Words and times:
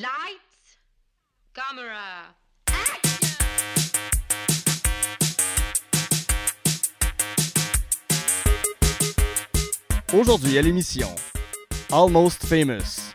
Lights, 0.00 0.78
camera. 1.52 2.34
Aujourd'hui 10.14 10.56
à 10.56 10.62
l'émission 10.62 11.14
Almost 11.92 12.46
Famous, 12.46 13.12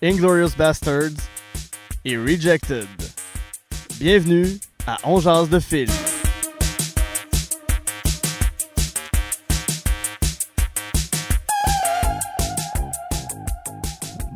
Inglorious 0.00 0.50
Bastards 0.56 1.10
et 2.04 2.16
Rejected. 2.16 2.86
Bienvenue 3.98 4.60
à 4.86 4.98
On 5.02 5.18
Jase 5.18 5.50
de 5.50 5.58
film. 5.58 5.90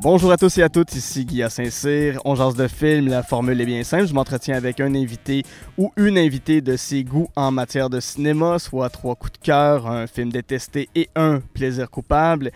Bonjour 0.08 0.30
à 0.30 0.36
tous 0.36 0.56
et 0.58 0.62
à 0.62 0.68
toutes, 0.68 0.94
ici 0.94 1.24
Guy 1.24 1.42
Saint-Cyr. 1.50 2.20
On 2.24 2.36
jase 2.36 2.54
de 2.54 2.68
film, 2.68 3.08
la 3.08 3.24
formule 3.24 3.60
est 3.60 3.66
bien 3.66 3.82
simple. 3.82 4.06
Je 4.06 4.14
m'entretiens 4.14 4.54
avec 4.54 4.78
un 4.78 4.94
invité 4.94 5.42
ou 5.78 5.90
une 5.96 6.16
invitée 6.16 6.60
de 6.60 6.76
ses 6.76 7.02
goûts 7.02 7.26
en 7.34 7.50
matière 7.50 7.90
de 7.90 7.98
cinéma, 7.98 8.60
soit 8.60 8.88
trois 8.88 9.16
coups 9.16 9.32
de 9.32 9.38
cœur, 9.38 9.88
un 9.88 10.06
film 10.06 10.30
détesté 10.30 10.88
et 10.94 11.08
un 11.16 11.40
plaisir 11.54 11.90
coupable. 11.90 12.52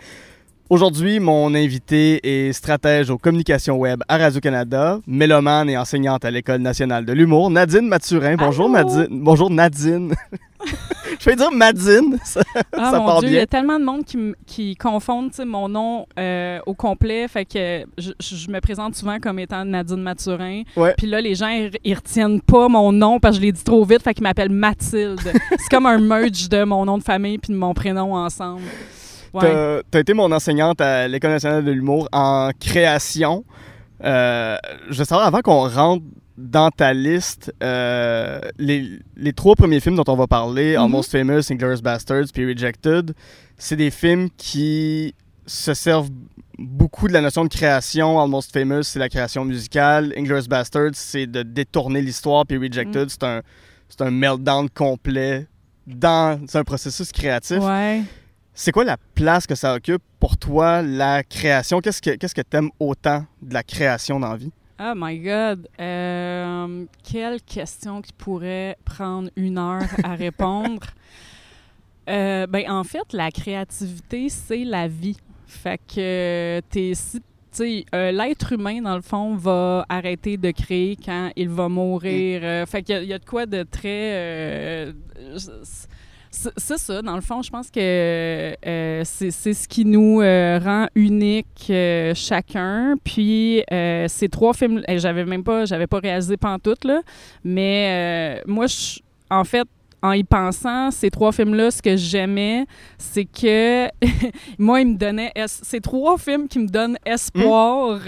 Aujourd'hui, 0.69 1.19
mon 1.19 1.53
invité 1.53 2.21
est 2.23 2.53
stratège 2.53 3.09
aux 3.09 3.17
communications 3.17 3.77
web 3.77 4.01
à 4.07 4.17
Radio-Canada, 4.17 5.01
mélomane 5.05 5.69
et 5.69 5.77
enseignante 5.77 6.23
à 6.23 6.31
l'École 6.31 6.61
nationale 6.61 7.03
de 7.03 7.11
l'humour, 7.11 7.51
Nadine 7.51 7.89
Mathurin. 7.89 8.37
Bonjour 8.37 8.73
Allô? 8.73 8.89
Nadine. 8.95 9.21
Bonjour 9.21 9.49
Nadine. 9.49 10.15
Je 11.21 11.29
vais 11.29 11.35
dire 11.35 11.51
Madine, 11.51 12.17
ça, 12.23 12.41
Ah 12.75 12.89
ça 12.91 12.99
mon 12.99 13.05
part 13.05 13.19
Dieu, 13.19 13.29
il 13.29 13.31
y 13.33 13.35
bien. 13.35 13.43
a 13.43 13.45
tellement 13.45 13.79
de 13.79 13.85
monde 13.85 14.03
qui, 14.47 14.75
confondent 14.75 15.31
mon 15.45 15.69
nom 15.69 16.07
euh, 16.17 16.59
au 16.65 16.73
complet. 16.73 17.27
Fait 17.27 17.45
que 17.45 17.85
je, 17.99 18.11
je 18.19 18.49
me 18.49 18.59
présente 18.59 18.95
souvent 18.95 19.19
comme 19.19 19.37
étant 19.37 19.63
Nadine 19.63 20.01
Mathurin. 20.01 20.63
Ouais. 20.75 20.95
Puis 20.97 21.05
là, 21.05 21.21
les 21.21 21.35
gens, 21.35 21.49
ils, 21.49 21.69
ils 21.83 21.93
retiennent 21.93 22.41
pas 22.41 22.67
mon 22.69 22.91
nom 22.91 23.19
parce 23.19 23.35
que 23.35 23.41
je 23.41 23.45
l'ai 23.45 23.51
dit 23.51 23.63
trop 23.63 23.85
vite. 23.85 24.01
Fait 24.01 24.15
qu'ils 24.15 24.23
m'appellent 24.23 24.49
Mathilde. 24.49 25.19
C'est 25.51 25.69
comme 25.69 25.85
un 25.85 25.99
merge 25.99 26.49
de 26.49 26.63
mon 26.63 26.85
nom 26.85 26.97
de 26.97 27.03
famille 27.03 27.37
puis 27.37 27.53
de 27.53 27.57
mon 27.57 27.75
prénom 27.75 28.15
ensemble. 28.15 28.63
Ouais. 29.33 29.81
Tu 29.91 29.97
as 29.97 30.01
été 30.01 30.13
mon 30.15 30.31
enseignante 30.31 30.81
à 30.81 31.07
l'École 31.07 31.31
nationale 31.31 31.63
de 31.63 31.71
l'humour 31.71 32.09
en 32.11 32.49
création. 32.59 33.45
Euh, 34.03 34.57
je 34.89 35.03
savoir, 35.03 35.27
avant 35.27 35.41
qu'on 35.41 35.69
rentre 35.69 36.03
dans 36.41 36.69
ta 36.71 36.93
liste, 36.93 37.53
euh, 37.63 38.39
les, 38.57 38.99
les 39.15 39.33
trois 39.33 39.55
premiers 39.55 39.79
films 39.79 39.95
dont 39.95 40.03
on 40.07 40.15
va 40.15 40.27
parler, 40.27 40.73
Mhm. 40.75 40.83
Almost 40.83 41.11
Famous, 41.11 41.51
Inglourious 41.51 41.81
Bastards 41.81 42.25
puis 42.33 42.45
Rejected, 42.45 43.13
c'est 43.57 43.75
des 43.75 43.91
films 43.91 44.29
qui 44.37 45.13
se 45.45 45.73
servent 45.73 46.09
beaucoup 46.57 47.07
de 47.07 47.13
la 47.13 47.21
notion 47.21 47.43
de 47.43 47.49
création. 47.49 48.19
Almost 48.19 48.51
Famous, 48.53 48.83
c'est 48.83 48.99
la 48.99 49.09
création 49.09 49.45
musicale. 49.45 50.13
Inglourious 50.17 50.47
Bastards, 50.47 50.93
c'est 50.93 51.27
de 51.27 51.43
détourner 51.43 52.01
l'histoire. 52.01 52.45
Puis 52.45 52.57
Rejected, 52.57 53.09
c'est 53.09 53.23
un, 53.23 53.41
c'est 53.89 54.01
un 54.01 54.11
meltdown 54.11 54.69
complet 54.69 55.47
dans 55.87 56.39
c'est 56.47 56.57
un 56.59 56.63
processus 56.63 57.11
créatif. 57.11 57.59
Ouais. 57.59 58.01
C'est 58.53 58.71
quoi 58.71 58.83
la 58.83 58.97
place 59.15 59.47
que 59.47 59.55
ça 59.55 59.73
occupe 59.73 60.03
pour 60.19 60.37
toi, 60.37 60.81
la 60.81 61.23
création? 61.23 61.79
Qu'est-ce 61.81 62.01
que 62.01 62.11
qu'est-ce 62.11 62.35
que 62.35 62.41
t'aimes 62.41 62.69
autant 62.79 63.25
de 63.41 63.53
la 63.53 63.63
création 63.63 64.19
dans 64.19 64.29
la 64.29 64.37
vie? 64.37 64.51
Oh 64.83 64.93
my 64.95 65.19
God. 65.19 65.67
Euh, 65.79 66.85
quelle 67.03 67.39
question 67.41 68.01
qui 68.01 68.13
pourrait 68.13 68.77
prendre 68.83 69.29
une 69.35 69.57
heure 69.59 69.83
à 70.03 70.15
répondre? 70.15 70.87
Euh, 72.09 72.47
ben, 72.47 72.69
en 72.69 72.83
fait, 72.83 73.13
la 73.13 73.29
créativité, 73.31 74.27
c'est 74.29 74.63
la 74.63 74.87
vie. 74.87 75.17
Fait 75.45 75.79
que 75.87 76.61
t'es 76.69 76.93
si. 76.95 77.85
euh, 77.93 78.11
l'être 78.11 78.53
humain, 78.53 78.81
dans 78.81 78.95
le 78.95 79.01
fond, 79.01 79.35
va 79.35 79.85
arrêter 79.89 80.37
de 80.37 80.49
créer 80.51 80.95
quand 80.95 81.31
il 81.35 81.49
va 81.49 81.67
mourir. 81.69 82.41
Euh, 82.43 82.65
fait 82.65 82.81
qu'il 82.81 82.95
y 82.95 82.97
a- 82.97 83.03
il 83.03 83.09
y, 83.09 83.13
a 83.13 83.19
de 83.19 83.25
quoi 83.25 83.45
de 83.45 83.61
très. 83.63 84.13
euh, 84.13 84.93
c'est 86.31 86.77
ça, 86.77 87.01
dans 87.01 87.15
le 87.15 87.21
fond, 87.21 87.41
je 87.41 87.49
pense 87.49 87.69
que 87.69 87.79
euh, 87.79 89.01
c'est 89.03 89.31
ce 89.53 89.67
qui 89.67 89.83
nous 89.85 90.21
euh, 90.21 90.59
rend 90.63 90.87
uniques 90.95 91.67
euh, 91.69 92.13
chacun. 92.15 92.95
Puis 93.03 93.63
ces 94.07 94.29
trois 94.29 94.53
films, 94.53 94.81
j'avais 94.95 95.25
même 95.25 95.43
pas, 95.43 95.65
j'avais 95.65 95.87
pas 95.87 95.99
réalisé 95.99 96.37
pantoute 96.37 96.85
là, 96.85 97.01
mais 97.43 98.41
moi, 98.47 98.67
je- 98.67 98.99
en 99.29 99.43
fait, 99.43 99.67
en 100.01 100.13
y 100.13 100.23
pensant, 100.23 100.89
ces 100.89 101.11
trois 101.11 101.31
films-là, 101.31 101.69
ce 101.69 101.81
que 101.81 101.95
j'aimais, 101.95 102.65
c'est 102.97 103.25
que 103.25 103.87
moi, 104.57 104.81
ils 104.81 104.87
me 104.87 104.97
donnaient, 104.97 105.31
es- 105.35 105.45
ces 105.47 105.79
trois 105.81 106.17
films 106.17 106.47
qui 106.47 106.59
me 106.59 106.67
donnent 106.67 106.97
espoir. 107.05 107.99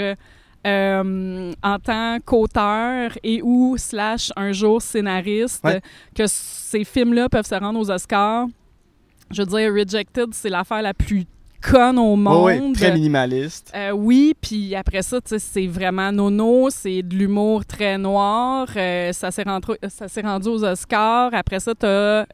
Euh, 0.66 1.54
en 1.64 1.80
tant 1.80 2.18
qu'auteur 2.26 3.12
et 3.24 3.42
ou 3.44 3.76
slash 3.78 4.32
un 4.36 4.52
jour 4.52 4.82
scénariste, 4.82 5.64
Ouais. 5.64 5.82
que 6.16 6.24
ces 6.28 6.84
films-là 6.84 7.30
peuvent 7.30 7.46
se 7.46 7.56
rendre 7.56 7.80
aux 7.80 7.92
Oscars. 7.92 8.48
Je 9.32 9.42
veux 9.42 9.48
dire, 9.48 9.74
Rejected, 9.74 10.30
c'est 10.34 10.50
l'affaire 10.50 10.82
la 10.82 10.94
plus 10.94 11.26
conne 11.62 11.98
au 11.98 12.16
monde. 12.18 12.46
Oui, 12.62 12.74
très 12.74 12.92
minimaliste. 12.94 13.72
Euh, 13.74 13.92
oui, 13.92 14.34
puis 14.40 14.76
après 14.76 15.02
ça, 15.02 15.20
c'est 15.26 15.66
vraiment 15.68 16.12
nono, 16.12 16.70
c'est 16.70 17.02
de 17.02 17.16
l'humour 17.16 17.66
très 17.66 17.98
noir. 17.98 18.68
euh, 18.76 19.14
ça 19.14 19.32
s'est 19.32 19.44
rendu, 19.44 19.68
ça 19.88 20.08
s'est 20.10 20.22
rendu 20.22 20.50
aux 20.50 20.64
Oscars. 20.64 21.30
Après 21.34 21.62
ça, 21.62 21.74
tu 21.74 21.86
as 21.86 22.26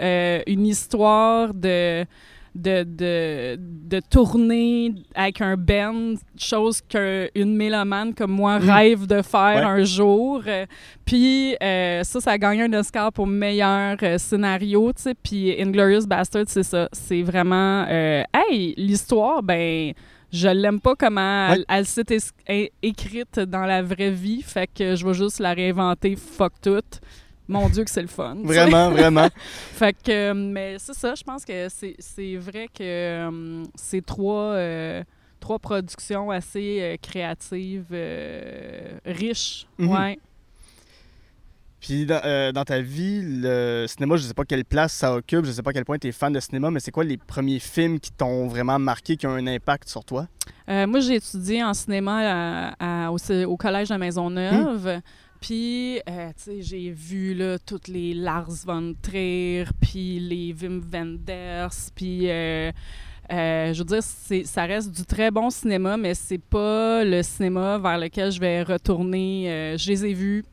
une 0.48 0.66
histoire 0.66 1.54
de, 1.54 2.06
de, 2.56 2.84
de, 2.84 3.58
de 3.60 4.02
tourner 4.10 4.94
avec 5.16 5.40
un 5.42 5.56
band, 5.56 6.16
chose 6.38 6.82
qu'une 6.82 7.56
mélomane 7.56 8.14
comme 8.14 8.32
moi 8.32 8.60
Mm. 8.60 8.70
rêve 8.70 9.08
de 9.08 9.22
faire 9.22 9.56
Ouais. 9.58 9.64
un 9.64 9.84
jour. 9.84 10.42
Euh, 10.48 10.66
Puis 11.06 11.56
euh, 11.62 12.04
ça, 12.04 12.20
ça 12.22 12.32
a 12.32 12.38
gagné 12.38 12.64
un 12.64 12.74
Oscar 12.74 13.12
pour 13.14 13.28
meilleur 13.28 13.98
euh, 14.04 14.18
scénario, 14.18 14.92
tu 14.94 15.04
sais. 15.04 15.16
Puis 15.16 15.60
Inglorious 15.62 16.06
Bastard, 16.08 16.46
c'est 16.48 16.64
ça. 16.64 16.88
C'est 16.92 17.22
vraiment... 17.22 17.86
euh, 17.90 18.24
hey, 18.34 18.74
l'histoire, 18.78 19.42
ben... 19.44 19.94
Je 20.32 20.48
l'aime 20.48 20.80
pas 20.80 20.94
comment 20.96 21.48
elle, 21.48 21.60
Ouais. 21.62 21.66
elle 21.70 21.86
s'est 21.88 22.06
écrite 22.84 23.40
dans 23.40 23.66
la 23.66 23.82
vraie 23.82 24.12
vie, 24.12 24.44
fait 24.44 24.68
que 24.72 24.96
je 24.96 25.04
vais 25.04 25.16
juste 25.16 25.40
la 25.40 25.54
réinventer 25.54 26.16
fuck 26.16 26.54
tout. 26.62 26.84
Mon 27.50 27.68
Dieu 27.68 27.84
que 27.84 27.90
c'est 27.90 28.04
le 28.04 28.08
fun. 28.08 28.38
Vraiment, 28.44 28.90
vraiment. 28.92 29.28
Fait 29.74 29.94
que, 29.94 30.12
euh, 30.12 30.34
mais 30.36 30.76
c'est 30.78 30.94
ça, 30.94 31.16
je 31.16 31.24
pense 31.24 31.44
que 31.44 31.68
c'est 31.68 32.36
vrai 32.38 32.68
que 32.68 32.84
euh, 32.84 33.64
c'est 33.74 34.06
trois, 34.06 34.54
euh, 34.54 35.04
trois 35.40 35.58
productions 35.58 36.30
assez 36.30 36.78
euh, 36.80 36.96
créatives, 37.02 37.88
euh, 37.92 39.00
riches. 39.04 39.66
Mhm. 39.80 39.90
Ouais. 39.90 40.20
Puis 41.82 42.06
dans, 42.06 42.54
dans 42.54 42.66
ta 42.66 42.82
vie, 42.82 43.22
le 43.24 43.86
cinéma, 43.88 44.18
je 44.18 44.24
sais 44.24 44.34
pas 44.34 44.44
quelle 44.44 44.66
place 44.66 44.94
ça 44.94 45.16
occupe, 45.16 45.46
je 45.46 45.52
sais 45.52 45.64
pas 45.64 45.70
à 45.72 45.74
quel 45.74 45.86
point 45.86 45.98
tu 45.98 46.10
es 46.10 46.12
fan 46.12 46.32
de 46.32 46.40
cinéma, 46.42 46.70
mais 46.70 46.82
c'est 46.82 46.92
quoi 46.92 47.06
les 47.06 47.18
premiers 47.18 47.60
films 47.60 48.00
qui 48.02 48.12
t'ont 48.12 48.48
vraiment 48.48 48.78
marqué, 48.78 49.16
qui 49.16 49.26
ont 49.26 49.32
un 49.34 49.48
impact 49.48 49.88
sur 49.88 50.04
toi? 50.04 50.28
Moi, 50.68 51.00
j'ai 51.00 51.16
étudié 51.16 51.64
en 51.64 51.74
cinéma 51.74 52.76
à- 52.80 53.06
à- 53.08 53.12
au, 53.12 53.58
collège 53.58 53.90
de 53.90 53.96
Maisonneuve. 53.96 55.02
Puis, 55.40 56.00
euh, 56.10 56.28
tu 56.30 56.34
sais, 56.38 56.62
j'ai 56.62 56.92
vu 56.92 57.34
là, 57.34 57.58
toutes 57.60 57.88
les 57.88 58.14
Lars 58.14 58.50
von 58.66 58.94
Trier, 59.02 59.66
puis 59.82 60.20
les 60.20 60.54
Wim 60.54 60.82
Wenders, 60.92 61.70
puis... 61.96 62.30
euh, 62.30 62.72
euh, 63.32 63.74
je 63.74 63.80
veux 63.80 63.86
dire, 63.86 64.02
c'est- 64.02 64.44
ça 64.44 64.66
reste 64.66 64.92
du 64.92 65.06
très 65.06 65.30
bon 65.30 65.52
cinéma, 65.52 65.98
mais 65.98 66.16
c'est 66.16 66.40
pas 66.42 67.04
le 67.04 67.22
cinéma 67.22 67.78
vers 67.78 68.00
lequel 68.00 68.32
je 68.32 68.40
vais 68.40 68.64
retourner. 68.64 69.76
Je 69.78 69.88
les 69.88 70.04
ai 70.08 70.14
vus, 70.16 70.44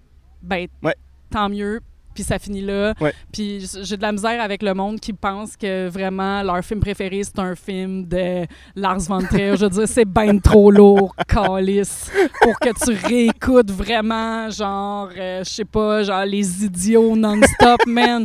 ben, 0.42 0.66
Ouais. 0.82 0.94
tant 1.30 1.48
mieux, 1.48 1.80
puis 2.16 2.24
ça 2.24 2.38
finit 2.38 2.62
là. 2.62 2.94
Ouais. 3.00 3.12
Puis 3.30 3.68
j'ai 3.82 3.96
de 3.96 4.02
la 4.02 4.10
misère 4.10 4.42
avec 4.42 4.62
le 4.62 4.72
monde 4.74 4.98
qui 4.98 5.12
pense 5.12 5.56
que 5.56 5.88
vraiment 5.88 6.42
leur 6.42 6.64
film 6.64 6.80
préféré, 6.80 7.22
c'est 7.22 7.38
un 7.38 7.54
film 7.54 8.06
de 8.06 8.46
Lars 8.74 9.00
von 9.00 9.20
Trier. 9.20 9.56
Je 9.56 9.64
veux 9.64 9.70
dire, 9.70 9.86
c'est 9.86 10.06
ben 10.06 10.40
trop 10.40 10.70
lourd, 10.70 11.14
calice, 11.28 12.10
pour 12.40 12.58
que 12.58 12.70
tu 12.84 13.06
réécoutes 13.06 13.70
vraiment, 13.70 14.48
genre, 14.50 15.10
euh, 15.16 15.44
je 15.44 15.50
sais 15.50 15.64
pas, 15.64 16.02
genre 16.02 16.24
Les 16.24 16.64
Idiots 16.64 17.14
non-stop, 17.14 17.86
man. 17.86 18.24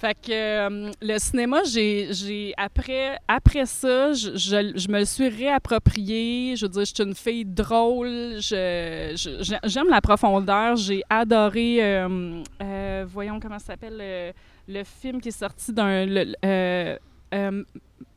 Fait 0.00 0.14
que 0.14 0.32
euh, 0.32 0.90
le 1.02 1.18
cinéma, 1.18 1.58
j'ai, 1.70 2.08
j'ai 2.12 2.54
après, 2.56 3.18
après 3.28 3.66
ça, 3.66 4.14
je, 4.14 4.30
je, 4.34 4.72
je 4.74 4.88
me 4.88 5.00
le 5.00 5.04
suis 5.04 5.28
réapproprié. 5.28 6.56
Je 6.56 6.64
veux 6.64 6.70
dire, 6.70 6.86
je 6.86 6.92
suis 6.94 7.04
une 7.04 7.14
fille 7.14 7.44
drôle. 7.44 8.08
Je, 8.40 9.12
je- 9.14 9.42
j'ai- 9.42 9.58
j'aime 9.64 9.88
la 9.90 10.00
profondeur. 10.00 10.76
J'ai 10.76 11.02
adoré, 11.10 11.84
euh, 11.84 12.42
euh, 12.62 13.04
voyons 13.06 13.38
comment 13.40 13.58
ça 13.58 13.66
s'appelle, 13.72 14.32
le, 14.66 14.82
film 14.84 15.20
qui 15.20 15.28
est 15.28 15.32
sorti 15.38 15.70
d'un... 15.72 16.06
le- 16.06 16.96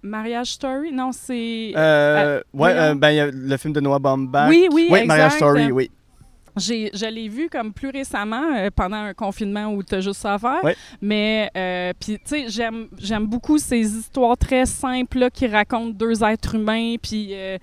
Mariage 0.02 0.52
Story? 0.54 0.92
Non, 0.92 1.12
c'est... 1.12 1.74
Ouais, 2.54 2.96
ben, 2.96 3.10
il 3.12 3.16
y 3.16 3.20
a 3.20 3.28
le 3.32 3.58
film 3.58 3.74
de 3.74 3.80
Noah 3.82 4.00
Baumbach. 4.00 4.50
oui, 4.50 4.68
oui, 4.72 4.88
Oui, 4.90 5.00
exact. 5.00 5.08
Mariage 5.08 5.32
Story, 5.34 5.72
oui. 5.72 5.92
J'ai, 6.56 6.92
je 6.94 7.06
l'ai 7.06 7.30
vu 7.30 7.50
comme 7.50 7.74
plus 7.74 7.90
récemment 7.90 8.44
euh, 8.56 8.70
pendant 8.76 8.98
un 8.98 9.14
confinement 9.14 9.74
où 9.74 9.82
tu 9.82 9.96
as 9.96 10.02
juste 10.02 10.22
ça 10.22 10.36
à 10.36 10.40
faire. 10.40 10.62
Mais, 11.02 11.50
euh, 11.58 11.94
puis, 12.00 12.20
tu 12.20 12.48
sais, 12.48 12.86
j'aime, 12.98 13.26
beaucoup 13.26 13.58
ces 13.58 13.98
histoires 13.98 14.38
très 14.38 14.66
simples 14.66 15.20
là, 15.20 15.30
qui 15.30 15.48
racontent 15.48 15.90
deux 15.90 16.24
êtres 16.24 16.56
humains. 16.56 16.96
Puis, 17.02 17.30
euh, 17.32 17.58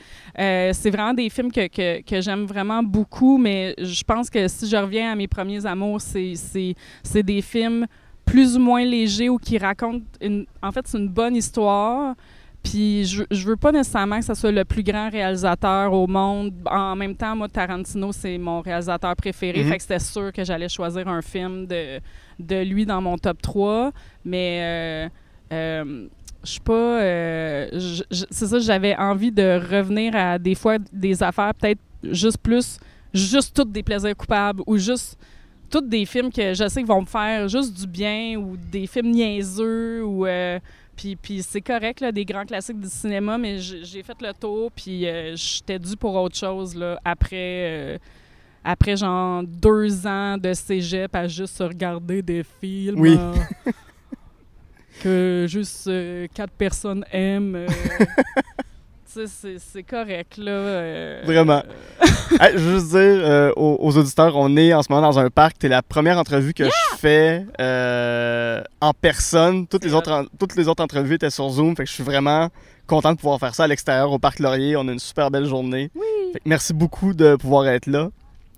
c'est 0.72 0.90
vraiment 0.90 1.14
des 1.14 1.28
films 1.30 1.52
que, 1.52 1.68
que, 1.68 2.02
que 2.02 2.20
j'aime 2.20 2.44
vraiment 2.46 2.82
beaucoup. 2.82 3.38
Mais 3.38 3.74
je 3.78 4.02
pense 4.02 4.28
que 4.28 4.48
si 4.48 4.68
je 4.68 4.76
reviens 4.76 5.12
à 5.12 5.14
mes 5.14 5.28
premiers 5.28 5.64
amours, 5.66 6.00
c'est, 6.00 6.34
c'est, 6.34 6.74
c'est 7.02 7.22
des 7.22 7.42
films 7.42 7.86
plus 8.24 8.56
ou 8.56 8.60
moins 8.60 8.84
légers 8.84 9.28
ou 9.28 9.38
qui 9.38 9.58
racontent. 9.58 10.04
Une, 10.20 10.46
en 10.62 10.70
fait, 10.72 10.86
c'est 10.86 10.98
une 10.98 11.08
bonne 11.08 11.36
histoire. 11.36 12.14
Puis 12.62 13.04
je, 13.06 13.24
je 13.30 13.46
veux 13.46 13.56
pas 13.56 13.72
nécessairement 13.72 14.18
que 14.18 14.24
ce 14.26 14.34
soit 14.34 14.52
le 14.52 14.64
plus 14.64 14.82
grand 14.82 15.08
réalisateur 15.10 15.92
au 15.92 16.06
monde. 16.06 16.52
En 16.66 16.94
même 16.94 17.14
temps, 17.16 17.34
moi, 17.34 17.48
Tarantino, 17.48 18.12
c'est 18.12 18.36
mon 18.38 18.60
réalisateur 18.60 19.16
préféré. 19.16 19.62
Mhm. 19.64 19.70
Fait 19.70 19.76
que 19.76 19.82
c'était 19.82 19.98
sûr 19.98 20.32
que 20.32 20.44
j'allais 20.44 20.68
choisir 20.68 21.08
un 21.08 21.22
film 21.22 21.66
de, 21.66 22.00
de 22.38 22.62
lui 22.62 22.84
dans 22.84 23.00
mon 23.00 23.16
top 23.16 23.40
3. 23.40 23.92
Mais 24.24 24.58
euh, 24.60 25.08
euh, 25.54 26.06
je 26.44 26.50
suis 26.50 26.60
pas. 26.60 26.72
euh, 27.02 27.68
c'est 28.30 28.46
ça, 28.46 28.58
j'avais 28.58 28.94
envie 28.96 29.32
de 29.32 29.58
revenir 29.70 30.14
à 30.14 30.38
des 30.38 30.54
fois 30.54 30.76
des 30.92 31.22
affaires 31.22 31.54
peut-être 31.54 31.80
juste 32.04 32.38
plus. 32.38 32.78
Juste 33.12 33.56
toutes 33.56 33.72
des 33.72 33.82
plaisirs 33.82 34.16
coupables 34.16 34.62
ou 34.66 34.76
juste 34.76 35.18
toutes 35.70 35.88
des 35.88 36.04
films 36.04 36.30
que 36.30 36.54
je 36.54 36.68
sais 36.68 36.80
qu'ils 36.80 36.86
vont 36.86 37.00
me 37.00 37.06
faire 37.06 37.48
juste 37.48 37.74
du 37.80 37.86
bien 37.86 38.36
ou 38.36 38.56
des 38.70 38.86
films 38.86 39.10
niaiseux 39.10 40.04
ou. 40.04 40.26
euh, 40.26 40.58
puis, 41.00 41.16
puis 41.16 41.42
c'est 41.42 41.62
correct, 41.62 42.00
là, 42.00 42.12
des 42.12 42.26
grands 42.26 42.44
classiques 42.44 42.78
du 42.78 42.88
cinéma, 42.88 43.38
mais 43.38 43.58
j'ai 43.58 44.02
fait 44.02 44.20
le 44.20 44.34
tour, 44.34 44.70
puis 44.70 45.06
euh, 45.06 45.34
j'étais 45.34 45.78
dû 45.78 45.96
pour 45.96 46.14
autre 46.14 46.36
chose, 46.36 46.74
là, 46.76 47.00
après, 47.02 47.28
euh, 47.34 47.98
après 48.62 48.96
genre 48.98 49.42
deux 49.42 50.06
ans 50.06 50.36
de 50.36 50.52
cégep 50.52 51.14
à 51.16 51.26
juste 51.26 51.58
regarder 51.60 52.20
des 52.20 52.42
films 52.60 53.00
Oui. 53.00 53.16
euh, 53.18 53.34
que 55.02 55.46
juste 55.48 55.86
euh, 55.86 56.26
quatre 56.34 56.52
personnes 56.52 57.02
aiment. 57.12 57.66
euh. 59.16 59.26
C'est- 59.58 59.82
correct, 59.82 60.36
là. 60.36 60.50
euh, 60.50 61.22
Vraiment. 61.24 61.62
Hey, 62.40 62.52
je 62.54 62.58
veux 62.58 62.74
juste 62.78 62.88
dire 62.90 62.98
euh, 63.00 63.52
aux, 63.56 63.76
aux 63.80 63.96
auditeurs, 63.98 64.36
on 64.36 64.56
est 64.56 64.72
en 64.74 64.82
ce 64.82 64.92
moment 64.92 65.02
dans 65.08 65.18
un 65.18 65.30
parc. 65.30 65.58
T'es 65.58 65.68
la 65.68 65.82
première 65.82 66.18
entrevue 66.18 66.54
que 66.54 66.64
je 66.64 66.70
fais 66.98 67.44
euh, 67.60 68.62
en 68.80 68.92
personne. 68.92 69.66
Toutes 69.66 69.84
les, 69.84 69.94
autres, 69.94 70.12
en- 70.12 70.24
toutes 70.38 70.56
les 70.56 70.68
autres 70.68 70.82
entrevues 70.82 71.14
étaient 71.14 71.30
sur 71.30 71.48
Zoom. 71.50 71.74
Fait 71.76 71.84
que 71.84 71.88
je 71.88 71.94
suis 71.94 72.04
vraiment 72.04 72.48
content 72.86 73.12
de 73.12 73.16
pouvoir 73.18 73.38
faire 73.38 73.54
ça 73.54 73.64
à 73.64 73.66
l'extérieur, 73.66 74.10
au 74.12 74.18
parc 74.18 74.38
Laurier. 74.38 74.76
On 74.76 74.86
a 74.88 74.92
une 74.92 74.98
super 74.98 75.30
belle 75.30 75.46
journée. 75.46 75.90
Oui. 75.94 76.02
Fait 76.32 76.38
que 76.40 76.48
merci 76.48 76.72
beaucoup 76.72 77.12
de 77.14 77.36
pouvoir 77.36 77.66
être 77.68 77.86
là. 77.86 78.08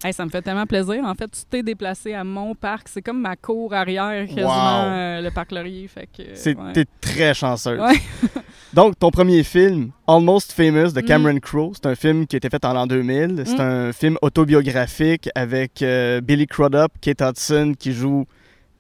Hey, 0.05 0.13
ça 0.13 0.25
me 0.25 0.31
fait 0.31 0.43
tellement 0.43 0.67
plaisir. 0.67 1.05
En 1.05 1.15
fait, 1.15 1.29
tu 1.31 1.43
t'es 1.49 1.63
déplacé 1.63 2.13
à 2.13 2.25
mon 2.25 2.57
parc. 2.57 2.89
C'est 2.89 3.03
comme 3.03 3.21
ma 3.21 3.37
cour 3.37 3.73
arrière, 3.73 4.27
quasiment, 4.27 4.83
Wow. 4.83 4.87
euh, 4.89 5.21
le 5.21 5.31
parc 5.31 5.53
Laurier. 5.53 5.87
Fait 5.87 6.09
que, 6.09 6.23
ouais. 6.23 6.73
T'es 6.73 6.87
très 7.01 7.35
chanceuse. 7.35 7.79
Ouais. 7.81 8.01
Donc, 8.75 8.99
ton 8.99 9.11
premier 9.11 9.43
film, 9.43 9.91
Almost 10.07 10.53
Famous, 10.53 10.93
de 10.93 11.01
Mm. 11.03 11.05
Cameron 11.05 11.39
Crowe, 11.41 11.73
c'est 11.75 11.87
un 11.87 11.95
film 11.95 12.27
qui 12.27 12.37
a 12.37 12.39
été 12.39 12.49
fait 12.49 12.65
en 12.65 12.73
l'an 12.73 12.87
2000. 12.87 13.43
C'est 13.45 13.59
Mm. 13.59 13.61
un 13.61 13.93
film 13.93 14.17
autobiographique 14.23 15.29
avec 15.35 15.83
euh, 15.83 16.21
Billy 16.23 16.47
Crudup, 16.47 16.93
Kate 17.01 17.21
Hudson 17.21 17.75
qui 17.79 17.93
joue 17.93 18.25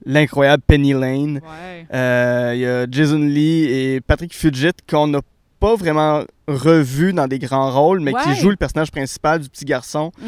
l'incroyable 0.06 0.62
Penny 0.66 0.92
Lane. 0.94 1.36
Ouais. 1.42 1.86
Euh, 1.92 2.52
Il 2.54 2.60
y 2.60 2.66
a 2.66 2.86
Jason 2.90 3.18
Lee 3.18 3.64
et 3.64 4.00
Patrick 4.00 4.34
Fugit 4.34 4.70
qu'on 4.88 5.08
n'a 5.08 5.20
pas 5.60 5.76
vraiment 5.76 6.24
revu 6.48 7.12
dans 7.12 7.28
des 7.28 7.38
grands 7.38 7.70
rôles, 7.70 8.00
mais 8.00 8.12
qui 8.14 8.34
jouent 8.34 8.50
le 8.50 8.56
personnage 8.56 8.90
principal 8.90 9.40
du 9.40 9.48
petit 9.48 9.64
garçon. 9.66 10.10
Mm. 10.18 10.24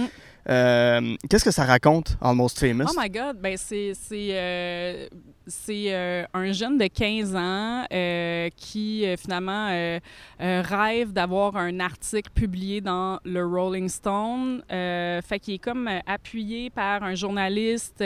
Euh, 0.51 1.17
Qu'est-ce 1.31 1.45
que 1.45 1.51
ça 1.51 1.65
raconte, 1.65 2.19
Almost 2.21 2.59
Famous? 2.61 2.85
Oh 2.91 3.01
my 3.01 3.09
God! 3.09 3.39
Ben, 3.43 3.57
c'est 3.57 3.93
c'est, 5.47 5.93
euh, 5.95 6.25
un 6.33 6.53
jeune 6.53 6.79
de 6.79 6.87
15 6.87 7.37
ans 7.37 7.85
euh, 7.93 8.49
qui, 8.57 9.05
euh, 9.07 9.17
finalement, 9.17 9.69
rêve 10.39 11.13
d'avoir 11.13 11.57
un 11.57 11.81
article 11.81 12.31
publié 12.35 12.81
dans 12.81 13.19
le 13.25 13.45
Rolling 13.45 13.89
Stone. 13.89 14.63
Fait 14.69 15.39
qu'il 15.41 15.55
est 15.55 15.59
comme 15.59 15.89
appuyé 16.07 16.71
par 16.71 17.03
un 17.03 17.15
journaliste, 17.15 18.03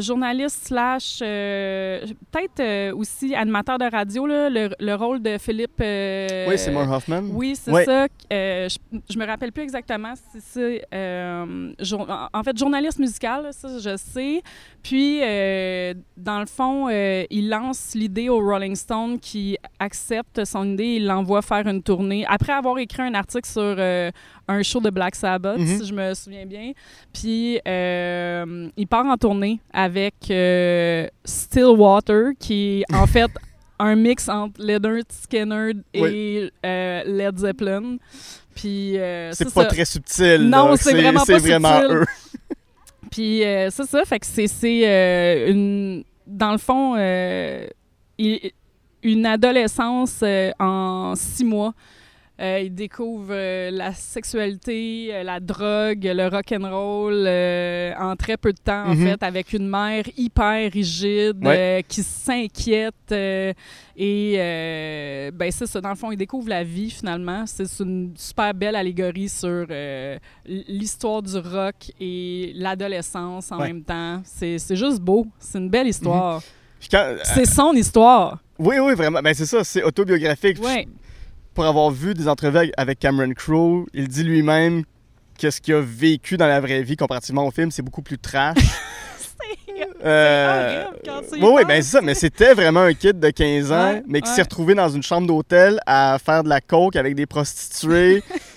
journaliste 0.00 0.66
slash, 0.66 1.18
peut-être 1.20 2.92
aussi 2.92 3.34
animateur 3.34 3.78
de 3.78 3.90
radio, 3.90 4.26
là, 4.26 4.48
le, 4.50 4.70
le 4.78 4.94
rôle 4.94 5.22
de 5.22 5.38
Philippe... 5.38 5.78
oui, 5.78 5.84
c'est 5.84 6.56
Seymour 6.58 6.90
Hoffman. 6.90 7.22
Oui, 7.32 7.56
c'est 7.56 7.84
ça. 7.84 8.06
Je, 8.30 8.76
je 9.10 9.18
me 9.18 9.26
rappelle 9.26 9.52
plus 9.52 9.62
exactement 9.62 10.14
si 10.14 10.40
c'est. 10.40 10.84
en 10.92 12.42
fait, 12.44 12.58
journaliste 12.58 12.98
musical, 12.98 13.44
là, 13.44 13.52
ça, 13.52 13.78
je 13.78 13.96
sais. 13.96 14.42
Puis, 14.82 15.20
euh, 15.22 15.94
dans 16.32 16.40
le 16.40 16.46
fond, 16.46 16.88
euh, 16.88 17.24
il 17.30 17.50
lance 17.50 17.92
l'idée 17.94 18.30
au 18.30 18.38
Rolling 18.40 18.74
Stone 18.74 19.18
qui 19.20 19.58
accepte 19.78 20.44
son 20.46 20.72
idée. 20.72 20.94
Il 20.96 21.06
l'envoie 21.06 21.42
faire 21.42 21.66
une 21.66 21.82
tournée. 21.82 22.24
Après 22.26 22.52
avoir 22.54 22.78
écrit 22.78 23.02
un 23.02 23.12
article 23.12 23.46
sur 23.48 23.60
euh, 23.62 24.10
un 24.48 24.62
show 24.62 24.80
de 24.80 24.88
Black 24.88 25.14
Sabbath, 25.14 25.58
Mhm. 25.58 25.66
si 25.78 25.86
je 25.86 25.92
me 25.92 26.14
souviens 26.14 26.46
bien. 26.46 26.72
Puis, 27.12 27.60
euh, 27.68 28.68
il 28.78 28.86
part 28.86 29.04
en 29.04 29.16
tournée 29.18 29.60
avec 29.74 30.14
Stillwater, 31.24 32.32
qui 32.38 32.80
est 32.88 32.94
en 32.94 33.06
fait 33.06 33.30
un 33.78 33.94
mix 33.94 34.28
entre 34.28 34.54
Leonard 34.62 35.02
Skinner 35.10 35.72
et 35.92 36.50
Led 36.64 37.38
Zeppelin. 37.38 37.96
Puis, 38.54 38.92
C'est 39.32 39.52
pas 39.52 39.62
ça. 39.62 39.64
très 39.66 39.84
subtil. 39.84 40.48
Non, 40.48 40.76
c'est 40.76 40.92
vraiment 40.94 41.24
pas 41.24 41.38
vraiment 41.38 41.78
subtil. 41.80 41.96
eux. 41.96 42.04
Puis 43.10 43.44
euh, 43.44 43.68
c'est 43.70 43.84
ça, 43.84 44.04
fait 44.06 44.20
que 44.20 44.26
c'est 44.26 44.46
c'est, 44.46 44.88
euh, 44.88 45.50
une 45.50 46.02
dans 46.26 46.52
le 46.52 46.58
fond 46.58 46.94
euh, 46.96 47.66
une 49.02 49.26
adolescence 49.26 50.20
euh, 50.22 50.50
en 50.58 51.14
six 51.16 51.44
mois. 51.44 51.74
Euh, 52.40 52.60
il 52.64 52.74
découvre 52.74 53.28
euh, 53.30 53.70
la 53.70 53.92
sexualité, 53.92 55.10
euh, 55.12 55.22
la 55.22 55.38
drogue, 55.38 56.00
le 56.02 56.28
rock 56.28 56.50
and 56.52 56.68
roll 56.68 57.28
en 58.00 58.16
très 58.16 58.36
peu 58.38 58.52
de 58.52 58.58
temps 58.58 58.86
en 58.86 58.94
Mhm. 58.94 59.06
fait, 59.06 59.22
avec 59.22 59.52
une 59.52 59.68
mère 59.68 60.04
hyper 60.16 60.72
rigide 60.72 61.36
Ouais. 61.44 61.84
qui 61.86 62.02
s'inquiète 62.02 63.12
et 63.96 65.30
ben 65.34 65.50
c'est 65.52 65.66
ça. 65.66 65.80
Dans 65.80 65.90
le 65.90 65.94
fond, 65.94 66.10
il 66.10 66.16
découvre 66.16 66.48
la 66.48 66.64
vie 66.64 66.90
finalement. 66.90 67.44
C'est 67.46 67.68
une 67.80 68.12
super 68.16 68.54
belle 68.54 68.76
allégorie 68.76 69.28
sur 69.28 69.66
l'histoire 70.46 71.22
du 71.22 71.36
rock 71.36 71.92
et 72.00 72.52
l'adolescence 72.56 73.52
en 73.52 73.60
Ouais. 73.60 73.68
même 73.68 73.82
temps. 73.82 74.22
C'est 74.24 74.58
juste 74.76 75.00
beau. 75.00 75.26
C'est 75.38 75.58
une 75.58 75.68
belle 75.70 75.86
histoire. 75.88 76.42
Puis 76.80 76.88
quand- 76.90 77.14
C'est 77.22 77.46
son 77.46 77.72
histoire. 77.74 78.38
Oui, 78.58 78.76
oui, 78.80 78.94
vraiment. 78.94 79.20
Ben, 79.22 79.34
c'est 79.34 79.46
ça, 79.46 79.62
c'est 79.64 79.82
autobiographique. 79.82 80.60
Ouais. 80.62 80.86
Pour 81.54 81.66
avoir 81.66 81.90
vu 81.90 82.14
des 82.14 82.28
entrevues 82.28 82.72
avec- 82.76 82.98
Cameron 82.98 83.32
Crowe, 83.34 83.86
il 83.92 84.08
dit 84.08 84.22
lui-même 84.24 84.84
que 85.38 85.50
ce 85.50 85.60
qu'il 85.60 85.74
a 85.74 85.80
vécu 85.80 86.36
dans 86.36 86.46
la 86.46 86.60
vraie 86.60 86.82
vie 86.82 86.96
comparativement 86.96 87.46
au 87.46 87.50
film, 87.50 87.70
c'est 87.70 87.82
beaucoup 87.82 88.02
plus 88.02 88.18
trash. 88.18 88.56
Euh, 90.04 90.84
horrible 90.84 90.98
quand 91.04 91.20
tu 91.32 91.38
y 91.38 91.42
oui, 91.42 91.50
oui, 91.54 91.62
ben 91.66 91.80
c'est 91.82 91.90
ça, 91.92 92.00
mais 92.00 92.14
c'était 92.14 92.54
vraiment 92.54 92.80
un 92.80 92.92
kid 92.92 93.20
de 93.20 93.30
15 93.30 93.70
ans, 93.72 93.92
Ouais, 93.92 94.02
mais 94.08 94.20
qui 94.20 94.28
ouais. 94.28 94.34
s'est 94.34 94.42
retrouvé 94.42 94.74
dans 94.74 94.88
une 94.88 95.02
chambre 95.02 95.28
d'hôtel 95.28 95.78
à 95.86 96.18
faire 96.24 96.42
de 96.42 96.48
la 96.48 96.60
coke 96.60 96.96
avec 96.96 97.14
des 97.14 97.26
prostituées. 97.26 98.22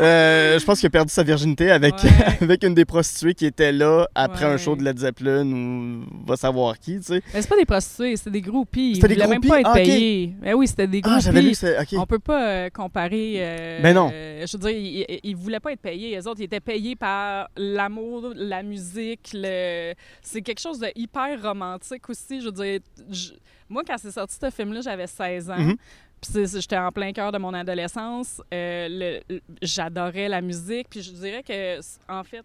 Euh, 0.00 0.58
je 0.58 0.64
pense 0.64 0.78
qu'il 0.78 0.86
a 0.86 0.90
perdu 0.90 1.12
sa 1.12 1.22
virginité 1.22 1.70
avec, 1.70 1.94
Ouais. 2.02 2.10
avec 2.40 2.62
une 2.64 2.74
des 2.74 2.84
prostituées 2.84 3.34
qui 3.34 3.46
était 3.46 3.72
là 3.72 4.06
après 4.14 4.44
un 4.44 4.56
show 4.56 4.76
de 4.76 4.84
Led 4.84 4.98
Zeppelin 4.98 5.46
ou 5.46 6.04
va 6.26 6.36
savoir 6.36 6.78
qui, 6.78 6.98
tu 6.98 7.02
sais. 7.02 7.22
Mais 7.34 7.42
c'est 7.42 7.48
pas 7.48 7.56
des 7.56 7.64
prostituées, 7.64 8.16
c'est 8.16 8.30
des 8.30 8.40
groupies. 8.40 8.90
Ils 8.92 8.94
C'était 8.96 9.08
des 9.08 9.16
même 9.20 9.30
groupies? 9.32 9.48
pas 9.48 9.60
être 9.60 9.70
Ah, 9.70 9.74
payés. 9.74 10.34
Ben 10.40 10.54
oui, 10.54 10.68
c'était 10.68 10.86
des 10.86 11.00
groupies. 11.00 11.16
Ah, 11.18 11.20
j'avais 11.20 11.42
lu. 11.42 11.52
On 11.96 12.06
peut 12.06 12.18
pas 12.20 12.48
euh, 12.48 12.70
comparer. 12.70 13.34
euh, 13.38 13.80
Ben 13.82 13.94
non. 13.94 14.10
je 14.10 14.56
veux 14.56 14.58
dire, 14.60 14.70
ils, 14.70 15.04
ils- 15.08 15.20
ils 15.24 15.36
voulaient 15.36 15.60
pas 15.60 15.72
être 15.72 15.80
payés. 15.80 16.10
Les 16.16 16.26
autres, 16.26 16.40
ils 16.40 16.44
étaient 16.44 16.60
payés 16.60 16.94
par 16.96 17.48
l'amour, 17.56 18.32
la 18.36 18.62
musique. 18.62 19.30
Le... 19.34 19.94
C'est 20.22 20.42
quelque 20.42 20.60
chose 20.60 20.78
de 20.78 20.88
hyper 20.94 21.42
romantique 21.42 22.08
aussi. 22.08 22.40
Je 22.40 22.46
veux 22.46 22.52
dire, 22.52 22.80
je- 23.10 23.32
moi, 23.68 23.82
quand 23.86 23.96
c'est 23.98 24.10
sorti 24.12 24.36
ce 24.40 24.48
film-là, 24.50 24.80
j'avais 24.80 25.06
16 25.06 25.50
ans. 25.50 25.58
Mhm. 25.58 25.76
Puis 26.20 26.46
j'étais 26.46 26.76
en 26.76 26.90
plein 26.90 27.12
cœur 27.12 27.30
de 27.32 27.38
mon 27.38 27.54
adolescence. 27.54 28.40
Euh, 28.52 29.20
J'adorais 29.62 30.28
la 30.28 30.40
musique. 30.40 30.88
Puis 30.90 31.02
je 31.02 31.12
dirais 31.12 31.42
que, 31.42 31.78
en 32.08 32.24
fait, 32.24 32.44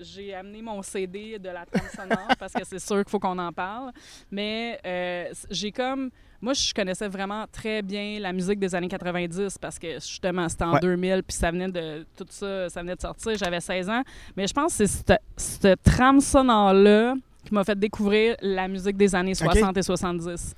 j'ai 0.00 0.34
amené 0.34 0.62
mon 0.62 0.82
CD 0.82 1.38
de 1.38 1.48
la 1.48 1.64
trame 1.66 1.88
sonore 1.94 2.28
parce 2.38 2.52
que 2.52 2.64
c'est 2.64 2.78
sûr 2.78 2.96
qu'il 3.04 3.10
faut 3.10 3.18
qu'on 3.20 3.38
en 3.38 3.52
parle. 3.52 3.92
Mais 4.30 4.78
euh, 4.86 5.26
j'ai 5.50 5.72
comme. 5.72 6.10
Moi, 6.40 6.52
je 6.52 6.74
connaissais 6.74 7.08
vraiment 7.08 7.46
très 7.50 7.80
bien 7.80 8.18
la 8.20 8.30
musique 8.32 8.58
des 8.58 8.74
années 8.74 8.88
90 8.88 9.56
parce 9.58 9.78
que 9.78 9.94
justement, 9.94 10.46
c'était 10.48 10.64
en 10.64 10.74
Ouais. 10.74 10.80
2000, 10.80 11.22
puis 11.22 11.36
ça 11.36 11.50
venait 11.50 11.68
de. 11.70 12.04
Tout 12.16 12.26
ça, 12.28 12.68
ça 12.68 12.80
venait 12.82 12.96
de 12.96 13.00
sortir. 13.00 13.36
J'avais 13.36 13.60
16 13.60 13.88
ans. 13.88 14.02
Mais 14.36 14.46
je 14.46 14.52
pense 14.52 14.76
que 14.76 14.86
c'est 14.86 15.04
cette, 15.06 15.22
cette 15.36 15.82
trame 15.82 16.20
sonore-là 16.20 17.14
qui 17.46 17.54
m'a 17.54 17.64
fait 17.64 17.78
découvrir 17.78 18.36
la 18.42 18.68
musique 18.68 18.96
des 18.96 19.14
années 19.14 19.34
60 19.34 19.76
et 19.76 19.82
70. 19.82 20.54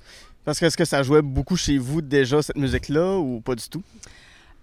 Parce 0.47 0.61
que 0.61 0.65
est-ce 0.65 0.77
que 0.77 0.85
ça 0.85 1.03
jouait 1.03 1.21
beaucoup 1.21 1.57
chez 1.57 1.77
vous 1.77 2.01
déjà, 2.01 2.41
cette 2.41 2.55
musique-là, 2.55 3.17
ou 3.17 3.41
pas 3.41 3.53
du 3.53 3.67
tout? 3.67 3.83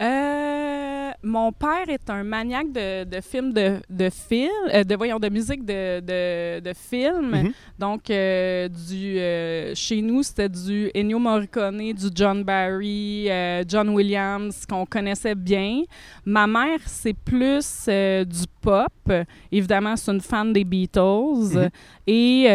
Euh, 0.01 1.11
mon 1.23 1.51
père 1.51 1.87
est 1.87 2.09
un 2.09 2.23
maniaque 2.23 2.71
de, 2.71 3.03
de 3.03 3.21
films 3.21 3.53
de, 3.53 3.77
de 3.89 4.09
film, 4.09 4.49
euh, 4.73 4.83
de 4.83 4.95
voyons 4.95 5.19
de 5.19 5.29
musique 5.29 5.63
de, 5.63 5.99
de, 5.99 6.59
de 6.59 6.73
film. 6.73 7.29
Mhm. 7.43 7.51
Donc 7.77 8.09
euh, 8.09 8.67
du 8.67 9.75
chez 9.75 10.01
nous 10.01 10.23
c'était 10.23 10.49
du 10.49 10.89
Ennio 10.95 11.19
Morricone, 11.19 11.93
du 11.93 12.07
John 12.13 12.43
Barry, 12.43 13.29
John 13.67 13.89
Williams 13.89 14.65
qu'on 14.67 14.85
connaissait 14.87 15.35
bien. 15.35 15.83
Ma 16.25 16.45
mère 16.47 16.79
c'est 16.87 17.13
plus 17.15 17.87
du 17.87 18.45
pop. 18.59 19.11
Évidemment 19.51 19.95
c'est 19.95 20.11
une 20.11 20.19
fan 20.21 20.51
des 20.51 20.63
Beatles 20.65 21.53
Mhm. 21.55 21.69
et 22.07 22.45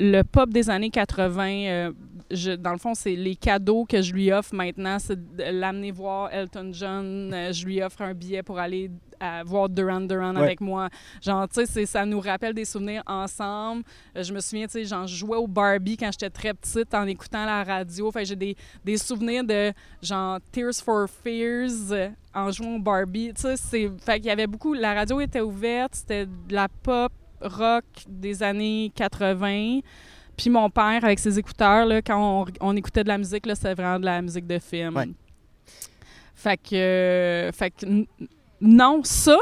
le 0.00 0.22
pop 0.22 0.50
des 0.50 0.68
années 0.70 0.90
80. 0.90 1.92
Je- 2.30 2.52
dans 2.52 2.72
le 2.72 2.78
fond, 2.78 2.94
c'est 2.94 3.14
les 3.16 3.36
cadeaux 3.36 3.84
que 3.84 4.02
je 4.02 4.12
lui 4.12 4.32
offre 4.32 4.54
maintenant, 4.54 4.98
c'est 4.98 5.18
l'amener 5.52 5.90
voir 5.90 6.32
Elton 6.32 6.70
John. 6.72 7.32
Euh, 7.32 7.52
je 7.52 7.64
lui 7.66 7.82
offre 7.82 8.02
un 8.02 8.14
billet 8.14 8.42
pour 8.42 8.58
aller 8.58 8.90
à 9.22 9.42
voir 9.44 9.68
Duran 9.68 10.00
Duran 10.00 10.34
Ouais. 10.36 10.42
avec 10.42 10.60
moi. 10.62 10.88
Genre, 11.20 11.46
tu 11.48 11.66
sais, 11.66 11.84
ça 11.86 12.06
nous 12.06 12.20
rappelle 12.20 12.54
des 12.54 12.64
souvenirs 12.64 13.02
ensemble. 13.06 13.82
Euh, 14.16 14.22
je 14.22 14.32
me 14.32 14.40
souviens, 14.40 14.66
tu 14.66 14.72
sais, 14.72 14.84
genre, 14.86 15.06
je 15.06 15.14
jouais 15.14 15.36
au 15.36 15.46
Barbie 15.46 15.96
quand 15.98 16.10
j'étais 16.10 16.30
très 16.30 16.54
petite 16.54 16.94
en 16.94 17.06
écoutant 17.06 17.44
la 17.44 17.62
radio. 17.62 18.10
Fait 18.10 18.24
j'ai 18.24 18.36
des, 18.36 18.56
des 18.84 18.96
souvenirs 18.96 19.44
de, 19.44 19.72
genre, 20.00 20.38
Tears 20.52 20.74
for 20.82 21.06
Fears 21.08 21.90
euh, 21.92 22.08
en 22.34 22.50
jouant 22.50 22.76
au 22.76 22.80
Barbie. 22.80 23.32
Tu 23.34 23.42
sais, 23.42 23.56
c'est... 23.56 23.90
Fait 24.00 24.16
qu'il 24.20 24.26
y 24.28 24.30
avait 24.30 24.46
beaucoup... 24.46 24.72
La 24.72 24.94
radio 24.94 25.20
était 25.20 25.40
ouverte, 25.42 25.94
c'était 25.96 26.24
de 26.26 26.54
la 26.54 26.68
pop 26.68 27.12
rock 27.42 27.84
des 28.08 28.42
années 28.42 28.90
80. 28.94 29.80
Puis 30.36 30.50
mon 30.50 30.70
père, 30.70 31.04
avec 31.04 31.18
ses 31.18 31.38
écouteurs, 31.38 31.86
là, 31.86 32.00
quand 32.02 32.42
on, 32.42 32.46
on 32.60 32.76
écoutait 32.76 33.02
de 33.04 33.08
la 33.08 33.18
musique, 33.18 33.44
c'était 33.54 33.74
vraiment 33.74 33.98
de 34.00 34.04
la 34.04 34.22
musique 34.22 34.46
de 34.46 34.58
film. 34.58 34.96
Ouais. 34.96 35.08
Fait 36.34 36.56
que, 36.56 36.74
euh, 36.74 37.52
fait 37.52 37.70
que 37.70 37.86
non, 38.60 39.00
ça, 39.04 39.36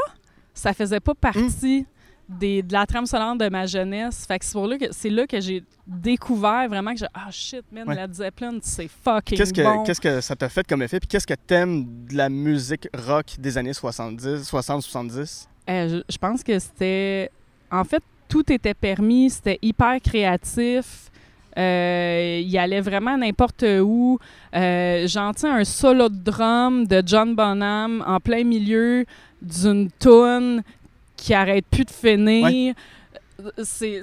ça 0.53 0.73
faisait 0.73 0.99
pas 0.99 1.15
partie 1.15 1.85
des, 2.27 2.61
de 2.61 2.73
la 2.73 2.85
trame 2.85 3.05
sonore 3.05 3.37
de 3.37 3.47
ma 3.49 3.65
jeunesse. 3.65 4.25
Fait 4.27 4.37
que 4.37 4.45
c'est 4.45 4.51
pour 4.53 4.67
là 4.67 4.77
que 4.77 4.85
c'est 4.91 5.09
là 5.09 5.25
que 5.25 5.39
j'ai 5.39 5.63
découvert 5.87 6.67
vraiment 6.69 6.91
que 6.93 6.99
j'ai 6.99 7.07
ah 7.13 7.31
shit 7.31 7.63
man, 7.71 7.87
Ouais. 7.87 7.95
Led 7.95 8.13
Zeppelin, 8.13 8.59
c'est 8.61 8.87
fucking 8.87 9.37
Qu'est-ce 9.37 9.53
que, 9.53 9.61
bon. 9.61 9.83
qu'est-ce 9.83 10.01
que 10.01 10.21
ça 10.21 10.35
t'a 10.35 10.49
fait 10.49 10.67
comme 10.67 10.81
effet? 10.83 10.99
Puis 10.99 11.07
qu'est-ce 11.07 11.25
que 11.25 11.33
t'aimes 11.33 12.05
de 12.05 12.15
la 12.17 12.29
musique 12.29 12.87
rock 13.07 13.25
des 13.39 13.57
années 13.57 13.73
70, 13.73 14.43
60-70? 14.51 15.47
Euh, 15.69 15.87
je, 15.89 16.13
je 16.13 16.17
pense 16.17 16.43
que 16.43 16.57
c'était. 16.59 17.31
En 17.71 17.83
fait, 17.83 18.03
tout 18.29 18.51
était 18.53 18.73
permis, 18.73 19.31
c'était 19.31 19.59
hyper 19.61 19.99
créatif. 19.99 21.09
Euh, 21.57 22.41
il 22.45 22.57
allait 22.57 22.79
vraiment 22.79 23.17
n'importe 23.17 23.65
où. 23.81 24.19
Euh, 24.55 25.07
J'entends 25.07 25.53
un 25.55 25.65
solo 25.65 26.07
de 26.07 26.23
drum 26.23 26.85
de 26.85 27.03
John 27.05 27.35
Bonham 27.35 28.03
en 28.07 28.19
plein 28.19 28.43
milieu 28.43 29.03
d'une 29.41 29.89
tune 29.99 30.63
qui 31.17 31.33
arrête 31.33 31.65
plus 31.69 31.85
de 31.85 31.91
finir. 31.91 32.75
C'est, 33.63 34.01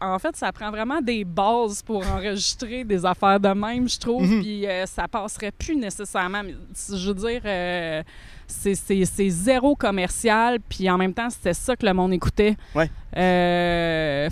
En 0.00 0.18
fait, 0.18 0.34
ça 0.36 0.50
prend 0.52 0.70
vraiment 0.70 1.00
des 1.00 1.24
bases 1.24 1.82
pour 1.82 2.06
enregistrer 2.06 2.84
des 2.84 3.04
affaires 3.04 3.38
de 3.38 3.48
même, 3.48 3.88
je 3.88 3.98
trouve. 3.98 4.22
Mhm. 4.26 4.40
Puis 4.40 4.66
euh, 4.66 4.86
ça 4.86 5.06
passerait 5.08 5.52
plus 5.52 5.76
nécessairement. 5.76 6.42
Je 6.42 7.08
veux 7.08 7.14
dire, 7.14 7.42
euh, 7.44 8.02
c'est, 8.50 9.30
zéro 9.30 9.74
commercial. 9.74 10.58
Puis 10.68 10.88
en 10.90 10.98
même 10.98 11.14
temps, 11.14 11.30
c'était 11.30 11.54
ça 11.54 11.76
que 11.76 11.86
le 11.86 11.92
monde 11.94 12.12
écoutait. 12.12 12.56
Ouais. 12.74 12.90
Euh, 13.16 14.28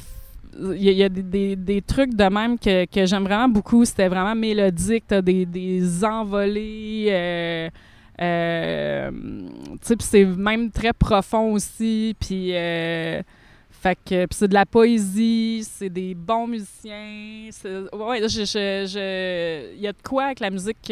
il 0.75 0.83
y 0.83 0.89
a, 0.89 0.93
il 0.93 0.99
y 0.99 1.03
a 1.05 1.09
des, 1.09 1.23
des- 1.23 1.57
des 1.57 1.83
trucs 1.83 2.15
de 2.15 2.25
même 2.25 2.59
que, 2.59 2.85
que 2.87 3.07
j'aime 3.07 3.25
vraiment 3.25 3.49
beaucoup. 3.49 3.85
C'était 3.85 4.09
vraiment 4.09 4.35
mélodique. 4.35 5.05
T'as 5.07 5.23
des, 5.23 5.47
des 5.47 6.05
envolées. 6.05 7.07
euh, 7.11 7.69
euh, 8.21 9.11
tu 9.11 9.79
sais, 9.83 9.97
puis 9.97 10.07
c'est 10.09 10.25
même 10.25 10.71
très 10.71 10.93
profond 10.93 11.53
aussi. 11.53 12.15
Puis. 12.19 12.51
euh, 12.55 13.23
fait 13.81 13.95
que 14.05 14.27
puis 14.27 14.37
c'est 14.37 14.49
de 14.49 14.55
la 14.55 14.67
poésie, 14.67 15.65
c'est 15.65 15.89
des 15.89 16.13
bons 16.13 16.49
musiciens. 16.49 17.49
Ouais, 17.93 18.21
je, 18.23 18.41
je, 18.41 18.89
je- 18.93 19.75
il 19.77 19.81
y 19.81 19.87
a 19.87 19.93
de 19.93 20.03
quoi 20.03 20.25
avec 20.25 20.41
la 20.41 20.51
musique. 20.51 20.91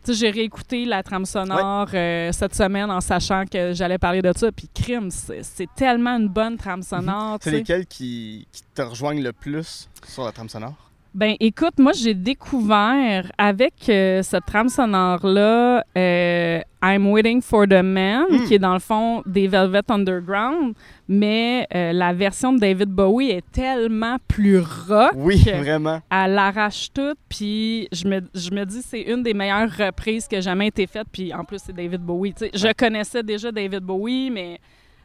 Que- 0.00 0.06
tu 0.06 0.12
sais, 0.14 0.18
j'ai 0.18 0.30
réécouté 0.30 0.84
la 0.84 1.02
trame 1.02 1.24
sonore 1.24 1.88
euh, 1.94 2.32
cette 2.32 2.54
semaine 2.54 2.90
en 2.90 3.00
sachant 3.00 3.44
que 3.44 3.72
j'allais 3.72 3.98
parler 3.98 4.22
de 4.22 4.32
ça. 4.36 4.50
Puis 4.52 4.68
crime, 4.74 5.10
c'est 5.10 5.68
tellement 5.76 6.16
une 6.16 6.28
bonne 6.28 6.56
trame 6.56 6.82
sonore. 6.82 7.38
tu 7.38 7.44
C'est 7.50 7.56
lesquels 7.56 7.86
qui, 7.86 8.46
qui 8.52 8.62
te 8.74 8.82
rejoignent 8.82 9.22
le 9.22 9.32
plus 9.32 9.88
sur 10.06 10.24
la 10.24 10.32
trame 10.32 10.48
sonore? 10.48 10.89
Ben, 11.12 11.34
écoute, 11.40 11.74
moi, 11.78 11.90
j'ai 11.92 12.14
découvert 12.14 13.32
avec 13.36 13.74
euh, 13.88 14.22
cette 14.22 14.46
trame 14.46 14.68
sonore-là 14.68 15.84
euh, 15.98 16.60
I'm 16.82 17.06
Waiting 17.08 17.42
for 17.42 17.66
the 17.66 17.82
Man, 17.82 18.26
Mm. 18.30 18.44
qui 18.46 18.54
est 18.54 18.58
dans 18.60 18.74
le 18.74 18.78
fond 18.78 19.22
des 19.26 19.48
Velvet 19.48 19.82
Underground, 19.88 20.74
mais 21.08 21.66
euh, 21.74 21.92
la 21.92 22.12
version 22.12 22.52
de 22.52 22.60
David 22.60 22.90
Bowie 22.90 23.30
est 23.30 23.44
tellement 23.50 24.18
plus 24.28 24.60
rock. 24.60 25.10
Oui, 25.16 25.42
vraiment. 25.42 26.00
Elle 26.10 26.34
l'arrache 26.34 26.92
toute, 26.94 27.18
puis 27.28 27.88
je 27.90 28.06
me, 28.06 28.20
je 28.32 28.50
me 28.52 28.64
dis 28.64 28.80
c'est 28.80 29.02
une 29.02 29.24
des 29.24 29.34
meilleures 29.34 29.70
reprises 29.76 30.28
qui 30.28 30.36
a 30.36 30.40
jamais 30.40 30.68
été 30.68 30.86
faite, 30.86 31.08
puis 31.10 31.34
en 31.34 31.42
plus, 31.44 31.58
c'est 31.64 31.74
David 31.74 32.02
Bowie. 32.02 32.34
Je 32.54 32.72
connaissais 32.72 33.24
déjà 33.24 33.50
David 33.50 33.80
Bowie, 33.82 34.30
mais, 34.30 34.60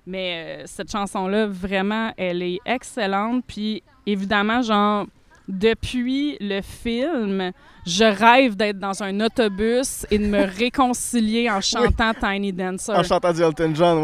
mais 0.05 0.59
euh, 0.59 0.63
cette 0.67 0.91
chanson-là, 0.91 1.47
vraiment, 1.47 2.11
elle 2.15 2.43
est 2.43 2.59
excellente, 2.63 3.43
puis 3.47 3.81
évidemment, 4.05 4.61
genre 4.61 5.07
depuis 5.47 6.37
le 6.39 6.61
film, 6.61 7.51
je 7.85 8.03
rêve 8.03 8.55
d'être 8.55 8.79
dans 8.79 9.03
un 9.03 9.19
autobus 9.21 10.05
et 10.09 10.17
de 10.17 10.25
me 10.25 10.43
réconcilier 10.59 11.49
en 11.49 11.61
chantant 11.61 12.13
Tiny 12.13 12.51
Dancer. 12.51 12.91
En 12.91 13.03
chantant 13.03 13.31
du 13.31 13.41
Elton 13.41 13.73
John. 13.75 13.99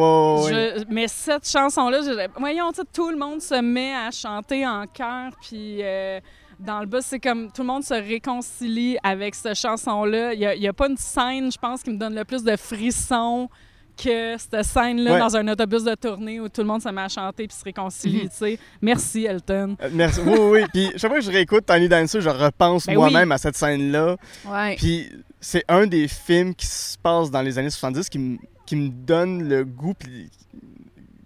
Je- 0.48 0.84
mais 0.90 1.08
cette 1.08 1.50
chanson-là, 1.50 2.00
voyons, 2.38 2.72
tout 2.94 3.10
le 3.10 3.18
monde 3.18 3.42
se 3.42 3.60
met 3.62 3.94
à 3.94 4.12
chanter 4.12 4.68
en 4.68 4.86
chœur, 4.86 5.32
puis 5.42 5.80
euh, 5.82 6.20
dans 6.60 6.80
le 6.80 6.86
bus, 6.86 7.02
c'est 7.06 7.20
comme 7.20 7.52
tout 7.52 7.64
le 7.64 7.68
monde 7.68 7.84
se 7.84 7.96
réconcilie 7.96 8.98
avec 9.02 9.34
cette 9.34 9.56
chanson-là. 9.56 10.34
Il 10.34 10.60
n'y 10.60 10.68
a, 10.68 10.74
pas 10.74 10.88
une 10.88 10.98
scène, 10.98 11.52
je 11.52 11.58
pense, 11.58 11.82
qui 11.82 11.90
me 11.90 11.98
donne 11.98 12.16
le 12.16 12.24
plus 12.24 12.44
de 12.44 12.56
frissons 12.56 13.50
que 13.98 14.38
cette 14.38 14.64
scène-là 14.66 15.14
Ouais. 15.14 15.20
dans 15.20 15.36
un 15.36 15.48
autobus 15.48 15.84
de 15.84 15.96
tournée 15.96 16.40
où 16.40 16.50
tout 16.50 16.62
le 16.62 16.68
monde 16.68 16.82
se 16.82 16.90
met 16.90 17.02
à 17.02 17.08
chanter 17.10 17.48
puis 17.48 17.56
se 17.58 17.64
réconcilie, 17.64 18.24
Mhm. 18.24 18.30
tu 18.30 18.36
sais. 18.36 18.60
Merci, 18.82 19.26
Elton. 19.26 19.76
Euh, 19.82 19.90
Merci. 19.92 20.20
Oui, 20.26 20.38
oui. 20.40 20.62
Puis 20.74 20.90
chaque 20.98 21.12
fois 21.12 21.20
que 21.20 21.26
je 21.26 21.32
réécoute 21.32 21.66
Tiny 21.66 21.88
Dancer, 21.90 22.22
je 22.22 22.30
repense 22.30 22.86
Ben 22.86 22.96
moi-même 22.96 23.32
à 23.32 23.38
cette 23.38 23.56
scène-là. 23.56 24.18
Ouais. 24.48 24.76
Puis 24.76 25.10
c'est 25.40 25.64
un 25.68 25.88
des 25.88 26.08
films 26.08 26.54
qui 26.56 26.66
se 26.68 26.98
passe 26.98 27.32
dans 27.32 27.42
les 27.42 27.58
années 27.58 27.70
70 27.70 28.10
qui, 28.10 28.20
me- 28.20 28.38
qui 28.66 28.76
me 28.76 28.90
donne 28.90 29.48
le 29.48 29.64
goût, 29.66 29.94
puis 29.94 30.30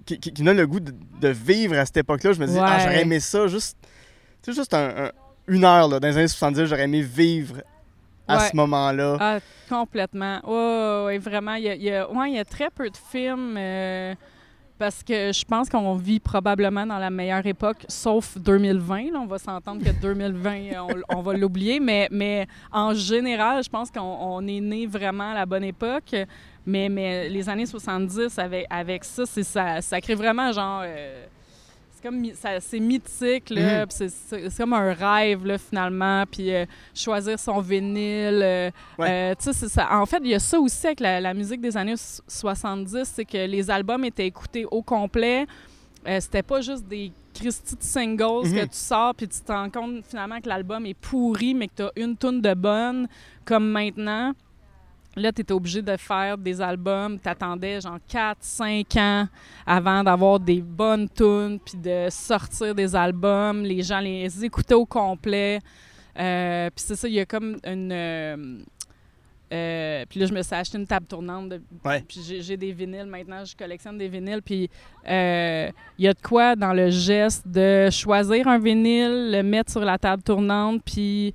qui, 0.05 0.19
qui- 0.19 0.31
qui 0.33 0.41
me 0.43 0.47
donne 0.47 0.57
le 0.57 0.67
goût 0.67 0.79
de, 0.79 0.93
de 1.21 1.27
vivre 1.29 1.77
à 1.77 1.85
cette 1.85 1.97
époque-là. 1.97 2.33
Je 2.33 2.39
me 2.39 2.47
dis, 2.47 2.57
ah, 2.59 2.63
Ouais. 2.77 2.79
j'aurais 2.83 3.01
aimé 3.01 3.19
ça, 3.19 3.47
juste, 3.47 3.77
juste 4.47 4.73
un- 4.73 5.05
un- 5.05 5.11
une 5.47 5.63
heure 5.63 5.87
là, 5.87 5.99
dans 5.99 6.07
les 6.07 6.17
années 6.17 6.27
70, 6.27 6.65
j'aurais 6.65 6.83
aimé 6.83 7.01
vivre 7.01 7.61
à 8.27 8.37
Ouais. 8.37 8.49
ce 8.49 8.55
moment-là. 8.55 9.17
Ah, 9.19 9.37
complètement. 9.69 10.39
Ouais, 10.45 11.05
ouais, 11.05 11.17
vraiment. 11.17 11.53
Il 11.55 11.63
y 11.63 11.69
a, 11.69 11.75
il 11.75 11.83
y 11.83 11.91
a- 11.91 12.09
ouais, 12.11 12.31
il 12.31 12.35
y 12.35 12.39
a 12.39 12.45
très 12.45 12.69
peu 12.69 12.89
de 12.89 12.97
films 12.97 13.55
euh, 13.57 14.15
parce 14.77 15.03
que 15.03 15.31
je 15.31 15.45
pense 15.45 15.69
qu'on 15.69 15.95
vit 15.95 16.19
probablement 16.19 16.85
dans 16.85 16.97
la 16.97 17.09
meilleure 17.09 17.45
époque, 17.45 17.85
sauf 17.87 18.37
2020. 18.37 19.11
là. 19.13 19.19
on 19.19 19.25
va 19.27 19.37
s'entendre 19.37 19.83
que 19.83 19.91
2020, 20.01 20.51
euh, 20.73 20.79
on, 21.09 21.17
on 21.17 21.21
va 21.21 21.33
l'oublier. 21.33 21.79
Mais, 21.79 22.07
mais 22.11 22.47
en 22.71 22.93
général, 22.93 23.63
je 23.63 23.69
pense 23.69 23.89
qu'on 23.91 24.01
on 24.01 24.45
est 24.47 24.59
né 24.59 24.85
vraiment 24.87 25.31
à 25.31 25.35
la 25.35 25.45
bonne 25.45 25.63
époque. 25.63 26.15
Mais, 26.65 26.89
mais 26.89 27.29
les 27.29 27.47
années 27.47 27.67
70, 27.67 28.39
avec, 28.39 28.65
avec 28.71 29.03
ça, 29.03 29.25
ça, 29.25 29.81
ça 29.81 30.01
crée 30.01 30.15
vraiment 30.15 30.51
genre. 30.51 30.81
euh, 30.83 31.25
comme 32.05 32.23
c'est 32.59 32.79
mythique 32.79 33.49
là, 33.49 33.85
Mhm. 33.85 33.89
c'est- 33.89 34.57
comme 34.57 34.73
un 34.73 34.93
rêve 34.93 35.45
là 35.45 35.57
finalement 35.57 36.23
puis 36.29 36.53
euh, 36.53 36.65
choisir 36.93 37.39
son 37.39 37.59
vinyle 37.59 38.41
euh, 38.43 38.69
Ouais. 38.99 39.33
euh, 39.35 39.51
ça. 39.53 39.87
En 39.91 40.05
fait, 40.05 40.19
il 40.23 40.29
y 40.29 40.35
a 40.35 40.39
ça 40.39 40.59
aussi 40.59 40.85
avec 40.85 40.99
la, 40.99 41.19
la 41.19 41.33
musique 41.33 41.61
des 41.61 41.75
années 41.75 41.97
so- 41.97 42.21
70, 42.27 43.03
c'est 43.13 43.25
que 43.25 43.45
les 43.47 43.69
albums 43.71 44.03
étaient 44.05 44.27
écoutés 44.27 44.65
au 44.69 44.81
complet. 44.81 45.45
C'était 46.19 46.43
pas 46.43 46.61
juste 46.61 46.85
des 46.87 47.11
Christy 47.33 47.75
de 47.75 47.81
singles 47.83 48.45
Mhm. 48.47 48.53
que 48.53 48.61
tu 48.65 48.77
sors 48.77 49.13
puis 49.15 49.27
tu 49.27 49.39
te 49.41 49.51
rends 49.51 49.69
compte 49.71 50.05
finalement 50.07 50.39
que 50.39 50.47
l'album 50.47 50.85
est 50.85 50.93
pourri, 50.93 51.53
mais 51.55 51.67
que 51.67 51.73
tu 51.77 51.83
as 51.83 51.91
une 51.95 52.15
tonne 52.15 52.41
de 52.41 52.53
bonne, 52.53 53.07
comme 53.43 53.67
maintenant. 53.71 54.33
Là, 55.15 55.31
tu 55.31 55.41
étais 55.41 55.53
obligé 55.53 55.81
de 55.81 55.95
faire 55.97 56.37
des 56.37 56.59
albums. 56.61 57.17
Tu 57.19 57.29
attendais 57.29 57.79
genre 57.81 57.99
4-5 58.09 58.99
ans 58.99 59.27
avant 59.65 60.03
d'avoir 60.03 60.39
des 60.39 60.61
bonnes 60.61 61.07
tunes 61.09 61.57
puis 61.63 61.77
de 61.77 62.07
sortir 62.09 62.75
des 62.75 62.95
albums. 62.95 63.63
Les 63.63 63.81
gens 63.81 63.99
les 63.99 64.43
écoutaient 64.43 64.73
au 64.73 64.85
complet. 64.85 65.59
Euh, 66.19 66.69
puis 66.75 66.83
c'est 66.85 66.95
ça, 66.95 67.07
il 67.07 67.13
y 67.13 67.19
a 67.19 67.25
comme 67.25 67.57
une. 67.65 67.91
euh, 67.91 68.57
euh, 69.53 70.05
puis 70.09 70.19
là, 70.19 70.25
je 70.25 70.33
me 70.33 70.41
suis 70.41 70.55
acheté 70.55 70.77
une 70.77 70.87
table 70.87 71.05
tournante. 71.05 71.49
de- 71.49 71.61
Ouais. 71.85 72.03
Puis 72.07 72.19
j'ai, 72.41 72.57
des 72.57 72.71
vinyles 72.73 73.05
maintenant, 73.05 73.45
je 73.45 73.55
collectionne 73.55 73.97
des 73.97 74.07
vinyles. 74.07 74.41
Puis 74.41 74.69
euh, 75.07 75.69
il 75.99 76.05
y 76.05 76.07
a 76.07 76.13
de 76.13 76.21
quoi 76.21 76.55
dans 76.55 76.73
le 76.73 76.89
geste 76.89 77.47
de 77.47 77.89
choisir 77.91 78.47
un 78.47 78.57
vinyle, 78.57 79.31
le 79.31 79.43
mettre 79.43 79.71
sur 79.71 79.81
la 79.81 79.97
table 79.97 80.23
tournante, 80.23 80.81
puis 80.83 81.33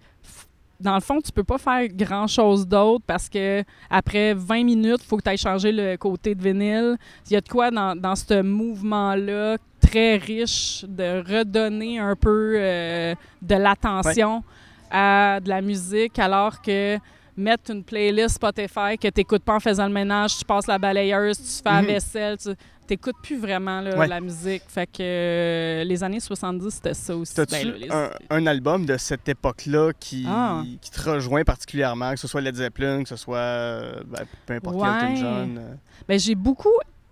dans 0.81 0.95
le 0.95 1.01
fond, 1.01 1.21
tu 1.21 1.31
peux 1.31 1.45
pas 1.45 1.59
faire 1.59 1.87
grand-chose 1.89 2.67
d'autre 2.67 3.05
parce 3.07 3.29
que 3.29 3.63
après 3.91 4.35
20 4.35 4.65
minutes, 4.65 5.01
il 5.03 5.07
faut 5.07 5.17
que 5.19 5.23
tu 5.23 5.29
ailles 5.29 5.37
changer 5.37 5.73
le 5.73 5.97
côté 5.97 6.35
de 6.35 6.43
vinyle. 6.43 6.97
Il 7.29 7.35
y 7.35 7.37
a 7.37 7.41
de 7.41 7.49
quoi 7.49 7.71
dans, 7.71 7.95
dans 7.95 8.17
ce 8.17 8.41
mouvement-là 8.43 9.57
très 9.81 10.17
riche 10.17 10.85
de 10.89 11.23
redonner 11.27 11.99
un 11.99 12.17
peu 12.17 12.55
euh, 12.57 13.15
de 13.43 13.55
l'attention 13.55 14.43
à 14.91 15.39
de 15.43 15.49
la 15.49 15.61
musique 15.61 16.19
alors 16.19 16.61
que 16.61 16.99
mettre 17.37 17.71
une 17.71 17.83
playlist 17.85 18.35
Spotify 18.37 18.99
que 19.01 19.09
tu 19.09 19.21
n'écoutes 19.21 19.45
pas 19.45 19.55
en 19.55 19.61
faisant 19.61 19.87
le 19.87 19.93
ménage, 19.93 20.37
tu 20.39 20.45
passes 20.45 20.67
la 20.67 20.79
balayeuse, 20.79 21.39
tu 21.39 21.63
fais 21.63 21.71
la 21.71 21.81
Mhm. 21.83 21.87
vaisselle, 21.87 22.37
tu 22.37 22.51
n'écoutes 22.91 23.17
plus 23.23 23.39
vraiment 23.39 23.81
là, 23.81 23.97
Ouais. 23.97 24.07
la 24.09 24.21
musique. 24.21 24.63
Fait 24.69 24.87
que 24.87 25.01
euh, 25.01 25.85
les 25.85 26.03
années 26.05 26.21
70, 26.21 26.71
c'était 26.71 26.95
ça 26.95 27.17
aussi. 27.17 27.35
T'as-tu 27.35 27.53
Ben, 27.53 27.75
les- 27.75 27.91
un, 27.91 28.11
un 28.31 28.47
album 28.47 28.85
de 28.87 28.97
cette 28.97 29.29
époque-là 29.29 29.93
qui, 29.99 30.25
Ah. 30.29 30.63
qui 30.81 30.91
te 30.91 31.11
rejoint 31.11 31.43
particulièrement, 31.45 32.13
que 32.13 32.21
ce 32.21 32.29
soit 32.29 32.41
Led 32.41 32.55
Zeppelin, 32.57 33.03
que 33.03 33.09
ce 33.09 33.17
soit 33.17 33.39
euh, 33.39 34.03
ben, 34.07 34.25
peu 34.47 34.55
importe 34.55 34.77
quel 34.79 34.89
Elton 34.89 35.09
Ouais. 35.09 35.17
John? 35.21 35.59
euh? 35.59 35.75
Ben, 36.09 36.19
j'ai 36.19 36.35
beaucoup, 36.35 36.69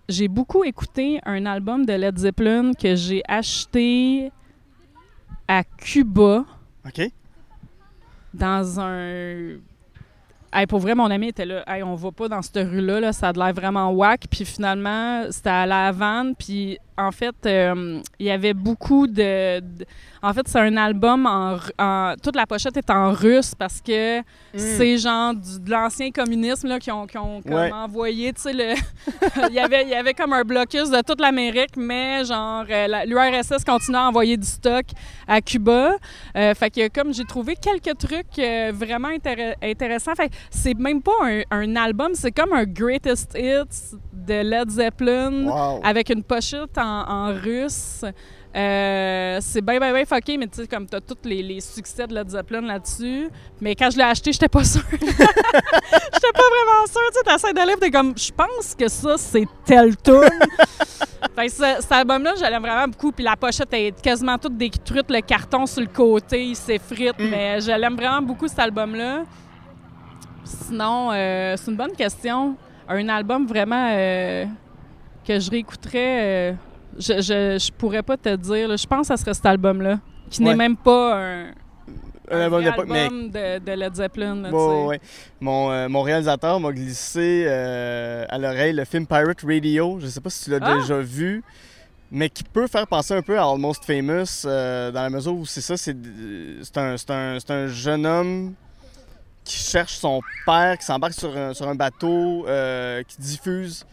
j'ai 0.07 0.27
beaucoup 0.27 0.63
écouté 0.63 1.19
un 1.25 1.45
album 1.45 1.85
de 1.85 1.93
Led 1.93 2.17
Zeppelin 2.17 2.71
que 2.73 2.95
j'ai 2.95 3.21
acheté 3.27 4.31
à 5.47 5.63
Cuba 5.63 6.45
OK? 6.85 7.11
dans 8.33 8.79
un. 8.79 9.57
Hey, 10.51 10.65
pour 10.65 10.79
vrai, 10.79 10.95
mon 10.95 11.11
ami 11.11 11.27
était 11.27 11.45
là. 11.45 11.63
Hey, 11.67 11.83
on 11.83 11.93
va 11.93 12.11
pas 12.11 12.27
dans 12.27 12.41
cette 12.41 12.67
rue-là, 12.67 12.99
là, 12.99 13.13
ça 13.13 13.29
a 13.29 13.33
l'air 13.33 13.53
vraiment 13.53 13.91
whack. 13.91 14.25
Puis 14.29 14.45
finalement, 14.45 15.25
c'était 15.29 15.49
à 15.49 15.65
La 15.65 15.87
Havane. 15.87 16.33
Puis 16.35 16.79
en 16.99 17.11
fait, 17.11 17.35
euh, 17.45 18.01
il 18.19 18.25
y 18.25 18.31
avait 18.31 18.53
beaucoup 18.53 19.07
de. 19.07 19.59
de- 19.59 19.85
En 20.21 20.33
fait, 20.33 20.47
c'est 20.49 20.59
un 20.59 20.75
album 20.75 21.25
en, 21.25 22.13
Toute 22.21 22.35
la 22.35 22.45
pochette 22.45 22.75
est 22.75 22.89
en 22.89 23.13
russe 23.13 23.55
parce 23.55 23.79
que 23.79 24.21
c'est 24.53 24.97
genre 24.97 25.33
du- 25.33 25.59
de 25.61 25.71
l'ancien 25.71 26.11
communisme 26.11 26.67
là, 26.67 26.77
qui 26.79 26.91
ont, 26.91 27.07
qui 27.07 27.17
ont 27.17 27.41
comme 27.41 27.53
Ouais. 27.53 27.71
envoyé, 27.71 28.33
tu 28.33 28.41
sais, 28.41 28.53
le... 28.53 28.73
il, 29.49 29.53
y 29.55 29.59
avait, 29.59 29.83
il 29.83 29.89
y 29.89 29.93
avait 29.95 30.13
comme 30.13 30.33
un 30.33 30.43
blocus 30.43 30.89
de 30.89 31.01
toute 31.01 31.21
l'Amérique, 31.21 31.77
mais 31.77 32.25
genre 32.25 32.65
euh, 32.69 33.05
l'URSS 33.05 33.63
continuait 33.63 33.99
à 33.99 34.07
envoyer 34.09 34.35
du 34.35 34.45
stock 34.47 34.85
à 35.27 35.39
Cuba. 35.39 35.91
Euh, 36.35 36.53
fait 36.53 36.69
que 36.69 36.87
comme 36.89 37.13
j'ai 37.13 37.25
trouvé 37.25 37.55
quelques 37.55 37.97
trucs 37.97 38.37
vraiment 38.73 39.09
intér- 39.09 39.55
intéressants. 39.63 40.15
Fait 40.15 40.31
c'est 40.49 40.77
même 40.77 41.01
pas 41.01 41.11
un, 41.23 41.41
un 41.51 41.75
album, 41.77 42.11
c'est 42.13 42.31
comme 42.31 42.51
un 42.53 42.65
greatest 42.65 43.37
hits 43.37 43.95
de 44.11 44.33
Led 44.43 44.69
Zeppelin 44.69 45.45
Wow. 45.47 45.79
avec 45.83 46.09
une 46.09 46.23
pochette 46.23 46.77
en, 46.77 46.83
en 47.07 47.33
russe. 47.33 48.03
Euh, 48.55 49.37
c'est 49.41 49.61
bien, 49.61 49.79
bien, 49.79 49.93
bien 49.93 50.05
fucké, 50.05 50.35
mais 50.37 50.47
tu 50.47 50.61
sais, 50.61 50.67
comme 50.67 50.87
t'as 50.87 50.99
tous 50.99 51.17
les, 51.23 51.43
les 51.43 51.61
succès 51.61 52.07
de 52.07 52.15
Led 52.15 52.29
Zeppelin 52.29 52.61
là-dessus. 52.61 53.29
Mais 53.61 53.75
quand 53.75 53.91
je 53.91 53.97
l'ai 53.97 54.03
acheté, 54.03 54.31
j'étais 54.31 54.47
pas 54.47 54.63
sûre. 54.63 54.81
j'étais 54.91 55.07
pas 55.11 56.49
vraiment 56.49 56.85
sûre. 56.87 57.01
Tu 57.11 57.17
sais, 57.19 57.23
t'essaies 57.25 57.53
de 57.53 57.67
lire, 57.67 57.79
t'es 57.79 57.91
comme, 57.91 58.17
je 58.17 58.31
pense 58.31 58.73
que 58.75 58.87
ça, 58.87 59.17
c'est 59.17 59.45
tel 59.65 59.95
tune. 59.97 60.21
fait 61.35 61.45
que 61.45 61.51
ce- 61.51 61.81
cet 61.81 61.91
album-là, 61.91 62.33
je 62.37 62.41
l'aime 62.41 62.63
vraiment 62.63 62.87
beaucoup. 62.87 63.11
Puis 63.11 63.23
la 63.23 63.35
pochette 63.35 63.71
est 63.73 64.01
quasiment 64.01 64.37
toute 64.39 64.57
détruite. 64.57 65.11
Le 65.11 65.21
carton 65.21 65.67
sur 65.67 65.81
le 65.81 65.87
côté, 65.87 66.45
il 66.45 66.55
s'effrite. 66.55 67.19
Mm. 67.19 67.29
Mais 67.29 67.61
je 67.61 67.71
l'aime 67.71 67.95
vraiment 67.95 68.21
beaucoup, 68.23 68.47
cet 68.47 68.59
album-là. 68.59 69.25
Sinon, 70.43 71.11
euh, 71.13 71.55
c'est 71.55 71.69
une 71.69 71.77
bonne 71.77 71.95
question. 71.95 72.55
Un 72.87 73.07
album 73.09 73.45
vraiment 73.45 73.89
euh, 73.91 74.45
que 75.27 75.39
je 75.39 75.51
réécouterais, 75.51 76.51
euh, 76.51 76.53
je, 76.97 77.13
je, 77.21 77.57
je 77.59 77.71
pourrais 77.71 78.03
pas 78.03 78.17
te 78.17 78.35
dire. 78.35 78.67
là. 78.67 78.75
Je 78.75 78.87
pense 78.87 79.01
que 79.01 79.07
ça 79.07 79.17
serait 79.17 79.33
cet 79.33 79.45
album-là, 79.45 79.99
qui 80.29 80.41
Ouais. 80.41 80.49
n'est 80.49 80.55
même 80.55 80.75
pas 80.77 81.15
un, 81.17 81.45
Un 82.31 82.39
album 82.41 82.63
mais 82.87 83.09
de, 83.09 83.59
de 83.65 83.71
Led 83.71 83.95
Zeppelin. 83.95 84.35
là, 84.35 84.49
Ouais, 84.51 84.85
ouais. 84.85 85.01
Mon, 85.41 85.71
euh, 85.71 85.87
mon 85.89 86.01
réalisateur 86.01 86.59
m'a 86.59 86.71
glissé 86.71 87.45
euh, 87.47 88.25
à 88.29 88.37
l'oreille 88.37 88.73
le 88.73 88.85
film 88.85 89.05
Pirate 89.07 89.41
Radio. 89.43 89.97
Je 89.99 90.07
sais 90.07 90.21
pas 90.21 90.29
si 90.29 90.45
tu 90.45 90.49
l'as 90.51 90.59
Ah! 90.61 90.75
déjà 90.79 90.99
vu, 90.99 91.43
mais 92.11 92.29
qui 92.29 92.43
peut 92.43 92.67
faire 92.67 92.85
penser 92.87 93.13
un 93.13 93.21
peu 93.21 93.37
à 93.39 93.43
Almost 93.43 93.83
Famous 93.85 94.45
euh, 94.45 94.91
dans 94.91 95.01
la 95.03 95.09
mesure 95.09 95.33
où 95.33 95.45
c'est 95.45 95.61
ça, 95.61 95.75
c'est 95.77 95.95
c'est 96.63 96.77
un, 96.77 96.97
c'est 96.97 97.09
un, 97.11 97.37
c'est 97.39 97.51
un 97.51 97.67
jeune 97.67 98.05
homme 98.05 98.53
qui 99.43 99.57
cherche 99.57 99.93
son 99.97 100.21
père, 100.45 100.77
qui 100.77 100.85
s'embarque 100.85 101.13
sur 101.13 101.35
un, 101.35 101.53
sur 101.55 101.67
un 101.67 101.73
bateau, 101.75 102.45
euh, 102.47 103.01
qui 103.07 103.19
diffuse 103.19 103.83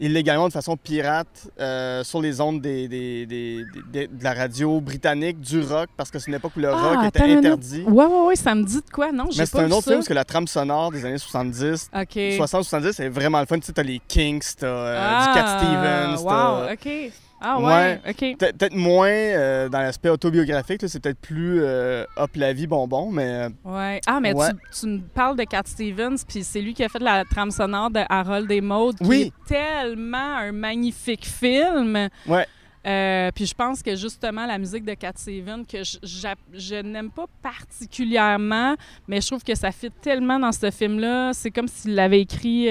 illégalement 0.00 0.48
de 0.48 0.52
façon 0.52 0.76
pirate 0.76 1.48
euh, 1.60 2.04
sur 2.04 2.20
les 2.22 2.40
ondes 2.40 2.60
des, 2.60 2.86
des- 2.88 3.26
des- 3.26 3.64
des- 3.92 4.06
de 4.06 4.24
la 4.24 4.32
radio 4.34 4.80
britannique, 4.80 5.40
du 5.40 5.60
rock, 5.60 5.88
parce 5.96 6.10
que 6.10 6.18
c'est 6.18 6.28
une 6.28 6.34
époque 6.36 6.52
où 6.56 6.60
le 6.60 6.68
Ah, 6.68 6.76
rock 6.76 7.06
était 7.08 7.22
interdit. 7.22 7.82
Ouais, 7.82 8.04
ouais, 8.06 8.26
ouais, 8.28 8.36
ça 8.36 8.54
me 8.54 8.62
dit 8.64 8.76
de 8.76 8.90
quoi? 8.92 9.10
Non, 9.12 9.26
j'ai 9.30 9.40
Mais 9.40 9.46
c'est 9.46 9.58
un 9.58 9.66
autre 9.70 9.82
ça. 9.84 9.90
film 9.90 9.96
parce 9.98 10.08
que 10.08 10.14
la 10.14 10.24
trame 10.24 10.46
sonore 10.46 10.90
des 10.92 11.04
années 11.04 11.18
70, 11.18 11.90
OK. 11.94 12.16
60-70, 12.16 13.00
est 13.02 13.08
vraiment 13.08 13.40
le 13.40 13.46
fun. 13.46 13.58
Tu 13.58 13.66
sais, 13.66 13.72
t'as 13.72 13.82
les 13.82 14.00
Kings, 14.06 14.42
t'as 14.58 14.66
euh, 14.66 14.98
ah, 15.00 15.26
du 15.26 15.38
Cat 15.40 15.58
Stevens, 15.58 16.22
Wow, 16.24 16.72
OK. 16.72 17.12
Ah 17.40 17.60
ouais, 17.60 18.00
OK. 18.08 18.36
Peut- 18.38 18.52
Peut-être 18.52 18.74
moins 18.74 19.08
euh, 19.08 19.68
dans 19.68 19.78
l'aspect 19.80 20.08
autobiographique, 20.08 20.82
là, 20.82 20.88
c'est 20.88 21.00
peut-être 21.00 21.20
plus 21.20 21.60
euh, 21.62 22.04
hop 22.16 22.30
la 22.34 22.52
vie 22.52 22.66
bonbon, 22.66 23.10
mais 23.12 23.28
euh, 23.28 23.48
Ouais. 23.64 24.00
Ah, 24.06 24.18
mais 24.20 24.32
Ouais. 24.34 24.48
tu, 24.72 24.80
tu 24.80 24.86
me 24.88 24.98
parles 25.00 25.36
de 25.36 25.44
Cat 25.44 25.62
Stevens, 25.66 26.16
puis 26.26 26.42
c'est 26.42 26.60
lui 26.60 26.74
qui 26.74 26.82
a 26.84 26.88
fait 26.88 26.98
la 26.98 27.24
trame 27.24 27.50
sonore 27.50 27.90
de 27.90 28.00
Harold 28.08 28.50
et 28.50 28.60
Maude, 28.60 28.96
qui 28.98 29.04
Oui. 29.06 29.32
est 29.46 29.48
tellement 29.48 30.16
un 30.36 30.52
magnifique 30.52 31.26
film. 31.26 32.08
Ouais. 32.26 32.46
Euh, 32.86 33.30
puis 33.34 33.44
je 33.44 33.54
pense 33.54 33.82
que 33.82 33.96
justement 33.96 34.46
la 34.46 34.56
musique 34.56 34.84
de 34.84 34.94
Cat 34.94 35.12
Stevens 35.16 35.64
que 35.66 35.82
je, 35.84 35.98
j'a- 36.02 36.34
je 36.54 36.76
n'aime 36.76 37.10
pas 37.10 37.26
particulièrement, 37.42 38.76
mais 39.06 39.20
je 39.20 39.26
trouve 39.26 39.42
que 39.44 39.54
ça 39.54 39.70
fit 39.72 39.90
tellement 39.90 40.38
dans 40.38 40.52
ce 40.52 40.70
film-là. 40.70 41.32
C'est 41.34 41.50
comme 41.50 41.68
s'il 41.68 41.94
l'avait 41.94 42.20
écrit 42.20 42.66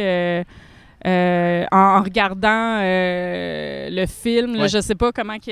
euh, 1.05 1.65
en, 1.71 1.77
en 1.77 2.03
regardant 2.03 2.79
euh, 2.81 3.89
le 3.91 4.05
film. 4.07 4.55
Là, 4.55 4.61
Ouais. 4.63 4.67
Je 4.69 4.79
sais 4.81 4.95
pas 4.95 5.11
comment 5.11 5.37
que 5.37 5.51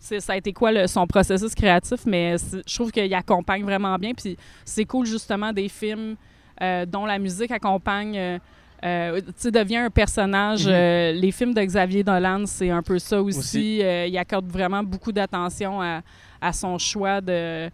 ça 0.00 0.32
a 0.32 0.36
été 0.36 0.52
quoi 0.52 0.72
le- 0.72 0.86
son 0.86 1.06
processus 1.06 1.54
créatif, 1.54 2.00
mais 2.06 2.36
je 2.66 2.74
trouve 2.74 2.90
qu'il 2.90 3.12
accompagne 3.14 3.62
vraiment 3.64 3.96
bien. 3.96 4.12
Puis 4.12 4.36
c'est 4.64 4.84
cool 4.84 5.06
justement 5.06 5.52
des 5.52 5.68
films 5.68 6.16
euh, 6.60 6.84
dont 6.86 7.06
la 7.06 7.18
musique 7.18 7.50
accompagne. 7.52 8.14
tu 8.82 8.88
sais, 9.36 9.50
devient 9.50 9.76
un 9.78 9.90
personnage. 9.90 10.66
Mhm. 10.66 11.20
Les 11.20 11.30
films 11.32 11.54
de 11.54 11.62
Xavier 11.62 12.02
Dolan, 12.02 12.44
c'est 12.46 12.70
un 12.70 12.82
peu 12.82 12.98
ça 12.98 13.22
aussi. 13.22 13.38
Aussi. 13.38 13.76
Il 14.08 14.18
accorde 14.18 14.46
vraiment 14.48 14.82
beaucoup 14.82 15.12
d'attention 15.12 15.80
à, 15.80 16.00
à 16.40 16.52
son 16.52 16.76
choix 16.78 17.20
de, 17.20 17.70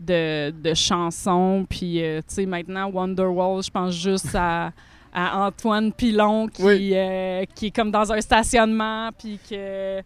de, 0.00 0.50
de 0.50 0.74
chansons. 0.74 1.64
Puis, 1.68 2.00
tu 2.02 2.22
sais, 2.26 2.46
maintenant, 2.46 2.90
Wonderwall, 2.90 3.62
je 3.62 3.70
pense 3.70 3.94
juste 3.94 4.34
à, 4.34 4.72
à 5.12 5.46
Antoine 5.46 5.92
Pilon 5.92 6.46
qui, 6.48 6.62
Oui. 6.62 6.90
euh, 6.94 7.44
qui 7.54 7.66
est 7.66 7.70
comme 7.70 7.90
dans 7.90 8.12
un 8.12 8.20
stationnement, 8.20 9.10
puis 9.18 9.38
que, 9.48 10.00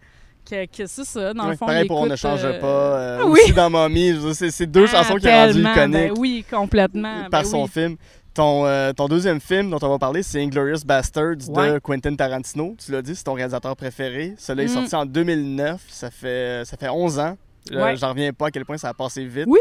que, 0.48 0.64
que 0.66 0.86
c'est 0.86 1.04
ça, 1.04 1.32
dans 1.34 1.48
le 1.48 1.56
fond. 1.56 1.66
pareil 1.66 1.84
il 1.84 1.88
pour 1.88 2.00
On 2.00 2.06
ne 2.06 2.16
change 2.16 2.44
euh, 2.44 2.60
pas. 2.60 2.66
euh, 2.66 3.22
oui. 3.26 3.40
Aussi 3.42 3.52
dans 3.52 3.70
Mommy, 3.70 4.14
c'est 4.32 4.66
deux 4.66 4.84
ah, 4.92 5.02
chansons 5.02 5.16
qui 5.16 5.28
ont 5.28 5.30
rendu 5.30 5.52
tellement, 5.54 5.72
iconiques 5.72 5.92
ben 5.92 6.12
oui, 6.18 6.44
complètement. 6.50 7.28
par 7.30 7.42
ben 7.42 7.48
son 7.48 7.62
oui. 7.64 7.68
film. 7.68 7.96
Ton, 8.34 8.66
euh, 8.66 8.92
ton 8.92 9.06
deuxième 9.06 9.40
film 9.40 9.70
dont 9.70 9.78
on 9.80 9.88
va 9.88 9.98
parler, 9.98 10.22
c'est 10.24 10.42
Inglorious 10.42 10.80
Bastards 10.84 11.36
de. 11.36 11.78
Quentin 11.78 12.16
Tarantino. 12.16 12.74
Tu 12.84 12.90
l'as 12.90 13.00
dit, 13.00 13.14
c'est 13.14 13.22
ton 13.22 13.34
réalisateur 13.34 13.76
préféré. 13.76 14.34
Celui-là 14.38 14.64
est 14.64 14.66
Mm. 14.74 14.80
sorti 14.80 14.96
en 14.96 15.06
2009. 15.06 15.80
Ça 15.88 16.10
fait, 16.10 16.62
ça 16.64 16.76
fait 16.76 16.88
11 16.88 17.18
ans. 17.20 17.36
Ouais. 17.70 17.96
J'en 17.96 18.08
reviens 18.10 18.32
pas 18.32 18.48
à 18.48 18.50
quel 18.50 18.64
point 18.64 18.76
ça 18.76 18.88
a 18.88 18.94
passé 18.94 19.24
vite. 19.24 19.46
Oui, 19.46 19.60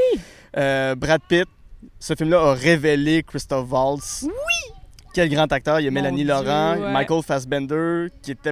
Brad 0.55 1.21
Pitt, 1.27 1.45
ce 1.99 2.15
film-là 2.15 2.39
a 2.41 2.53
révélé 2.53 3.21
Christophe 3.23 3.71
Waltz. 3.71 4.23
Oui! 4.23 4.73
Quel 5.13 5.29
grand 5.29 5.51
acteur. 5.51 5.79
Il 5.79 5.83
y 5.83 5.87
a 5.87 5.91
Mon 5.91 5.95
Mélanie 5.95 6.23
Dieu, 6.23 6.27
Laurent, 6.33 6.75
ouais. 6.77 6.91
Michael 6.91 7.21
Fassbender, 7.23 8.07
qui 8.21 8.31
était 8.31 8.51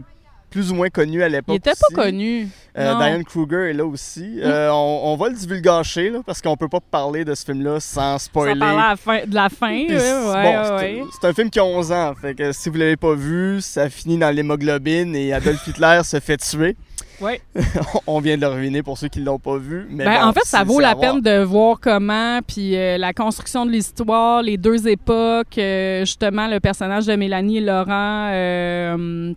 plus 0.50 0.70
ou 0.70 0.76
moins 0.76 0.90
connu 0.90 1.24
à 1.24 1.30
l'époque. 1.30 1.56
il 1.56 1.58
était 1.60 1.72
aussi. 1.72 1.82
pas 1.96 2.04
connu. 2.04 2.50
Euh. 2.78 2.96
Diane 2.98 3.24
Kruger 3.24 3.70
est 3.70 3.74
là 3.74 3.86
aussi. 3.86 4.40
Euh, 4.42 4.70
on, 4.70 5.02
on 5.06 5.16
va 5.16 5.30
le 5.30 5.36
divulgacher 5.36 6.10
là, 6.10 6.20
parce 6.26 6.42
qu'on 6.42 6.58
peut 6.58 6.68
pas 6.68 6.82
parler 6.82 7.24
de 7.24 7.34
ce 7.34 7.46
film-là 7.46 7.80
sans 7.80 8.18
spoiler. 8.18 8.62
à 8.62 8.90
la 8.90 8.96
fin, 8.98 9.26
de 9.26 9.34
la 9.34 9.48
fin, 9.50 9.86
Puis 9.88 9.96
ouais, 9.96 10.22
bon, 10.22 10.76
ouais. 10.76 11.04
C'est 11.20 11.28
un 11.28 11.34
film 11.34 11.50
qui 11.50 11.58
a 11.60 11.64
11 11.66 11.92
ans, 11.94 12.14
fait 12.20 12.36
que 12.36 12.52
si 12.52 12.70
vous 12.70 12.78
l'avez 12.78 12.98
pas 12.98 13.14
vu, 13.16 13.62
ça 13.62 13.90
finit 13.90 14.18
dans 14.18 14.30
l'hémoglobine 14.30 15.16
et 15.16 15.32
Adolf 15.34 15.66
Hitler 15.68 16.02
se 16.04 16.20
fait 16.20 16.38
tuer. 16.38 16.76
Ouais. 17.22 17.40
on 18.08 18.20
vient 18.20 18.36
de 18.36 18.42
le 18.42 18.48
ruiner 18.48 18.82
pour 18.84 18.98
ceux 18.98 19.08
qui 19.08 19.20
l'ont 19.20 19.40
pas 19.40 19.58
vu. 19.58 19.86
Mais 19.90 20.06
Ben, 20.06 20.22
bon, 20.22 20.28
en 20.28 20.34
fait, 20.34 20.46
ça 20.46 20.64
vaut 20.64 20.80
la 20.80 20.96
peine 20.96 21.22
de 21.22 21.44
voir 21.44 21.80
comment, 21.80 22.40
puis 22.46 22.76
euh, 22.76 22.98
la 22.98 23.14
construction 23.14 23.66
de 23.66 23.72
l'histoire, 23.72 24.42
les 24.42 24.58
deux 24.58 24.88
époques, 24.88 25.58
euh, 25.58 26.02
justement, 26.02 26.48
le 26.48 26.60
personnage 26.60 27.06
de 27.06 27.16
Mélanie 27.16 27.58
et 27.58 27.62
Laurent. 27.62 28.30
euh, 28.32 29.34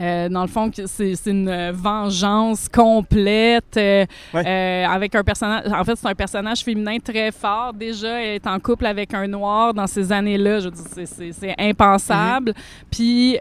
euh, 0.00 0.28
dans 0.28 0.42
le 0.42 0.48
fond, 0.48 0.70
c'est 0.86 1.14
une 1.26 1.70
vengeance 1.70 2.68
complète 2.68 3.76
euh, 3.76 4.04
Ouais. 4.32 4.44
euh, 4.44 4.86
avec 4.88 5.14
un 5.14 5.22
personnage. 5.22 5.64
En 5.72 5.84
fait, 5.84 5.94
c'est 5.96 6.08
un 6.08 6.14
personnage 6.16 6.60
féminin 6.64 6.96
très 6.98 7.30
fort. 7.30 7.72
Déjà, 7.72 8.20
elle 8.20 8.34
est 8.36 8.46
en 8.48 8.58
couple 8.58 8.86
avec 8.86 9.14
un 9.14 9.28
noir 9.28 9.72
dans 9.72 9.86
ces 9.86 10.10
années-là. 10.10 10.58
Je 10.60 10.68
c'est- 11.04 11.32
c'est 11.32 11.54
impensable. 11.58 12.54
Puis, 12.90 13.38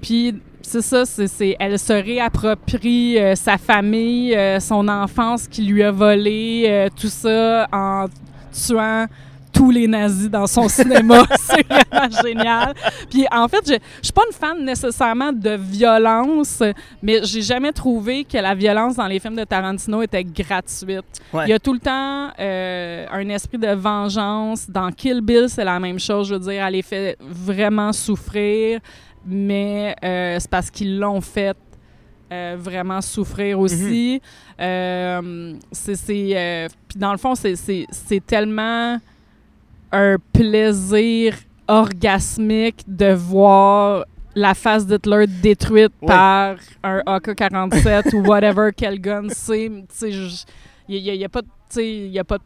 puis 0.00 0.34
c'est 0.66 0.82
ça, 0.82 1.04
c'est, 1.04 1.56
elle 1.58 1.78
se 1.78 1.92
réapproprie 1.92 3.18
euh, 3.18 3.34
sa 3.34 3.58
famille, 3.58 4.34
euh, 4.34 4.60
son 4.60 4.88
enfance 4.88 5.46
qui 5.48 5.62
lui 5.62 5.82
a 5.82 5.90
volé, 5.90 6.64
euh, 6.66 6.88
tout 6.98 7.08
ça 7.08 7.68
en 7.72 8.06
tuant 8.52 9.06
tous 9.52 9.70
les 9.70 9.86
nazis 9.86 10.30
dans 10.30 10.46
son 10.46 10.68
cinéma. 10.68 11.24
c'est 11.38 11.66
vraiment 11.66 12.08
génial. 12.22 12.74
Puis 13.10 13.26
en 13.30 13.46
fait, 13.48 13.60
je, 13.66 13.74
je 13.74 14.04
suis 14.04 14.12
pas 14.12 14.22
une 14.26 14.34
fan 14.34 14.64
nécessairement 14.64 15.32
de 15.32 15.50
violence, 15.50 16.62
mais 17.02 17.20
j'ai 17.24 17.42
jamais 17.42 17.72
trouvé 17.72 18.24
que 18.24 18.38
la 18.38 18.54
violence 18.54 18.96
dans 18.96 19.06
les 19.06 19.20
films 19.20 19.36
de 19.36 19.44
Tarantino 19.44 20.02
était 20.02 20.24
gratuite. 20.24 21.04
Ouais. 21.32 21.44
Il 21.46 21.50
y 21.50 21.52
a 21.52 21.58
tout 21.58 21.72
le 21.72 21.78
temps 21.78 22.30
euh, 22.38 23.06
un 23.10 23.28
esprit 23.28 23.58
de 23.58 23.72
vengeance. 23.74 24.68
Dans 24.68 24.90
Kill 24.90 25.20
Bill, 25.20 25.46
c'est 25.48 25.64
la 25.64 25.78
même 25.78 25.98
chose. 25.98 26.28
Je 26.28 26.34
veux 26.34 26.40
dire, 26.40 26.64
elle 26.64 26.72
les 26.72 26.82
fait 26.82 27.16
vraiment 27.20 27.92
souffrir, 27.92 28.80
mais 29.26 29.94
euh, 30.04 30.36
c'est 30.40 30.50
parce 30.50 30.70
qu'ils 30.70 30.98
l'ont 30.98 31.20
fait 31.20 31.56
euh, 32.32 32.56
vraiment 32.58 33.00
souffrir 33.00 33.58
aussi. 33.58 34.20
Euh, 34.60 35.54
c'est, 35.70 35.96
c'est, 35.96 36.68
puis 36.88 36.98
dans 36.98 37.12
le 37.12 37.18
fond, 37.18 37.34
c'est, 37.34 37.86
tellement 38.26 38.98
un 39.92 40.16
plaisir 40.32 41.34
orgasmique 41.68 42.82
de 42.86 43.12
voir 43.12 44.04
la 44.34 44.54
face 44.54 44.86
d'Hitler 44.86 45.26
détruite 45.26 45.92
par 46.06 46.56
un 46.82 47.02
AK-47 47.06 48.14
ou 48.14 48.26
whatever 48.26 48.70
quel 48.76 48.98
gun 48.98 49.28
c'est. 49.28 49.70
Il 50.88 51.02
n'y 51.02 51.10
a, 51.10 51.14
y 51.14 51.24
a 51.24 51.28
pas 51.28 51.42
de- 51.42 51.46
tu 51.46 51.52
sais, 51.76 51.86
il 51.88 52.12
y 52.12 52.18
a 52.18 52.24
pas 52.24 52.38
de 52.38 52.42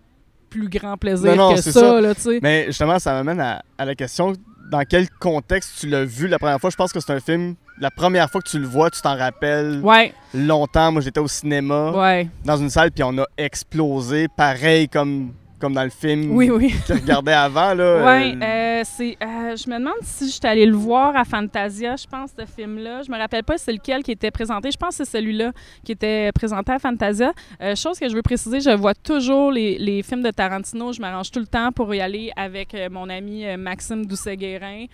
plus 0.51 0.69
grand 0.69 0.97
plaisir 0.97 1.37
Non, 1.37 1.51
non, 1.51 1.55
que 1.55 1.61
ça, 1.61 1.73
ça. 1.73 2.01
là. 2.01 2.13
Mais 2.43 2.67
justement, 2.67 2.99
ça 2.99 3.13
m'amène 3.13 3.41
à, 3.41 3.63
à 3.79 3.85
la 3.85 3.95
question 3.95 4.33
dans 4.71 4.83
quel 4.85 5.09
contexte 5.11 5.79
tu 5.81 5.89
l'as 5.89 6.05
vu 6.05 6.29
la 6.29 6.39
première 6.39 6.61
fois? 6.61 6.71
Je 6.71 6.77
pense 6.77 6.93
que 6.93 7.01
c'est 7.01 7.13
un 7.13 7.21
film. 7.21 7.55
La 7.79 7.91
première 7.91 8.31
fois 8.31 8.41
que 8.41 8.49
tu 8.49 8.59
le 8.59 8.67
vois, 8.67 8.91
tu 8.91 9.01
t'en 9.03 9.17
rappelles 9.17 9.81
Ouais, 9.83 10.15
longtemps. 10.33 10.93
Moi, 10.93 11.03
j'étais 11.03 11.21
au 11.21 11.29
cinéma 11.29 11.91
ouais. 11.93 12.29
dans 12.45 12.57
une 12.57 12.71
salle, 12.71 12.91
puis 12.91 13.05
on 13.05 13.19
a 13.19 13.27
explosé, 13.37 14.29
pareil 14.35 14.89
comme, 14.89 15.33
comme 15.59 15.75
dans 15.75 15.85
le 15.85 15.91
film 15.91 16.31
Oui, 16.35 16.51
oui. 16.51 16.73
que 16.87 16.95
je 16.95 17.01
regardais 17.01 17.33
avant. 17.33 17.75
Là, 17.75 18.05
Ouais, 18.05 18.35
Euh, 18.37 18.43
euh, 18.43 18.83
c'est. 18.85 19.17
euh, 19.23 19.57
je 19.57 19.71
me 19.71 19.79
demande 19.79 19.95
si 20.03 20.27
je 20.27 20.33
suis 20.33 20.47
allée 20.47 20.67
le 20.67 20.77
voir 20.77 21.17
à 21.17 21.25
Fantasia, 21.25 21.97
je 21.97 22.07
pense, 22.07 22.31
ce 22.39 22.45
film-là. 22.45 23.03
Je 23.03 23.11
me 23.11 23.17
rappelle 23.19 23.43
pas 23.45 23.57
c'est 23.59 23.73
lequel 23.73 24.03
qui 24.03 24.13
était 24.13 24.31
présenté. 24.31 24.71
Je 24.71 24.77
pense 24.77 24.97
que 24.99 25.05
c'est 25.05 25.19
celui-là 25.19 25.53
qui 25.85 25.93
était 25.93 26.31
présenté 26.33 26.73
à 26.73 26.79
Fantasia. 26.79 27.33
Euh, 27.63 27.75
chose 27.75 27.99
que 27.99 28.09
je 28.09 28.15
veux 28.15 28.23
préciser, 28.23 28.61
je 28.61 28.71
vois 28.71 28.95
toujours 28.95 29.51
les, 29.51 29.79
les 29.79 30.03
films 30.03 30.23
de 30.23 30.31
Tarantino. 30.31 30.93
Je 30.93 31.01
m'arrange 31.01 31.31
tout 31.31 31.41
le 31.41 31.47
temps 31.47 31.73
pour 31.73 31.95
y 31.95 32.01
aller 32.01 32.31
avec 32.37 32.77
mon 32.91 33.09
ami 33.09 33.45
Maxime 33.57 34.05
Doucet-Guérin. 34.07 34.87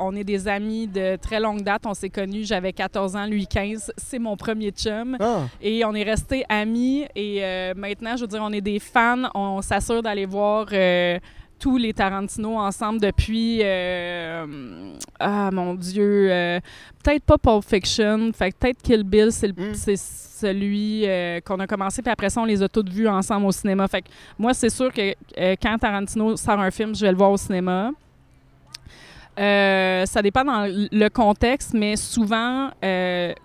On 0.00 0.14
est 0.16 0.24
des 0.24 0.48
amis 0.48 0.86
de 0.86 1.16
très 1.16 1.40
longue 1.40 1.62
date. 1.62 1.82
On 1.86 1.94
s'est 1.94 2.10
connus, 2.10 2.44
j'avais 2.44 2.72
14 2.72 3.16
ans, 3.16 3.26
lui 3.26 3.46
15. 3.46 3.92
C'est 3.96 4.18
mon 4.18 4.36
premier 4.36 4.70
chum. 4.70 5.16
Ah, 5.20 5.42
Et 5.60 5.84
on 5.84 5.94
est 5.94 6.02
restés 6.02 6.44
amis. 6.48 7.04
Et 7.14 7.42
maintenant, 7.76 8.16
je 8.16 8.22
veux 8.22 8.26
dire, 8.28 8.40
on 8.42 8.52
est 8.52 8.60
des 8.60 8.78
fans. 8.78 9.30
On 9.34 9.51
s'assure 9.60 10.02
d'aller 10.02 10.24
voir 10.24 10.66
euh, 10.72 11.18
tous 11.58 11.76
les 11.76 11.92
Tarantino 11.92 12.58
ensemble 12.58 13.00
depuis. 13.00 13.60
euh, 13.62 14.46
ah, 15.20 15.50
mon 15.52 15.74
Dieu. 15.74 16.28
euh, 16.32 16.60
peut-être 17.04 17.24
pas 17.24 17.36
Pulp 17.38 17.64
Fiction. 17.64 18.30
Fait 18.32 18.50
que 18.52 18.56
peut-être 18.56 18.82
Kill 18.82 19.02
Bill, 19.04 19.30
c'est 19.30 19.48
le- 19.48 19.52
Mm. 19.70 19.74
c'est 19.74 19.96
celui 19.96 21.02
euh, 21.06 21.40
qu'on 21.44 21.60
a 21.60 21.66
commencé. 21.68 22.02
Puis 22.02 22.10
après 22.10 22.30
ça, 22.30 22.40
on 22.40 22.44
les 22.44 22.62
a 22.62 22.68
toutes 22.68 22.88
vus 22.88 23.06
ensemble 23.06 23.46
au 23.46 23.52
cinéma. 23.52 23.86
Fait 23.86 24.02
que 24.02 24.08
moi, 24.38 24.54
c'est 24.54 24.70
sûr 24.70 24.92
que 24.92 25.14
quand 25.62 25.78
Tarantino 25.78 26.36
sort 26.36 26.58
un 26.58 26.70
film, 26.72 26.94
je 26.96 27.02
vais 27.02 27.12
le 27.12 27.16
voir 27.18 27.30
au 27.30 27.36
cinéma. 27.36 27.90
Ça 29.36 30.20
dépend 30.22 30.44
dans 30.44 30.66
le 30.68 31.08
contexte, 31.08 31.72
mais 31.74 31.96
souvent, 31.96 32.70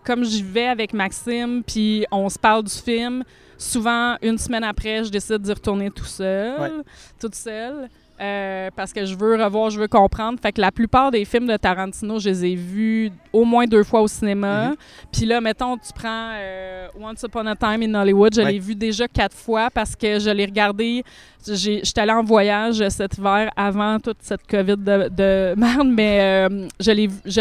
comme 0.04 0.24
j'y 0.24 0.43
vais 0.43 0.67
avec 0.67 0.93
Maxime, 0.93 1.63
puis 1.65 2.06
on 2.12 2.30
se 2.30 2.38
parle 2.39 2.63
du 2.63 2.74
film, 2.74 3.24
souvent, 3.58 4.17
une 4.22 4.38
semaine 4.38 4.63
après, 4.63 5.04
je 5.04 5.10
décide 5.10 5.39
d'y 5.41 5.54
retourner 5.54 5.89
tout 5.91 6.06
seul, 6.06 6.60
Ouais. 6.60 6.72
toute 7.20 7.36
seule, 7.36 7.89
euh, 8.19 8.69
parce 8.75 8.93
que 8.93 9.06
je 9.06 9.15
veux 9.15 9.36
revoir, 9.41 9.69
je 9.69 9.80
veux 9.80 9.88
comprendre. 9.88 10.39
Fait 10.41 10.51
que 10.51 10.62
la 10.62 10.71
plupart 10.71 11.12
des 11.12 11.25
films 11.25 11.47
de 11.47 11.58
Tarantino, 11.58 12.19
je 12.19 12.30
les 12.30 12.45
ai 12.45 12.56
vus 12.56 13.12
au 13.34 13.45
moins 13.45 13.65
deux 13.65 13.84
fois 13.84 14.01
au 14.01 14.08
cinéma. 14.08 14.69
Mhm. 14.69 14.75
Puis 15.12 15.25
là, 15.25 15.41
mettons, 15.41 15.77
tu 15.77 15.93
prends 15.93 16.32
euh, 16.36 16.88
Once 16.99 17.21
Upon 17.23 17.45
a 17.45 17.56
Time 17.56 17.82
in 17.84 17.93
Hollywood, 17.93 18.34
je 18.36 18.41
Ouais. 18.41 18.53
l'ai 18.53 18.60
vu 18.60 18.75
déjà 18.75 19.08
quatre 19.08 19.36
fois 19.36 19.69
parce 19.73 19.95
que 19.95 20.19
je 20.19 20.30
l'ai 20.30 20.45
regardé. 20.45 21.03
J'étais 21.49 22.01
allée 22.01 22.12
en 22.12 22.23
voyage 22.23 22.86
cet 22.89 23.17
hiver 23.17 23.49
avant 23.56 23.99
toute 23.99 24.17
cette 24.19 24.45
COVID 24.47 24.75
de, 24.77 25.08
de 25.10 25.53
merde, 25.58 25.88
mais 25.88 26.19
euh, 26.49 26.67
je 26.80 26.91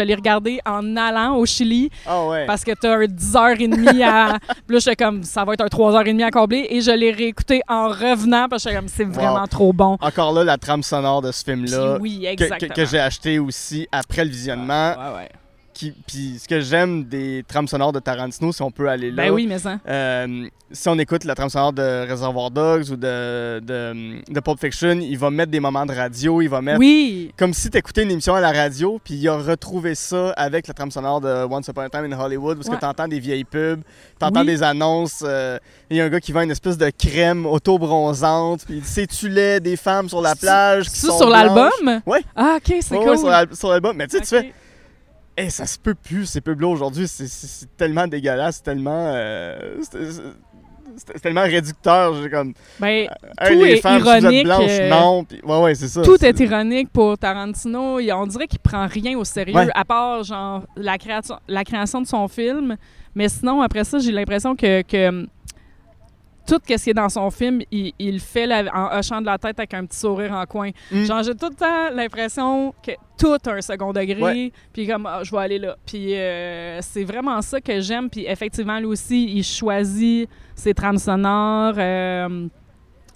l'ai 0.01 0.15
regardé 0.15 0.59
en 0.65 0.95
allant 0.95 1.35
au 1.35 1.45
Chili 1.45 1.89
ah 2.05 2.25
ouais. 2.27 2.45
parce 2.45 2.63
que 2.63 2.71
t'as 2.79 2.95
un 2.95 3.03
10h30 3.03 4.03
à. 4.03 4.37
Puis 4.67 4.75
là, 4.75 4.79
j'étais 4.79 4.95
comme, 4.95 5.23
ça 5.23 5.43
va 5.43 5.53
être 5.55 5.61
un 5.61 5.67
3h30 5.67 6.23
à 6.23 6.31
combler. 6.31 6.67
Et 6.69 6.79
je 6.79 6.91
l'ai 6.91 7.11
réécouté 7.11 7.61
en 7.67 7.89
revenant 7.89 8.47
parce 8.49 8.63
que 8.63 8.69
j'étais 8.69 8.79
comme, 8.79 8.87
c'est 8.89 9.03
vraiment 9.03 9.45
trop 9.47 9.73
bon. 9.73 9.97
Encore 9.99 10.31
là, 10.31 10.43
la 10.45 10.57
trame 10.67 10.83
sonore 10.83 11.21
de 11.21 11.31
ce 11.31 11.43
film-là. 11.43 11.97
oui, 11.99 12.19
que- 12.19 12.25
que, 12.35 12.43
exactement. 12.43 12.73
que 12.73 12.85
j'ai 12.85 12.99
acheté 12.99 13.39
aussi 13.39 13.87
après 13.91 14.25
le 14.25 14.31
visionnement. 14.31 14.91
Ouais, 14.97 15.15
ouais. 15.15 15.29
Qui, 15.77 15.91
puis 16.07 16.39
ce 16.41 16.47
que 16.47 16.59
j'aime 16.59 17.03
des 17.03 17.45
trames 17.47 17.67
sonores 17.67 17.93
de 17.93 17.99
Tarantino, 17.99 18.51
si 18.51 18.63
on 18.63 18.71
peut 18.71 18.89
aller 18.89 19.11
là, 19.11 19.25
Ben 19.25 19.31
oui, 19.31 19.45
mais 19.45 19.59
ça. 19.59 19.77
Euh, 19.87 20.47
si 20.71 20.89
on 20.89 20.97
écoute 20.97 21.23
la 21.23 21.35
trame 21.35 21.49
sonore 21.49 21.71
de 21.71 22.09
Reservoir 22.09 22.49
Dogs 22.49 22.89
ou 22.89 22.95
de, 22.95 23.59
de, 23.59 24.23
de 24.33 24.39
Pulp 24.39 24.59
Fiction, 24.59 24.97
il 24.99 25.15
va 25.19 25.29
mettre 25.29 25.51
des 25.51 25.59
moments 25.59 25.85
de 25.85 25.93
radio, 25.93 26.41
il 26.41 26.47
va 26.49 26.61
mettre... 26.61 26.79
Oui. 26.79 27.31
Comme 27.37 27.53
si 27.53 27.69
tu 27.69 27.77
écoutais 27.77 28.01
une 28.01 28.09
émission 28.09 28.33
à 28.33 28.41
la 28.41 28.51
radio, 28.51 28.99
puis 29.03 29.13
il 29.13 29.27
a 29.29 29.37
retrouvé 29.37 29.93
ça 29.93 30.31
avec 30.31 30.67
la 30.67 30.73
trame 30.73 30.89
sonore 30.89 31.21
de 31.21 31.45
Once 31.45 31.67
Upon 31.67 31.81
a 31.81 31.89
Time 31.89 32.11
in 32.11 32.19
Hollywood, 32.19 32.57
parce 32.57 32.69
Ouais. 32.69 32.75
que 32.75 32.81
t'entends 32.81 33.07
des 33.07 33.19
vieilles 33.19 33.43
pubs, 33.45 33.81
t'entends 34.17 34.39
Oui. 34.41 34.47
des 34.47 34.63
annonces, 34.63 35.23
euh, 35.23 35.59
il 35.91 35.97
y 35.97 36.01
a 36.01 36.05
un 36.05 36.09
gars 36.09 36.19
qui 36.19 36.31
vend 36.31 36.41
une 36.41 36.49
espèce 36.51 36.79
de 36.79 36.89
crème 36.89 37.45
auto-bronzante, 37.45 38.61
puis 38.65 38.77
il 38.77 38.81
dit, 38.81 38.87
c'est-tu 38.89 39.29
lait 39.29 39.59
des 39.59 39.77
femmes 39.77 40.09
sur 40.09 40.21
la 40.21 40.35
plage 40.35 40.87
C'est 40.89 41.11
sur 41.11 41.29
l'album? 41.29 42.01
Ouais. 42.07 42.21
Ah, 42.35 42.57
OK, 42.57 42.75
c'est 42.81 42.95
cool. 42.97 43.09
ouais, 43.09 43.17
sur 43.17 43.29
l'al- 43.29 43.55
sur 43.55 43.69
l'album. 43.69 43.95
Mais 43.95 44.07
tu 44.07 44.17
sais, 44.17 44.21
tu 44.23 44.27
fais, 44.29 44.53
Hey, 45.37 45.51
ça 45.51 45.65
se 45.67 45.77
peut 45.77 45.93
plus, 45.93 46.25
ces 46.25 46.41
pubs-là 46.41 46.67
aujourd'hui. 46.67 47.07
C'est- 47.07 47.67
tellement 47.77 48.07
dégueulasse, 48.07 48.57
c'est 48.57 48.63
tellement. 48.63 49.11
euh, 49.15 49.77
c'est- 49.81 51.19
tellement 51.21 51.41
réducteur. 51.43 52.15
J'ai 52.23 52.29
comme. 52.29 52.53
Ben, 52.79 53.07
Hey, 53.39 53.55
Tout 53.57 53.63
les 53.63 53.71
est 53.73 53.81
femmes, 53.81 53.99
ironique, 53.99 54.45
blanches, 54.45 54.63
euh, 54.67 54.89
non. 54.89 55.25
Ouais, 55.43 55.61
ouais, 55.63 55.75
c'est 55.75 55.87
ça. 55.89 56.01
tout 56.01 56.23
est 56.25 56.39
ironique 56.39 56.89
pour 56.91 57.17
Tarantino. 57.19 57.99
Il- 57.99 58.11
On 58.13 58.25
dirait 58.25 58.47
qu'il 58.47 58.57
prend 58.59 58.87
rien 58.87 59.15
au 59.17 59.23
sérieux, 59.23 59.53
Ouais. 59.55 59.67
à 59.75 59.85
part 59.85 60.23
genre 60.23 60.63
la 60.75 60.97
création, 60.97 61.35
la 61.47 61.63
création 61.63 62.01
de 62.01 62.07
son 62.07 62.27
film. 62.27 62.75
Mais 63.13 63.29
sinon, 63.29 63.61
après 63.61 63.83
ça, 63.83 63.99
j'ai 63.99 64.11
l'impression 64.11 64.55
que, 64.55 64.81
que 64.81 65.27
tout 66.47 66.59
ce 66.67 66.83
qui 66.83 66.89
est 66.89 66.93
dans 66.93 67.09
son 67.09 67.29
film, 67.29 67.61
il, 67.71 67.91
il 67.99 68.13
le 68.13 68.19
fait 68.19 68.47
en 68.73 68.97
hochant 68.97 69.19
de 69.21 69.25
la 69.25 69.37
tête 69.37 69.59
avec 69.59 69.73
un 69.73 69.85
petit 69.85 69.99
sourire 69.99 70.31
en 70.31 70.45
coin. 70.45 70.69
Mm. 70.91 71.03
Genre, 71.03 71.23
j'ai 71.23 71.35
tout 71.35 71.49
le 71.49 71.55
temps 71.55 71.89
l'impression 71.93 72.73
que 72.81 72.91
tout 73.17 73.35
a 73.45 73.51
un 73.51 73.61
second 73.61 73.91
degré, 73.91 74.21
Ouais. 74.21 74.51
puis 74.71 74.87
comme, 74.87 75.05
ah, 75.05 75.19
je 75.23 75.31
vais 75.31 75.37
aller 75.41 75.59
là. 75.59 75.75
Puis 75.85 76.15
euh, 76.15 76.79
c'est 76.81 77.03
vraiment 77.03 77.41
ça 77.41 77.59
que 77.59 77.79
j'aime. 77.81 78.09
Puis 78.09 78.25
effectivement, 78.27 78.79
lui 78.79 78.85
aussi, 78.87 79.25
il 79.35 79.43
choisit 79.43 80.29
ses 80.55 80.73
trames 80.73 80.97
sonores. 80.97 81.75
euh, 81.77 82.47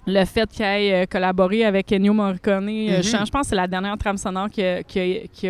le 0.04 0.24
fait 0.24 0.50
qu'il 0.50 0.64
ait 0.64 1.02
euh, 1.02 1.06
collaboré 1.06 1.64
avec 1.64 1.92
Ennio 1.92 2.12
Morricone, 2.12 2.64
Mhm. 2.66 3.02
je, 3.02 3.24
je 3.24 3.30
pense 3.30 3.42
que 3.42 3.46
c'est 3.50 3.54
la 3.54 3.68
dernière 3.68 3.96
trame 3.96 4.16
sonore 4.16 4.50
qu'il 4.50 4.64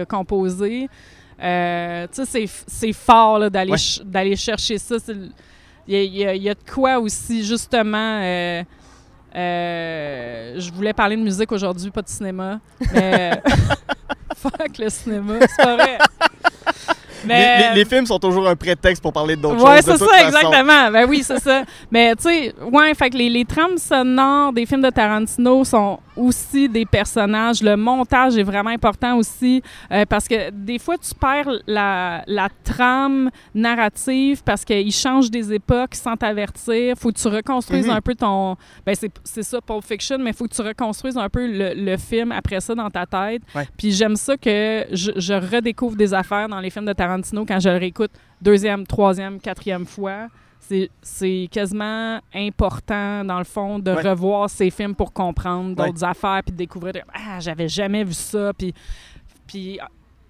a, 0.01 0.05
composée. 0.05 0.89
Euh, 1.43 2.07
tu 2.15 2.25
sais, 2.27 2.47
c'est- 2.67 2.93
fort 2.93 3.39
là, 3.39 3.49
d'aller 3.51 3.73
Ouais. 3.73 3.79
ch- 3.79 4.03
d'aller 4.07 4.37
chercher 4.37 4.77
ça. 4.79 4.97
Il 5.89 5.95
y, 6.15 6.25
a- 6.49 6.55
de 6.55 6.61
quoi 6.73 6.99
aussi, 6.99 7.45
justement. 7.45 8.21
euh, 8.23 8.63
euh, 9.35 10.55
je 10.59 10.71
voulais 10.73 10.93
parler 10.93 11.17
de 11.17 11.23
musique 11.23 11.51
aujourd'hui, 11.53 11.91
pas 11.91 12.03
de 12.03 12.09
cinéma. 12.09 12.61
Mais. 12.93 13.43
Fuck 14.37 14.79
le 14.79 14.89
cinéma, 14.89 15.35
c'est 15.41 15.63
pas 15.65 15.77
vrai. 15.77 15.99
Les, 17.25 17.29
Mais, 17.29 17.71
les- 17.71 17.75
les 17.81 17.85
films 17.85 18.07
sont 18.07 18.19
toujours 18.19 18.49
un 18.49 18.57
prétexte 18.57 19.03
pour 19.03 19.13
parler 19.13 19.37
d'autres 19.37 19.63
Ouais, 19.65 19.77
choses. 19.77 19.85
c'est 19.85 19.93
de 19.93 19.99
toute 19.99 20.09
ça, 20.09 20.17
façon. 20.19 20.37
exactement. 20.39 20.91
Ben 20.91 21.07
oui, 21.09 21.23
c'est 21.25 21.39
ça. 21.41 21.63
Mais 21.91 22.15
tu 22.17 22.23
sais, 22.25 22.55
ouais, 22.71 22.95
fait 22.95 23.11
que 23.11 23.17
les, 23.17 23.29
les 23.31 23.45
trames 23.45 23.79
sonores 23.79 24.53
des 24.53 24.67
films 24.67 24.83
de 24.83 24.91
Tarantino 24.91 25.65
sont 25.65 25.99
aussi 26.17 26.69
des 26.69 26.85
personnages. 26.85 27.63
Le 27.63 27.77
montage 27.77 28.37
est 28.37 28.43
vraiment 28.43 28.71
important 28.71 29.17
aussi 29.17 29.63
euh, 29.91 30.05
parce 30.07 30.29
que 30.29 30.51
des 30.51 30.79
fois, 30.79 30.97
tu 30.99 31.15
perds 31.15 31.49
la, 31.67 32.23
la 32.27 32.49
trame 32.65 33.31
narrative 33.55 34.43
parce 34.45 34.65
qu'ils 34.65 34.93
changent 34.93 35.31
des 35.31 35.53
époques 35.53 35.95
sans 35.95 36.17
t'avertir. 36.17 36.95
Faut 36.99 37.11
que 37.11 37.19
tu 37.19 37.29
reconstruises 37.29 37.87
Mhm. 37.87 37.93
un 37.97 38.01
peu 38.01 38.15
ton... 38.15 38.57
Ben 38.85 38.95
c'est 38.95 39.11
c'est 39.25 39.43
ça, 39.43 39.61
Pulp 39.61 39.85
Fiction, 39.85 40.19
mais 40.19 40.33
faut 40.33 40.47
que 40.47 40.55
tu 40.55 40.63
reconstruises 40.63 41.17
un 41.17 41.29
peu 41.29 41.47
le, 41.47 41.73
le 41.75 41.97
film 41.97 42.33
après 42.33 42.61
ça 42.61 42.75
dans 42.75 42.91
ta 42.91 43.07
tête. 43.07 43.43
Ouais. 43.55 43.67
Puis 43.79 43.93
j'aime 43.93 44.17
ça 44.17 44.37
que 44.37 44.85
je, 44.93 45.13
je 45.17 45.33
redécouvre 45.35 45.97
des 45.97 46.13
affaires 46.13 46.49
dans 46.49 46.61
les 46.61 46.71
films 46.71 46.85
de 46.87 46.93
Tarantino 46.93 47.12
quand 47.47 47.61
je 47.61 47.69
le 47.69 47.77
réécoute 47.77 48.11
deuxième, 48.41 48.87
troisième, 48.87 49.41
quatrième 49.41 49.87
fois. 49.87 50.29
C'est- 51.03 51.49
quasiment 51.51 52.19
important, 52.35 53.25
dans 53.25 53.39
le 53.39 53.45
fond, 53.45 53.79
de 53.79 53.91
Ouais. 53.93 54.09
revoir 54.11 54.49
ces 54.49 54.71
films 54.71 54.95
pour 54.95 55.13
comprendre 55.13 55.79
Ouais. 55.79 55.87
d'autres 55.89 56.05
affaires 56.05 56.41
puis 56.45 56.53
de 56.53 56.57
découvrir. 56.57 56.95
Ah, 57.13 57.41
j'avais 57.41 57.69
jamais 57.69 58.05
vu 58.05 58.15
ça. 58.15 58.53
Puis, 58.57 58.73
puis 59.47 59.79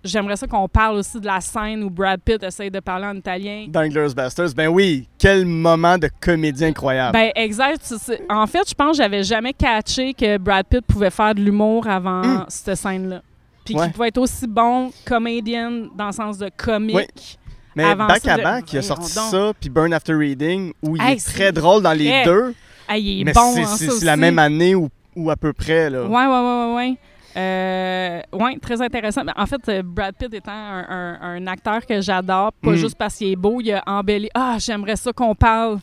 j'aimerais 0.03 0.35
ça 0.37 0.47
qu'on 0.49 0.67
parle 0.69 0.97
aussi 0.97 1.21
de 1.21 1.27
la 1.27 1.41
scène 1.41 1.85
où 1.85 1.91
Brad 1.91 2.21
Pitt 2.21 2.43
essaye 2.43 2.71
de 2.71 2.81
parler 2.81 3.07
en 3.07 3.15
italien. 3.15 3.67
Dans 3.69 3.81
Inglourious 3.81 4.15
Basterds, 4.15 4.55
ben 4.57 4.67
oui, 4.69 5.07
quel 5.19 5.45
moment 5.47 5.97
de 5.99 6.09
comédie 6.21 6.65
incroyable. 6.65 7.13
Ben 7.13 7.31
exact. 7.37 7.95
En 8.29 8.47
fait, 8.49 8.69
je 8.69 8.75
pense 8.75 8.93
que 8.97 9.03
j'avais 9.03 9.23
jamais 9.23 9.53
catché 9.53 10.13
que 10.15 10.39
Brad 10.39 10.67
Pitt 10.67 10.85
pouvait 10.87 11.11
faire 11.11 11.35
de 11.37 11.41
l'humour 11.43 11.87
avant 11.87 12.23
Mm. 12.23 12.45
cette 12.49 12.75
scène-là. 12.77 13.23
Puis 13.65 13.75
Ouais. 13.75 13.85
qu'il 13.85 13.93
pouvait 13.93 14.09
être 14.09 14.19
aussi 14.19 14.47
bon 14.47 14.91
comédien 15.07 15.89
dans 15.97 16.07
le 16.07 16.13
sens 16.13 16.39
de 16.39 16.51
comique. 16.57 16.97
Oui. 16.97 17.39
Mais 17.75 17.85
avant 17.85 18.07
back 18.07 18.27
à 18.29 18.37
back, 18.37 18.73
il 18.73 18.79
a 18.79 18.83
sorti 18.83 19.15
donc. 19.15 19.31
ça, 19.31 19.53
puis 19.59 19.71
Burn 19.71 19.93
After 19.95 20.15
Reading, 20.15 20.73
où 20.83 20.97
il 20.97 21.03
Hey, 21.03 21.17
est 21.17 21.25
très 21.25 21.53
drôle 21.53 21.83
dans 21.83 21.93
les 21.93 22.09
vrai. 22.09 22.25
deux. 22.25 22.55
Hey, 22.89 23.03
il 23.03 23.21
est 23.23 23.25
Mais 23.25 23.33
bon 23.33 23.55
c'est- 23.77 24.05
la 24.05 24.17
même 24.17 24.39
année 24.39 24.75
ou, 24.75 24.89
ou 25.17 25.31
à 25.31 25.37
peu 25.37 25.53
près, 25.55 25.89
là. 25.89 26.05
Ouais, 26.05 26.09
ouais, 26.09 26.27
ouais, 26.27 26.67
ouais, 26.67 26.75
ouais. 26.75 26.99
Euh, 27.35 28.21
ouais, 28.35 28.59
très 28.61 28.83
intéressant. 28.83 29.23
En 29.37 29.47
fait, 29.47 29.67
euh, 29.71 29.83
Brad 29.83 30.15
Pitt 30.15 30.35
étant 30.35 30.53
un, 30.53 30.85
un- 30.89 31.19
un 31.23 31.47
acteur 31.47 31.87
que 31.87 31.99
j'adore, 32.03 32.53
pas 32.63 32.73
Mm. 32.73 32.77
juste 32.77 32.97
parce 32.99 33.15
qu'il 33.17 33.29
est 33.29 33.37
beau, 33.37 33.59
il 33.63 33.73
a 33.73 33.83
embelli. 33.87 34.29
Ah, 34.35 34.57
j'aimerais 34.59 34.97
ça 34.97 35.13
qu'on 35.15 35.35
parle, 35.35 35.79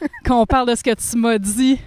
qu'on 0.26 0.44
parle 0.44 0.68
de 0.70 0.74
ce 0.74 0.82
que 0.82 0.94
tu 0.94 1.16
m'as 1.18 1.38
dit. 1.38 1.78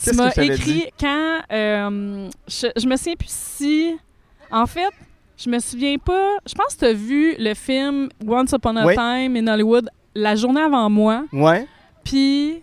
Tu 0.00 0.14
m'as 0.14 0.30
écrit 0.30 0.50
dit? 0.74 0.84
quand. 1.00 1.38
euh, 1.52 2.28
je, 2.46 2.68
je 2.76 2.86
me 2.86 2.96
souviens 2.96 3.16
plus 3.16 3.28
si. 3.30 3.96
En 4.52 4.66
fait, 4.66 4.90
je 5.36 5.48
me 5.50 5.58
souviens 5.58 5.96
pas. 5.98 6.36
Je 6.46 6.54
pense 6.54 6.74
que 6.74 6.80
tu 6.80 6.84
as 6.84 6.92
vu 6.92 7.34
le 7.38 7.54
film 7.54 8.08
Once 8.26 8.52
Upon 8.52 8.76
a 8.76 8.86
Oui. 8.86 8.94
Time 8.94 9.36
in 9.36 9.52
Hollywood 9.52 9.88
la 10.14 10.36
journée 10.36 10.60
avant 10.60 10.88
moi. 10.90 11.24
Ouais. 11.32 11.66
Puis, 12.04 12.62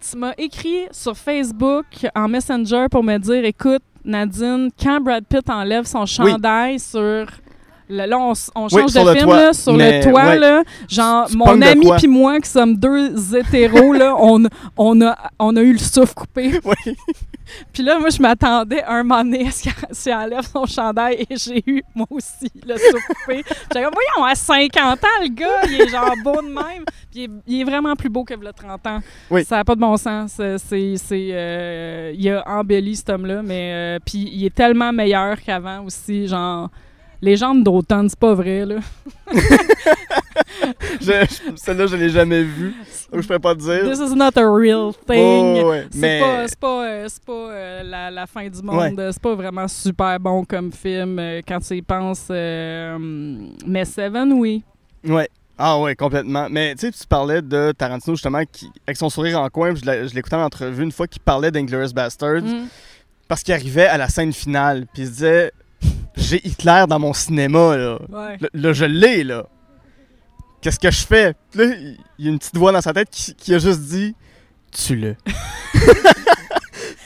tu 0.00 0.16
m'as 0.16 0.34
écrit 0.38 0.86
sur 0.90 1.16
Facebook 1.16 1.86
en 2.14 2.28
Messenger 2.28 2.86
pour 2.90 3.02
me 3.02 3.16
dire 3.18 3.44
écoute, 3.44 3.82
Nadine, 4.04 4.70
quand 4.80 5.00
Brad 5.00 5.24
Pitt 5.24 5.48
enlève 5.50 5.84
son 5.84 6.06
chandail 6.06 6.78
sur. 6.78 7.26
Là, 7.88 8.18
on, 8.18 8.34
change 8.68 8.92
de 8.92 9.12
film 9.12 9.24
toit. 9.24 9.36
là, 9.36 9.52
sur 9.52 9.76
le 9.76 10.02
toit. 10.02 10.26
ouais. 10.26 10.38
Là, 10.38 10.62
genre, 10.88 11.28
mon 11.34 11.60
ami 11.62 11.88
puis 11.98 12.08
moi, 12.08 12.40
qui 12.40 12.48
sommes 12.50 12.76
deux 12.76 13.36
hétéros, 13.36 13.92
là, 13.92 14.14
on, 14.18 14.42
on, 14.76 15.00
a, 15.00 15.16
on 15.38 15.56
a 15.56 15.60
eu 15.60 15.72
le 15.72 15.78
souffle 15.78 16.14
coupé. 16.14 16.60
Oui. 16.68 16.96
Puis 17.72 17.82
là, 17.82 17.98
moi, 17.98 18.10
je 18.10 18.20
m'attendais 18.20 18.82
un 18.84 19.02
moment 19.02 19.24
donné 19.24 19.48
à 19.48 19.50
ce 19.50 19.62
qu'il 19.62 19.72
s'il 19.92 20.12
enlève 20.12 20.42
son 20.42 20.66
chandail 20.66 21.24
et 21.30 21.36
j'ai 21.36 21.62
eu, 21.66 21.82
moi 21.94 22.06
aussi, 22.10 22.50
le 22.66 22.76
souffle 22.76 23.06
coupé. 23.06 23.42
J'étais 23.46 23.82
comme, 23.82 23.94
voyons, 23.94 24.30
à 24.30 24.34
50 24.34 25.02
ans, 25.02 25.06
le 25.22 25.28
gars, 25.28 25.62
il 25.66 25.80
est 25.80 25.88
genre 25.88 26.14
beau 26.22 26.42
de 26.42 26.48
même. 26.48 26.84
Puis 27.10 27.20
il 27.20 27.22
est, 27.22 27.30
il 27.46 27.60
est 27.62 27.64
vraiment 27.64 27.96
plus 27.96 28.10
beau 28.10 28.24
que 28.24 28.34
le 28.34 28.52
30 28.52 28.86
ans. 28.86 28.98
Oui. 29.30 29.44
Ça 29.44 29.56
n'a 29.56 29.64
pas 29.64 29.74
de 29.74 29.80
bon 29.80 29.96
sens. 29.96 30.32
C'est, 30.36 30.58
c'est, 30.58 30.96
c'est, 30.96 31.28
euh, 31.32 32.12
il 32.14 32.28
a 32.30 32.44
embelli 32.46 32.96
cet 32.96 33.08
homme-là, 33.08 33.40
mais 33.42 33.72
euh, 33.72 33.98
puis 34.04 34.28
il 34.30 34.44
est 34.44 34.54
tellement 34.54 34.92
meilleur 34.92 35.40
qu'avant 35.40 35.84
aussi. 35.84 36.26
Genre, 36.26 36.68
légende 37.20 37.64
d'automne, 37.64 38.08
c'est 38.08 38.18
pas 38.18 38.34
vrai, 38.34 38.64
là. 38.66 38.76
Celle-là, 41.56 41.86
je 41.86 41.96
l'ai 41.96 42.10
jamais 42.10 42.42
vue. 42.42 42.74
Donc, 43.12 43.22
je 43.22 43.26
pourrais 43.26 43.38
pas 43.38 43.54
te 43.54 43.60
dire. 43.60 43.90
This 43.90 43.98
is 44.00 44.14
not 44.14 44.30
a 44.36 44.46
real 44.50 44.92
thing. 45.06 45.18
Oh, 45.64 45.68
ouais. 45.70 45.86
C'est 45.90 45.98
Mais 45.98 46.20
pas, 46.20 46.48
c'est 46.48 46.58
pas, 46.58 46.86
euh, 46.86 47.06
c'est 47.08 47.24
pas 47.24 47.32
euh, 47.32 47.82
la, 47.82 48.10
la 48.10 48.26
fin 48.26 48.48
du 48.48 48.62
monde. 48.62 49.00
C'est 49.12 49.22
pas 49.22 49.34
vraiment 49.34 49.68
super 49.68 50.18
bon 50.20 50.44
comme 50.44 50.72
film 50.72 51.18
euh, 51.18 51.40
quand 51.46 51.60
tu 51.60 51.76
y 51.76 51.82
penses. 51.82 52.26
mais 52.30 53.84
Seven, 53.84 54.32
oui. 54.34 54.62
Ouais. 55.04 55.28
Ah 55.60 55.80
ouais, 55.80 55.96
complètement. 55.96 56.46
Mais 56.50 56.74
tu 56.76 56.86
sais, 56.86 56.92
tu 56.92 57.04
parlais 57.08 57.42
de 57.42 57.72
Tarantino 57.76 58.14
justement 58.14 58.42
qui, 58.50 58.70
avec 58.86 58.96
son 58.96 59.10
sourire 59.10 59.40
en 59.40 59.48
coin, 59.48 59.74
je 59.74 60.14
l'écoutais 60.14 60.36
en 60.36 60.44
entrevue 60.44 60.84
une 60.84 60.92
fois 60.92 61.08
qu'il 61.08 61.20
parlait 61.20 61.50
d'Inglourious 61.50 61.92
Basterds 61.92 62.42
Mm. 62.42 62.68
parce 63.26 63.42
qu'il 63.42 63.54
arrivait 63.54 63.86
à 63.88 63.96
la 63.98 64.08
scène 64.08 64.32
finale, 64.32 64.86
puis 64.92 65.02
il 65.02 65.06
se 65.06 65.10
disait 65.12 65.52
j'ai 66.18 66.46
Hitler 66.46 66.84
dans 66.88 66.98
mon 66.98 67.12
cinéma 67.12 67.76
là. 67.76 67.98
Ouais. 68.08 68.38
Là, 68.52 68.72
je 68.72 68.84
l'ai 68.84 69.24
là. 69.24 69.46
Qu'est-ce 70.60 70.78
que 70.78 70.90
je 70.90 71.06
fais? 71.06 71.34
Puis 71.50 71.60
là, 71.60 71.74
il 72.18 72.24
y 72.24 72.28
a 72.28 72.30
une 72.32 72.38
petite 72.38 72.56
voix 72.56 72.72
dans 72.72 72.80
sa 72.80 72.92
tête 72.92 73.08
qui, 73.10 73.34
qui 73.34 73.54
a 73.54 73.58
juste 73.58 73.80
dit 73.80 74.14
tue-le. 74.72 75.16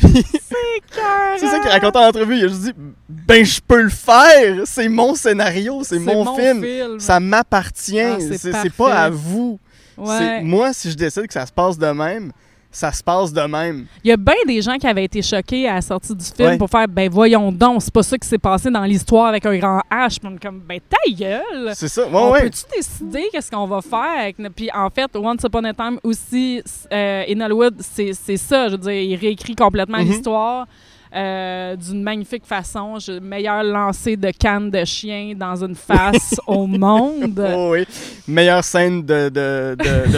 C'est 1.39 1.47
ça 1.47 1.59
qu'il 1.61 1.71
racontait 1.71 1.99
en 1.99 2.09
entrevue. 2.09 2.37
Il 2.37 2.45
a 2.45 2.49
juste 2.49 2.63
dit 2.63 2.73
Ben, 3.09 3.45
je 3.45 3.61
peux 3.61 3.83
le 3.83 3.89
faire. 3.89 4.63
C'est 4.65 4.89
mon 4.89 5.15
scénario, 5.15 5.83
c'est 5.85 5.99
mon, 5.99 6.37
film. 6.37 6.99
Ça 6.99 7.21
m'appartient. 7.21 8.01
Ah, 8.01 8.19
c'est 8.39 8.73
pas 8.73 8.95
à 8.95 9.11
vous. 9.11 9.59
Ouais. 9.97 10.43
Moi, 10.43 10.73
si 10.73 10.91
je 10.91 10.97
décide 10.97 11.27
que 11.27 11.33
ça 11.33 11.47
se 11.47 11.53
passe 11.53 11.79
de 11.79 11.87
même, 11.87 12.33
ça 12.73 12.91
se 12.91 13.03
passe 13.03 13.33
de 13.33 13.43
même. 13.43 13.85
Il 14.03 14.09
y 14.09 14.13
a 14.13 14.17
bien 14.17 14.35
des 14.47 14.61
gens 14.63 14.77
qui 14.79 14.87
avaient 14.87 15.05
été 15.05 15.21
choqués 15.23 15.69
à 15.69 15.75
la 15.75 15.81
sortie 15.83 16.15
du 16.17 16.25
film 16.25 16.49
Ouais. 16.49 16.59
pour 16.59 16.71
faire 16.71 16.89
ben 16.89 17.09
voyons 17.11 17.53
donc, 17.53 17.83
c'est 17.83 17.93
pas 17.93 18.03
ça 18.03 18.17
qui 18.19 18.27
s'est 18.27 18.39
passé 18.39 18.71
dans 18.71 18.83
l'histoire 18.85 19.27
avec 19.27 19.45
un 19.47 19.57
grand 19.59 19.81
H. 19.91 20.19
Comme 20.41 20.61
ben 20.61 20.81
ta 20.89 20.97
gueule. 21.13 21.73
C'est 21.75 21.89
ça. 21.89 22.03
Ouais, 22.07 22.11
on 22.15 22.31
ouais. 22.33 22.43
peut-tu 22.45 22.63
décider 22.75 23.29
qu'est-ce 23.31 23.51
qu'on 23.51 23.67
va 23.67 23.81
faire? 23.83 24.21
Avec... 24.21 24.37
Puis 24.57 24.71
en 24.75 24.89
fait, 24.91 25.11
Once 25.15 25.43
Upon 25.45 25.65
a 25.65 25.75
Time 25.75 25.99
aussi, 26.03 26.63
euh, 26.93 27.25
in 27.29 27.41
Hollywood, 27.41 27.75
c'est 27.81 28.13
ça. 28.39 28.67
Je 28.69 28.73
veux 28.73 28.79
dire, 28.79 28.93
il 28.93 29.17
réécrit 29.17 29.55
complètement 29.55 29.99
Mhm. 29.99 30.05
l'histoire 30.09 30.67
euh, 31.15 31.77
d'une 31.77 32.03
magnifique 32.03 32.47
façon. 32.47 32.99
Je, 32.99 33.19
meilleur 33.19 33.63
lancer 33.63 34.17
de 34.17 34.31
canne 34.31 34.71
de 34.71 34.83
chien 34.87 35.35
dans 35.37 35.63
une 35.63 35.75
face 35.75 36.41
au 36.47 36.67
monde. 36.67 37.39
Oh, 37.55 37.71
oui. 37.73 37.85
Meilleure 38.27 38.65
scène 38.65 39.03
de, 39.03 39.29
de, 39.29 39.77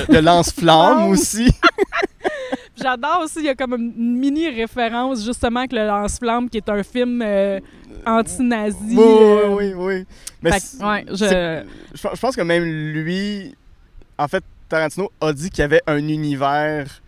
de, 0.09 0.19
lance-flamme 0.19 0.99
Flamme. 0.99 1.11
aussi. 1.11 1.49
J'adore 2.85 3.21
aussi, 3.23 3.39
il 3.39 3.47
y 3.47 3.49
a 3.49 3.55
comme 3.55 3.73
une 3.73 4.19
mini 4.19 4.47
référence 4.47 5.25
justement 5.25 5.61
avec 5.61 5.73
le 5.73 5.87
lance-flamme 5.87 6.51
qui 6.51 6.59
est 6.59 6.69
un 6.69 6.83
film 6.83 7.23
euh, 7.23 7.59
anti-nazi. 8.05 8.95
Oui, 8.95 8.99
euh, 8.99 9.49
oui, 9.49 9.73
oui, 9.75 9.75
oui. 9.75 10.07
Mais 10.43 10.51
que, 10.51 10.85
ouais, 10.85 11.05
je 11.09 11.65
je 11.95 12.21
pense 12.21 12.37
que 12.37 12.43
même 12.43 12.65
lui, 12.65 13.55
en 14.19 14.29
fait, 14.29 14.45
Tarantino 14.69 15.11
a 15.19 15.33
dit 15.33 15.49
qu'il 15.49 15.61
y 15.61 15.63
avait 15.63 15.81
un 15.87 16.07
univers 16.09 17.01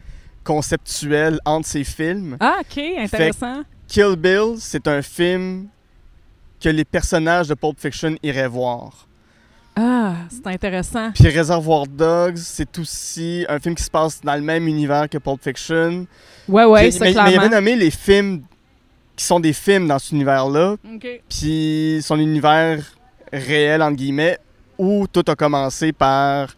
conceptuel 0.44 1.40
entre 1.44 1.68
ses 1.68 1.84
films. 1.84 2.38
Ah, 2.40 2.56
OK, 2.60 2.78
intéressant. 2.96 3.62
Kill 3.86 4.16
Bill, 4.16 4.54
c'est 4.58 4.88
un 4.88 5.02
film 5.02 5.68
que 6.58 6.70
les 6.70 6.86
personnages 6.86 7.48
de 7.48 7.54
Pulp 7.54 7.78
Fiction 7.78 8.16
iraient 8.22 8.48
voir. 8.48 9.06
Ah, 9.78 10.14
c'est 10.30 10.46
intéressant. 10.46 11.10
Puis 11.12 11.28
Reservoir 11.28 11.86
Dogs, 11.86 12.38
c'est 12.38 12.78
aussi 12.78 13.44
un 13.46 13.58
film 13.58 13.74
qui 13.74 13.82
se 13.82 13.90
passe 13.90 14.22
dans 14.22 14.34
le 14.34 14.40
même 14.40 14.66
univers 14.66 15.06
que 15.08 15.18
Pulp 15.18 15.42
Fiction. 15.42 16.06
Ouais, 16.48 16.64
ouais, 16.64 16.90
c'est 16.90 17.00
mais, 17.00 17.06
mais 17.06 17.12
il 17.12 17.18
avait 17.18 17.32
clairement. 17.32 17.56
nommé 17.56 17.76
les 17.76 17.90
films 17.90 18.42
qui 19.14 19.24
sont 19.24 19.38
des 19.38 19.52
films 19.52 19.86
dans 19.86 19.98
cet 19.98 20.12
univers-là, 20.12 20.76
OK. 20.94 21.06
puis 21.28 22.00
son 22.02 22.18
univers 22.18 22.82
réel, 23.32 23.82
entre 23.82 23.96
guillemets, 23.96 24.38
où 24.78 25.06
tout 25.10 25.24
a 25.26 25.34
commencé 25.34 25.92
par 25.92 26.54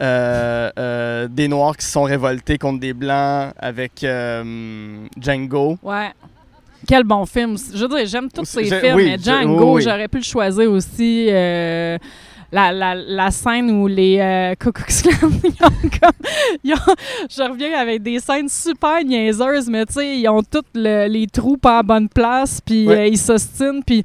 euh, 0.00 0.70
euh, 0.78 1.28
des 1.28 1.48
Noirs 1.48 1.76
qui 1.76 1.86
se 1.86 1.92
sont 1.92 2.02
révoltés 2.02 2.58
contre 2.58 2.80
des 2.80 2.92
Blancs 2.92 3.52
avec 3.58 4.04
euh, 4.04 5.06
Django. 5.20 5.78
Ouais. 5.82 6.10
Quel 6.86 7.04
bon 7.04 7.24
film. 7.26 7.56
Je 7.72 7.82
veux 7.82 7.88
dire, 7.88 8.06
j'aime 8.06 8.28
tous 8.28 8.44
ces 8.44 8.64
films, 8.64 8.96
oui, 8.96 9.04
mais 9.04 9.18
Django, 9.18 9.76
oui. 9.76 9.82
j'aurais 9.82 10.08
pu 10.08 10.18
le 10.18 10.24
choisir 10.24 10.70
aussi. 10.70 11.28
La, 12.52 12.70
la, 12.72 12.94
la 12.94 13.30
scène 13.30 13.70
où 13.70 13.86
les 13.86 14.18
euh, 14.20 14.54
ils 14.64 15.64
ont 15.64 15.88
comme... 16.00 16.28
ils 16.62 16.74
ont- 16.74 16.94
je 17.30 17.42
reviens 17.50 17.78
avec 17.78 18.02
des 18.02 18.20
scènes 18.20 18.48
super 18.48 19.02
niaiseuses, 19.04 19.68
mais 19.68 19.86
tu 19.86 19.94
sais, 19.94 20.18
ils 20.18 20.28
ont 20.28 20.42
tous 20.42 20.60
le- 20.74 21.06
les 21.08 21.26
trous 21.26 21.56
pas 21.56 21.78
à 21.78 21.82
bonne 21.82 22.08
place, 22.08 22.60
puis 22.60 22.88
euh, 22.88 23.06
ils 23.06 23.16
s'ostinent, 23.18 23.82
puis... 23.82 24.02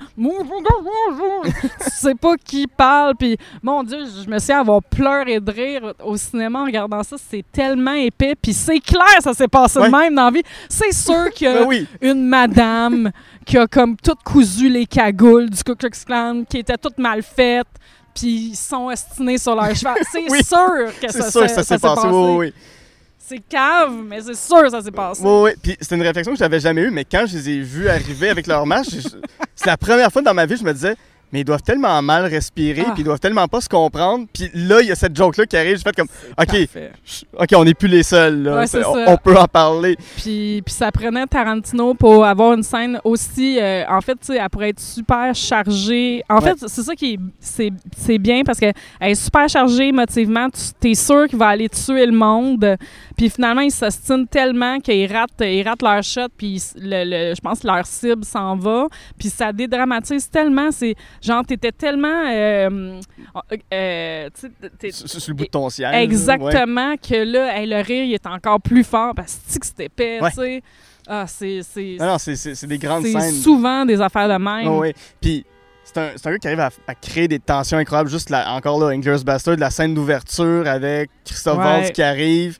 tu 1.83 1.89
sais 1.91 2.15
pas 2.15 2.35
qui 2.37 2.67
parle, 2.67 3.15
puis 3.15 3.37
mon 3.61 3.83
Dieu, 3.83 3.99
je 4.23 4.29
me 4.29 4.39
suis 4.39 4.53
avoir 4.53 4.81
pleuré 4.81 5.39
de 5.39 5.51
rire 5.51 5.93
au 6.03 6.15
cinéma 6.17 6.61
en 6.61 6.65
regardant 6.65 7.03
ça. 7.03 7.15
C'est 7.17 7.43
tellement 7.51 7.93
épais, 7.93 8.35
puis 8.41 8.53
c'est 8.53 8.79
clair, 8.79 9.21
ça 9.21 9.33
s'est 9.33 9.47
passé 9.47 9.79
de 9.79 9.87
même 9.87 10.15
dans 10.15 10.25
la 10.25 10.31
vie. 10.31 10.43
C'est 10.69 10.93
sûr 10.93 11.25
que 11.37 11.59
Ben 11.61 11.65
oui, 11.67 11.85
une 12.01 12.23
madame 12.25 13.11
qui 13.45 13.57
a 13.57 13.67
comme 13.67 13.95
tout 13.97 14.15
cousu 14.25 14.69
les 14.69 14.85
cagoules 14.85 15.49
du 15.49 15.63
Ku 15.63 15.75
Klux 15.75 15.89
Klan, 16.05 16.43
qui 16.49 16.59
étaient 16.59 16.77
toutes 16.77 16.97
mal 16.97 17.21
faites, 17.23 17.67
puis 18.17 18.49
ils 18.51 18.55
sont 18.55 18.85
ostinés 18.87 19.37
sur 19.37 19.55
leur 19.55 19.73
cheval. 19.75 19.97
C'est 20.11 20.29
Oui, 20.29 20.43
sûr 20.43 20.91
que 21.01 21.11
c'est 21.11 21.21
ça, 21.21 21.31
sûr 21.31 21.41
que 21.41 21.47
ça 21.49 21.63
s'est 21.63 21.77
passé. 21.79 22.07
Oui, 22.07 22.35
oui, 22.47 22.53
C'est 23.19 23.39
cave, 23.39 23.93
mais 24.05 24.21
c'est 24.21 24.35
sûr 24.35 24.63
que 24.63 24.69
ça 24.69 24.81
s'est 24.81 24.91
passé. 24.91 25.21
oui. 25.23 25.31
oui. 25.43 25.51
Puis 25.61 25.77
c'est 25.81 25.95
une 25.95 26.01
réflexion 26.01 26.31
que 26.33 26.39
j'avais 26.39 26.59
jamais 26.59 26.81
eue, 26.83 26.91
mais 26.91 27.03
quand 27.05 27.25
je 27.27 27.37
les 27.37 27.49
ai 27.49 27.59
vus 27.59 27.89
arriver 27.89 28.29
avec 28.29 28.47
leur 28.47 28.65
je- 29.01 29.09
c'est 29.55 29.65
la 29.67 29.77
première 29.77 30.11
fois 30.11 30.21
dans 30.21 30.33
ma 30.33 30.45
vie 30.45 30.53
que 30.55 30.59
je 30.61 30.65
me 30.65 30.73
disais, 30.73 30.95
mais 31.31 31.41
ils 31.41 31.43
doivent 31.43 31.61
tellement 31.61 32.01
mal 32.01 32.25
respirer, 32.25 32.83
Ah. 32.87 32.91
puis 32.93 33.01
ils 33.01 33.05
doivent 33.05 33.19
tellement 33.19 33.47
pas 33.47 33.61
se 33.61 33.69
comprendre. 33.69 34.25
Puis 34.33 34.49
là, 34.53 34.81
il 34.81 34.87
y 34.87 34.91
a 34.91 34.95
cette 34.95 35.15
joke-là 35.15 35.45
qui 35.45 35.57
arrive, 35.57 35.77
j'ai 35.77 35.83
fait 35.83 35.95
comme, 35.95 36.07
OK. 36.39 36.69
OK, 37.39 37.49
on 37.55 37.63
n'est 37.65 37.73
plus 37.73 37.87
les 37.87 38.03
seuls, 38.03 38.43
là. 38.43 38.59
Ouais, 38.61 39.05
on, 39.07 39.17
peut 39.17 39.37
en 39.37 39.45
parler. 39.45 39.95
Puis, 40.17 40.61
puis 40.65 40.73
ça 40.73 40.91
prenait 40.91 41.25
Tarantino 41.27 41.93
pour 41.93 42.25
avoir 42.25 42.53
une 42.53 42.63
scène 42.63 42.99
aussi. 43.03 43.57
euh, 43.59 43.83
en 43.89 44.01
fait, 44.01 44.13
tu 44.13 44.27
sais, 44.33 44.37
elle 44.37 44.49
pourrait 44.49 44.69
être 44.69 44.79
super 44.79 45.33
chargée. 45.35 46.23
En 46.29 46.35
Ouais. 46.39 46.53
fait, 46.55 46.67
c'est 46.67 46.81
ça 46.83 46.95
qui 46.95 47.13
est, 47.13 47.19
c'est, 47.39 47.71
c'est 47.97 48.17
bien 48.17 48.43
parce 48.45 48.59
qu'elle 48.59 48.73
est 49.01 49.15
super 49.15 49.47
chargée 49.49 49.87
émotivement. 49.87 50.47
Tu 50.81 50.91
es 50.91 50.95
sûr 50.95 51.27
qu'il 51.27 51.37
va 51.39 51.47
aller 51.47 51.69
tuer 51.69 52.05
le 52.05 52.11
monde. 52.11 52.77
Puis 53.17 53.31
finalement, 53.31 53.61
ils 53.61 53.71
s'ostinent 53.71 54.27
tellement 54.27 54.79
qu'ils 54.79 55.11
ratent, 55.11 55.31
ils 55.41 55.63
ratent 55.67 55.81
leur 55.81 56.03
shot. 56.03 56.27
Puis 56.37 56.61
le, 56.79 57.03
le- 57.03 57.35
je 57.35 57.41
pense 57.41 57.61
que 57.61 57.67
leur 57.67 57.85
cible 57.87 58.23
s'en 58.23 58.55
va. 58.55 58.87
Puis 59.17 59.29
ça 59.29 59.51
dédramatise 59.51 60.29
tellement. 60.29 60.71
C'est, 60.71 60.93
Genre, 61.21 61.43
t'étais 61.43 61.71
tellement. 61.71 62.25
euh, 62.29 63.01
euh, 63.73 64.29
tu 64.33 64.41
sais, 64.41 64.51
t'es- 64.77 64.91
Sur, 64.91 65.09
sur 65.09 65.31
le 65.31 65.35
bout 65.35 65.45
de 65.45 65.49
ton 65.49 65.67
ouais. 65.67 66.03
Exactement, 66.03 66.95
que 66.97 67.15
là, 67.15 67.57
hey, 67.59 67.67
le 67.67 67.77
rire, 67.81 68.03
il 68.03 68.13
est 68.13 68.27
encore 68.27 68.61
plus 68.61 68.83
fort 68.83 69.13
parce 69.15 69.39
que 69.59 69.65
c'était 69.65 69.85
épais, 69.85 70.19
Ouais. 70.21 70.29
tu 70.29 70.35
sais? 70.37 70.61
Ah, 71.07 71.25
c'est. 71.27 71.61
c'est- 71.63 71.97
Non, 71.99 72.05
non, 72.07 72.17
c'est- 72.17 72.35
c'est 72.35 72.53
c'est 72.53 72.67
des 72.67 72.77
grandes 72.77 73.03
c'est 73.05 73.13
scènes. 73.19 73.33
souvent 73.33 73.85
des 73.85 73.99
affaires 74.01 74.27
de 74.27 74.43
même. 74.43 74.67
Oh, 74.67 74.79
ouais. 74.81 74.93
Puis 75.21 75.45
c'est 75.83 75.97
un, 75.97 76.11
c'est 76.15 76.27
un 76.27 76.31
gars 76.33 76.37
qui 76.37 76.47
arrive 76.47 76.59
à, 76.59 76.69
à 76.85 76.93
créer 76.95 77.27
des 77.27 77.39
tensions 77.39 77.77
incroyables. 77.77 78.09
Juste 78.09 78.29
la- 78.29 78.51
encore 78.53 78.77
là, 78.79 78.87
Inglourious 78.93 79.23
Bastard, 79.23 79.55
la 79.57 79.69
scène 79.71 79.93
d'ouverture 79.95 80.67
avec 80.67 81.09
Christophe 81.25 81.57
Ouais. 81.59 81.63
Waltz 81.63 81.91
qui 81.91 82.01
arrive, 82.03 82.57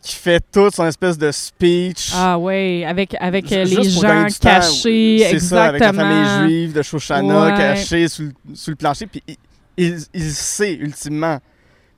puis 0.00 0.10
qui 0.10 0.16
fait 0.16 0.42
toute 0.52 0.74
son 0.74 0.86
espèce 0.86 1.16
de 1.18 1.30
speech. 1.32 2.10
Ah 2.14 2.38
ouais, 2.38 2.84
avec, 2.86 3.16
avec 3.20 3.50
euh, 3.52 3.64
les 3.64 3.88
gens 3.90 4.26
cachés, 4.40 5.26
C'est 5.30 5.38
ça, 5.40 5.64
avec 5.66 5.80
la 5.80 5.92
famille 5.92 6.48
juive 6.48 6.72
de 6.72 6.82
Shoshana 6.82 7.42
Ouais. 7.46 7.54
cachée 7.56 8.08
sous, 8.08 8.22
le- 8.22 8.54
sous 8.54 8.70
le 8.70 8.76
plancher. 8.76 9.06
Puis 9.06 9.22
il, 9.26 9.36
il, 9.78 9.98
il 10.14 10.30
sait 10.32 10.74
ultimement. 10.74 11.38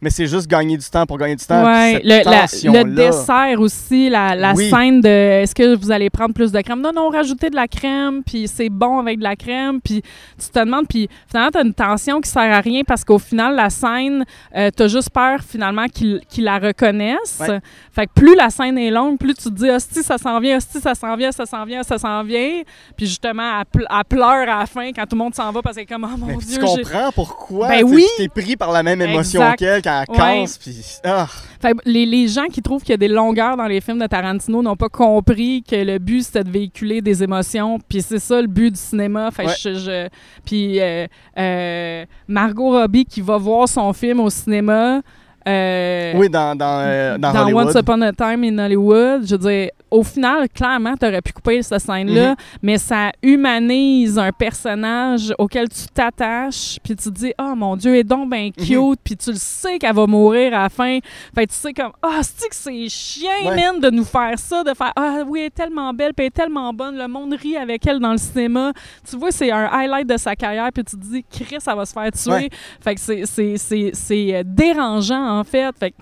Mais 0.01 0.11
c'est 0.11 0.27
juste 0.29 0.47
gagner 0.47 0.77
du 0.77 0.89
temps 0.89 1.07
pour 1.07 1.19
gagner 1.19 1.35
du 1.35 1.45
temps. 1.45 1.65
Ouais, 1.65 2.01
le, 2.05 2.25
la- 2.25 2.83
le 2.83 2.95
dessert 2.95 3.61
aussi, 3.61 4.09
la, 4.09 4.35
la 4.37 4.53
Oui. 4.55 4.71
scène 4.71 5.01
de 5.01 5.09
est-ce 5.09 5.55
que 5.55 5.75
vous 5.75 5.91
allez 5.91 6.09
prendre 6.09 6.33
plus 6.33 6.53
de 6.53 6.61
crème? 6.61 6.81
Non, 6.81 6.93
non, 6.95 7.09
rajoutez 7.09 7.51
de 7.51 7.57
la 7.57 7.67
crème, 7.67 8.23
puis 8.25 8.47
c'est 8.47 8.69
bon 8.69 9.01
avec 9.01 9.19
de 9.19 9.25
la 9.25 9.35
crème, 9.35 9.81
puis 9.81 10.03
tu 10.39 10.49
te 10.51 10.59
demandes, 10.61 10.87
puis 10.89 11.09
finalement, 11.29 11.51
tu 11.51 11.59
as 11.59 11.63
une 11.63 11.75
tension 11.75 12.21
qui 12.21 12.31
sert 12.31 12.43
à 12.53 12.61
rien 12.61 12.83
parce 12.87 13.05
qu'au 13.05 13.19
final, 13.19 13.57
la 13.57 13.71
scène, 13.71 14.25
euh, 14.57 14.71
tu 14.77 14.85
as 14.85 14.89
juste 14.89 15.11
peur 15.11 15.41
finalement 15.47 15.87
qu'ils 15.89 16.21
la 16.39 16.59
reconnaissent. 16.59 17.39
Ouais. 17.41 17.59
Fait 17.93 18.07
que 18.07 18.13
plus 18.15 18.37
la 18.37 18.51
scène 18.51 18.79
est 18.79 18.91
longue, 18.91 19.19
plus 19.19 19.35
tu 19.35 19.45
te 19.45 19.49
dis, 19.51 19.69
hostie, 19.71 20.03
ça 20.05 20.17
s'en 20.19 20.39
vient, 20.39 20.59
hostie, 20.59 20.81
ça 20.81 20.95
s'en 20.95 21.17
vient, 21.17 21.33
ça 21.33 21.45
s'en 21.47 21.65
vient, 21.65 21.83
ça 21.83 21.99
s'en 21.99 22.23
vient. 22.23 22.63
Puis 22.97 23.07
justement, 23.07 23.61
elle 23.75 24.05
pleure 24.09 24.27
à 24.49 24.61
la 24.61 24.67
fin 24.67 24.93
quand 24.93 25.03
tout 25.03 25.17
le 25.17 25.25
monde 25.25 25.35
s'en 25.35 25.51
va 25.51 25.61
parce 25.61 25.77
est 25.77 25.87
comme, 25.87 26.05
oh 26.09 26.17
mon 26.17 26.27
Mais 26.27 26.37
Dieu, 26.37 26.59
tu 26.59 26.65
comprends 26.65 27.11
pourquoi. 27.13 27.69
Ben 27.69 27.83
oui. 27.85 28.07
Tu 28.17 28.29
t'es 28.29 28.43
pris 28.43 28.57
par 28.57 28.71
la 28.71 28.83
même 28.85 29.03
émotion 29.03 29.43
qu'elle 29.59 29.83
Ouais. 30.09 30.17
casse. 30.17 30.59
Puis, 30.59 30.75
ah, 31.05 31.27
Fait 31.61 31.75
les, 31.85 32.07
les 32.07 32.29
gens 32.29 32.47
qui 32.47 32.63
trouvent 32.63 32.81
qu'il 32.83 32.91
y 32.91 32.95
a 32.95 32.99
des 32.99 33.09
longueurs 33.09 33.57
dans 33.57 33.67
les 33.67 33.81
films 33.81 33.99
de 33.99 34.07
Tarantino 34.07 34.63
n'ont 34.63 34.77
pas 34.77 34.89
compris 34.89 35.63
que 35.63 35.77
le 35.77 35.99
but 35.99 36.23
c'était 36.23 36.45
de 36.45 36.51
véhiculer 36.51 37.01
des 37.01 37.23
émotions, 37.23 37.79
puis 37.89 38.03
c'est 38.03 38.19
ça 38.19 38.41
le 38.41 38.47
but 38.47 38.71
du 38.73 38.79
cinéma. 38.79 39.31
Fait 39.31 39.45
que 39.45 39.49
Ouais. 39.49 39.55
je, 39.61 39.75
je- 39.75 40.09
puis 40.45 40.81
euh, 40.81 41.07
euh, 41.39 42.05
Margot 42.27 42.71
Robbie 42.71 43.05
qui 43.05 43.21
va 43.21 43.37
voir 43.39 43.69
son 43.69 43.93
film 43.93 44.21
au 44.21 44.31
cinéma. 44.31 45.01
Euh, 45.49 46.13
oui, 46.17 46.29
dans, 46.29 46.55
dans, 46.57 46.81
euh, 46.85 47.19
dans, 47.19 47.33
dans 47.33 47.43
Hollywood. 47.45 47.67
Once 47.69 47.75
Upon 47.75 48.01
a 48.03 48.13
Time 48.13 48.45
in 48.45 48.59
Hollywood, 48.59 49.23
je 49.27 49.35
veux 49.35 49.39
dire, 49.51 49.71
au 49.91 50.03
final, 50.03 50.49
clairement, 50.51 50.95
tu 51.01 51.07
aurais 51.07 51.23
pu 51.23 51.33
couper 51.33 51.63
cette 51.63 51.81
scène-là, 51.81 52.31
Mhm. 52.31 52.37
mais 52.63 52.77
ça 52.79 53.11
humanise 53.23 54.19
un 54.19 54.33
personnage 54.33 55.33
auquel 55.39 55.69
tu 55.69 55.87
t'attaches, 55.95 56.79
puis 56.85 56.95
tu 56.95 57.05
te 57.11 57.19
dis, 57.19 57.33
oh 57.41 57.55
mon 57.57 57.75
Dieu, 57.77 57.93
elle 57.95 58.01
est 58.01 58.05
donc 58.05 58.31
bien 58.31 58.51
cute, 58.51 58.71
Mhm. 58.77 58.95
puis 59.03 59.17
tu 59.17 59.31
le 59.31 59.37
sais 59.39 59.79
qu'elle 59.79 59.95
va 59.95 60.07
mourir 60.07 60.53
à 60.55 60.65
la 60.65 60.69
fin. 60.69 60.99
Fait 61.35 61.47
tu 61.47 61.55
sais 61.55 61.73
comme, 61.73 61.93
ah, 62.03 62.21
c'est 62.23 62.49
que 62.49 62.55
c'est 62.55 62.89
chien, 62.91 63.31
Ouais. 63.47 63.57
man, 63.57 63.81
de 63.81 63.91
nous 63.91 64.05
faire 64.05 64.39
ça, 64.39 64.63
de 64.63 64.75
faire, 64.75 64.93
ah 64.97 65.21
oui, 65.27 65.41
elle 65.41 65.47
est 65.47 65.51
tellement 65.51 65.93
belle, 65.95 66.13
puis 66.15 66.27
elle 66.27 66.29
est 66.29 66.31
tellement 66.43 66.73
bonne, 66.75 66.97
le 66.99 67.09
monde 67.09 67.33
rit 67.41 67.57
avec 67.57 67.87
elle 67.87 67.99
dans 67.99 68.13
le 68.13 68.19
cinéma. 68.19 68.73
Tu 69.09 69.17
vois, 69.17 69.31
c'est 69.31 69.51
un 69.51 69.69
highlight 69.73 70.07
de 70.07 70.17
sa 70.19 70.37
carrière, 70.37 70.69
puis 70.75 70.85
tu 70.85 70.97
te 70.97 71.03
dis, 71.03 71.25
Chris, 71.31 71.57
ça 71.61 71.75
va 71.75 71.87
se 71.87 71.93
faire 71.95 72.11
tuer. 72.13 72.31
Ouais. 72.31 72.51
Fait 72.81 72.95
que 72.95 73.01
c'est- 73.01 74.35
euh, 74.35 74.43
dérangeant, 74.45 75.38
en 75.39 75.45
fait. 75.45 75.75
Fait 75.79 75.95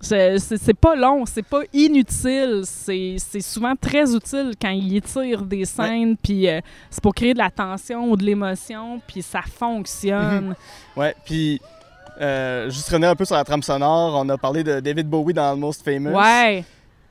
c'est 0.00 0.78
pas 0.80 0.94
long, 0.94 1.24
c'est 1.26 1.44
pas 1.44 1.62
inutile. 1.72 2.62
C'est 2.64 3.40
souvent 3.40 3.74
très 3.74 4.14
utile 4.14 4.52
quand 4.60 4.70
il 4.70 4.96
étire 4.96 5.42
des 5.42 5.64
scènes, 5.64 6.16
puis 6.16 6.48
euh, 6.48 6.60
c'est 6.90 7.02
pour 7.02 7.14
créer 7.14 7.34
de 7.34 7.38
la 7.38 7.50
tension 7.50 8.10
ou 8.10 8.16
de 8.16 8.24
l'émotion, 8.24 9.00
puis 9.06 9.22
ça 9.22 9.42
fonctionne. 9.42 10.54
Ouais, 10.96 11.14
puis 11.24 11.60
euh, 12.20 12.68
juste 12.70 12.88
revenir 12.88 13.10
un 13.10 13.14
peu 13.14 13.24
sur 13.24 13.36
la 13.36 13.44
trame 13.44 13.62
sonore, 13.62 14.14
on 14.16 14.28
a 14.28 14.36
parlé 14.36 14.64
de 14.64 14.80
David 14.80 15.08
Bowie 15.08 15.32
dans 15.32 15.52
Almost 15.52 15.84
Famous. 15.84 16.10
ouais, 16.16 16.64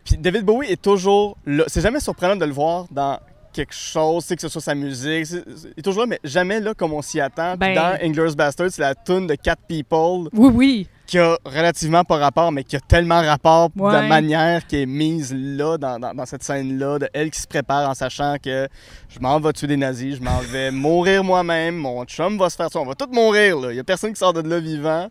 Puis 0.03 0.17
David 0.17 0.43
Bowie 0.43 0.67
est 0.71 0.81
toujours 0.81 1.37
là. 1.45 1.63
C'est 1.67 1.81
jamais 1.81 2.01
surprenant 2.01 2.35
de 2.35 2.43
le 2.45 2.51
voir 2.51 2.85
dans 2.91 3.17
quelque 3.53 3.73
chose, 3.73 4.25
c'est 4.25 4.35
que 4.35 4.41
ce 4.41 4.49
soit 4.49 4.61
sa 4.61 4.75
musique. 4.75 5.25
il 5.31 5.73
est 5.77 5.81
toujours 5.81 6.01
là, 6.01 6.07
mais 6.07 6.19
jamais 6.23 6.59
là 6.59 6.73
comme 6.73 6.91
on 6.93 7.01
s'y 7.01 7.19
attend. 7.21 7.51
Puis 7.57 7.73
Ben- 7.73 7.75
dans 7.75 7.97
Inglourious 8.05 8.35
Bastard, 8.35 8.67
c'est 8.71 8.81
la 8.81 8.93
tune 8.93 9.25
de 9.27 9.35
Cat 9.35 9.55
People 9.67 10.29
oui, 10.33 10.51
oui. 10.53 10.87
Qui 11.07 11.17
a 11.17 11.37
relativement 11.45 12.03
pas 12.03 12.17
rapport, 12.17 12.51
mais 12.51 12.63
qui 12.63 12.75
a 12.75 12.79
tellement 12.79 13.21
rapport 13.21 13.69
de 13.69 13.81
la 13.91 14.01
manière 14.03 14.67
qui 14.67 14.81
est 14.81 14.85
mise 14.85 15.33
là, 15.33 15.77
dans, 15.77 15.97
dans- 15.99 16.13
dans 16.13 16.25
cette 16.25 16.43
scène-là, 16.43 16.99
de 16.99 17.09
elle 17.13 17.31
qui 17.31 17.41
se 17.41 17.47
prépare 17.47 17.89
en 17.89 17.93
sachant 17.93 18.35
que 18.43 18.67
je 19.09 19.19
m'en 19.19 19.39
vais 19.39 19.53
tuer 19.53 19.67
des 19.67 19.77
nazis, 19.77 20.17
je 20.17 20.21
m'en 20.21 20.39
vais 20.51 20.69
mourir 20.85 21.23
moi-même, 21.23 21.75
mon 21.77 22.03
chum 22.05 22.37
va 22.37 22.49
se 22.49 22.55
faire 22.57 22.69
ça, 22.69 22.79
on 22.79 22.85
va 22.85 22.93
tous 22.93 23.09
mourir 23.11 23.57
là. 23.59 23.71
Il 23.71 23.77
y 23.77 23.79
a 23.79 23.83
personne 23.83 24.11
qui 24.11 24.19
sort 24.19 24.33
de 24.33 24.41
là 24.47 24.59
vivant, 24.59 25.07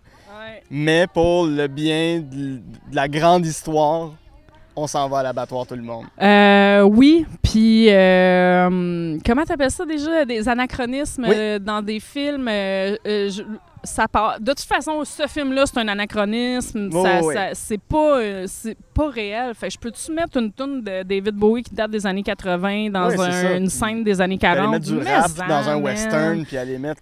mais 0.70 1.06
pour 1.12 1.46
le 1.46 1.66
bien 1.66 2.18
de, 2.20 2.56
de 2.58 2.60
la 2.94 3.08
grande 3.08 3.46
histoire, 3.46 4.10
on 4.78 4.86
s'en 4.86 5.08
va 5.08 5.20
à 5.20 5.22
l'abattoir 5.22 5.66
tout 5.66 5.74
le 5.74 5.80
monde. 5.82 6.04
Euh, 6.20 6.82
oui, 6.82 7.24
puis 7.42 7.86
euh, 7.90 9.16
comment 9.24 9.44
t'appelles 9.44 9.70
ça 9.70 9.86
déjà 9.86 10.24
des 10.26 10.48
anachronismes 10.48 11.24
Oui. 11.26 11.34
euh, 11.34 11.58
dans 11.58 11.80
des 11.80 11.98
films 12.00 12.46
euh, 12.48 12.96
euh, 13.06 13.30
je- 13.30 13.42
ça 13.86 14.06
part 14.08 14.38
de 14.40 14.50
toute 14.52 14.60
façon 14.60 15.02
ce 15.04 15.26
film 15.26 15.52
là 15.52 15.64
c'est 15.66 15.78
un 15.78 15.88
anachronisme 15.88 16.90
ça, 16.92 17.20
oui, 17.22 17.34
ça- 17.34 17.50
c'est 17.54 17.80
pas 17.80 18.18
euh, 18.20 18.44
c'est 18.46 18.76
pas 18.94 19.08
réel 19.08 19.54
fait 19.54 19.70
je 19.70 19.78
peux-tu 19.78 20.12
mettre 20.12 20.36
une 20.38 20.52
tune 20.52 20.82
de 20.82 21.02
David 21.02 21.34
Bowie 21.34 21.62
qui 21.62 21.74
date 21.74 21.90
des 21.90 22.06
années 22.06 22.22
80 22.22 22.90
dans 22.90 23.08
Oui, 23.08 23.16
un- 23.18 23.56
une 23.58 23.68
scène 23.70 24.04
des 24.04 24.20
années 24.20 24.38
Aller 24.42 24.58
40 24.60 24.70
mettre 24.72 24.84
du 24.86 24.94
Mais 24.94 25.16
rap 25.16 25.30
dans 25.48 25.68
un 25.70 25.76
western, 25.76 26.44
puis 26.44 26.56
aller 26.58 26.78
mettre... 26.78 27.00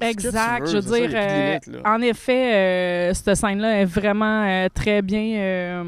Exact, 0.00 0.62
veux, 0.66 0.66
je 0.66 0.76
veux 0.78 0.82
ça, 0.92 0.98
dire, 0.98 1.10
euh, 1.14 1.58
en 1.84 2.00
effet, 2.02 2.54
euh, 2.54 3.14
cette 3.14 3.36
scène-là 3.36 3.80
est 3.80 3.84
vraiment 3.84 4.44
euh, 4.44 4.66
très 4.74 5.02
bien. 5.02 5.84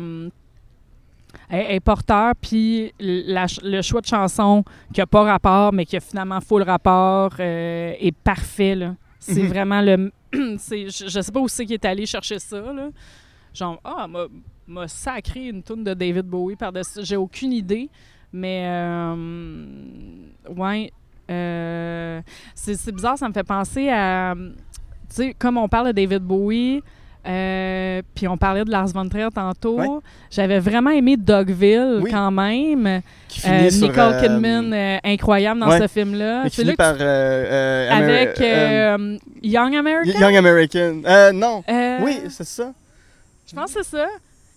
est, 1.51 1.81
porteur, 1.81 2.33
puis 2.41 2.93
le 3.01 3.83
choix 3.83 4.01
de 4.01 4.07
chanson 4.07 4.65
qui 4.93 5.01
n'a 5.01 5.07
pas 5.07 5.23
rapport, 5.25 5.73
mais 5.73 5.85
qui 5.85 5.97
a 5.97 6.01
finalement 6.01 6.41
full 6.41 6.63
rapport, 6.63 7.33
est 7.41 8.15
parfait. 8.25 8.75
là. 8.75 8.95
C'est 9.19 9.43
Mhm. 9.43 9.49
vraiment 9.49 9.81
le. 9.81 10.13
je, 10.69 11.07
je 11.09 11.21
sais 11.21 11.33
pas 11.33 11.41
où 11.41 11.49
c'est 11.49 11.65
qu'il 11.65 11.75
est 11.75 11.85
allé 11.85 12.07
chercher 12.07 12.39
ça. 12.39 12.63
Genre, 13.55 13.81
ah, 13.85 14.07
m'a- 14.07 14.27
m'a 14.67 14.89
sacré 14.89 15.49
une 15.49 15.63
tune 15.63 15.83
de 15.85 15.95
David 15.95 16.27
Bowie 16.27 16.57
par-dessus. 16.57 17.01
J'ai 17.03 17.17
aucune 17.17 17.53
idée, 17.53 17.89
mais. 18.33 18.65
euh, 18.67 19.15
ouais. 20.55 20.93
euh, 21.31 22.21
c'est 22.55 22.93
bizarre, 22.93 23.17
ça 23.19 23.29
me 23.29 23.33
fait 23.35 23.45
penser 23.45 23.89
à. 23.89 24.35
Tu 25.09 25.15
sais, 25.15 25.35
comme 25.39 25.57
on 25.57 25.69
parle 25.69 25.89
de 25.89 25.93
David 25.93 26.23
Bowie. 26.23 26.83
Euh, 27.27 28.03
puis 28.15 28.29
on 28.29 28.37
parlait 28.37 28.65
de 28.65 28.71
Lars 28.71 28.89
von 28.89 29.09
Trier 29.09 29.29
tantôt. 29.35 30.03
J'avais 30.31 30.59
vraiment 30.59 30.91
aimé 30.91 31.17
Dogville 31.17 32.01
Oui. 32.03 32.11
quand 32.11 32.31
même. 32.31 33.03
Qui 33.29 33.47
Euh, 33.47 33.71
sur, 33.71 33.89
Nicole 33.89 34.13
euh, 34.15 34.21
Kidman, 34.21 34.73
euh, 34.73 34.99
incroyable 35.05 35.61
dans 35.61 35.79
ce 35.79 35.87
film-là. 35.89 36.45
C'est 36.51 36.65
là 36.65 36.75
par... 36.77 36.95
avec 37.01 38.39
Young 39.43 39.75
American? 39.77 40.21
Young 40.21 40.37
American. 40.37 41.03
Non. 41.35 41.63
Oui, 42.03 42.21
c'est 42.29 42.47
ça. 42.47 42.73
Je 43.49 43.55
pense 43.55 43.73
que 43.73 43.83
c'est 43.83 43.97
ça. 43.97 44.07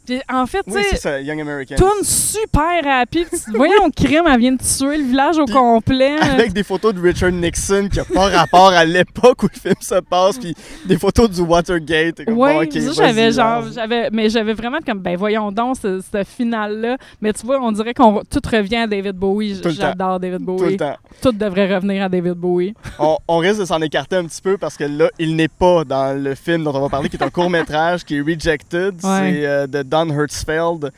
Puis, 0.10 0.20
en 0.34 0.48
fait, 0.48 0.64
tu 0.64 0.72
Oui, 0.74 0.82
c'est 0.90 0.98
sais, 0.98 1.24
Young 1.24 1.40
tourne 1.78 2.04
super 2.04 2.84
rapide. 2.84 3.28
Tu- 3.32 3.52
Voyons, 3.56 3.92
crime, 3.96 4.24
elle 4.28 4.40
vient 4.40 4.52
de 4.54 4.58
tuer 4.58 4.98
le 4.98 5.04
village 5.04 5.38
au 5.38 5.46
Puis, 5.46 5.54
complet. 5.54 6.18
Avec 6.20 6.52
des 6.52 6.64
photos 6.64 6.96
de 6.96 7.00
Richard 7.00 7.32
Nixon 7.32 7.88
qui 7.92 8.00
n'a 8.00 8.06
pas 8.06 8.30
rapport 8.30 8.70
à 8.70 8.86
l'époque 8.86 9.44
où 9.44 9.48
le 9.54 9.60
film 9.60 9.76
se 9.80 10.00
passe, 10.00 10.40
puis 10.40 10.56
des 10.86 10.98
photos 10.98 11.30
du 11.30 11.42
Watergate. 11.42 12.22
Oui, 12.28 12.34
bon, 12.34 12.64
ok, 12.64 12.72
ça, 12.74 12.80
vas-y, 12.80 12.94
j'avais 12.96 13.32
genre, 13.32 13.64
j'avais, 13.72 14.10
mais 14.12 14.30
j'avais 14.30 14.54
vraiment 14.54 14.80
comme, 14.84 14.98
ben 15.00 15.16
voyons 15.16 15.52
donc, 15.52 15.76
ce, 15.80 16.02
ce 16.02 16.24
final-là. 16.24 16.98
Mais 17.22 17.32
tu 17.34 17.46
vois, 17.46 17.60
on 17.62 17.72
dirait 17.72 17.94
qu'on 17.94 18.24
tout 18.30 18.42
revient 18.52 18.78
à 18.78 18.88
David 18.88 19.16
Bowie. 19.16 19.62
J'adore 19.64 20.20
David 20.20 20.40
Tout 20.40 20.46
le 20.54 20.58
Bowie. 20.58 20.78
temps. 20.78 20.96
Tout 21.22 21.32
devrait 21.34 21.76
revenir 21.76 22.04
à 22.04 22.10
David 22.10 22.34
Bowie. 22.34 22.74
On, 23.00 23.18
on 23.28 23.38
risque 23.38 23.60
de 23.60 23.66
s'en 23.66 23.80
écarter 23.82 24.16
un 24.18 24.26
petit 24.26 24.42
peu 24.42 24.58
parce 24.58 24.76
que 24.76 24.84
là, 24.86 25.10
il 25.20 25.36
n'est 25.36 25.48
pas 25.48 25.84
dans 25.86 26.18
le 26.22 26.34
film 26.36 26.64
dont 26.64 26.74
on 26.76 26.82
va 26.82 26.90
parler, 26.90 27.08
qui 27.10 27.16
est 27.16 27.24
un 27.24 27.30
court-métrage 27.30 28.04
qui 28.04 28.18
est 28.18 28.22
Rejected. 28.22 28.96
Ouais. 29.04 29.20
C'est 29.20 29.46
euh, 29.46 29.68
de 29.68 29.84
Don 30.06 30.14
Hertzfeld. 30.14 30.92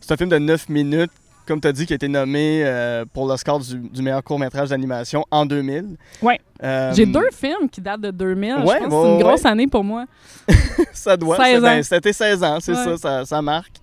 C'est 0.00 0.12
un 0.12 0.16
film 0.16 0.28
de 0.30 0.38
9 0.38 0.68
minutes, 0.68 1.10
comme 1.46 1.60
tu 1.60 1.68
as 1.68 1.72
dit, 1.72 1.86
qui 1.86 1.92
a 1.92 1.96
été 1.96 2.08
nommé 2.08 2.62
euh, 2.64 3.04
pour 3.12 3.26
l'Oscar 3.26 3.58
du, 3.58 3.76
du 3.78 4.02
meilleur 4.02 4.22
court-métrage 4.22 4.68
d'animation 4.70 5.24
en 5.30 5.44
2000. 5.46 5.96
Ouais. 6.22 6.40
Euh, 6.62 6.92
J'ai 6.94 7.06
deux 7.06 7.28
films 7.32 7.68
qui 7.70 7.80
datent 7.80 8.00
de 8.00 8.10
2000. 8.10 8.54
Ouais, 8.54 8.58
je 8.58 8.64
pense 8.64 8.72
que 8.84 8.90
c'est 8.90 9.14
une 9.14 9.18
grosse 9.22 9.42
ouais. 9.42 9.50
année 9.50 9.66
pour 9.66 9.84
moi. 9.84 10.04
Ça 10.92 11.16
doit. 11.16 11.36
16 11.36 11.46
c'est- 11.54 11.60
ben, 11.60 11.78
ans. 11.78 11.82
C'était 11.82 12.12
16 12.12 12.44
ans, 12.44 12.58
c'est 12.60 12.72
Ouais. 12.72 12.84
ça, 12.84 12.96
ça, 12.98 13.24
ça 13.24 13.42
marque. 13.42 13.76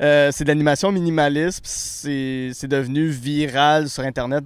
Euh, 0.00 0.30
c'est 0.32 0.44
de 0.44 0.48
l'animation 0.48 0.90
minimaliste, 0.90 1.60
c'est 1.64 2.66
devenu 2.66 3.06
viral 3.08 3.88
sur 3.88 4.02
Internet, 4.02 4.42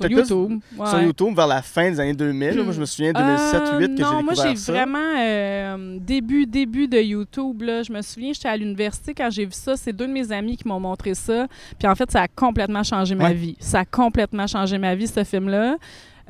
Sur 0.00 0.10
YouTube. 0.10 0.60
sur 0.74 0.94
ouais. 0.94 1.04
YouTube 1.04 1.34
vers 1.36 1.46
la 1.46 1.62
fin 1.62 1.90
des 1.90 2.00
années 2.00 2.14
2000. 2.14 2.50
là. 2.56 2.62
Moi, 2.62 2.72
je 2.72 2.80
me 2.80 2.84
souviens 2.86 3.12
2007-2008 3.12 3.18
Euh, 3.20 3.78
que 3.88 3.96
j'ai 3.96 4.02
Non, 4.02 4.22
moi, 4.22 4.34
j'ai 4.34 4.54
vraiment 4.72 4.98
euh, 5.18 5.96
début, 6.00 6.46
début 6.46 6.88
de 6.88 6.98
YouTube. 6.98 7.62
Là, 7.62 7.82
je 7.82 7.92
me 7.92 8.02
souviens, 8.02 8.32
j'étais 8.32 8.48
à 8.48 8.56
l'université 8.56 9.14
quand 9.14 9.28
j'ai 9.30 9.44
vu 9.44 9.52
ça. 9.52 9.76
C'est 9.76 9.92
deux 9.92 10.06
de 10.06 10.12
mes 10.12 10.30
amis 10.32 10.56
qui 10.56 10.66
m'ont 10.66 10.80
montré 10.80 11.14
ça. 11.14 11.46
Puis 11.78 11.88
en 11.88 11.94
fait, 11.94 12.10
ça 12.10 12.22
a 12.22 12.28
complètement 12.28 12.82
changé 12.82 13.14
ma 13.14 13.24
Ouais. 13.28 13.34
vie. 13.34 13.56
Ça 13.60 13.80
a 13.80 13.84
complètement 13.84 14.46
changé 14.46 14.78
ma 14.78 14.94
vie, 14.94 15.06
ce 15.06 15.24
film-là. 15.24 15.76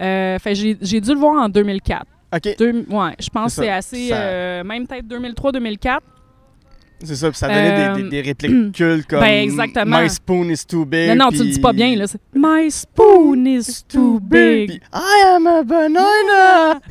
Euh, 0.01 0.39
j'ai, 0.47 0.77
j'ai 0.81 1.01
dû 1.01 1.11
le 1.13 1.19
voir 1.19 1.43
en 1.43 1.49
2004. 1.49 2.07
OK, 2.35 2.57
Deux- 2.59 2.87
ouais, 2.89 3.15
je 3.19 3.29
pense 3.29 3.57
que 3.57 3.63
c'est 3.63 3.71
assez. 3.71 4.09
Ça- 4.09 4.17
euh, 4.17 4.65
même 4.65 4.87
peut-être 4.87 5.07
2003-2004. 5.09 5.99
C'est 7.05 7.15
ça. 7.17 7.29
Puis 7.31 7.39
ça 7.39 7.49
donnait 7.49 7.77
des- 7.77 7.83
Euh, 7.83 7.95
des, 7.97 8.03
des 8.11 8.21
répliques 8.21 8.73
cultes 8.75 9.07
comme 9.09 9.21
ben, 9.21 9.43
exactement. 9.43 10.01
My 10.01 10.11
spoon 10.11 10.51
is 10.51 10.65
too 10.67 10.85
big. 10.85 11.09
Non, 11.11 11.17
non, 11.27 11.29
tu 11.31 11.39
le 11.39 11.43
puis- 11.45 11.53
dis 11.53 11.61
pas 11.61 11.73
bien, 11.73 11.97
là. 11.97 12.07
C'est 12.07 12.21
My 12.35 12.71
spoon 12.71 13.47
is 13.47 13.85
too 13.89 14.21
big. 14.21 14.69
Puis, 14.69 14.81
I 14.93 15.23
am 15.37 15.47
a 15.47 15.63
banana. 15.63 16.81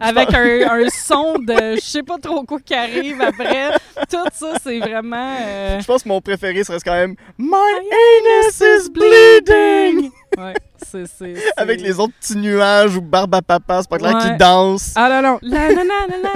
Avec 0.00 0.34
un, 0.34 0.68
un 0.70 0.88
son 0.90 1.34
de 1.38 1.76
je 1.76 1.80
sais 1.80 2.02
pas 2.02 2.18
trop 2.18 2.42
quoi 2.44 2.58
qui 2.60 2.74
arrive 2.74 3.20
après. 3.20 3.70
Tout 4.10 4.16
ça, 4.32 4.54
c'est 4.62 4.78
vraiment. 4.80 5.36
euh, 5.40 5.80
Je 5.80 5.86
pense 5.86 6.02
que 6.02 6.08
mon 6.08 6.20
préféré 6.20 6.64
serait 6.64 6.78
quand 6.84 6.92
même 6.94 7.14
My 7.38 7.54
anus 7.54 8.60
is 8.60 8.90
bleeding. 8.90 10.10
Ouais, 10.36 10.54
c'est. 10.84 11.06
c'est- 11.06 11.34
Avec 11.56 11.80
les 11.80 11.98
autres 11.98 12.12
petits 12.20 12.36
nuages 12.36 12.96
ou 12.96 13.00
barbe 13.00 13.34
à 13.34 13.42
papa, 13.42 13.80
c'est 13.82 13.88
pas 13.90 13.98
clair, 13.98 14.14
Ouais. 14.14 14.22
qui 14.32 14.36
dansent. 14.36 14.92
Ah 14.96 15.08
non, 15.22 15.28
non. 15.32 15.38
La, 15.42 15.68
la, 15.68 15.74
la, 15.74 15.84
la, 15.84 15.84
la, 15.84 16.16
la, 16.16 16.30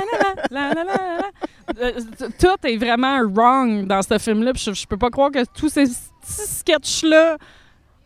la, 0.50 0.74
la, 0.74 0.74
la, 0.74 0.84
la. 0.84 1.22
Euh, 1.80 1.92
Tout 2.38 2.66
est 2.66 2.76
vraiment 2.76 3.20
wrong 3.22 3.86
dans 3.86 4.02
ce 4.02 4.18
film-là. 4.18 4.52
Je, 4.56 4.72
je 4.72 4.86
peux 4.86 4.96
pas 4.98 5.10
croire 5.10 5.30
que 5.30 5.44
tous 5.54 5.68
ces 5.68 5.84
petits 5.84 5.96
sketchs-là. 6.26 7.36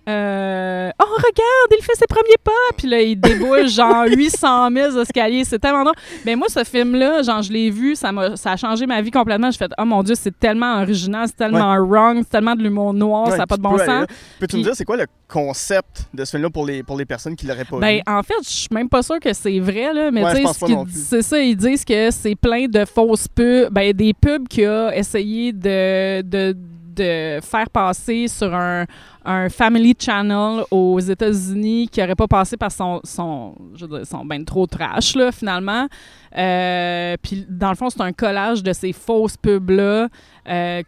Euh, 0.08 0.90
oh, 1.02 1.04
regarde, 1.16 1.72
il 1.78 1.82
fait 1.82 1.94
ses 1.96 2.06
premiers 2.06 2.38
pas! 2.42 2.52
Puis 2.76 2.88
là, 2.88 3.00
il 3.00 3.18
déboule 3.20 3.66
genre 3.68 4.04
800 4.08 4.70
000 4.72 4.98
escaliers. 5.00 5.44
C'est 5.44 5.58
tellement 5.58 5.82
drôle. 5.82 5.96
Mais 6.24 6.36
moi, 6.36 6.46
ce 6.48 6.62
film-là, 6.64 7.22
genre, 7.22 7.42
je 7.42 7.52
l'ai 7.52 7.70
vu, 7.70 7.96
ça, 7.96 8.12
m'a, 8.12 8.36
ça 8.36 8.52
a 8.52 8.56
changé 8.56 8.86
ma 8.86 9.00
vie 9.02 9.10
complètement. 9.10 9.50
J'ai 9.50 9.58
fait, 9.58 9.70
oh 9.78 9.84
mon 9.84 10.02
Dieu, 10.02 10.14
c'est 10.16 10.38
tellement 10.38 10.80
original, 10.82 11.26
c'est 11.26 11.36
tellement 11.36 11.74
wrong, 11.76 12.18
c'est 12.22 12.30
tellement 12.30 12.54
de 12.54 12.62
l'humour 12.62 12.94
noir, 12.94 13.24
Ouais, 13.26 13.30
ça 13.32 13.38
n'a 13.38 13.46
pas 13.46 13.56
de 13.56 13.62
bon 13.62 13.78
sens. 13.78 14.06
Peux-tu 14.38 14.56
me 14.56 14.60
Puis- 14.60 14.62
dire, 14.62 14.72
c'est 14.76 14.84
quoi 14.84 14.96
le 14.96 15.06
concept 15.28 16.06
de 16.14 16.24
ce 16.24 16.30
film-là 16.30 16.50
pour 16.50 16.64
les, 16.66 16.82
pour 16.84 16.96
les 16.96 17.04
personnes 17.04 17.34
qui 17.34 17.46
l'auraient 17.46 17.64
pas 17.64 17.78
Ben, 17.78 17.96
vu? 17.96 18.02
en 18.06 18.22
fait, 18.22 18.34
je 18.44 18.48
suis 18.48 18.68
même 18.70 18.88
pas 18.88 19.02
sûre 19.02 19.18
que 19.20 19.32
c'est 19.32 19.58
vrai, 19.58 19.92
là, 19.92 20.10
mais 20.12 20.22
Ouais, 20.24 20.30
je 20.36 20.64
tu 20.66 20.72
sais, 20.92 21.08
c'est 21.08 21.22
ça, 21.22 21.40
ils 21.40 21.56
disent 21.56 21.84
que 21.84 22.10
c'est 22.12 22.36
plein 22.36 22.66
de 22.68 22.84
fausses 22.84 23.26
pubs, 23.28 23.68
ben, 23.72 23.92
des 23.92 24.14
pubs 24.14 24.46
qu'il 24.46 24.66
a 24.66 24.96
essayé 24.96 25.52
de, 25.52 26.22
de, 26.22 26.56
de 26.96 27.38
faire 27.42 27.70
passer 27.70 28.28
sur 28.28 28.54
un, 28.54 28.86
un 29.24 29.48
Family 29.48 29.94
Channel 29.98 30.62
aux 30.70 31.00
États-Unis 31.00 31.88
qui 31.88 32.00
n'aurait 32.00 32.14
pas 32.14 32.28
passé 32.28 32.56
par 32.56 32.70
son, 32.70 33.00
son, 33.04 33.54
je 33.74 33.86
son 34.04 34.24
ben 34.24 34.44
trop 34.44 34.66
trash, 34.66 35.16
là, 35.16 35.32
finalement. 35.32 35.88
Euh, 36.36 37.16
Puis, 37.22 37.46
dans 37.48 37.70
le 37.70 37.76
fond, 37.76 37.90
c'est 37.90 38.00
un 38.00 38.12
collage 38.12 38.62
de 38.62 38.72
ces 38.72 38.92
fausses 38.92 39.36
pubs-là, 39.36 40.08
euh, 40.48 40.82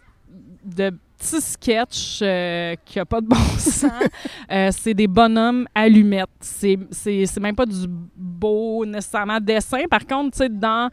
de 0.64 0.90
petits 1.18 1.40
sketchs 1.40 2.20
euh, 2.22 2.76
qui 2.84 3.00
a 3.00 3.04
pas 3.04 3.20
de 3.20 3.26
bon 3.26 3.36
sens. 3.58 3.90
C'est 4.70 4.94
des 4.94 5.08
bonhommes 5.08 5.66
allumettes. 5.74 6.28
C'est 6.40 6.78
même 7.40 7.56
pas 7.56 7.66
du 7.66 7.86
beau, 7.88 8.86
nécessairement, 8.86 9.40
dessin. 9.40 9.82
Par 9.90 10.06
contre, 10.06 10.36
tu 10.36 10.38
sais, 10.38 10.48
dans, 10.48 10.90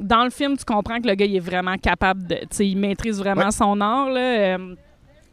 dans 0.00 0.24
le 0.24 0.30
film, 0.30 0.56
tu 0.56 0.64
comprends 0.64 1.00
que 1.00 1.06
le 1.06 1.14
gars, 1.14 1.26
il 1.26 1.36
est 1.36 1.40
vraiment 1.40 1.76
capable 1.76 2.26
de... 2.26 2.34
Tu 2.36 2.46
sais, 2.50 2.68
il 2.68 2.76
maîtrise 2.78 3.18
vraiment 3.18 3.44
Ouais. 3.46 3.50
son 3.52 3.80
art, 3.80 4.10
là. 4.10 4.20
Euh, 4.20 4.74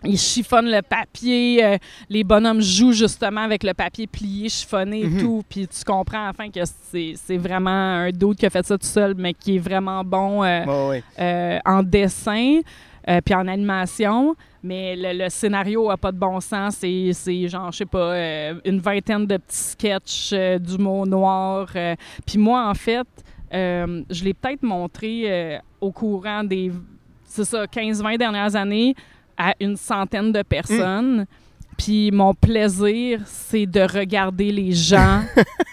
il 0.03 0.17
chiffonne 0.17 0.67
le 0.69 0.81
papier. 0.83 1.63
euh, 1.65 1.77
les 2.09 2.23
bonhommes 2.23 2.61
jouent 2.61 2.91
justement 2.93 3.41
avec 3.41 3.63
le 3.63 3.73
papier 3.73 4.05
plié, 4.05 4.47
chiffonné 4.47 5.01
et 5.01 5.07
Mhm. 5.07 5.19
tout. 5.21 5.43
Puis 5.49 5.67
tu 5.67 5.83
comprends 5.83 6.29
enfin 6.29 6.49
que 6.51 6.59
c'est, 6.65 7.37
vraiment 7.37 7.69
un 7.71 8.11
doute 8.11 8.37
qui 8.37 8.45
a 8.45 8.49
fait 8.51 8.63
ça 8.65 8.77
tout 8.77 8.85
seul, 8.85 9.15
mais 9.17 9.33
qui 9.33 9.55
est 9.55 9.59
vraiment 9.59 10.03
bon 10.03 10.43
euh, 10.43 10.99
euh, 11.19 11.59
en 11.65 11.81
dessin 11.81 12.59
puis 13.23 13.33
en 13.33 13.47
animation, 13.47 14.35
mais 14.61 14.93
le, 14.97 15.23
le 15.23 15.29
scénario 15.29 15.89
a 15.89 15.95
pas 15.95 16.11
de 16.11 16.17
bon 16.17 16.41
sens. 16.41 16.75
C'est, 16.75 17.47
genre, 17.47 17.71
je 17.71 17.77
sais 17.77 17.85
pas, 17.85 18.51
une 18.65 18.79
vingtaine 18.81 19.25
de 19.25 19.37
petits 19.37 19.57
sketchs 19.57 20.31
euh, 20.33 20.59
d'humour 20.59 21.07
noir. 21.07 21.67
Puis 22.25 22.37
moi, 22.37 22.67
en 22.69 22.73
fait, 22.73 23.07
euh, 23.53 24.03
je 24.09 24.23
l'ai 24.23 24.33
peut-être 24.33 24.63
montré 24.63 25.23
euh, 25.25 25.57
au 25.81 25.91
courant 25.91 26.43
des, 26.43 26.71
c'est 27.23 27.45
ça, 27.45 27.65
15-20 27.65 28.17
dernières 28.17 28.55
années 28.55 28.95
à 29.37 29.53
une 29.59 29.77
centaine 29.77 30.31
de 30.31 30.41
personnes. 30.41 31.25
Puis 31.77 32.11
mon 32.11 32.33
plaisir, 32.33 33.21
c'est 33.25 33.65
de 33.65 33.81
regarder 33.81 34.51
les 34.51 34.71
gens 34.71 35.21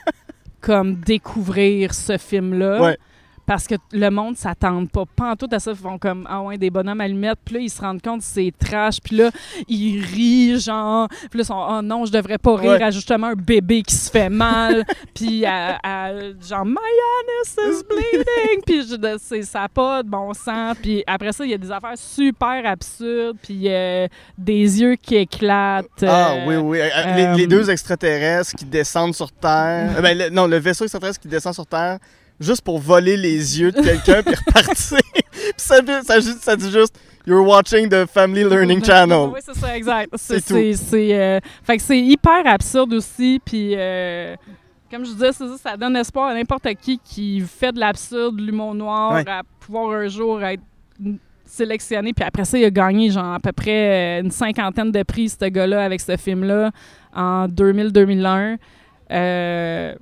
comme 0.60 0.96
découvrir 0.96 1.94
ce 1.94 2.18
film-là. 2.18 2.82
Ouais. 2.82 2.98
Parce 3.46 3.66
que 3.66 3.74
le 3.92 4.08
monde 4.10 4.36
s'attend 4.36 4.84
pas. 4.86 5.04
Tout 5.38 5.48
à 5.52 5.58
ça. 5.58 5.72
Ils 5.72 5.76
font 5.76 5.98
comme, 5.98 6.26
ah 6.30 6.40
ouais, 6.42 6.56
des 6.56 6.70
bonhommes 6.70 7.00
allumettes. 7.00 7.38
Puis 7.44 7.54
là, 7.56 7.60
ils 7.60 7.68
se 7.70 7.80
rendent 7.80 8.00
compte 8.00 8.20
que 8.20 8.26
c'est 8.26 8.52
trash. 8.58 9.00
Puis 9.02 9.16
là, 9.16 9.30
ils 9.68 10.00
rient, 10.02 10.58
genre. 10.60 11.08
Puis 11.08 11.38
là, 11.38 11.42
ils 11.42 11.44
sont, 11.44 11.66
oh 11.68 11.82
non, 11.82 12.06
je 12.06 12.12
devrais 12.12 12.38
pas 12.38 12.56
rire 12.56 12.70
Ouais. 12.72 12.82
à 12.82 12.90
justement 12.90 13.28
un 13.28 13.34
bébé 13.34 13.82
qui 13.82 13.94
se 13.94 14.10
fait 14.10 14.28
mal. 14.30 14.84
puis 15.14 15.44
à, 15.44 15.78
à, 15.82 16.12
genre, 16.40 16.64
my 16.64 16.76
anus 16.76 17.56
is 17.80 17.82
bleeding. 17.88 18.62
puis 18.64 19.18
c'est- 19.18 19.42
ça 19.42 19.60
n'a 19.60 19.68
pas 19.68 20.02
de 20.02 20.08
bon 20.08 20.32
sens. 20.32 20.76
Puis 20.80 21.04
après 21.06 21.32
ça, 21.32 21.44
il 21.44 21.50
y 21.50 21.54
a 21.54 21.58
des 21.58 21.70
affaires 21.70 21.96
super 21.98 22.62
absurdes. 22.64 23.36
Puis 23.42 23.64
euh, 23.68 24.06
des 24.38 24.80
yeux 24.80 24.96
qui 24.96 25.16
éclatent. 25.16 25.84
Ah 26.02 26.32
euh, 26.32 26.44
oui, 26.46 26.56
oui. 26.56 26.80
Euh, 26.80 26.88
euh, 26.96 27.14
les, 27.34 27.36
les 27.42 27.46
deux 27.46 27.68
extraterrestres 27.70 28.54
qui 28.56 28.64
descendent 28.64 29.14
sur 29.14 29.30
Terre. 29.32 29.94
Euh, 29.98 30.00
ben, 30.00 30.16
le- 30.16 30.30
non, 30.30 30.46
le 30.46 30.56
vaisseau 30.56 30.84
extraterrestre 30.84 31.20
qui 31.20 31.28
descend 31.28 31.52
sur 31.52 31.66
Terre 31.66 31.98
juste 32.40 32.62
pour 32.62 32.78
voler 32.78 33.16
les 33.16 33.60
yeux 33.60 33.70
de 33.72 33.80
quelqu'un 33.80 34.22
puis 34.22 34.34
repartir. 34.34 34.98
puis 35.32 35.52
ça, 35.56 35.80
dit- 35.80 35.92
ça, 36.04 36.20
ça 36.20 36.56
dit 36.56 36.70
juste 36.70 36.98
You're 37.26 37.46
watching 37.46 37.88
the 37.88 38.04
Family 38.06 38.44
Learning 38.44 38.84
Channel. 38.84 39.30
Oui, 39.32 39.40
c'est 39.44 39.56
ça, 39.56 39.76
exact. 39.76 40.10
C'est 40.16 40.40
C'est 40.40 40.72
c'est- 40.74 41.14
euh, 41.18 41.40
fait 41.62 41.76
que 41.78 41.82
c'est 41.82 41.98
hyper 42.00 42.46
absurde 42.46 42.92
aussi. 42.94 43.40
Puis, 43.44 43.74
euh, 43.76 44.36
comme 44.90 45.04
je 45.06 45.12
disais, 45.12 45.32
ça, 45.32 45.46
ça 45.62 45.76
donne 45.76 45.96
espoir 45.96 46.28
à 46.28 46.34
n'importe 46.34 46.68
qui 46.82 46.98
qui 47.02 47.40
fait 47.40 47.72
de 47.72 47.80
l'absurde, 47.80 48.36
de 48.36 48.42
l'humour 48.42 48.74
noir, 48.74 49.12
Ouais. 49.14 49.24
à 49.28 49.42
pouvoir 49.60 49.90
un 49.98 50.08
jour 50.08 50.42
être 50.44 50.62
sélectionné. 51.46 52.12
Puis 52.12 52.24
après 52.24 52.44
ça, 52.44 52.58
il 52.58 52.64
a 52.64 52.70
gagné 52.70 53.10
genre 53.10 53.34
à 53.34 53.40
peu 53.40 53.52
près 53.52 54.18
euh, 54.18 54.22
une 54.22 54.30
cinquantaine 54.30 54.90
de 54.92 55.02
prix, 55.02 55.28
ce 55.28 55.44
gars-là, 55.46 55.84
avec 55.84 56.00
ce 56.00 56.16
film-là, 56.16 56.70
en 57.14 57.46
2000-2001. 57.48 58.58
Euh, 59.10 59.94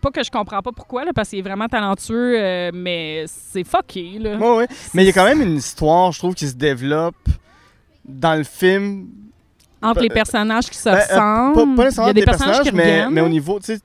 pas 0.00 0.10
que 0.10 0.22
je 0.22 0.30
comprends 0.30 0.62
pas 0.62 0.72
pourquoi, 0.72 1.04
là, 1.04 1.12
parce 1.14 1.30
qu'il 1.30 1.38
est 1.38 1.42
vraiment 1.42 1.68
talentueux, 1.68 2.34
euh, 2.38 2.70
mais 2.72 3.24
c'est 3.26 3.64
fucké, 3.64 4.18
là. 4.18 4.36
Ouais, 4.36 4.56
ouais. 4.58 4.68
Mais 4.94 5.02
il 5.02 5.06
y 5.06 5.10
a 5.10 5.12
quand 5.12 5.24
même 5.24 5.42
une 5.42 5.56
histoire, 5.56 6.12
je 6.12 6.18
trouve, 6.18 6.34
qui 6.34 6.48
se 6.48 6.54
développe 6.54 7.28
dans 8.04 8.34
le 8.34 8.44
film. 8.44 9.08
Entre 9.82 10.02
les 10.02 10.10
personnages 10.10 10.68
qui 10.68 10.76
se 10.76 10.84
Ben, 10.90 10.96
euh, 10.96 11.00
ressemblent. 11.00 11.54
Pas, 11.54 11.64
pas 11.64 11.66
il 11.66 11.70
y 11.70 11.84
nécessairement 11.84 12.10
a 12.10 12.12
des 12.12 12.20
des 12.20 12.24
personnages, 12.26 12.56
personnages, 12.62 12.70
qui 12.70 12.76
mais, 12.76 13.10
mais 13.10 13.20
au 13.22 13.28
niveau, 13.28 13.58
tu 13.58 13.66
sais, 13.66 13.80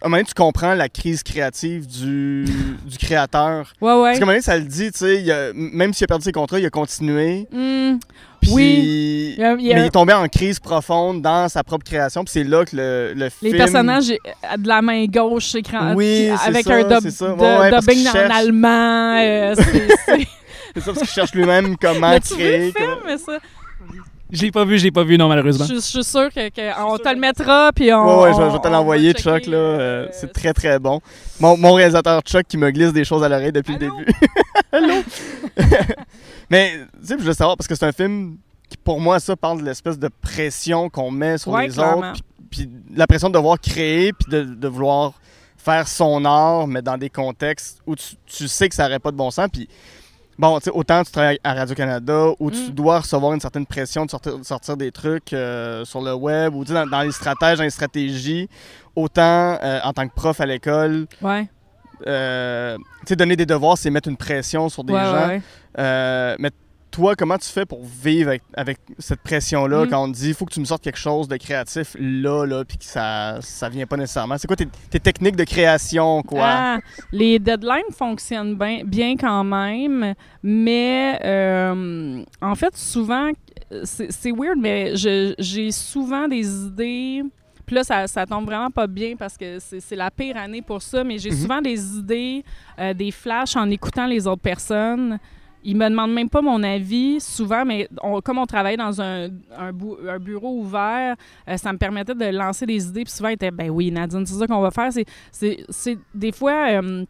à 0.00 0.06
un 0.06 0.08
moment 0.08 0.18
donné, 0.18 0.26
tu 0.28 0.34
comprends 0.34 0.74
la 0.74 0.88
crise 0.88 1.22
créative 1.22 1.86
du, 1.86 2.44
du 2.84 2.98
créateur. 2.98 3.72
Ouais, 3.80 3.92
ouais. 3.94 4.02
Parce 4.02 4.18
qu'à 4.18 4.24
un 4.24 4.26
moment 4.26 4.32
donné, 4.32 4.42
ça 4.42 4.56
le 4.56 4.64
dit, 4.64 4.92
tu 4.92 4.98
sais, 4.98 5.52
même 5.54 5.92
s'il 5.92 6.04
a 6.04 6.06
perdu 6.06 6.24
ses 6.24 6.32
contrats, 6.32 6.60
il 6.60 6.66
a 6.66 6.70
continué. 6.70 7.48
Hmm. 7.50 7.96
Puis, 8.40 8.50
Oui. 8.52 9.34
Il 9.36 9.40
y 9.40 9.44
a- 9.44 9.54
il 9.54 9.66
y 9.66 9.72
a- 9.72 9.74
Mais 9.76 9.80
il 9.82 9.86
est 9.86 9.90
tombé 9.90 10.12
en 10.12 10.26
crise 10.28 10.58
profonde 10.58 11.22
dans 11.22 11.48
sa 11.48 11.62
propre 11.62 11.84
création. 11.84 12.24
Puis 12.24 12.32
c'est 12.32 12.44
là 12.44 12.64
que 12.64 12.74
le, 12.76 13.12
le 13.14 13.24
Les 13.24 13.30
film... 13.30 13.56
personnages 13.56 14.10
euh, 14.10 14.56
de 14.56 14.66
la 14.68 14.82
main 14.82 15.04
gauche 15.06 15.54
écran 15.54 15.94
Oui, 15.94 16.28
avec 16.46 16.64
ça, 16.66 16.74
un 16.74 16.82
dub- 16.82 17.02
de- 17.04 17.60
Ouais, 17.60 17.70
dubbing 17.70 18.08
en 18.08 18.12
cherche- 18.12 18.32
allemand. 18.36 19.16
euh, 19.18 19.54
c'est- 20.06 20.80
ça, 20.80 20.92
parce 20.92 20.98
qu'il 20.98 21.08
cherche 21.08 21.34
lui-même 21.34 21.76
comment 21.76 22.10
L'as-tu 22.12 22.34
vu 22.34 22.40
créer. 22.40 22.58
le 22.58 22.72
film, 22.72 22.90
comment- 23.02 23.18
ça? 23.18 23.38
Je 24.30 24.42
l'ai 24.42 24.50
pas 24.50 24.64
vu, 24.64 24.78
je 24.78 24.84
l'ai 24.84 24.90
pas 24.90 25.04
vu, 25.04 25.16
non, 25.16 25.28
malheureusement. 25.28 25.64
je 25.66 25.80
suis 25.80 26.04
sûre 26.04 26.28
que, 26.32 26.50
que 26.50 26.82
on 26.84 26.98
te 26.98 27.08
le 27.08 27.16
mettra 27.18 27.70
puis 27.74 27.92
on. 27.94 28.04
Ouais, 28.20 28.24
ouais, 28.28 28.32
je 28.34 28.38
vais, 28.42 28.48
je 28.50 28.52
vais 28.54 28.60
te 28.60 28.68
l'envoyer, 28.68 29.12
Chuck, 29.14 29.46
là. 29.46 29.56
euh, 29.56 29.78
euh, 29.80 30.08
c'est 30.12 30.32
très, 30.32 30.52
très 30.52 30.78
bon. 30.78 31.00
Mon, 31.40 31.56
mon 31.56 31.72
réalisateur 31.72 32.20
Chuck 32.22 32.44
qui 32.46 32.58
me 32.58 32.70
glisse 32.70 32.92
des 32.92 33.04
choses 33.04 33.22
à 33.22 33.28
l'oreille 33.28 33.52
depuis 33.52 33.76
Allô? 33.76 33.96
le 33.98 34.04
début. 34.04 34.14
Allô? 34.72 35.02
Mais, 36.50 36.72
tu 37.00 37.06
sais, 37.06 37.16
je 37.18 37.24
veux 37.24 37.32
savoir, 37.32 37.56
parce 37.56 37.66
que 37.68 37.74
c'est 37.74 37.86
un 37.86 37.92
film 37.92 38.36
qui, 38.68 38.76
pour 38.76 39.00
moi, 39.00 39.20
ça 39.20 39.36
parle 39.36 39.60
de 39.60 39.64
l'espèce 39.64 39.98
de 39.98 40.08
pression 40.20 40.88
qu'on 40.90 41.10
met 41.10 41.38
sur 41.38 41.52
Ouais, 41.52 41.66
les 41.68 41.72
clairement. 41.74 42.10
autres. 42.10 42.20
Puis, 42.50 42.66
puis 42.66 42.70
la 42.96 43.06
pression 43.06 43.28
de 43.28 43.34
devoir 43.34 43.58
créer, 43.60 44.12
puis 44.12 44.30
de, 44.30 44.42
de 44.44 44.68
vouloir 44.68 45.12
faire 45.56 45.86
son 45.88 46.24
art, 46.24 46.66
mais 46.66 46.80
dans 46.82 46.96
des 46.96 47.10
contextes 47.10 47.80
où 47.86 47.94
tu, 47.96 48.14
tu 48.26 48.48
sais 48.48 48.68
que 48.68 48.74
ça 48.74 48.84
n'aurait 48.84 48.98
pas 48.98 49.10
de 49.10 49.16
bon 49.16 49.30
sens. 49.30 49.48
Puis, 49.52 49.68
bon, 50.38 50.58
tu 50.58 50.64
sais, 50.64 50.70
autant 50.70 51.02
tu 51.02 51.10
travailles 51.12 51.40
à 51.44 51.54
Radio-Canada, 51.54 52.28
où 52.38 52.50
tu 52.50 52.68
Mm. 52.70 52.70
dois 52.70 53.00
recevoir 53.00 53.32
une 53.34 53.40
certaine 53.40 53.66
pression 53.66 54.06
de 54.06 54.10
sortir, 54.10 54.38
de 54.38 54.44
sortir 54.44 54.76
des 54.76 54.92
trucs 54.92 55.32
euh, 55.32 55.84
sur 55.84 56.00
le 56.00 56.14
web, 56.14 56.54
ou 56.54 56.64
dans, 56.64 56.86
dans 56.86 57.02
les 57.02 57.12
stratèges, 57.12 57.58
dans 57.58 57.64
les 57.64 57.70
stratégies, 57.70 58.48
autant 58.96 59.58
euh, 59.62 59.80
en 59.84 59.92
tant 59.92 60.06
que 60.08 60.14
prof 60.14 60.40
à 60.40 60.46
l'école, 60.46 61.06
Ouais, 61.20 61.48
euh, 62.06 62.76
tu 63.00 63.06
sais, 63.08 63.16
donner 63.16 63.36
des 63.36 63.46
devoirs, 63.46 63.76
c'est 63.76 63.90
mettre 63.90 64.08
une 64.08 64.16
pression 64.16 64.68
sur 64.68 64.84
des 64.84 64.92
ouais, 64.94 65.04
gens. 65.04 65.28
ouais. 65.28 66.36
Mais 66.38 66.50
toi, 66.98 67.14
comment 67.14 67.38
tu 67.38 67.48
fais 67.48 67.64
pour 67.64 67.84
vivre 67.84 68.30
avec, 68.30 68.42
avec 68.54 68.78
cette 68.98 69.20
pression-là 69.20 69.84
Mm. 69.84 69.88
quand 69.88 70.02
on 70.04 70.10
te 70.10 70.16
dit 70.16 70.28
il 70.30 70.34
faut 70.34 70.44
que 70.44 70.52
tu 70.52 70.58
me 70.58 70.64
sortes 70.64 70.82
quelque 70.82 70.98
chose 70.98 71.28
de 71.28 71.36
créatif 71.36 71.94
là, 71.98 72.44
là, 72.44 72.64
puis 72.64 72.76
que 72.76 72.84
ça, 72.84 73.38
ça 73.40 73.68
vient 73.68 73.86
pas 73.86 73.96
nécessairement? 73.96 74.36
C'est 74.36 74.48
quoi 74.48 74.56
tes, 74.56 74.66
tes 74.90 74.98
techniques 74.98 75.36
de 75.36 75.44
création, 75.44 76.22
quoi? 76.22 76.40
Ah, 76.42 76.78
les 77.12 77.38
deadlines 77.38 77.92
fonctionnent 77.92 78.56
bien, 78.56 78.82
bien 78.84 79.16
quand 79.16 79.44
même, 79.44 80.14
mais 80.42 81.20
euh, 81.24 82.22
en 82.40 82.54
fait, 82.56 82.76
souvent, 82.76 83.30
c'est 83.84 84.32
weird, 84.32 84.58
mais 84.58 84.96
j'ai 84.96 85.70
souvent 85.70 86.26
des 86.26 86.46
idées. 86.66 87.22
Puis 87.64 87.76
là, 87.76 87.84
ça, 87.84 88.06
ça 88.08 88.24
tombe 88.26 88.46
vraiment 88.46 88.70
pas 88.70 88.86
bien 88.86 89.14
parce 89.16 89.36
que 89.36 89.58
c'est 89.60 89.94
la 89.94 90.10
pire 90.10 90.36
année 90.38 90.62
pour 90.62 90.80
ça, 90.82 91.04
mais 91.04 91.18
j'ai 91.18 91.30
Mhm. 91.30 91.36
souvent 91.36 91.60
des 91.60 91.96
idées, 91.98 92.42
euh, 92.80 92.94
des 92.94 93.10
flashs 93.12 93.54
en 93.56 93.68
écoutant 93.70 94.06
les 94.06 94.26
autres 94.26 94.40
personnes. 94.42 95.18
Ils 95.64 95.76
me 95.76 95.88
demandent 95.88 96.12
même 96.14 96.30
pas 96.30 96.40
mon 96.40 96.62
avis 96.62 97.20
souvent, 97.20 97.64
mais 97.64 97.88
on- 98.02 98.20
comme 98.20 98.38
on 98.38 98.46
travaillait 98.46 98.76
dans 98.76 99.00
un, 99.02 99.28
un, 99.56 100.18
bureau 100.18 100.60
ouvert, 100.60 101.16
euh, 101.48 101.56
ça 101.56 101.72
me 101.72 101.78
permettait 101.78 102.14
de 102.14 102.26
lancer 102.26 102.64
des 102.66 102.86
idées. 102.86 103.04
Puis 103.04 103.12
souvent, 103.12 103.28
ils 103.30 103.34
étaient, 103.34 103.50
ben 103.50 103.68
oui, 103.70 103.90
Nadine, 103.90 104.24
c'est 104.24 104.34
ça 104.34 104.46
qu'on 104.46 104.60
va 104.60 104.70
faire. 104.70 104.90
C'est 105.32 105.98
des 106.14 106.32
fois, 106.32 106.68
euh, 106.70 107.04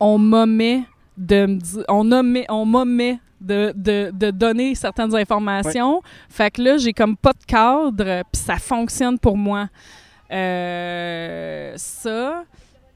on 0.00 0.18
m'omet 0.18 0.84
de 1.16 1.46
me 1.46 1.58
on 1.88 2.10
omet- 2.10 2.46
on 2.48 2.64
m'omet 2.64 3.18
de, 3.40 3.72
de, 3.76 4.10
de 4.12 4.30
donner 4.30 4.74
certaines 4.74 5.14
informations. 5.14 6.02
Fait 6.28 6.50
que 6.50 6.62
là, 6.62 6.76
j'ai 6.78 6.92
comme 6.92 7.16
pas 7.16 7.32
de 7.32 7.44
cadre, 7.46 8.22
puis 8.32 8.40
ça 8.42 8.56
fonctionne 8.56 9.18
pour 9.18 9.36
moi. 9.36 9.68
Euh, 10.32 11.72
ça. 11.76 12.44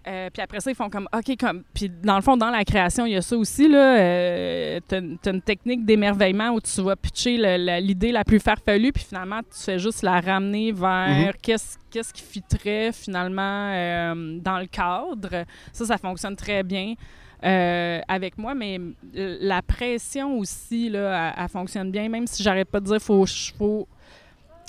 Euh, 0.07 0.29
puis 0.31 0.43
après 0.43 0.61
ça, 0.61 0.71
ils 0.71 0.75
font 0.75 0.91
comme, 0.91 1.09
OK, 1.17 1.35
comme. 1.41 1.63
Puis 1.73 1.91
dans 2.03 2.17
le 2.17 2.23
fond, 2.23 2.37
dans 2.37 2.51
la 2.51 2.63
création, 2.65 3.07
il 3.07 3.13
y 3.13 3.17
a 3.17 3.23
ça 3.23 3.37
aussi, 3.37 3.69
là. 3.69 3.99
Euh, 3.99 4.81
t'as, 4.87 5.01
t'as 5.23 5.33
une 5.33 5.41
technique 5.41 5.85
d'émerveillement 5.87 6.51
où 6.51 6.61
tu 6.61 6.83
vas 6.83 6.95
pitcher 6.95 7.37
le- 7.39 7.81
l'idée 7.81 8.13
la 8.13 8.23
plus 8.25 8.39
farfelue, 8.39 8.93
puis 8.93 9.03
finalement, 9.05 9.41
tu 9.41 9.59
fais 9.65 9.79
juste 9.79 10.03
la 10.03 10.21
ramener 10.21 10.73
vers 10.73 11.35
qu'est-ce, 11.41 11.79
qu'est-ce 11.91 12.13
qui 12.13 12.23
fitterait 12.23 12.93
finalement 12.93 13.71
euh, 13.73 14.39
dans 14.41 14.59
le 14.59 14.67
cadre. 14.67 15.45
Ça, 15.73 15.87
ça 15.87 15.97
fonctionne 15.97 16.37
très 16.37 16.63
bien. 16.63 16.95
euh, 17.43 18.01
avec 18.09 18.39
moi, 18.39 18.55
mais 18.55 18.79
la 19.13 19.61
pression 19.61 20.39
aussi, 20.39 20.89
là, 20.89 21.33
elle, 21.37 21.43
elle 21.45 21.49
fonctionne 21.51 21.91
bien, 21.91 22.09
même 22.09 22.27
si 22.27 22.43
j'arrête 22.43 22.69
pas 22.71 22.81
de 22.81 22.87
dire 22.87 23.01
faut, 23.01 23.27
faut, 23.59 23.87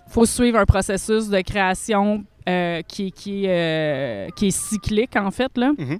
faut 0.09 0.25
suivre 0.25 0.59
un 0.59 0.65
processus 0.65 1.29
de 1.29 1.39
création 1.41 2.25
euh, 2.47 2.81
qui, 2.83 3.11
qui, 3.11 3.45
euh, 3.47 4.29
qui 4.35 4.47
est 4.47 4.57
cyclique, 4.57 5.15
en 5.15 5.31
fait. 5.31 5.57
Là. 5.57 5.71
Mhm. 5.77 5.99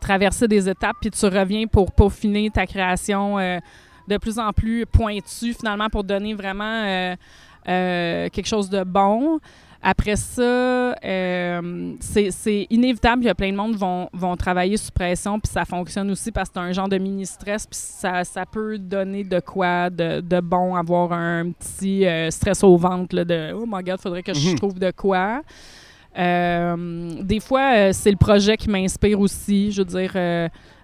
Traverser 0.00 0.48
des 0.48 0.68
étapes, 0.68 0.96
puis 1.00 1.10
tu 1.10 1.26
reviens 1.26 1.66
pour 1.66 1.92
peaufiner 1.92 2.50
ta 2.50 2.66
création 2.66 3.38
euh, 3.38 3.58
de 4.06 4.16
plus 4.16 4.38
en 4.38 4.52
plus 4.52 4.86
pointue, 4.86 5.54
finalement, 5.54 5.88
pour 5.88 6.04
donner 6.04 6.34
vraiment 6.34 7.16
quelque 7.64 8.46
chose 8.46 8.70
de 8.70 8.82
bon. 8.82 9.40
Après 9.80 10.16
ça, 10.16 10.42
euh, 10.42 11.92
c'est 12.00 12.66
inévitable. 12.68 13.22
Il 13.22 13.26
y 13.26 13.30
a 13.30 13.34
plein 13.34 13.52
de 13.52 13.56
monde 13.56 13.72
qui 13.72 13.78
vont, 13.78 14.08
vont 14.12 14.36
travailler 14.36 14.76
sous 14.76 14.90
pression, 14.90 15.38
puis 15.38 15.52
ça 15.52 15.64
fonctionne 15.64 16.10
aussi 16.10 16.32
parce 16.32 16.48
que 16.48 16.54
c'est 16.54 16.60
un 16.60 16.72
genre 16.72 16.88
de 16.88 16.98
mini-stress, 16.98 17.64
puis 17.66 17.78
ça, 17.80 18.24
ça 18.24 18.44
peut 18.44 18.76
donner 18.76 19.22
de 19.22 19.38
quoi 19.38 19.88
de, 19.88 20.20
de 20.20 20.40
bon, 20.40 20.74
avoir 20.74 21.12
un 21.12 21.50
petit 21.52 22.04
euh, 22.06 22.28
stress 22.30 22.64
au 22.64 22.76
ventre 22.76 23.14
là, 23.14 23.24
de 23.24 23.52
«Oh 23.54 23.64
my 23.68 23.82
God, 23.84 24.00
faudrait 24.00 24.22
que 24.24 24.34
je 24.34 24.50
Mhm. 24.50 24.56
trouve 24.56 24.78
de 24.80 24.90
quoi». 24.90 25.42
Euh, 26.18 27.12
des 27.22 27.38
fois, 27.38 27.92
c'est 27.92 28.10
le 28.10 28.16
projet 28.16 28.56
qui 28.56 28.68
m'inspire 28.68 29.20
aussi. 29.20 29.70
Je 29.70 29.82
veux 29.82 29.84
dire, 29.84 30.10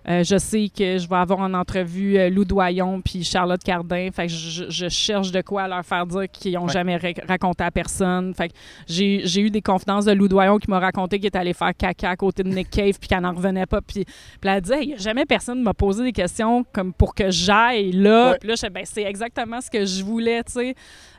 euh, 0.09 0.23
je 0.23 0.37
sais 0.37 0.69
que 0.69 0.99
je 0.99 1.09
vais 1.09 1.17
avoir 1.17 1.39
en 1.41 1.55
entrevue 1.55 2.19
euh, 2.19 2.29
Lou 2.29 2.45
Doyon 2.45 3.01
puis 3.01 3.25
Charlotte 3.25 3.63
Cardin. 3.63 4.09
Fait 4.13 4.27
que 4.27 4.33
je, 4.33 4.65
je 4.69 4.89
cherche 4.89 5.31
de 5.33 5.41
quoi 5.41 5.67
leur 5.67 5.85
faire 5.85 6.07
dire 6.07 6.25
qu'ils 6.31 6.53
n'ont 6.55 6.67
Ouais. 6.67 6.73
jamais 6.73 6.97
ra- 6.97 7.09
raconté 7.27 7.65
à 7.65 7.71
personne. 7.71 8.35
Fait 8.35 8.49
que 8.49 8.55
j'ai 8.87 9.41
eu 9.41 9.51
des 9.51 9.63
confidences 9.63 10.05
de 10.05 10.13
Lou 10.13 10.29
Doyon 10.29 10.59
qui 10.59 10.69
m'a 10.71 10.79
raconté 10.79 11.17
qu'il 11.19 11.27
est 11.27 11.37
allé 11.37 11.55
faire 11.55 11.73
caca 11.77 12.11
à 12.11 12.17
côté 12.17 12.43
de 12.43 12.49
Nick 12.51 12.69
Cave 12.71 12.99
puis 12.99 13.09
qu'elle 13.09 13.21
n'en 13.23 13.33
revenait 13.33 13.67
pas. 13.67 13.81
Puis, 13.81 14.05
puis 14.05 14.15
elle 14.43 14.49
a 14.51 14.61
dit, 14.61 14.73
il 14.83 14.89
n'y 14.89 14.95
a 14.95 14.99
jamais 14.99 15.25
personne 15.25 15.63
m'a 15.63 15.73
posé 15.75 16.05
des 16.05 16.13
questions 16.13 16.65
comme 16.73 16.93
pour 16.93 17.15
que 17.15 17.31
j'aille 17.31 17.93
là. 17.93 18.33
Ouais. 18.33 18.39
Puis 18.39 18.49
là, 18.51 18.55
je 18.63 18.69
ben, 18.69 18.85
c'est 18.85 19.03
exactement 19.05 19.61
ce 19.61 19.71
que 19.71 19.85
je 19.87 20.05
voulais, 20.05 20.43
tu 20.45 20.53
sais. 20.53 20.75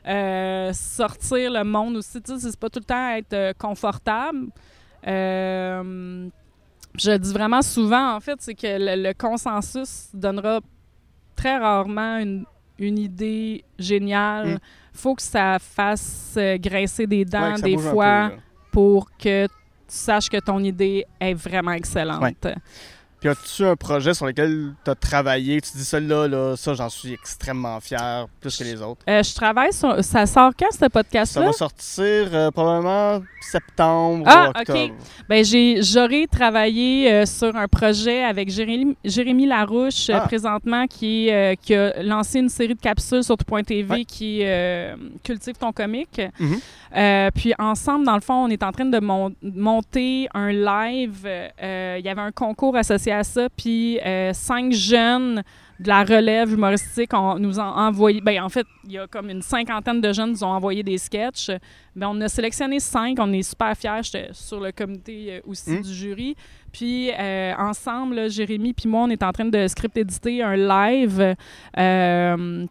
Euh, 0.07 0.71
sortir 0.73 1.49
le 1.51 1.63
monde 1.63 1.95
aussi, 1.97 2.21
tu 2.21 2.37
sais, 2.39 2.51
c'est 2.51 2.59
pas 2.59 2.69
tout 2.69 2.79
le 2.79 2.85
temps 2.85 3.09
être 3.15 3.57
confortable. 3.57 4.49
Euh, 5.07 6.27
je 6.97 7.17
dis 7.17 7.33
vraiment 7.33 7.61
souvent, 7.61 8.15
en 8.15 8.19
fait, 8.19 8.41
c'est 8.41 8.55
que 8.55 8.67
le, 8.67 9.09
le 9.09 9.13
consensus 9.13 10.09
donnera 10.13 10.59
très 11.35 11.57
rarement 11.57 12.17
une, 12.17 12.45
une 12.79 12.97
idée 12.97 13.63
géniale. 13.77 14.55
Mm. 14.55 14.59
faut 14.93 15.15
que 15.15 15.21
ça 15.21 15.57
fasse 15.59 16.35
euh, 16.37 16.57
grincer 16.57 17.07
des 17.07 17.25
dents 17.25 17.55
des 17.55 17.77
fois 17.77 18.31
peu, 18.31 18.41
pour 18.71 19.09
que 19.17 19.45
tu 19.45 19.53
saches 19.87 20.29
que 20.29 20.39
ton 20.39 20.63
idée 20.63 21.05
est 21.19 21.33
vraiment 21.33 21.71
excellente. 21.73 22.21
Ouais. 22.21 22.55
Puis 23.19 23.29
as-tu 23.29 23.63
un 23.65 23.75
projet 23.75 24.13
sur 24.13 24.25
lequel 24.25 24.73
tu 24.83 24.91
as 24.91 24.95
travaillé, 24.95 25.59
tu 25.61 25.71
dis 25.77 25.83
celui-là, 25.85 26.27
là, 26.27 26.55
ça, 26.55 26.73
j'en 26.73 26.89
suis 26.89 27.13
extrêmement 27.13 27.79
fier, 27.79 28.27
plus 28.39 28.55
que 28.57 28.63
les 28.63 28.81
autres? 28.81 29.01
Euh, 29.09 29.23
je 29.23 29.33
travaille 29.33 29.73
sur. 29.73 30.03
Ça 30.03 30.25
sort 30.25 30.51
quand 30.57 30.71
ce 30.71 30.77
Ça 30.79 30.89
podcast-là? 30.89 31.45
va 31.47 31.53
sortir 31.53 32.03
euh, 32.33 32.51
probablement 32.51 33.21
septembre 33.41 34.23
Ah, 34.27 34.47
ou 34.55 34.59
octobre. 34.59 34.79
ok. 34.85 34.93
Ben, 35.29 35.43
j'ai, 35.45 35.81
j'aurais 35.81 36.27
travaillé 36.27 37.11
euh, 37.11 37.25
sur 37.25 37.55
un 37.55 37.67
projet 37.67 38.23
avec 38.23 38.49
Jérémy, 38.49 38.95
Jérémy 39.03 39.45
Larouche 39.47 40.09
Ah. 40.09 40.21
présentement 40.21 40.85
qui, 40.87 41.29
qui 41.61 41.73
a 41.75 42.03
lancé 42.03 42.39
une 42.39 42.49
série 42.49 42.75
de 42.75 42.79
capsules 42.81 43.23
sur 43.23 43.37
tout.tv 43.37 43.85
Ouais. 43.95 44.05
qui 44.05 44.43
cultive 45.23 45.55
ton 45.55 45.71
comique. 45.71 46.21
Mhm. 46.39 47.31
Puis 47.33 47.53
ensemble, 47.59 48.05
dans 48.05 48.15
le 48.15 48.21
fond, 48.21 48.45
on 48.45 48.49
est 48.49 48.63
en 48.63 48.71
train 48.71 48.85
de 48.85 48.99
mon- 48.99 49.33
monter 49.41 50.27
un 50.33 50.51
live. 50.51 51.27
Il 51.61 52.05
y 52.05 52.09
avait 52.09 52.21
un 52.21 52.31
concours 52.31 52.75
associé 52.75 53.13
à 53.15 53.23
ça, 53.23 53.47
puis 53.49 53.99
euh, 53.99 54.31
cinq 54.33 54.71
jeunes 54.71 55.43
de 55.77 55.87
la 55.89 56.03
relève 56.05 56.53
humoristique 56.53 57.11
nous 57.39 57.59
ont 57.59 57.63
envoyé. 57.63 58.21
Ben, 58.21 58.41
en 58.41 58.47
fait, 58.49 58.65
il 58.85 58.93
y 58.93 58.97
a 58.97 59.07
comme 59.07 59.29
une 59.29 59.41
cinquantaine 59.41 59.99
de 59.99 60.13
jeunes 60.13 60.33
qui 60.33 60.41
nous 60.41 60.43
ont 60.45 60.53
envoyé 60.53 60.83
des 60.83 60.97
sketchs. 60.97 61.51
Ben, 61.95 62.07
on 62.07 62.21
a 62.21 62.29
sélectionné 62.29 62.79
cinq. 62.79 63.17
On 63.19 63.31
est 63.33 63.41
super 63.41 63.75
fiers. 63.75 64.01
J'étais 64.03 64.29
sur 64.31 64.61
le 64.61 64.71
comité 64.71 65.33
euh, 65.33 65.39
aussi 65.45 65.71
Mm. 65.71 65.81
du 65.81 65.93
jury. 65.93 66.35
Puis 66.71 67.11
euh, 67.11 67.53
ensemble, 67.57 68.15
là, 68.15 68.27
Jérémy 68.29 68.73
puis 68.73 68.87
moi, 68.87 69.01
on 69.03 69.09
est 69.09 69.23
en 69.23 69.31
train 69.33 69.45
de 69.45 69.67
script 69.67 69.97
éditer 69.97 70.41
un 70.41 70.55
live. 70.55 71.35
Euh, 71.77 72.65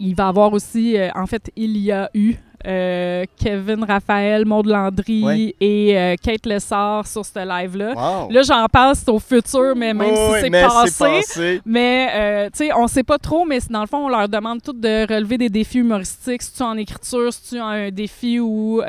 il 0.00 0.14
va 0.14 0.24
y 0.24 0.28
avoir 0.28 0.52
aussi, 0.52 0.96
euh, 0.96 1.10
en 1.14 1.26
fait, 1.26 1.50
il 1.56 1.76
y 1.76 1.92
a 1.92 2.10
eu 2.14 2.34
euh, 2.66 3.24
Kevin 3.38 3.84
Raphaël, 3.84 4.44
Maud 4.44 4.66
Landry 4.66 5.22
Ouais. 5.24 5.54
et 5.60 5.96
euh, 5.96 6.14
Kate 6.22 6.44
Lessard 6.46 7.06
sur 7.06 7.24
ce 7.24 7.38
live-là. 7.38 7.94
Wow! 7.94 8.30
Là, 8.30 8.42
j'en 8.42 8.66
passe 8.66 9.04
au 9.08 9.18
futur, 9.18 9.74
mais 9.76 9.94
même 9.94 10.14
Oh, 10.16 10.34
si 10.34 10.40
c'est 10.42 10.50
passé. 10.50 11.04
passé. 11.04 11.60
Mais, 11.64 12.08
euh, 12.14 12.46
tu 12.50 12.58
sais, 12.66 12.70
on 12.74 12.86
sait 12.88 13.04
pas 13.04 13.18
trop, 13.18 13.44
mais 13.44 13.58
dans 13.70 13.80
le 13.82 13.86
fond, 13.86 14.06
on 14.06 14.08
leur 14.08 14.28
demande 14.28 14.62
toutes 14.62 14.80
de 14.80 15.06
relever 15.12 15.38
des 15.38 15.48
défis 15.48 15.78
humoristiques. 15.78 16.42
Si 16.42 16.52
tu 16.54 16.62
en 16.62 16.76
écriture, 16.76 17.32
si 17.32 17.50
tu 17.50 17.58
as 17.60 17.64
un 17.66 17.90
défi 17.90 18.40
où 18.40 18.80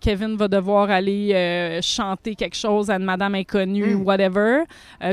Kevin 0.00 0.36
va 0.36 0.48
devoir 0.48 0.90
aller 0.90 1.80
chanter 1.82 2.34
quelque 2.34 2.56
chose 2.56 2.90
à 2.90 2.96
une 2.96 3.04
madame 3.04 3.34
inconnue 3.34 3.94
Mm. 3.94 4.00
ou 4.00 4.04
whatever. 4.04 4.58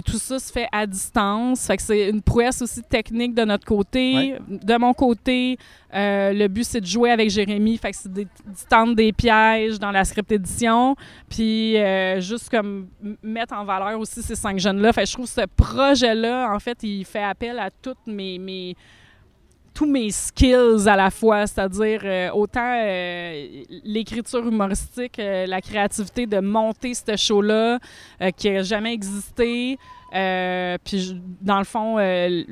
Tout 0.06 0.18
ça 0.18 0.38
se 0.40 0.52
fait 0.52 0.68
à 0.72 0.86
distance. 0.86 1.66
Fait 1.66 1.78
que 1.78 1.84
c'est 1.84 2.10
une 2.10 2.22
prouesse 2.22 2.62
aussi 2.62 2.82
technique 2.84 3.34
de 3.34 3.44
notre 3.44 3.66
côté. 3.66 4.14
Ouais. 4.16 4.38
De 4.50 4.78
mon 4.78 4.94
côté, 4.94 5.58
euh, 5.94 6.34
le 6.34 6.48
but, 6.48 6.64
c'est 6.64 6.82
de 6.82 6.86
jouer 6.86 7.12
avec 7.12 7.30
Jérémy. 7.30 7.80
C'est 7.92 8.12
de 8.12 8.26
tendre 8.70 8.96
des 8.96 9.12
pièges 9.12 9.80
dans 9.80 9.92
la 9.92 10.06
script 10.06 10.32
édition. 10.32 10.96
Puis 11.30 11.78
euh, 11.78 12.20
juste 12.22 12.50
comme 12.50 12.88
mettre 13.22 13.54
en 13.54 13.66
valeur 13.66 14.00
aussi 14.00 14.22
ces 14.22 14.36
cinq 14.36 14.60
jeunes-là. 14.60 14.94
Fait 14.94 15.06
je 15.06 15.14
trouve 15.14 15.28
ce 15.28 15.46
projet-là, 15.56 16.54
en 16.54 16.60
fait, 16.60 16.78
il 16.84 17.06
fait 17.06 17.24
appel 17.24 17.60
à 17.60 17.70
toutes 17.70 18.08
mes, 18.08 18.40
mes 18.40 18.76
tous 19.74 19.86
mes 19.86 20.12
skills 20.12 20.86
à 20.86 20.98
la 20.98 21.10
fois, 21.10 21.48
c'est-à-dire 21.48 22.02
euh, 22.04 22.30
autant 22.32 22.76
l'écriture 23.86 24.46
humoristique, 24.46 25.18
la 25.18 25.62
créativité 25.62 26.26
de 26.26 26.40
monter 26.40 26.94
ce 26.94 27.16
show-là 27.16 27.80
qui 28.36 28.52
n'a 28.52 28.64
jamais 28.64 28.94
existé. 28.94 29.78
Euh, 30.14 30.78
puis 30.84 31.22
dans 31.42 31.58
le 31.60 31.64
fond, 31.64 31.98
euh, 32.00 32.44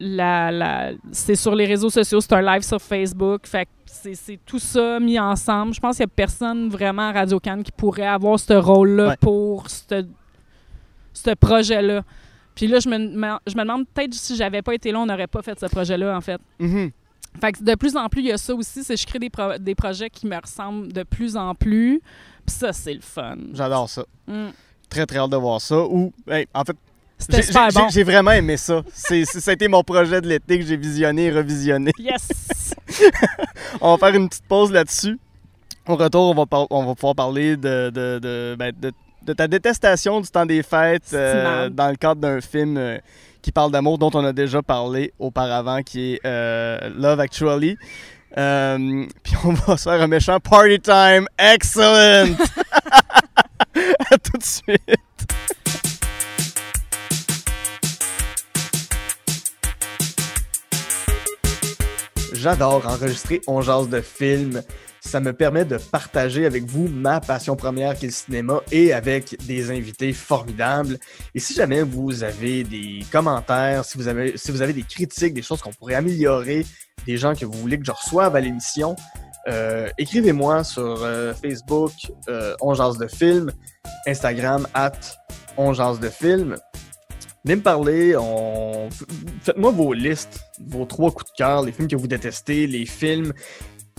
la, 0.00 0.50
la- 0.50 0.92
c'est 1.12 1.34
sur 1.36 1.54
les 1.54 1.66
réseaux 1.66 1.90
sociaux, 1.90 2.20
c'est 2.20 2.32
un 2.32 2.42
live 2.42 2.62
sur 2.62 2.80
Facebook. 2.80 3.46
Fait 3.46 3.66
que 3.66 3.70
c'est, 3.86 4.38
tout 4.46 4.58
ça 4.58 4.98
mis 5.00 5.18
ensemble. 5.18 5.74
Je 5.74 5.80
pense 5.80 5.96
qu'il 5.96 6.04
n'y 6.06 6.10
a 6.12 6.14
personne 6.14 6.68
vraiment 6.68 7.08
à 7.08 7.12
Radio 7.12 7.38
Cannes 7.40 7.62
qui 7.62 7.72
pourrait 7.72 8.06
avoir 8.06 8.38
ce 8.38 8.54
rôle-là 8.54 9.08
Ouais. 9.08 9.16
pour 9.20 9.68
ce, 9.68 10.04
projet-là. 11.34 12.02
Puis 12.54 12.66
là, 12.66 12.78
je 12.80 12.88
me, 12.88 12.96
je 13.46 13.54
me 13.56 13.60
demande 13.62 13.86
peut-être 13.92 14.14
si 14.14 14.36
j'avais 14.36 14.62
pas 14.62 14.74
été 14.74 14.92
là, 14.92 15.00
on 15.00 15.06
n'aurait 15.06 15.26
pas 15.26 15.42
fait 15.42 15.58
ce 15.58 15.66
projet-là, 15.66 16.16
en 16.16 16.20
fait. 16.20 16.40
Mhm. 16.58 16.90
Fait 17.40 17.52
que 17.52 17.62
de 17.62 17.74
plus 17.74 17.96
en 17.96 18.08
plus, 18.08 18.20
il 18.20 18.26
y 18.26 18.32
a 18.32 18.36
ça 18.36 18.54
aussi, 18.54 18.84
c'est 18.84 18.94
que 18.94 19.00
je 19.00 19.06
crée 19.06 19.18
des, 19.18 19.30
pro- 19.30 19.56
des 19.58 19.74
projets 19.74 20.10
qui 20.10 20.26
me 20.26 20.36
ressemblent 20.38 20.92
de 20.92 21.02
plus 21.02 21.34
en 21.36 21.54
plus. 21.54 22.00
Puis 22.46 22.54
ça, 22.56 22.72
c'est 22.74 22.92
le 22.92 23.00
fun. 23.00 23.36
J'adore 23.54 23.88
ça. 23.88 24.04
Mm. 24.26 24.48
Très, 24.92 25.06
très 25.06 25.18
hâte 25.18 25.30
de 25.30 25.36
voir 25.36 25.58
ça. 25.60 25.78
Ou, 25.78 26.12
hey, 26.30 26.46
en 26.52 26.64
fait, 26.64 26.76
C'était 27.18 27.36
J'ai- 27.38 27.42
super 27.44 27.70
j'ai- 27.70 27.78
bon. 27.80 27.88
J'ai 27.88 28.02
vraiment 28.04 28.32
aimé 28.32 28.56
ça. 28.58 28.82
C'est, 28.92 29.22
été 29.52 29.68
mon 29.68 29.82
projet 29.82 30.20
de 30.20 30.28
l'été 30.28 30.58
que 30.58 30.66
j'ai 30.66 30.76
visionné 30.76 31.26
et 31.26 31.30
revisionné. 31.30 31.92
Yes! 31.98 32.74
On 33.80 33.96
va 33.96 34.06
faire 34.06 34.14
une 34.16 34.28
petite 34.28 34.44
pause 34.46 34.70
là-dessus. 34.72 35.18
Au 35.88 35.96
retour, 35.96 36.30
on 36.30 36.34
va, 36.34 36.46
par- 36.46 36.66
on 36.70 36.84
va 36.84 36.94
pouvoir 36.94 37.14
parler 37.14 37.56
de, 37.56 37.90
de, 37.90 38.18
de, 38.20 38.54
ben, 38.58 38.72
de- 38.78 38.92
de 39.22 39.32
ta 39.32 39.48
détestation 39.48 40.20
du 40.20 40.28
temps 40.28 40.44
des 40.46 40.62
fêtes 40.62 41.10
euh, 41.14 41.68
dans 41.70 41.88
le 41.90 41.96
cadre 41.96 42.20
d'un 42.20 42.40
film 42.40 42.76
euh, 42.76 42.98
qui 43.40 43.50
parle 43.50 43.70
d'amour 43.72 43.98
dont 43.98 44.10
on 44.14 44.24
a 44.24 44.32
déjà 44.32 44.60
parlé 44.62 45.12
auparavant, 45.18 45.82
qui 45.82 46.14
est 46.14 46.20
euh, 46.26 46.90
Love 46.96 47.18
Actually. 47.20 47.76
Puis 48.34 49.34
on 49.44 49.52
va 49.52 49.76
se 49.76 49.84
faire 49.88 50.00
un 50.02 50.06
méchant 50.06 50.38
party 50.40 50.80
time. 50.80 51.26
Excellent! 51.38 52.34
tout 54.18 54.38
de 54.38 54.44
suite. 54.44 54.80
J'adore 62.34 62.88
enregistrer 62.88 63.40
On 63.46 63.60
jase 63.60 63.88
de 63.88 64.00
films. 64.00 64.62
Ça 65.00 65.20
me 65.20 65.32
permet 65.32 65.64
de 65.64 65.76
partager 65.76 66.46
avec 66.46 66.64
vous 66.64 66.88
ma 66.88 67.20
passion 67.20 67.54
première 67.54 67.94
qui 67.94 68.06
est 68.06 68.08
le 68.08 68.14
cinéma 68.14 68.60
et 68.72 68.92
avec 68.92 69.36
des 69.46 69.70
invités 69.70 70.12
formidables. 70.12 70.98
Et 71.34 71.38
si 71.38 71.54
jamais 71.54 71.82
vous 71.82 72.24
avez 72.24 72.64
des 72.64 73.04
commentaires, 73.12 73.84
si 73.84 73.96
vous 73.96 74.08
avez, 74.08 74.36
si 74.36 74.50
vous 74.50 74.62
avez 74.62 74.72
des 74.72 74.82
critiques, 74.82 75.34
des 75.34 75.42
choses 75.42 75.60
qu'on 75.60 75.72
pourrait 75.72 75.94
améliorer, 75.94 76.66
des 77.06 77.16
gens 77.16 77.34
que 77.34 77.44
vous 77.44 77.52
voulez 77.52 77.78
que 77.78 77.84
je 77.84 77.92
reçoive 77.92 78.34
à 78.34 78.40
l'émission, 78.40 78.96
euh, 79.48 79.88
écrivez-moi 79.98 80.64
sur 80.64 81.02
euh, 81.02 81.34
Facebook, 81.34 81.92
euh, 82.28 82.54
On 82.60 82.74
jase 82.74 82.98
de 82.98 83.06
films, 83.08 83.52
Instagram, 84.06 84.66
at 84.74 84.92
On 85.56 85.72
jase 85.72 86.00
de 86.00 86.08
films. 86.08 86.56
Venez 87.44 87.56
me 87.56 87.62
parler, 87.62 88.16
on... 88.16 88.88
faites-moi 89.42 89.72
vos 89.72 89.92
listes, 89.92 90.38
vos 90.64 90.84
trois 90.84 91.10
coups 91.10 91.30
de 91.32 91.36
cœur, 91.36 91.62
les 91.62 91.72
films 91.72 91.88
que 91.88 91.96
vous 91.96 92.06
détestez, 92.06 92.68
les 92.68 92.86
films 92.86 93.32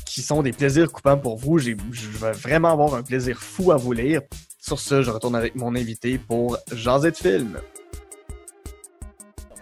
qui 0.06 0.22
sont 0.22 0.44
des 0.44 0.54
plaisirs 0.54 0.90
coupables 0.92 1.22
pour 1.22 1.38
vous. 1.38 1.58
J'ai- 1.60 1.76
Je 1.92 2.08
vais 2.10 2.32
vraiment 2.32 2.72
avoir 2.72 2.96
un 2.96 3.04
plaisir 3.04 3.38
fou 3.42 3.72
à 3.74 3.76
vous 3.78 3.92
lire. 3.92 4.22
Sur 4.60 4.80
ce, 4.80 5.02
je 5.04 5.12
retourne 5.12 5.36
avec 5.36 5.56
mon 5.56 5.76
invité 5.76 6.18
pour 6.18 6.58
jaser 6.72 7.12
de 7.12 7.18
films. 7.18 7.60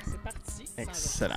C'est 0.06 0.22
parti. 0.24 0.66
Excellent. 0.78 1.36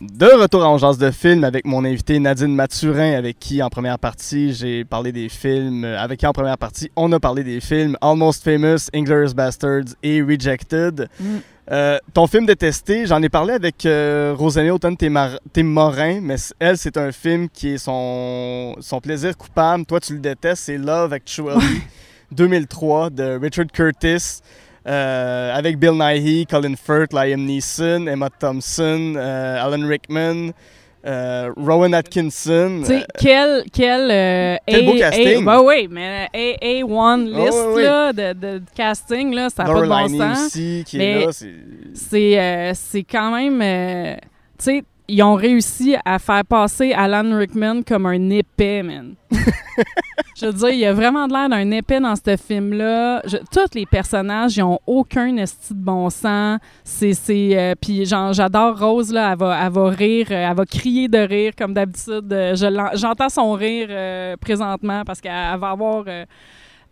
De 0.00 0.26
retour 0.26 0.64
en 0.64 0.78
Jazz 0.78 0.98
de 0.98 1.10
film 1.10 1.44
avec 1.44 1.66
mon 1.66 1.84
invité 1.84 2.18
Nadine 2.18 2.54
Mathurin, 2.54 3.12
avec 3.12 3.38
qui 3.38 3.62
en 3.62 3.68
première 3.68 3.98
partie 3.98 4.52
j'ai 4.52 4.84
parlé 4.84 5.12
des 5.12 5.28
films, 5.28 5.84
euh, 5.84 5.98
avec 5.98 6.20
qui 6.20 6.26
en 6.26 6.32
première 6.32 6.58
partie 6.58 6.90
on 6.96 7.10
a 7.12 7.20
parlé 7.20 7.44
des 7.44 7.60
films 7.60 7.96
Almost 8.00 8.44
Famous, 8.44 8.88
Inglourious 8.94 9.34
Bastards 9.34 9.94
et 10.02 10.22
Rejected. 10.22 11.08
Mm. 11.18 11.24
Euh, 11.72 11.98
ton 12.14 12.26
film 12.26 12.46
détesté, 12.46 13.06
j'en 13.06 13.22
ai 13.22 13.28
parlé 13.28 13.54
avec 13.54 13.86
euh, 13.86 14.34
Rosanée 14.36 14.70
Automne 14.70 14.96
Morin, 15.56 16.20
mais 16.20 16.36
elle 16.58 16.78
c'est 16.78 16.96
un 16.96 17.12
film 17.12 17.48
qui 17.48 17.70
est 17.74 17.78
son, 17.78 18.76
son 18.80 19.00
plaisir 19.00 19.36
coupable. 19.36 19.84
Toi 19.86 20.00
tu 20.00 20.14
le 20.14 20.20
détestes, 20.20 20.64
c'est 20.64 20.78
Love 20.78 21.12
Actually 21.12 21.82
2003 22.32 23.10
de 23.10 23.38
Richard 23.40 23.66
Curtis. 23.72 24.40
Euh, 24.86 25.54
avec 25.54 25.78
Bill 25.78 25.92
Nighy, 25.92 26.46
Colin 26.46 26.74
Firth, 26.74 27.12
Liam 27.12 27.44
Neeson, 27.44 28.06
Emma 28.06 28.28
Thompson, 28.30 29.14
euh, 29.16 29.62
Alan 29.62 29.86
Rickman, 29.86 30.52
euh, 31.06 31.50
Rowan 31.56 31.92
Atkinson. 31.94 32.80
Tu 32.80 32.86
sais, 32.86 33.06
quel, 33.18 33.64
quel, 33.72 34.10
euh, 34.10 34.56
Quel 34.66 34.86
beau 34.86 34.94
casting. 34.94 35.46
A, 35.46 35.60
ouais, 35.62 35.66
ouais, 35.82 35.88
mais 35.90 36.28
A, 36.32 36.82
A1 36.82 37.24
list 37.26 37.52
ouais, 37.52 37.72
ouais. 37.74 37.82
Là, 37.82 38.12
de, 38.14 38.32
de, 38.32 38.62
casting, 38.74 39.34
là, 39.34 39.48
ça 39.50 39.64
n'a 39.64 39.72
pas 39.72 39.80
de 39.82 39.86
bon 39.86 40.18
sens. 40.18 40.46
aussi 40.46 40.84
qui 40.86 40.96
Mais- 40.98 41.12
est 41.22 41.26
là. 41.26 41.32
c'est- 41.32 41.54
C'est 41.94 42.38
euh, 42.40 43.02
quand 43.10 43.32
même. 43.32 43.60
euh, 43.62 44.14
tu 44.58 44.64
sais, 44.64 44.82
ils 45.10 45.22
ont 45.22 45.34
réussi 45.34 45.96
à 46.04 46.18
faire 46.18 46.44
passer 46.44 46.92
Alan 46.92 47.36
Rickman 47.36 47.82
comme 47.86 48.06
un 48.06 48.30
épais, 48.30 48.82
man. 48.82 49.14
Je 50.36 50.46
veux 50.46 50.52
dire, 50.52 50.68
il 50.70 50.78
y 50.78 50.86
a 50.86 50.92
vraiment 50.92 51.26
de 51.26 51.32
l'air 51.32 51.48
d'un 51.48 51.70
épais 51.70 52.00
dans 52.00 52.14
ce 52.14 52.36
film-là. 52.36 53.22
Tous 53.52 53.74
les 53.74 53.86
personnages, 53.86 54.56
ils 54.56 54.62
ont 54.62 54.78
aucun 54.86 55.36
esti 55.36 55.74
de 55.74 55.82
bon 55.82 56.08
sens. 56.10 56.58
C'est, 56.84 57.14
euh, 57.28 57.74
puis 57.80 58.06
j'adore 58.06 58.78
Rose, 58.78 59.12
là, 59.12 59.32
elle 59.32 59.38
va, 59.38 59.66
elle 59.66 59.72
va 59.72 59.88
rire, 59.90 60.26
euh, 60.30 60.48
elle 60.50 60.56
va 60.56 60.64
crier 60.64 61.08
de 61.08 61.18
rire 61.18 61.52
comme 61.58 61.74
d'habitude. 61.74 62.32
Euh, 62.32 62.54
je 62.54 62.98
J'entends 62.98 63.28
son 63.28 63.52
rire 63.52 63.88
euh, 63.90 64.36
présentement 64.36 65.02
parce 65.04 65.20
qu'elle 65.20 65.32
elle 65.32 65.58
va 65.58 65.70
avoir... 65.70 66.04
euh, 66.06 66.24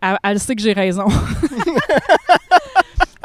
elle, 0.00 0.18
elle 0.22 0.40
sait 0.40 0.54
que 0.54 0.62
j'ai 0.62 0.72
raison. 0.72 1.06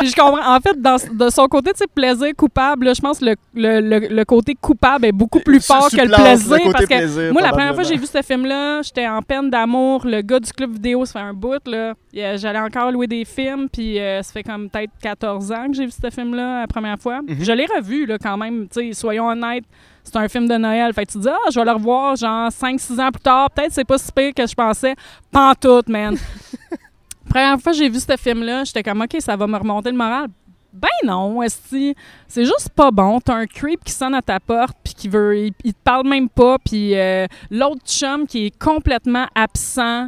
Puis 0.04 0.12
je 0.12 0.16
comprends. 0.22 0.56
En 0.56 0.60
fait, 0.60 0.82
dans, 0.82 0.98
de 1.14 1.30
son 1.30 1.48
côté, 1.48 1.72
tu 1.72 1.78
sais, 1.78 1.88
plaisir 1.88 2.28
coupable, 2.38 2.88
là, 2.88 2.94
je 2.94 3.00
pense 3.00 3.20
que 3.20 3.26
le, 3.26 3.36
le, 3.56 3.80
le, 3.80 4.08
le 4.10 4.26
côté 4.26 4.54
coupable 4.60 5.06
est 5.06 5.12
beaucoup 5.14 5.40
plus 5.40 5.66
fort 5.66 5.90
que 5.90 5.96
le 6.02 6.10
plaisir. 6.14 6.58
parce 6.74 6.86
que 6.86 6.94
plaisir, 6.94 7.32
moi, 7.32 7.42
la 7.42 7.52
première 7.52 7.74
fois 7.74 7.84
que 7.84 7.90
j'ai 7.90 7.96
vu 7.96 8.06
ce 8.06 8.22
film-là, 8.22 8.82
j'étais 8.82 9.08
en 9.08 9.22
peine 9.22 9.50
d'amour. 9.50 10.06
Le 10.06 10.22
gars 10.22 10.42
du 10.42 10.52
club 10.52 10.74
vidéo, 10.74 11.06
ça 11.06 11.14
fait 11.14 11.20
un 11.26 11.34
bout. 11.34 11.66
là. 11.66 11.94
J'allais 12.14 12.60
encore 12.60 12.92
louer 12.92 13.08
des 13.08 13.24
films, 13.24 13.70
puis 13.72 13.98
euh, 14.00 14.22
ça 14.22 14.34
fait 14.34 14.44
comme 14.44 14.70
peut-être 14.70 14.92
14 15.02 15.52
ans 15.54 15.68
que 15.68 15.74
j'ai 15.78 15.86
vu 15.86 15.92
ce 15.92 16.10
film-là 16.10 16.62
la 16.62 16.68
première 16.68 17.00
fois. 17.00 17.22
Mhm. 17.22 17.38
Je 17.40 17.52
l'ai 17.54 17.66
revu 17.66 18.06
là, 18.06 18.18
quand 18.22 18.36
même. 18.36 18.68
tu 18.68 18.82
sais, 18.88 18.94
Soyons 18.94 19.30
honnêtes, 19.30 19.64
c'est 20.04 20.18
un 20.18 20.28
film 20.28 20.48
de 20.50 20.56
Noël. 20.56 20.94
Fait 20.94 21.06
que 21.06 21.12
tu 21.14 21.18
te 21.18 21.24
dis, 21.24 21.30
ah, 21.30 21.50
je 21.50 21.58
vais 21.60 21.66
le 21.66 21.72
revoir 21.72 22.18
genre 22.18 22.50
5-6 22.50 23.00
ans 23.00 23.10
plus 23.12 23.22
tard. 23.22 23.50
Peut-être 23.52 23.72
c'est 23.72 23.86
pas 23.86 23.98
si 23.98 24.12
pire 24.12 24.34
que 24.36 24.46
je 24.46 24.54
pensais. 24.54 24.96
Pantoute, 25.32 25.88
man. 25.88 26.18
première 27.30 27.60
fois 27.60 27.72
que 27.72 27.78
j'ai 27.78 27.90
vu 27.90 28.00
ce 28.00 28.16
film-là, 28.18 28.64
j'étais 28.64 28.84
comme, 28.84 29.02
OK, 29.02 29.16
ça 29.20 29.36
va 29.36 29.48
me 29.48 29.58
remonter 29.58 29.92
le 29.92 29.98
moral. 29.98 30.28
Ben 30.74 30.88
non, 31.06 31.44
esti. 31.44 31.94
C'est 32.28 32.46
juste 32.46 32.70
pas 32.76 32.90
bon. 32.90 33.20
T'as 33.20 33.36
un 33.36 33.46
creep 33.46 33.84
qui 33.84 33.92
sonne 33.92 34.16
à 34.16 34.22
ta 34.24 34.40
porte 34.40 34.76
puis 34.84 34.96
qui 34.96 35.08
veut... 35.08 35.38
Il, 35.38 35.54
il 35.64 35.74
te 35.74 35.80
parle 35.84 36.08
même 36.08 36.28
pas. 36.30 36.58
Puis 36.58 36.96
euh, 36.98 37.28
l'autre 37.52 37.82
chum 37.86 38.26
qui 38.26 38.48
est 38.48 38.58
complètement 38.58 39.28
absent. 39.36 40.08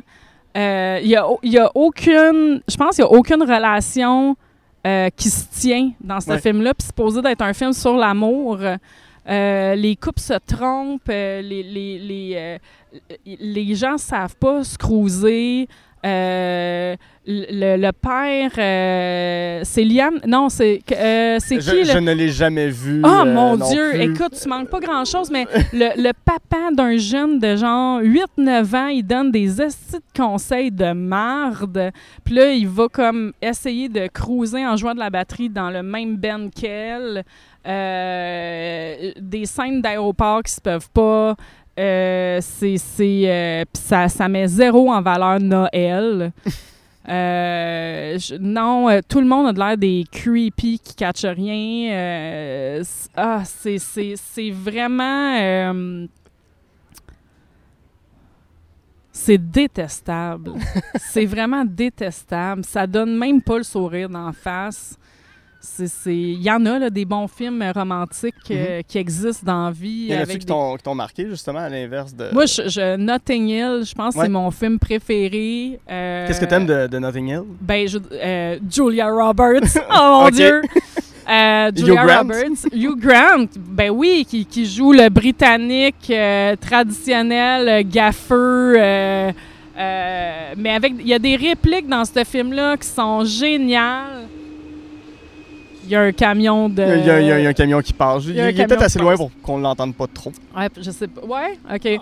Euh, 0.58 1.00
Il 1.04 1.08
y, 1.10 1.16
a, 1.16 1.28
il 1.44 1.52
y 1.52 1.60
a 1.60 1.70
aucune... 1.76 2.62
Je 2.68 2.76
pense 2.78 2.96
qu'il 2.96 3.04
y 3.04 3.08
a 3.08 3.12
aucune 3.12 3.44
relation 3.44 4.36
euh, 4.88 5.10
qui 5.16 5.30
se 5.30 5.46
tient 5.52 5.92
dans 6.02 6.20
ce 6.20 6.32
Ouais. 6.32 6.40
film-là. 6.40 6.74
Puis 6.74 6.88
supposé 6.88 7.22
d'être 7.22 7.44
un 7.44 7.54
film 7.54 7.72
sur 7.74 7.96
l'amour. 7.96 8.58
Euh, 9.28 9.76
les 9.76 9.96
couples 9.96 10.20
se 10.20 10.34
trompent. 10.48 11.02
euh, 11.10 11.42
les, 11.44 11.62
les, 11.62 12.00
les, 12.00 12.34
euh, 12.36 12.58
les 13.26 13.76
gens 13.76 14.00
savent 14.00 14.36
pas 14.38 14.64
se 14.64 14.80
cruiser. 14.80 15.68
Euh, 16.06 16.96
le, 17.26 17.78
le 17.78 17.92
père, 17.92 18.52
euh, 18.60 19.62
c'est 19.64 19.84
Liam? 19.84 20.20
Non, 20.28 20.50
c'est 20.50 20.80
euh, 20.92 21.38
c'est 21.40 21.58
qui 21.58 21.84
je 21.84 21.96
le. 21.96 22.00
ne 22.02 22.12
l'ai 22.12 22.30
jamais 22.30 22.70
vu. 22.70 23.02
Oh 23.04 23.24
mon 23.26 23.58
Dieu! 23.58 23.90
plus. 23.94 24.02
Écoute, 24.02 24.40
tu 24.40 24.48
manques 24.48 24.70
pas 24.70 24.80
grand-chose, 24.80 25.32
mais 25.32 25.48
le, 25.74 26.00
le 26.00 26.12
papa 26.14 26.70
d'un 26.72 26.98
jeune 26.98 27.40
de 27.40 27.56
genre 27.56 28.00
8-9 28.02 28.76
ans, 28.76 28.88
il 28.88 29.02
donne 29.02 29.32
des 29.32 29.60
estis 29.60 29.96
de 29.98 30.22
conseils 30.22 30.70
de 30.72 30.92
marde. 30.94 31.92
Puis 32.24 32.36
là, 32.36 32.52
il 32.52 32.68
va 32.68 32.88
comme 32.90 33.34
essayer 33.42 33.90
de 33.90 34.06
cruiser 34.06 34.64
en 34.64 34.76
jouant 34.78 34.94
de 34.94 35.00
la 35.00 35.10
batterie 35.10 35.50
dans 35.50 35.72
le 35.72 35.82
même 35.82 36.18
ben 36.18 36.52
qu'elle. 36.52 37.24
Des 37.66 39.46
scènes 39.46 39.82
d'aéroport 39.82 40.44
qui 40.44 40.52
se 40.52 40.62
peuvent 40.62 40.92
pas. 40.92 41.36
Euh, 41.78 42.40
c'est 42.42 42.78
c'est 42.78 43.24
euh, 43.26 43.64
ça 43.74 44.08
ça 44.08 44.30
met 44.30 44.48
zéro 44.48 44.92
en 44.92 45.02
valeur 45.02 45.40
Noël. 45.40 46.32
Euh, 47.08 48.18
je- 48.18 48.34
non, 48.34 48.90
euh, 48.90 49.00
tout 49.08 49.20
le 49.22 49.28
monde 49.28 49.46
a 49.46 49.54
de 49.54 49.60
l'air 49.60 49.78
des 49.78 50.06
creepy 50.12 50.80
qui 50.80 50.96
catchent 50.96 51.24
rien. 51.26 51.92
Euh, 51.94 52.84
ah, 53.16 53.44
c'est 53.46 53.78
c'est 53.78 54.16
c'est 54.16 54.50
vraiment 54.50 55.36
euh, 55.40 56.08
c'est 59.12 59.38
détestable. 59.38 60.54
c'est 60.96 61.26
vraiment 61.26 61.64
détestable. 61.64 62.66
Ça 62.66 62.86
donne 62.88 63.16
même 63.18 63.42
pas 63.42 63.58
le 63.58 63.64
sourire 63.64 64.10
d'en 64.10 64.32
face. 64.34 64.98
Il 66.06 66.42
y 66.42 66.52
en 66.52 66.66
a 66.66 66.80
là, 66.80 66.90
des 66.90 67.06
bons 67.06 67.28
films 67.28 67.64
romantiques 67.76 68.34
euh, 68.52 68.82
qui 68.88 68.98
existent 68.98 69.46
dans 69.46 69.66
la 69.66 69.72
vie. 69.72 70.08
Il 70.10 70.14
y 70.14 70.18
en 70.18 70.22
a-tu 70.22 70.32
qui 70.34 70.38
des- 70.40 70.46
t'ont 70.46 70.76
qui 70.76 70.84
t'ont 70.84 70.96
marqué, 70.96 71.28
justement, 71.30 71.60
à 71.60 71.70
l'inverse 71.70 72.14
de... 72.16 72.30
Moi, 72.34 72.46
je, 72.46 72.68
je- 72.68 72.96
Notting 72.98 73.48
Hill, 73.48 73.82
je 73.86 73.94
pense 73.94 74.16
que 74.16 74.22
c'est 74.22 74.30
mon 74.30 74.52
film 74.52 74.80
préféré. 74.80 75.80
Euh, 75.90 76.28
Qu'est-ce 76.28 76.40
que 76.40 76.46
t'aimes 76.46 76.66
de, 76.66 76.88
de 76.88 77.00
Notting 77.00 77.28
Hill? 77.28 77.42
Ben, 77.62 77.88
je- 77.88 77.98
euh, 78.12 78.58
Julia 78.70 79.10
Roberts. 79.10 79.62
oh 79.92 80.22
mon. 80.24 80.30
Dieu! 80.30 80.62
Euh, 81.28 81.72
Julia? 81.76 82.18
Roberts. 82.20 82.68
Hugh 82.72 83.00
Grant, 83.00 83.48
ben 83.58 83.90
oui, 83.90 84.26
qui, 84.30 84.46
qui 84.46 84.66
joue 84.66 84.92
le 84.94 85.10
britannique 85.10 86.08
euh, 86.12 86.56
traditionnel, 86.56 87.88
gaffeux. 87.88 88.76
euh, 88.78 89.32
mais 90.58 90.70
avec, 90.70 90.94
il 91.00 91.08
y 91.08 91.14
a 91.14 91.20
des 91.20 91.36
répliques 91.36 91.88
dans 91.88 92.06
ce 92.06 92.24
film-là 92.24 92.78
qui 92.78 92.88
sont 92.88 93.24
géniales. 93.26 94.25
Il 95.86 95.92
y 95.92 95.96
a 95.96 96.02
un 96.02 96.12
camion 96.12 96.68
de. 96.70 96.82
Il 96.82 97.06
y 97.06 97.10
a, 97.10 97.22
il 97.22 97.28
y 97.28 97.32
a- 97.32 97.40
il 97.40 97.44
y 97.44 97.46
a 97.46 97.50
un 97.50 97.54
camion 97.54 97.80
qui 97.82 97.94
passe. 97.94 98.26
Il, 98.26 98.38
est 98.40 98.54
peut-être 98.66 98.82
assez 98.84 99.00
loin 99.00 99.16
pour 99.16 99.32
qu'on 99.42 99.58
l'entende 99.60 99.96
pas 99.96 100.08
trop. 100.08 100.32
Ouais, 100.56 100.68
je 100.82 100.92
sais 100.92 101.08
pas. 101.08 101.22
Ouais, 101.26 101.58
OK. 101.74 102.00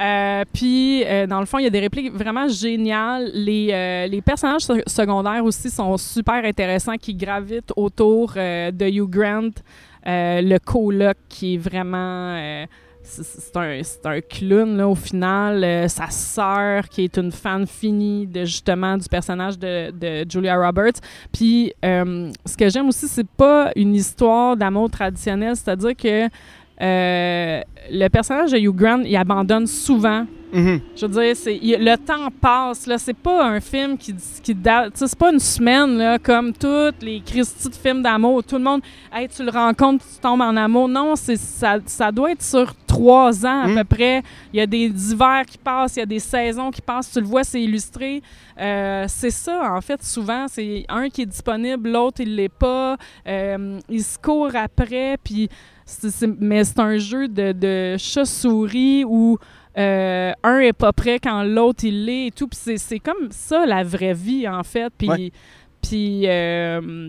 Euh, 0.00 0.42
puis, 0.52 1.04
euh, 1.04 1.26
dans 1.26 1.38
le 1.38 1.46
fond, 1.46 1.58
il 1.58 1.64
y 1.64 1.66
a 1.68 1.70
des 1.70 1.78
répliques 1.80 2.12
vraiment 2.12 2.48
géniales. 2.48 3.30
Les, 3.32 3.68
euh, 3.72 4.06
les 4.08 4.20
personnages 4.22 4.62
se- 4.62 4.82
secondaires 4.88 5.44
aussi 5.44 5.70
sont 5.70 5.96
super 5.96 6.44
intéressants, 6.44 6.96
qui 6.96 7.14
gravitent 7.14 7.72
autour 7.76 8.32
de 8.34 8.84
Hugh 8.90 9.08
Grant, 9.08 9.50
le 10.04 10.58
coloc 10.58 11.16
qui 11.28 11.54
est 11.54 11.58
vraiment... 11.58 12.64
c'est 13.04 13.56
un, 13.56 13.80
un 14.04 14.20
clown, 14.20 14.76
là, 14.76 14.88
au 14.88 14.94
final. 14.94 15.62
Euh, 15.62 15.88
sa 15.88 16.08
sœur, 16.08 16.88
qui 16.88 17.04
est 17.04 17.16
une 17.18 17.30
fan 17.30 17.66
finie 17.66 18.26
de, 18.26 18.44
justement, 18.44 18.96
du 18.96 19.08
personnage 19.08 19.58
de, 19.58 19.90
de 19.90 20.30
Julia 20.30 20.56
Roberts. 20.56 21.00
Puis, 21.32 21.72
euh, 21.84 22.30
ce 22.46 22.56
que 22.56 22.68
j'aime 22.68 22.88
aussi, 22.88 23.06
c'est 23.06 23.28
pas 23.28 23.70
une 23.76 23.94
histoire 23.94 24.56
d'amour 24.56 24.90
traditionnelle, 24.90 25.54
c'est-à-dire 25.54 25.94
que 25.94 26.28
euh, 26.80 27.60
le 27.90 28.08
personnage 28.08 28.52
de 28.52 28.58
Hugh 28.58 28.74
Grant, 28.74 29.00
il 29.04 29.16
abandonne 29.16 29.66
souvent. 29.66 30.26
Mhm. 30.52 30.80
Je 30.94 31.06
veux 31.06 31.20
dire, 31.24 31.34
c'est, 31.36 31.56
il- 31.60 31.84
le 31.84 31.96
temps 31.96 32.28
passe, 32.40 32.86
là. 32.86 32.96
C'est 32.96 33.16
pas 33.16 33.44
un 33.44 33.60
film 33.60 33.98
qui, 33.98 34.14
qui 34.40 34.54
date. 34.54 34.92
C'est 34.94 35.18
pas 35.18 35.32
une 35.32 35.40
semaine, 35.40 35.98
là, 35.98 36.16
comme 36.20 36.52
tous 36.52 36.92
les 37.02 37.20
Christy 37.26 37.68
de 37.70 37.74
films 37.74 38.02
d'amour. 38.02 38.44
Tout 38.44 38.58
le 38.58 38.62
monde, 38.62 38.80
hey, 39.12 39.26
tu 39.28 39.42
le 39.44 39.50
rencontres, 39.50 40.04
tu 40.04 40.20
tombes 40.20 40.42
en 40.42 40.56
amour. 40.56 40.86
Non, 40.88 41.16
c'est, 41.16 41.34
ça, 41.36 41.78
ça 41.86 42.12
doit 42.12 42.30
être 42.30 42.42
sur 42.42 42.72
trois 42.86 43.44
ans 43.44 43.62
à 43.62 43.66
Mm. 43.66 43.74
peu 43.74 43.84
près. 43.84 44.22
Il 44.52 44.58
y 44.58 44.60
a 44.60 44.66
des 44.66 44.86
hivers 45.10 45.42
qui 45.44 45.58
passent, 45.58 45.96
il 45.96 46.00
y 46.00 46.02
a 46.02 46.06
des 46.06 46.20
saisons 46.20 46.70
qui 46.70 46.80
passent. 46.82 47.10
Tu 47.12 47.20
le 47.20 47.26
vois, 47.26 47.42
c'est 47.42 47.60
illustré. 47.60 48.22
Euh, 48.60 49.06
c'est 49.08 49.30
ça, 49.30 49.72
en 49.74 49.80
fait, 49.80 50.04
souvent. 50.04 50.46
C'est 50.46 50.84
un 50.88 51.08
qui 51.08 51.22
est 51.22 51.26
disponible, 51.26 51.90
l'autre, 51.90 52.20
il 52.20 52.36
l'est 52.36 52.48
pas. 52.48 52.96
Euh, 53.26 53.80
ils 53.88 54.04
se 54.04 54.16
courent 54.18 54.54
après, 54.54 55.16
puis. 55.24 55.48
Mais 56.40 56.64
c'est 56.64 56.80
un 56.80 56.96
jeu 56.98 57.28
de, 57.28 57.52
de 57.52 57.96
chat-souris 57.98 59.04
où 59.04 59.38
euh, 59.76 60.32
un 60.42 60.58
est 60.60 60.72
pas 60.72 60.92
prêt 60.92 61.18
quand 61.22 61.42
l'autre 61.42 61.84
il 61.84 62.04
l'est 62.06 62.26
et 62.28 62.30
tout. 62.30 62.48
Puis 62.48 62.58
c'est, 62.62 62.76
c'est 62.78 62.98
comme 62.98 63.28
ça 63.30 63.66
la 63.66 63.82
vraie 63.84 64.14
vie 64.14 64.48
en 64.48 64.62
fait. 64.62 64.92
Puis, 64.96 65.08
Ouais. 65.08 65.32
puis 65.82 66.22
euh, 66.26 67.08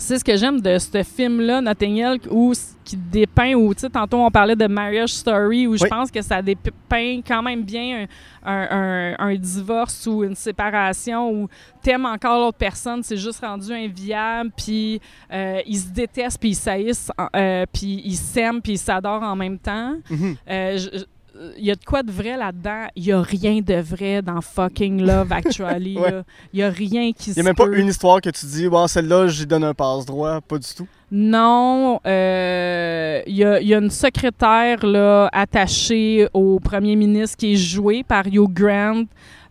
c'est 0.00 0.18
ce 0.18 0.24
que 0.24 0.36
j'aime 0.36 0.60
de 0.60 0.78
ce 0.78 1.02
film-là, 1.02 1.60
Notting 1.60 1.96
Hill, 1.96 2.18
où, 2.30 2.52
qui 2.84 2.96
dépeint, 2.96 3.54
où, 3.54 3.72
tu 3.74 3.80
sais, 3.82 3.90
tantôt 3.90 4.16
on 4.18 4.30
parlait 4.30 4.56
de 4.56 4.66
Marriage 4.66 5.10
Story, 5.12 5.66
où 5.66 5.76
je 5.76 5.84
Oui. 5.84 5.88
pense 5.88 6.10
que 6.10 6.22
ça 6.22 6.42
dépeint 6.42 7.20
quand 7.26 7.42
même 7.42 7.62
bien 7.62 8.06
un, 8.44 8.52
un- 8.52 8.68
un- 8.70 9.16
un 9.28 9.34
divorce 9.36 10.06
ou 10.06 10.24
une 10.24 10.34
séparation 10.34 11.30
où 11.30 11.48
t'aimes 11.82 12.06
encore 12.06 12.38
l'autre 12.40 12.58
personne, 12.58 13.02
c'est 13.02 13.16
juste 13.16 13.40
rendu 13.40 13.72
inviable, 13.72 14.50
puis 14.56 15.00
euh, 15.32 15.60
ils 15.66 15.78
se 15.78 15.88
détestent, 15.90 16.40
puis 16.40 16.50
ils 16.50 16.54
saillissent, 16.56 17.10
euh, 17.36 17.64
puis 17.72 18.02
ils 18.04 18.16
s'aiment, 18.16 18.60
puis 18.62 18.72
ils 18.72 18.78
s'adorent 18.78 19.22
en 19.22 19.36
même 19.36 19.58
temps. 19.58 19.96
Mhm. 20.10 20.36
Euh, 20.48 20.78
je- 20.78 21.04
il 21.56 21.64
y 21.64 21.70
a 21.70 21.74
de 21.74 21.84
quoi 21.84 22.02
de 22.02 22.10
vrai 22.10 22.36
là-dedans? 22.36 22.86
Il 22.96 23.04
y 23.04 23.12
a 23.12 23.20
rien 23.20 23.60
de 23.60 23.74
vrai 23.74 24.22
dans 24.22 24.40
fucking 24.40 25.02
Love 25.02 25.32
Actually. 25.32 25.96
Ouais. 26.00 26.22
Il 26.52 26.60
y 26.60 26.62
a 26.62 26.70
rien 26.70 27.12
qui 27.12 27.30
Il 27.30 27.34
se 27.34 27.40
n'y 27.40 27.46
a 27.46 27.50
même 27.50 27.54
pas 27.54 27.66
une 27.66 27.88
histoire 27.88 28.20
que 28.20 28.30
tu 28.30 28.46
dis, 28.46 28.68
bon, 28.68 28.86
celle-là, 28.86 29.28
j'y 29.28 29.46
donne 29.46 29.64
un 29.64 29.74
passe-droit. 29.74 30.40
Pas 30.40 30.58
du 30.58 30.68
tout. 30.74 30.86
Non, 31.12 32.00
euh, 32.06 33.20
il 33.26 33.34
y, 33.34 33.44
a, 33.44 33.60
il 33.60 33.66
y 33.66 33.74
a 33.74 33.78
une 33.78 33.90
secrétaire 33.90 34.86
là, 34.86 35.28
attachée 35.32 36.28
au 36.32 36.60
premier 36.60 36.94
ministre 36.94 37.36
qui 37.36 37.52
est 37.52 37.56
jouée 37.56 38.04
par 38.04 38.26
Hugh 38.26 38.52
Grant, 38.52 39.04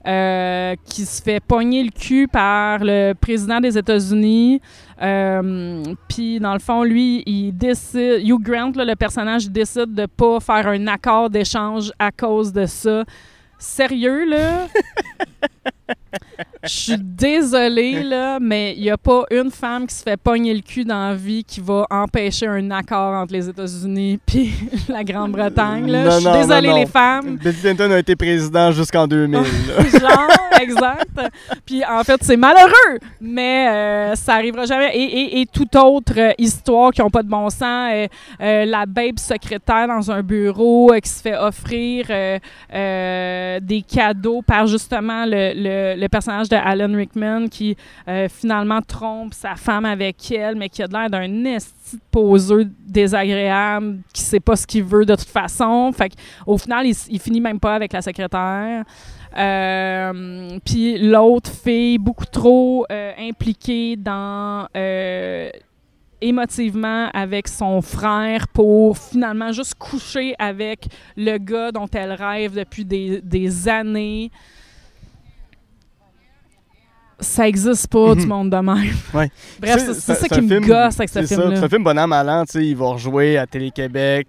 euh, 0.07 0.75
qui 0.85 1.05
se 1.05 1.21
fait 1.21 1.41
pogner 1.41 1.83
le 1.83 1.91
cul 1.91 2.29
par 2.29 2.79
le 2.81 3.13
président 3.13 3.59
des 3.59 3.77
États-Unis. 3.77 4.61
Euh, 5.01 5.83
Puis, 6.07 6.39
dans 6.39 6.53
le 6.53 6.59
fond, 6.59 6.83
lui, 6.83 7.23
il 7.25 7.51
décide, 7.53 8.21
Hugh 8.23 8.41
Grant, 8.41 8.71
le 8.75 8.95
personnage, 8.95 9.49
décide 9.49 9.93
de 9.93 10.05
pas 10.05 10.39
faire 10.39 10.67
un 10.67 10.87
accord 10.87 11.29
d'échange 11.29 11.91
à 11.99 12.11
cause 12.11 12.51
de 12.51 12.65
ça. 12.65 13.03
Sérieux, 13.57 14.25
là? 14.25 14.67
Je 16.61 16.67
suis 16.67 16.97
désolée, 16.97 18.03
là, 18.03 18.37
mais 18.41 18.73
il 18.75 18.81
n'y 18.81 18.89
a 18.89 18.97
pas 18.97 19.23
une 19.31 19.49
femme 19.49 19.87
qui 19.87 19.95
se 19.95 20.03
fait 20.03 20.17
pogner 20.17 20.53
le 20.53 20.59
cul 20.59 20.83
dans 20.83 21.09
la 21.09 21.15
vie 21.15 21.45
qui 21.45 21.61
va 21.61 21.87
empêcher 21.89 22.47
un 22.47 22.69
accord 22.71 23.13
entre 23.13 23.31
les 23.31 23.47
États-Unis 23.47 24.19
puis 24.25 24.51
la 24.89 25.05
Grande-Bretagne. 25.05 25.85
Je 25.87 26.09
suis 26.11 26.25
non, 26.25 26.33
désolée, 26.33 26.67
non. 26.67 26.75
les 26.75 26.85
femmes. 26.85 27.37
Bill 27.37 27.55
Clinton 27.55 27.91
a 27.91 27.99
été 27.99 28.13
président 28.17 28.71
jusqu'en 28.73 29.07
2000. 29.07 29.31
là. 29.39 29.99
Genre, 29.99 30.27
exact. 30.59 31.07
Puis 31.65 31.81
en 31.85 32.03
fait, 32.03 32.21
c'est 32.23 32.35
malheureux, 32.35 32.99
mais 33.21 33.69
euh, 33.69 34.15
ça 34.15 34.33
arrivera 34.33 34.65
jamais. 34.65 34.91
Et, 34.97 35.03
et, 35.03 35.41
et 35.41 35.45
toute 35.45 35.75
autre 35.77 36.13
euh, 36.17 36.33
histoire 36.37 36.91
qui 36.91 37.01
n'a 37.01 37.09
pas 37.09 37.23
de 37.23 37.29
bon 37.29 37.49
sens, 37.49 38.09
euh, 38.41 38.65
la 38.65 38.85
babe 38.85 39.17
secrétaire 39.17 39.87
dans 39.87 40.11
un 40.11 40.21
bureau 40.21 40.91
qui 41.01 41.09
se 41.09 41.21
fait 41.21 41.37
offrir 41.37 42.07
des 42.69 43.85
cadeaux 43.87 44.41
par 44.41 44.67
justement 44.67 45.23
le, 45.25 45.53
le, 45.55 45.99
le 45.99 46.07
personnage 46.09 46.49
de 46.49 46.55
Alan 46.59 46.93
Rickman 46.95 47.47
qui 47.47 47.75
euh, 48.07 48.27
finalement 48.29 48.81
trompe 48.81 49.33
sa 49.33 49.55
femme 49.55 49.85
avec 49.85 50.31
elle, 50.31 50.55
mais 50.55 50.69
qui 50.69 50.83
a 50.83 50.87
l'air 50.87 51.09
d'un 51.09 51.45
esti 51.45 51.99
poseux 52.11 52.69
désagréable, 52.87 53.99
qui 54.13 54.21
sait 54.21 54.39
pas 54.39 54.55
ce 54.55 54.67
qu'il 54.67 54.83
veut 54.83 55.05
de 55.05 55.15
toute 55.15 55.29
façon. 55.29 55.91
Fait 55.91 56.13
au 56.45 56.57
final, 56.57 56.85
il, 56.85 56.95
il 57.09 57.19
finit 57.19 57.41
même 57.41 57.59
pas 57.59 57.75
avec 57.75 57.93
la 57.93 58.01
secrétaire. 58.01 58.83
Euh, 59.37 60.57
Puis 60.65 60.97
l'autre 60.97 61.51
fille, 61.51 61.97
beaucoup 61.97 62.25
trop 62.25 62.85
euh, 62.91 63.11
impliquée 63.19 63.95
dans 63.95 64.67
émotivement 66.21 67.09
avec 67.13 67.47
son 67.47 67.81
frère 67.81 68.47
pour 68.49 68.97
finalement 68.97 69.51
juste 69.51 69.75
coucher 69.75 70.35
avec 70.37 70.87
le 71.15 71.37
gars 71.37 71.71
dont 71.71 71.87
elle 71.93 72.11
rêve 72.11 72.55
depuis 72.55 72.85
des 72.85 73.69
années. 73.69 74.31
Ça 77.21 77.47
existe 77.47 77.87
pas 77.87 78.15
du 78.15 78.21
Mhm. 78.21 78.27
monde 78.27 78.49
de 78.49 78.57
même. 78.57 78.93
Ouais. 79.13 79.29
Bref, 79.59 79.83
c'est 79.93 80.13
ça 80.15 80.25
un 80.25 80.27
qui 80.35 80.41
me 80.41 80.47
film- 80.47 80.65
gosse 80.67 80.97
avec 80.99 81.09
ce 81.09 81.21
ça, 81.25 81.27
film-là. 81.27 81.57
C'est 81.57 81.63
un 81.65 81.69
film 81.69 81.83
bon 81.83 81.97
an, 81.99 82.07
mal 82.07 82.29
an, 82.29 82.45
tu 82.45 82.53
sais, 82.53 82.65
il 82.65 82.75
va 82.77 82.87
rejouer 82.87 83.37
à 83.37 83.45
Télé-Québec. 83.45 84.27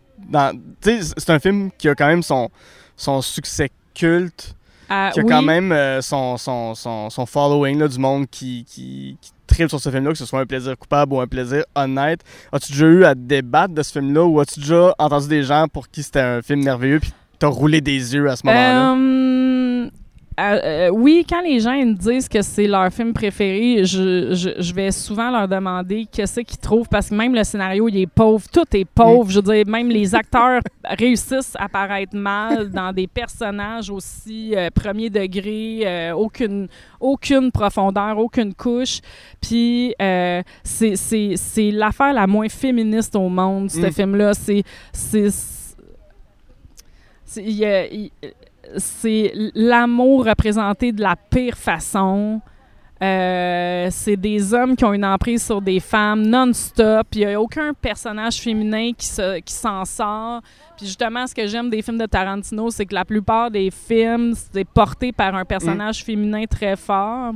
C'est 0.82 1.30
un 1.30 1.38
film 1.38 1.70
qui 1.78 1.88
a 1.88 1.94
quand 1.94 2.06
même 2.08 2.22
son, 2.22 2.48
son 2.96 3.22
succès 3.22 3.70
culte, 3.94 4.54
Ah, 4.88 5.10
qui 5.14 5.20
a 5.20 5.22
oui. 5.22 5.28
quand 5.28 5.42
même 5.42 5.70
euh, 5.72 6.00
son, 6.02 6.36
son, 6.36 6.74
son, 6.74 7.10
son 7.10 7.26
following 7.26 7.78
là, 7.78 7.86
du 7.88 7.98
monde 7.98 8.26
qui, 8.28 8.64
qui, 8.68 9.16
qui 9.20 9.30
tripe 9.46 9.68
sur 9.68 9.78
ce 9.80 9.88
film-là, 9.90 10.10
que 10.12 10.18
ce 10.18 10.26
soit 10.26 10.40
un 10.40 10.46
plaisir 10.46 10.76
coupable 10.76 11.12
ou 11.12 11.20
un 11.20 11.26
plaisir 11.26 11.62
honnête. 11.74 12.20
As-tu 12.52 12.72
déjà 12.72 12.86
eu 12.86 13.04
à 13.04 13.14
débattre 13.14 13.74
de 13.74 13.82
ce 13.82 13.92
film-là 13.92 14.24
ou 14.24 14.40
as-tu 14.40 14.60
déjà 14.60 14.94
entendu 14.98 15.28
des 15.28 15.42
gens 15.44 15.66
pour 15.72 15.88
qui 15.88 16.02
c'était 16.02 16.20
un 16.20 16.42
film 16.42 16.62
merveilleux 16.64 16.98
puis 17.00 17.12
t'as 17.38 17.46
roulé 17.48 17.80
des 17.80 18.14
yeux 18.14 18.28
à 18.28 18.36
ce 18.36 18.44
moment-là? 18.46 18.94
Euh, 18.94 19.90
euh, 20.38 20.42
euh, 20.64 20.88
oui, 20.90 21.26
quand 21.28 21.42
les 21.42 21.60
gens 21.60 21.72
me 21.74 21.92
disent 21.94 22.28
que 22.28 22.40
c'est 22.40 22.66
leur 22.66 22.90
film 22.92 23.12
préféré, 23.12 23.84
je, 23.84 24.32
je- 24.34 24.62
je 24.62 24.74
vais 24.74 24.90
souvent 24.90 25.30
leur 25.30 25.46
demander 25.48 26.06
qu'est-ce 26.10 26.40
qu'ils 26.40 26.58
trouvent 26.58 26.88
parce 26.88 27.10
que 27.10 27.14
même 27.14 27.34
le 27.34 27.44
scénario 27.44 27.88
il 27.88 27.96
est 27.98 28.06
pauvre, 28.06 28.46
tout 28.50 28.64
est 28.72 28.84
pauvre. 28.86 29.28
Je 29.30 29.40
veux 29.40 29.52
dire, 29.54 29.66
même 29.66 29.88
les 29.90 30.14
acteurs 30.14 30.60
réussissent 30.84 31.56
à 31.58 31.68
paraître 31.68 32.16
mal 32.16 32.70
dans 32.70 32.92
des 32.92 33.06
personnages 33.06 33.90
aussi 33.90 34.54
euh, 34.56 34.70
premier 34.70 35.10
degré, 35.10 35.80
euh, 35.84 36.12
aucune 36.14 36.68
aucune 37.00 37.50
profondeur, 37.50 38.16
aucune 38.18 38.54
couche. 38.54 39.00
Puis 39.40 39.94
c'est- 40.62 41.70
l'affaire 41.72 42.12
la 42.12 42.26
moins 42.26 42.48
féministe 42.48 43.16
au 43.16 43.28
monde, 43.28 43.70
ce 43.70 43.80
Mm. 43.86 43.92
film-là. 43.92 44.34
C'est 44.34 44.62
c'est 44.92 45.28
c'est- 47.24 47.42
il 47.44 47.52
y 47.52 47.64
a- 47.64 47.86
il- 47.86 48.10
c'est 48.76 49.32
l'amour 49.54 50.26
représenté 50.26 50.92
de 50.92 51.00
la 51.02 51.16
pire 51.16 51.56
façon. 51.56 52.40
Euh, 53.02 53.88
c'est 53.90 54.16
des 54.16 54.52
hommes 54.52 54.76
qui 54.76 54.84
ont 54.84 54.92
une 54.92 55.06
emprise 55.06 55.42
sur 55.42 55.62
des 55.62 55.80
femmes 55.80 56.20
non-stop. 56.26 57.06
Il 57.14 57.26
n'y 57.26 57.32
a 57.34 57.40
aucun 57.40 57.72
personnage 57.72 58.36
féminin 58.42 58.90
qui, 58.96 59.06
se- 59.06 59.38
qui 59.40 59.54
s'en 59.54 59.86
sort. 59.86 60.42
Puis 60.76 60.84
justement, 60.86 61.26
ce 61.26 61.34
que 61.34 61.46
j'aime 61.46 61.70
des 61.70 61.80
films 61.80 61.96
de 61.96 62.04
Tarantino, 62.04 62.70
c'est 62.70 62.84
que 62.84 62.94
la 62.94 63.06
plupart 63.06 63.50
des 63.50 63.70
films, 63.70 64.34
c'est 64.52 64.66
porté 64.66 65.12
par 65.12 65.34
un 65.34 65.44
personnage 65.46 66.04
féminin 66.04 66.44
très 66.44 66.76
fort 66.76 67.32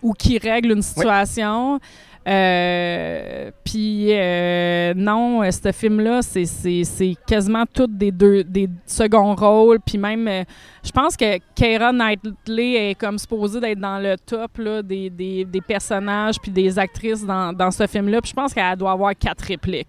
ou 0.00 0.12
qui 0.12 0.38
règle 0.38 0.72
une 0.72 0.82
situation. 0.82 1.80
Euh, 2.26 3.50
puis 3.64 4.08
euh, 4.10 4.92
non, 4.96 5.42
euh, 5.44 5.50
ce 5.50 5.70
film-là, 5.70 6.22
c'est, 6.22 6.44
c'est, 6.44 6.82
c'est 6.84 7.14
quasiment 7.26 7.64
tous 7.72 7.86
des 7.86 8.10
deux 8.10 8.42
des 8.42 8.68
seconds 8.84 9.34
rôles. 9.34 9.78
Puis 9.84 9.96
même, 9.96 10.26
euh, 10.26 10.42
je 10.84 10.90
pense 10.90 11.16
que 11.16 11.38
Keira 11.54 11.92
Knightley 11.92 12.90
est 12.90 12.94
comme 12.96 13.18
supposée 13.18 13.60
d'être 13.60 13.78
dans 13.78 13.98
le 13.98 14.16
top 14.18 14.58
là, 14.58 14.82
des, 14.82 15.08
des, 15.10 15.44
des 15.44 15.60
personnages 15.60 16.36
puis 16.40 16.50
des 16.50 16.78
actrices 16.78 17.24
dans, 17.24 17.52
dans 17.52 17.70
ce 17.70 17.86
film-là. 17.86 18.20
Puis 18.20 18.30
je 18.30 18.34
pense 18.34 18.52
qu'elle 18.52 18.76
doit 18.76 18.92
avoir 18.92 19.12
quatre 19.16 19.42
répliques. 19.42 19.86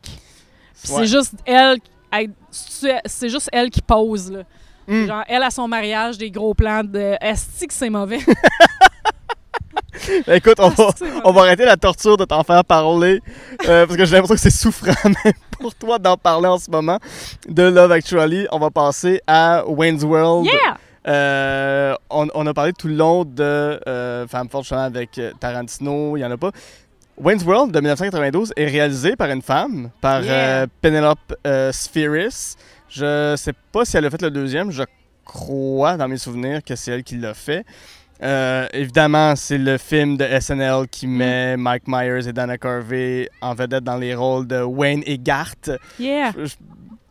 Puis 0.83 0.93
Ouais. 0.93 0.99
c'est 0.99 1.07
juste 1.07 1.33
elle, 1.43 1.77
elle- 2.11 2.29
c'est 2.51 2.99
c'est 3.05 3.29
juste 3.29 3.49
elle 3.51 3.69
qui 3.71 3.81
pose. 3.81 4.31
Là. 4.31 4.43
Mm. 4.87 5.05
Genre, 5.07 5.23
elle 5.27 5.43
à 5.43 5.49
son 5.49 5.67
mariage, 5.67 6.17
des 6.19 6.29
gros 6.31 6.53
plans 6.53 6.83
de 6.83 7.15
Esti 7.19 7.65
que 7.67 7.73
c'est 7.73 7.89
mauvais? 7.89 8.19
Écoute, 10.27 10.55
on 10.59 10.69
va, 10.69 10.89
Ah, 11.01 11.21
on 11.25 11.31
va 11.31 11.41
arrêter 11.41 11.65
la 11.65 11.77
torture 11.77 12.17
de 12.17 12.25
t'en 12.25 12.43
faire 12.43 12.63
parler. 12.65 13.21
euh, 13.67 13.85
parce 13.85 13.97
que 13.97 14.05
j'ai 14.05 14.15
l'impression 14.15 14.35
que 14.35 14.41
c'est 14.41 14.49
souffrant 14.49 14.91
même 15.25 15.33
pour 15.59 15.73
toi 15.75 15.99
d'en 15.99 16.17
parler 16.17 16.47
en 16.47 16.57
ce 16.59 16.69
moment. 16.69 16.99
De 17.47 17.63
Love 17.63 17.91
Actually, 17.91 18.47
on 18.51 18.59
va 18.59 18.69
passer 18.69 19.21
à 19.27 19.63
Wayne's 19.67 20.03
World. 20.03 20.45
Yeah! 20.45 20.77
Euh, 21.07 21.95
on, 22.09 22.27
on 22.35 22.45
a 22.47 22.53
parlé 22.53 22.73
tout 22.73 22.87
le 22.89 22.95
long 22.95 23.23
de 23.23 23.79
euh, 23.87 24.27
Femme 24.27 24.49
Forte 24.49 24.71
avec 24.73 25.19
Tarantino, 25.39 26.17
il 26.17 26.19
n'y 26.19 26.25
en 26.25 26.31
a 26.31 26.37
pas. 26.37 26.51
Wayne's 27.17 27.43
World 27.45 27.71
de 27.71 27.79
1992 27.79 28.53
est 28.57 28.65
réalisé 28.65 29.15
par 29.15 29.29
une 29.31 29.41
femme, 29.41 29.89
par 30.01 30.21
Yeah. 30.23 30.33
euh, 30.33 30.67
Penelope 30.81 31.33
Spheris. 31.71 32.55
Je 32.89 33.35
sais 33.37 33.53
pas 33.71 33.85
si 33.85 33.97
elle 33.97 34.05
a 34.05 34.09
fait 34.09 34.21
le 34.21 34.31
deuxième, 34.31 34.71
je 34.71 34.83
crois 35.25 35.97
dans 35.97 36.07
mes 36.07 36.17
souvenirs 36.17 36.61
que 36.63 36.75
c'est 36.75 36.91
elle 36.91 37.03
qui 37.03 37.17
l'a 37.17 37.33
fait. 37.33 37.65
Euh, 38.23 38.67
évidemment, 38.73 39.35
c'est 39.35 39.57
le 39.59 39.77
film 39.77 40.17
de 40.17 40.25
SNL 40.39 40.87
qui 40.89 41.05
met 41.07 41.55
Mike 41.57 41.83
Myers 41.87 42.27
et 42.27 42.33
Dana 42.33 42.57
Carvey 42.57 43.29
en 43.41 43.53
vedette 43.53 43.83
dans 43.83 43.97
les 43.97 44.15
rôles 44.15 44.47
de 44.47 44.61
Wayne 44.61 45.03
et 45.05 45.17
Garth. 45.19 45.69
Yeah! 45.99 46.31
Je, 46.35 46.53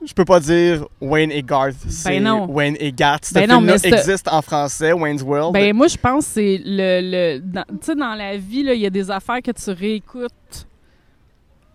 je 0.05 0.13
peux 0.13 0.25
pas 0.25 0.41
dire 0.41 0.85
Wayne 1.01 1.31
et 1.31 1.43
Garth, 1.43 1.77
c'est 1.89 2.19
non. 2.21 2.47
Wayne 2.47 2.77
et 2.81 2.93
Garth. 2.93 3.25
Ce 3.27 3.35
Ben 3.35 3.49
non, 3.49 3.61
mais 3.61 3.79
c'est- 3.79 3.89
existe 3.93 4.29
en 4.29 4.43
français, 4.43 4.93
Wayne's 4.93 5.23
World. 5.23 5.53
Ben 5.55 5.75
moi, 5.75 5.87
je 5.87 5.97
pense 5.97 6.27
que 6.27 6.33
c'est 6.33 6.61
le... 6.65 7.01
le 7.03 7.39
tu 7.41 7.77
sais, 7.83 7.95
dans 7.95 8.15
la 8.15 8.37
vie, 8.37 8.65
il 8.67 8.75
y 8.81 8.87
a 8.87 8.91
des 8.91 9.11
affaires 9.11 9.43
que 9.43 9.53
tu 9.53 9.71
réécoutes 9.71 10.67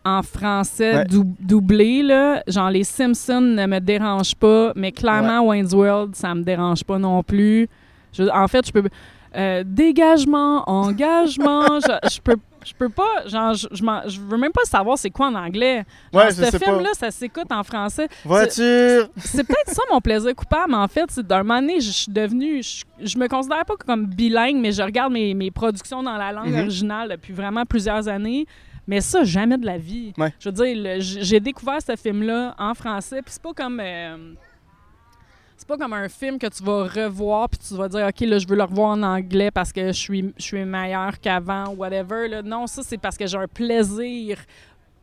en 0.04 0.24
français 0.24 0.96
Ouais. 0.96 1.06
dou- 1.06 1.36
doublé, 1.40 2.02
là. 2.04 2.42
Genre, 2.48 2.70
les 2.72 2.84
Simpsons 2.84 3.40
ne 3.42 3.66
me 3.68 3.80
dérangent 3.80 4.36
pas, 4.36 4.74
mais 4.76 4.92
clairement, 4.92 5.42
Wayne's 5.46 5.74
World, 5.74 6.16
ça 6.16 6.34
me 6.34 6.42
dérange 6.44 6.84
pas 6.84 6.98
non 6.98 7.22
plus. 7.24 7.68
Je- 8.12 8.24
en 8.24 8.48
fait, 8.48 8.66
je 8.66 8.72
peux... 8.72 8.84
euh, 9.36 9.64
dégagement, 9.66 10.64
engagement, 10.70 11.80
je, 11.80 12.10
je 12.16 12.20
peux... 12.22 12.36
Je 12.64 12.74
peux 12.76 12.90
pas, 12.90 13.26
genre, 13.26 13.56
je, 13.56 13.68
je, 13.72 13.84
m'en- 13.84 14.08
je 14.08 14.20
veux 14.22 14.38
même 14.38 14.52
pas 14.52 14.64
savoir 14.66 14.96
c'est 14.96 15.10
quoi 15.10 15.30
en 15.30 15.34
anglais. 15.34 15.84
Genre, 16.14 16.22
Ouais, 16.26 16.30
je 16.30 16.44
ce 16.44 16.58
film-là, 16.60 16.90
ça 16.94 17.10
s'écoute 17.10 17.52
en 17.52 17.64
français. 17.64 18.08
Voiture! 18.24 19.10
C'est 19.18 19.44
peut-être 19.44 19.72
ça 19.74 19.82
mon 19.92 20.00
plaisir 20.00 20.36
coupable, 20.36 20.76
en 20.76 20.88
fait. 20.88 21.06
C'est 21.10 21.26
d'un 21.26 21.42
moment 21.42 21.60
donné, 21.60 21.82
je 21.82 21.90
suis 21.90 22.12
devenue. 22.12 22.62
Je, 23.00 23.18
me 23.18 23.28
considère 23.28 23.66
pas 23.66 23.74
comme 23.78 24.06
bilingue, 24.06 24.58
mais 24.58 24.72
je 24.74 24.84
regarde 24.84 25.12
mes, 25.12 25.34
mes 25.34 25.50
productions 25.50 26.04
dans 26.04 26.18
la 26.18 26.32
langue 26.32 26.50
Mhm. 26.52 26.60
originale 26.60 27.10
depuis 27.10 27.34
vraiment 27.34 27.66
plusieurs 27.66 28.08
années. 28.08 28.46
Mais 28.86 29.02
ça, 29.02 29.24
jamais 29.24 29.58
de 29.58 29.66
la 29.66 29.80
vie. 29.80 30.14
Ouais. 30.20 30.32
Je 30.40 30.50
veux 30.50 30.54
dire, 30.54 30.98
j'ai 31.00 31.40
découvert 31.40 31.80
ce 31.82 31.96
film-là 31.96 32.54
en 32.60 32.76
français, 32.76 33.24
puis 33.24 33.34
c'est 33.34 33.42
pas 33.42 33.54
comme. 33.54 33.80
euh, 33.84 34.34
c'est 35.62 35.68
pas 35.68 35.78
comme 35.78 35.94
un 35.94 36.10
film 36.10 36.40
que 36.40 36.48
tu 36.48 36.64
vas 36.64 36.86
revoir 36.86 37.48
puis 37.48 37.60
tu 37.60 37.76
vas 37.76 37.88
dire 37.88 38.08
OK 38.08 38.20
là 38.22 38.40
je 38.40 38.48
veux 38.48 38.56
le 38.56 38.64
revoir 38.64 38.90
en 38.90 39.04
anglais 39.04 39.52
parce 39.52 39.72
que 39.72 39.88
je 39.88 39.92
suis 39.92 40.34
je 40.36 40.44
suis 40.44 40.66
meilleur 40.66 41.20
qu'avant 41.20 41.76
whatever 41.76 42.28
là. 42.28 42.42
non 42.42 42.66
ça 42.66 42.82
c'est 42.84 42.98
parce 42.98 43.16
que 43.16 43.28
j'ai 43.28 43.38
un 43.38 43.48
plaisir 43.48 44.40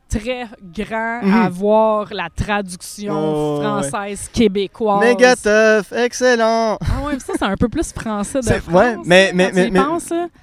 très 0.08 0.46
grand 0.62 1.20
Mhm. 1.22 1.34
à 1.34 1.48
voir 1.48 2.08
la 2.12 2.28
traduction 2.34 3.14
Oh, 3.14 3.58
ouais. 3.58 3.64
française 3.88 4.28
québécoise. 4.32 5.00
Méga 5.00 5.34
tough, 5.36 5.92
excellent! 5.96 6.78
Ah 6.80 7.04
ouais, 7.06 7.18
ça 7.18 7.34
c'est 7.38 7.44
un 7.44 7.56
peu 7.56 7.68
plus 7.68 7.92
français 7.92 8.40
de 8.40 8.44
France. 8.44 8.74
ouais, 8.74 8.96
mais- 9.04 9.30
mais- 9.34 9.50
mais- 9.54 9.70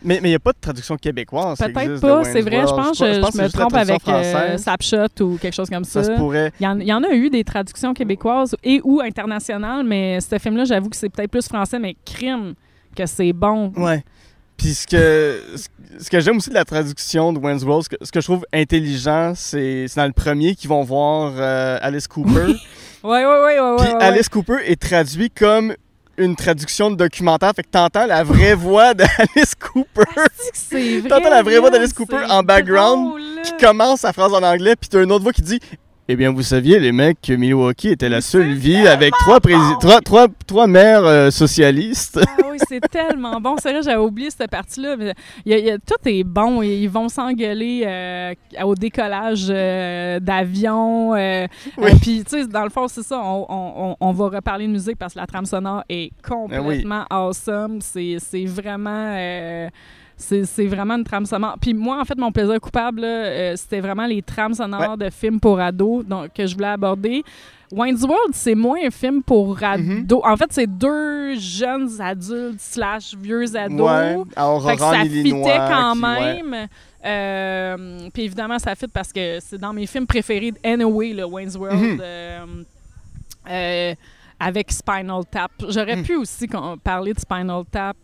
mais- 0.04 0.18
il 0.18 0.24
n'y 0.24 0.36
a 0.36 0.40
pas 0.40 0.52
de 0.54 0.58
traduction 0.60 0.96
québécoise. 0.98 1.58
Peut-être 1.58 2.00
pas, 2.02 2.24
c'est 2.24 2.42
vrai. 2.42 2.62
Je 2.62 2.74
pense 2.74 3.00
que 3.00 3.14
je, 3.14 3.20
pense 3.20 3.32
que 3.38 3.42
me 3.42 3.50
trompe 3.50 3.74
avec 3.76 4.08
euh. 4.08 4.58
Snapshot 4.58 5.22
ou 5.22 5.38
quelque 5.38 5.54
chose 5.56 5.70
comme 5.70 5.84
ça. 5.84 6.04
Ça 6.04 6.12
se 6.14 6.18
pourrait. 6.18 6.52
Il 6.60 6.64
y, 6.64 6.68
en, 6.68 6.80
il 6.80 6.88
y 6.88 6.94
en 6.94 7.04
a 7.04 7.12
eu 7.14 7.30
des 7.30 7.44
traductions 7.44 7.94
québécoises 7.94 8.56
et 8.64 8.82
ou 8.84 9.02
internationales, 9.02 9.84
mais 9.86 10.20
ce 10.22 10.38
film-là, 10.38 10.66
j'avoue 10.66 10.90
que 10.90 10.96
c'est 10.96 11.10
peut-être 11.10 11.32
plus 11.32 11.48
français, 11.48 11.80
mais 11.80 11.96
crime 12.06 12.54
que 12.96 13.06
c'est 13.06 13.34
bon. 13.34 13.72
Ouais. 13.76 14.04
Puis 14.58 14.74
ce 14.74 14.88
que, 14.88 15.42
ce- 16.00 16.10
que 16.10 16.20
j'aime 16.20 16.38
aussi 16.38 16.50
de 16.50 16.56
la 16.56 16.66
traduction 16.66 17.34
de 17.34 17.40
Wayne's 17.40 17.64
World, 17.64 17.84
ce 17.84 17.90
que, 17.90 17.96
ce 18.06 18.12
que 18.12 18.22
je 18.22 18.26
trouve 18.26 18.46
intelligent, 18.54 19.34
c'est 19.36 19.86
c'est 19.88 20.00
dans 20.00 20.06
le 20.08 20.14
premier 20.14 20.56
qu'ils 20.56 20.70
vont 20.70 20.84
voir 20.84 21.34
euh, 21.38 21.78
Alice 21.82 22.08
Cooper. 22.08 22.56
Ouais, 23.04 23.24
ouais, 23.24 23.26
ouais, 23.26 23.60
ouais. 23.60 23.76
Puis 23.80 23.88
ouais, 23.88 23.94
ouais. 23.96 24.04
Alice 24.04 24.30
Cooper 24.30 24.58
est 24.66 24.82
traduit 24.82 25.30
comme 25.30 25.76
une 26.18 26.36
traduction 26.36 26.90
de 26.90 26.96
documentaire. 26.96 27.52
Fait 27.56 27.64
que 27.64 27.70
t'entends 27.70 28.06
la 28.08 28.24
vraie 28.24 28.56
voix 28.56 28.94
d'Alice 28.94 29.54
Cooper 29.60 30.04
vrai. 30.64 31.10
T'entends 31.10 31.30
la 31.30 31.44
vraie 31.44 31.60
voix 31.60 31.70
d'Alice 31.70 31.94
Cooper 31.94 32.24
en 32.30 32.42
background 32.42 33.10
drôle, 33.10 33.22
qui 33.44 33.52
commence 33.58 34.00
sa 34.00 34.14
phrase 34.14 34.34
en 34.34 34.42
anglais, 34.42 34.76
puis 34.76 34.90
t'as 34.90 35.04
une 35.04 35.12
autre 35.12 35.24
voix 35.24 35.34
qui 35.34 35.42
dit 35.42 35.60
Eh 36.08 36.16
bien, 36.16 36.32
vous 36.32 36.44
saviez, 36.44 36.80
les 36.80 36.92
mecs, 36.92 37.20
que 37.20 37.34
Milwaukee 37.34 37.88
était 37.90 38.10
la 38.10 38.22
seule 38.22 38.54
ville 38.54 38.86
avec 38.88 39.12
trois, 39.14 39.40
prési- 39.40 39.80
trois, 39.80 40.02
trois, 40.02 40.28
trois 40.46 40.68
maires 40.68 41.04
euh, 41.04 41.32
socialistes. 41.32 42.20
Ah 42.24 42.44
oui, 42.52 42.58
c'est 42.70 42.80
tellement 42.92 43.42
bon. 43.42 43.56
C'est 43.60 43.72
vrai, 43.72 43.82
j'avais 43.82 43.98
oublié 44.04 44.30
cette 44.30 44.52
partie-là. 44.52 44.98
mais 44.98 45.16
il 45.48 45.52
y 45.52 45.56
a- 45.56 45.58
il 45.58 45.66
y 45.66 45.72
a- 45.72 45.80
tout 45.80 45.96
est 46.06 46.24
bon. 46.24 46.62
Ils 46.62 46.86
vont 46.86 47.10
s'engueuler 47.10 47.86
euh, 47.88 48.34
au 48.64 48.76
décollage 48.76 49.48
euh, 49.50 50.20
d'avion. 50.20 51.14
Oui. 51.14 51.48
Puis, 52.00 52.24
tu 52.24 52.38
sais, 52.42 52.46
dans 52.48 52.64
le 52.66 52.70
fond, 52.70 52.88
c'est 52.88 53.02
ça. 53.04 53.20
On, 53.20 53.48
on- 53.50 53.74
on- 53.90 53.96
on 54.00 54.12
va 54.12 54.26
reparler 54.30 54.68
de 54.68 54.72
musique 54.74 55.00
parce 55.00 55.16
que 55.16 55.20
la 55.20 55.26
trame 55.26 55.46
sonore 55.46 55.84
est 55.90 56.12
complètement 56.24 57.06
awesome. 57.10 57.80
C'est 57.82 58.18
c'est 58.20 58.46
vraiment... 58.46 59.12
c'est 60.18 60.66
vraiment 60.68 60.96
une 60.96 61.04
trame 61.04 61.26
sonore. 61.26 61.58
Puis 61.62 61.74
moi, 61.74 62.00
en 62.00 62.06
fait, 62.06 62.18
mon 62.18 62.32
plaisir 62.32 62.60
coupable, 62.60 63.02
euh, 63.04 63.56
c'était 63.56 63.82
vraiment 63.82 64.06
les 64.06 64.22
trames 64.22 64.54
sonores 64.54 64.98
de 64.98 65.10
films 65.10 65.40
pour 65.40 65.60
ados 65.60 66.06
donc, 66.06 66.34
que 66.34 66.46
je 66.48 66.56
voulais 66.56 66.70
aborder. 66.70 67.24
Wayne's 67.72 68.04
World, 68.04 68.34
c'est 68.34 68.56
moins 68.56 68.78
un 68.86 68.92
film 68.92 69.22
pour 69.24 69.62
ados. 69.62 69.84
Mhm. 69.86 70.08
En 70.24 70.38
fait, 70.38 70.52
c'est 70.54 70.68
deux 70.68 71.36
jeunes 71.36 71.90
adultes 72.00 72.60
slash 72.60 73.16
vieux 73.20 73.56
ados. 73.56 73.82
Ouais, 73.82 74.18
Fait 74.70 74.76
que 74.76 74.82
ça 74.82 75.02
fitait 75.04 75.58
quand 75.68 75.96
ouais. 76.02 76.42
même. 76.44 76.68
Euh, 77.04 78.10
puis 78.14 78.24
évidemment, 78.24 78.58
ça 78.60 78.74
fit 78.76 78.88
parce 78.88 79.12
que 79.12 79.40
c'est 79.40 79.58
dans 79.58 79.74
mes 79.74 79.86
films 79.86 80.08
préférés 80.08 80.54
anyway, 80.64 81.14
le 81.14 81.26
Wayne's 81.26 81.56
World. 81.56 81.80
Mhm. 81.80 82.00
euh, 82.02 82.46
euh, 83.50 83.96
avec 84.40 84.72
Spinal 84.72 85.24
Tap. 85.30 85.52
J'aurais 85.70 85.96
Mhm. 85.98 86.04
pu 86.04 86.16
aussi 86.16 86.48
parler 86.84 87.14
de 87.14 87.20
Spinal 87.20 87.64
Tap. 87.72 87.96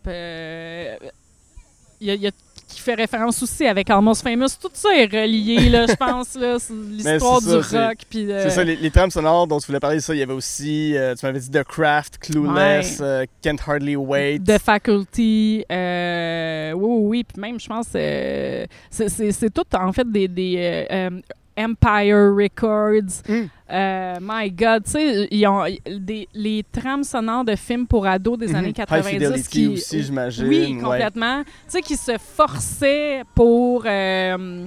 Euh, 2.10 2.14
il 2.14 2.22
y 2.22 2.26
a, 2.26 2.26
y 2.26 2.26
a- 2.28 2.30
qui 2.68 2.80
fait 2.80 2.94
référence 2.94 3.42
aussi 3.42 3.66
avec 3.66 3.90
Almost 3.90 4.22
Famous. 4.22 4.46
Tout 4.58 4.70
ça 4.72 4.88
est 4.96 5.04
relié, 5.04 5.68
là, 5.68 5.84
je 5.86 5.94
pense. 5.94 6.34
là. 6.36 6.56
L'histoire 6.90 7.42
du 7.42 7.48
rock. 7.56 7.98
C'est 8.10 8.48
ça, 8.50 8.64
les, 8.64 8.76
les 8.76 8.90
trames 8.90 9.10
sonores 9.10 9.46
dont 9.46 9.58
tu 9.60 9.66
voulais 9.66 9.78
parler, 9.80 10.00
ça, 10.00 10.14
il 10.14 10.20
y 10.20 10.22
avait 10.22 10.32
aussi, 10.32 10.96
euh, 10.96 11.14
tu 11.14 11.26
m'avais 11.26 11.38
dit 11.40 11.50
The 11.50 11.64
Craft, 11.64 12.16
Clueless, 12.18 12.98
euh, 13.02 13.26
Can't 13.42 13.56
Hardly 13.66 13.96
Wait. 13.96 14.38
The 14.38 14.56
Faculty, 14.58 15.66
euh, 15.70 16.72
oui, 16.72 16.82
oui, 16.88 17.00
oui, 17.08 17.24
puis 17.24 17.40
même, 17.42 17.60
je 17.60 17.66
pense, 17.68 17.88
euh, 17.94 18.64
c'est- 18.90 19.50
tout, 19.52 19.64
en 19.76 19.92
fait, 19.92 20.10
des, 20.10 20.28
des 20.28 20.54
euh, 20.90 20.94
euh, 21.10 21.20
Empire 21.56 22.34
Records. 22.34 23.22
Mm. 23.28 23.42
Euh, 23.70 24.18
my 24.20 24.50
God, 24.50 24.84
tu 24.84 24.90
sais, 24.92 25.28
ils 25.30 25.46
ont 25.46 25.64
des, 25.86 26.28
les 26.34 26.64
trames 26.70 27.04
sonores 27.04 27.44
de 27.44 27.56
films 27.56 27.86
pour 27.86 28.06
ados 28.06 28.38
des 28.38 28.48
Mhm. 28.48 28.54
années 28.56 28.68
High 28.68 28.74
90 28.74 29.08
Fidelity 29.08 29.48
qui... 29.48 29.68
aussi, 29.68 30.02
j'imagine. 30.02 30.46
Oui, 30.46 30.74
ouais. 30.76 30.82
complètement. 30.82 31.42
Tu 31.44 31.50
sais, 31.68 31.80
qui 31.82 31.96
se 31.96 32.16
forçaient 32.18 33.22
pour... 33.34 33.84
euh, 33.86 34.66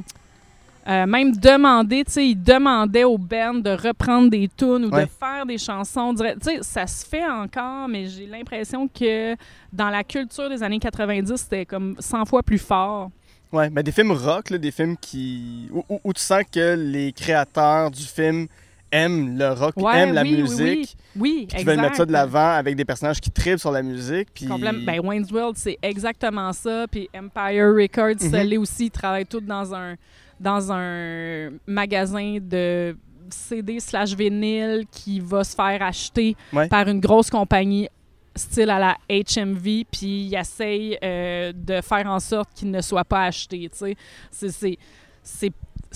euh, 0.88 1.06
même 1.08 1.36
demander, 1.36 2.04
tu 2.06 2.12
sais, 2.12 2.28
ils 2.28 2.36
demandaient 2.36 3.06
aux 3.06 3.18
bands 3.18 3.56
de 3.56 3.72
reprendre 3.72 4.30
des 4.30 4.48
tunes 4.56 4.86
ou 4.86 4.90
Ouais. 4.90 5.06
de 5.06 5.10
faire 5.10 5.44
des 5.46 5.58
chansons. 5.58 6.14
Tu 6.14 6.24
sais, 6.42 6.60
ça 6.62 6.86
se 6.86 7.04
fait 7.04 7.26
encore, 7.26 7.88
mais 7.88 8.06
j'ai 8.06 8.28
l'impression 8.28 8.88
que 8.88 9.36
dans 9.74 9.90
la 9.90 10.04
culture 10.04 10.48
des 10.48 10.62
années 10.62 10.78
90, 10.80 11.36
c'était 11.38 11.66
comme 11.66 11.96
100 11.98 12.26
fois 12.26 12.44
plus 12.44 12.60
fort. 12.60 13.10
Ouais, 13.52 13.70
mais 13.70 13.84
des 13.84 13.92
films 13.92 14.12
rock, 14.12 14.50
là, 14.50 14.58
des 14.58 14.72
films 14.72 14.96
qui. 14.98 15.70
Où, 15.72 15.84
où- 15.90 16.00
où 16.04 16.14
tu 16.14 16.22
sens 16.22 16.44
que 16.52 16.76
les 16.76 17.12
créateurs 17.14 17.90
du 17.92 18.04
film 18.04 18.48
aiment 18.92 19.38
le 19.38 19.52
rock, 19.52 19.74
Ouais, 19.78 19.98
aiment 20.00 20.14
la 20.14 20.22
oui, 20.22 20.42
musique, 20.42 20.96
Oui, 21.18 21.48
veulent 21.66 21.82
mettre 21.82 21.96
ça 21.98 22.06
de 22.06 22.12
l'avant 22.12 22.52
avec 22.54 22.76
des 22.76 22.86
personnages 22.86 23.20
qui 23.20 23.30
tripent 23.32 23.60
sur 23.60 23.72
la 23.72 23.82
musique. 23.82 24.30
Puis... 24.34 24.48
Ben, 24.86 25.00
Wayne's 25.04 25.32
World, 25.32 25.58
c'est 25.58 25.78
exactement 25.82 26.54
ça. 26.54 26.86
Puis 26.90 27.10
Empire 27.14 27.74
Records, 27.76 28.24
Mhm. 28.24 28.36
l'est 28.48 28.58
aussi. 28.58 28.86
Ils 28.86 28.92
travaillent 28.92 29.26
tous 29.26 29.42
dans 29.42 29.74
un, 29.74 29.96
dans 30.40 30.72
un 30.72 31.50
magasin 31.68 32.38
de 32.40 32.96
CD 33.30 33.80
slash 33.80 34.16
vinyle 34.16 34.86
qui 34.92 35.20
va 35.20 35.44
se 35.44 35.56
faire 35.56 35.82
acheter 35.82 36.36
Ouais. 36.54 36.68
par 36.68 36.88
une 36.88 37.00
grosse 37.00 37.30
compagnie 37.30 37.90
style 38.36 38.70
à 38.70 38.80
la 38.80 38.98
HMV, 39.10 39.86
puis 39.92 40.28
ils 40.28 40.36
essayent 40.36 40.98
euh, 41.04 41.52
de 41.56 41.82
faire 41.82 42.06
en 42.08 42.20
sorte 42.20 42.50
qu'il 42.54 42.70
ne 42.72 42.82
soit 42.82 43.06
pas 43.06 43.24
acheté, 43.26 43.70
tu 43.72 43.78
sais. 43.78 43.96
C'est- 44.32 44.78
C'est... 45.24 45.54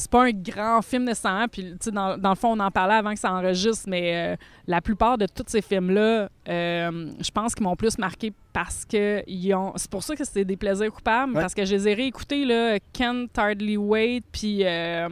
pas 0.10 0.24
un 0.24 0.32
grand 0.32 0.82
film 0.82 1.04
nécessairement, 1.04 1.48
puis 1.50 1.64
tu 1.64 1.78
sais, 1.82 1.92
dans, 1.92 2.18
dans 2.18 2.30
le 2.30 2.36
fond, 2.36 2.54
on 2.54 2.60
en 2.62 2.72
parlait 2.72 2.96
avant 2.96 3.14
que 3.14 3.20
ça 3.20 3.32
enregistre, 3.34 3.84
mais 3.90 4.16
euh, 4.16 4.36
la 4.66 4.80
plupart 4.82 5.18
de 5.18 5.26
tous 5.28 5.44
ces 5.48 5.62
films-là, 5.62 6.30
euh, 6.48 7.12
je 7.20 7.30
pense 7.32 7.54
qu'ils 7.54 7.66
m'ont 7.66 7.76
plus 7.76 7.98
marqué 7.98 8.32
parce 8.54 8.86
que 8.86 9.22
ils 9.28 9.54
ont. 9.54 9.74
C'est 9.76 9.92
pour 9.92 10.02
ça 10.02 10.16
que 10.16 10.24
c'était 10.24 10.46
des 10.46 10.56
plaisirs 10.56 10.92
coupables, 10.94 11.34
Ouais. 11.36 11.42
parce 11.42 11.54
que 11.54 11.66
je 11.66 11.76
les 11.76 11.88
ai 11.90 11.94
réécoutés, 11.96 12.46
là, 12.46 12.78
Can't 12.94 13.28
Hardly 13.38 13.76
Wait, 13.78 14.22
puis. 14.32 14.62
euh, 14.64 15.10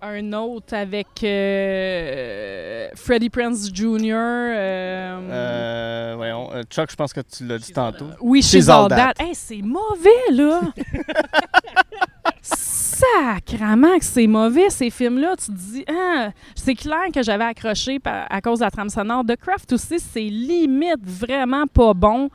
un 0.00 0.32
autre 0.32 0.74
avec 0.74 1.08
euh, 1.24 2.88
Freddie 2.94 3.30
Prince 3.30 3.68
Jr. 3.72 4.12
euh, 4.14 5.18
Euh, 5.30 6.14
voyons, 6.16 6.50
Chuck, 6.70 6.90
je 6.90 6.96
pense 6.96 7.12
que 7.12 7.20
tu 7.20 7.44
l'as 7.46 7.58
dit 7.58 7.72
tantôt. 7.72 8.06
oui, 8.20 8.40
She's 8.42 8.50
She's 8.52 8.68
All 8.68 8.84
All 8.84 8.88
That. 8.90 9.14
That. 9.14 9.24
Hey, 9.24 9.34
c'est 9.34 9.62
mauvais, 9.62 10.10
là! 10.32 10.60
Sacrement 12.42 13.98
que 13.98 14.04
c'est 14.04 14.26
mauvais, 14.26 14.70
ces 14.70 14.90
films-là. 14.90 15.34
Tu 15.36 15.46
te 15.46 15.52
dis, 15.56 15.84
ah, 15.88 16.30
c'est 16.54 16.74
clair 16.74 17.06
que 17.14 17.22
j'avais 17.22 17.44
accroché 17.44 17.98
à 18.04 18.40
cause 18.40 18.58
de 18.60 18.64
la 18.64 18.70
trame 18.70 18.88
sonore. 18.88 19.24
The 19.24 19.36
Craft 19.36 19.72
aussi, 19.72 19.98
c'est 20.00 20.20
limite 20.20 21.04
vraiment 21.04 21.66
pas 21.66 21.94
bon. 21.94 22.28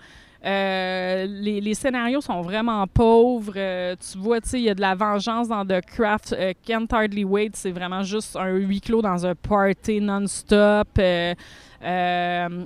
Euh, 0.45 1.25
les, 1.27 1.61
les 1.61 1.73
scénarios 1.73 2.19
sont 2.21 2.41
vraiment 2.41 2.85
pauvres. 2.87 3.53
Euh, 3.55 3.95
tu 4.11 4.17
vois, 4.17 4.41
tu 4.41 4.49
sais, 4.49 4.59
il 4.59 4.63
y 4.63 4.69
a 4.69 4.75
de 4.75 4.81
la 4.81 4.93
vengeance 4.93 5.47
dans 5.47 5.65
The 5.65 5.79
Craft. 5.85 6.35
Euh, 6.37 6.51
Can't 6.65 6.87
Hardly 6.91 7.23
Wait, 7.23 7.51
c'est 7.53 7.71
vraiment 7.71 8.03
juste 8.03 8.35
un 8.35 8.49
huis 8.49 8.81
clos 8.81 9.01
dans 9.01 9.25
un 9.25 9.35
party 9.35 10.01
non-stop. 10.01 10.87
Euh, 10.99 11.33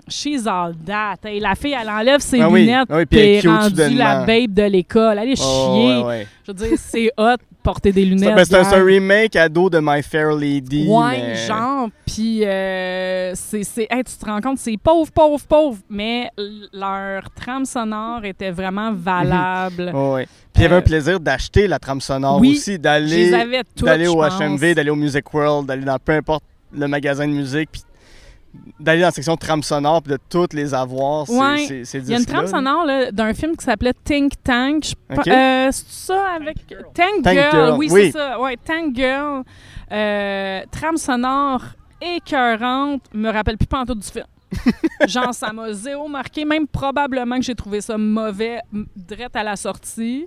She's 0.07 0.45
All 0.47 0.75
That. 0.85 1.15
Hey, 1.23 1.39
la 1.39 1.55
fille, 1.55 1.75
elle 1.79 1.89
enlève 1.89 2.19
ses 2.19 2.39
Ah 2.41 2.49
oui, 2.49 2.61
lunettes 2.61 2.87
ah 2.89 2.97
oui, 2.97 3.05
puis 3.05 3.19
elle 3.19 3.25
est 3.25 3.37
elle 3.39 3.45
est 3.45 3.49
rendue 3.49 3.95
la 3.95 4.25
babe 4.25 4.53
de 4.53 4.63
l'école. 4.63 5.17
Allez 5.19 5.33
Oh, 5.39 5.73
chier. 5.75 5.97
ouais, 5.97 6.03
ouais. 6.03 6.27
Je 6.45 6.51
veux 6.51 6.57
dire, 6.57 6.77
c'est 6.77 7.11
hot 7.17 7.35
porter 7.67 7.91
des 7.91 8.05
lunettes. 8.05 8.33
ben, 8.33 8.45
c'est 8.45 8.55
un, 8.55 8.81
remake 8.83 9.35
ado 9.35 9.69
de 9.69 9.79
My 9.83 10.01
Fair 10.01 10.31
Lady. 10.31 10.87
Ouais, 10.87 11.17
mais- 11.17 11.35
genre, 11.35 11.89
puis 12.05 12.45
euh, 12.45 13.33
c'est, 13.35 13.87
hey, 13.89 14.05
tu 14.05 14.15
te 14.17 14.25
rends 14.25 14.39
compte, 14.39 14.57
c'est 14.57 14.77
pauvre, 14.81 15.11
pauvre, 15.11 15.45
pauvre, 15.45 15.77
mais 15.89 16.29
leur 16.71 17.29
trame 17.31 17.65
sonore 17.65 18.23
était 18.23 18.51
vraiment 18.51 18.93
valable. 18.93 19.91
Ouais, 19.97 20.13
ouais. 20.13 20.25
Puis 20.53 20.61
il 20.61 20.61
y 20.63 20.65
avait 20.65 20.75
Euh, 20.75 20.79
un 20.79 20.81
plaisir 20.81 21.19
d'acheter 21.19 21.67
la 21.67 21.79
trame 21.79 22.01
sonore 22.01 22.39
oui, 22.39 22.51
aussi, 22.51 22.79
d'aller 22.79 23.31
d'aller 23.81 24.07
au. 24.07 24.21
HMV, 24.21 24.73
d'aller 24.73 24.89
au 24.89 24.95
Music 24.95 25.33
World, 25.33 25.67
d'aller 25.67 25.83
dans 25.83 25.97
peu 25.97 26.13
importe 26.13 26.43
le 26.71 26.87
magasin 26.87 27.27
de 27.27 27.33
musique, 27.33 27.69
puis 27.71 27.81
d'aller 28.79 29.01
dans 29.01 29.07
la 29.07 29.11
section 29.11 29.35
trame 29.37 29.63
sonore, 29.63 30.01
puis 30.01 30.13
de 30.13 30.19
toutes 30.29 30.53
les 30.53 30.73
avoir, 30.73 31.25
ces, 31.27 31.37
Ouais. 31.39 31.65
ces, 31.67 31.85
ces 31.85 31.99
Il 31.99 32.09
y 32.09 32.15
a 32.15 32.19
une 32.19 32.25
trame 32.25 32.47
sonore 32.47 32.85
d'un 33.11 33.33
film 33.33 33.55
qui 33.55 33.65
s'appelait 33.65 33.93
Think 34.03 34.33
Tank. 34.43 34.83
Je 34.85 35.31
euh, 35.31 35.69
c'est 35.71 35.85
ça 35.89 36.25
avec 36.35 36.57
Tank 36.93 37.23
Tank 37.23 37.33
Girl. 37.33 37.51
Girl, 37.51 37.75
Oui, 37.77 37.87
oui. 37.91 38.01
c'est 38.05 38.11
ça. 38.17 38.39
Ouais, 38.39 38.57
Tank 38.63 38.95
Girl. 38.95 39.43
Euh, 39.91 40.61
trame 40.71 40.97
sonore 40.97 41.61
écœurante. 42.01 43.01
Me 43.13 43.31
rappelle 43.31 43.57
plus 43.57 43.67
pantoute 43.67 43.99
du 43.99 44.07
film. 44.07 44.25
Genre, 45.07 45.33
ça 45.33 45.51
m'a 45.51 45.73
zéro 45.73 46.07
marqué. 46.07 46.45
Même 46.45 46.67
probablement 46.67 47.35
que 47.37 47.43
j'ai 47.43 47.55
trouvé 47.55 47.81
ça 47.81 47.97
mauvais, 47.97 48.59
direct 48.95 49.35
à 49.35 49.43
la 49.43 49.55
sortie. 49.55 50.25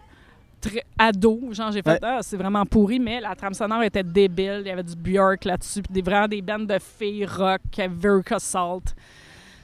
Très 0.60 0.82
ado. 0.98 1.40
Genre, 1.52 1.72
j'ai 1.72 1.80
fait, 1.82 1.90
Ouais. 1.92 1.98
ah, 2.02 2.18
c'est 2.20 2.36
vraiment 2.36 2.66
pourri, 2.66 2.98
mais 3.00 3.20
la 3.20 3.34
trame 3.34 3.54
sonore 3.54 3.82
était 3.82 4.02
débile. 4.02 4.58
Il 4.60 4.68
y 4.68 4.70
avait 4.70 4.82
du 4.82 4.94
Björk 4.94 5.44
là-dessus, 5.44 5.80
puis 5.82 5.92
des, 5.92 6.02
vraiment 6.02 6.28
des 6.28 6.42
bandes 6.42 6.66
de 6.66 6.78
filles 6.78 7.24
rock, 7.26 7.60
Verka 7.76 8.38
Salt. 8.38 8.94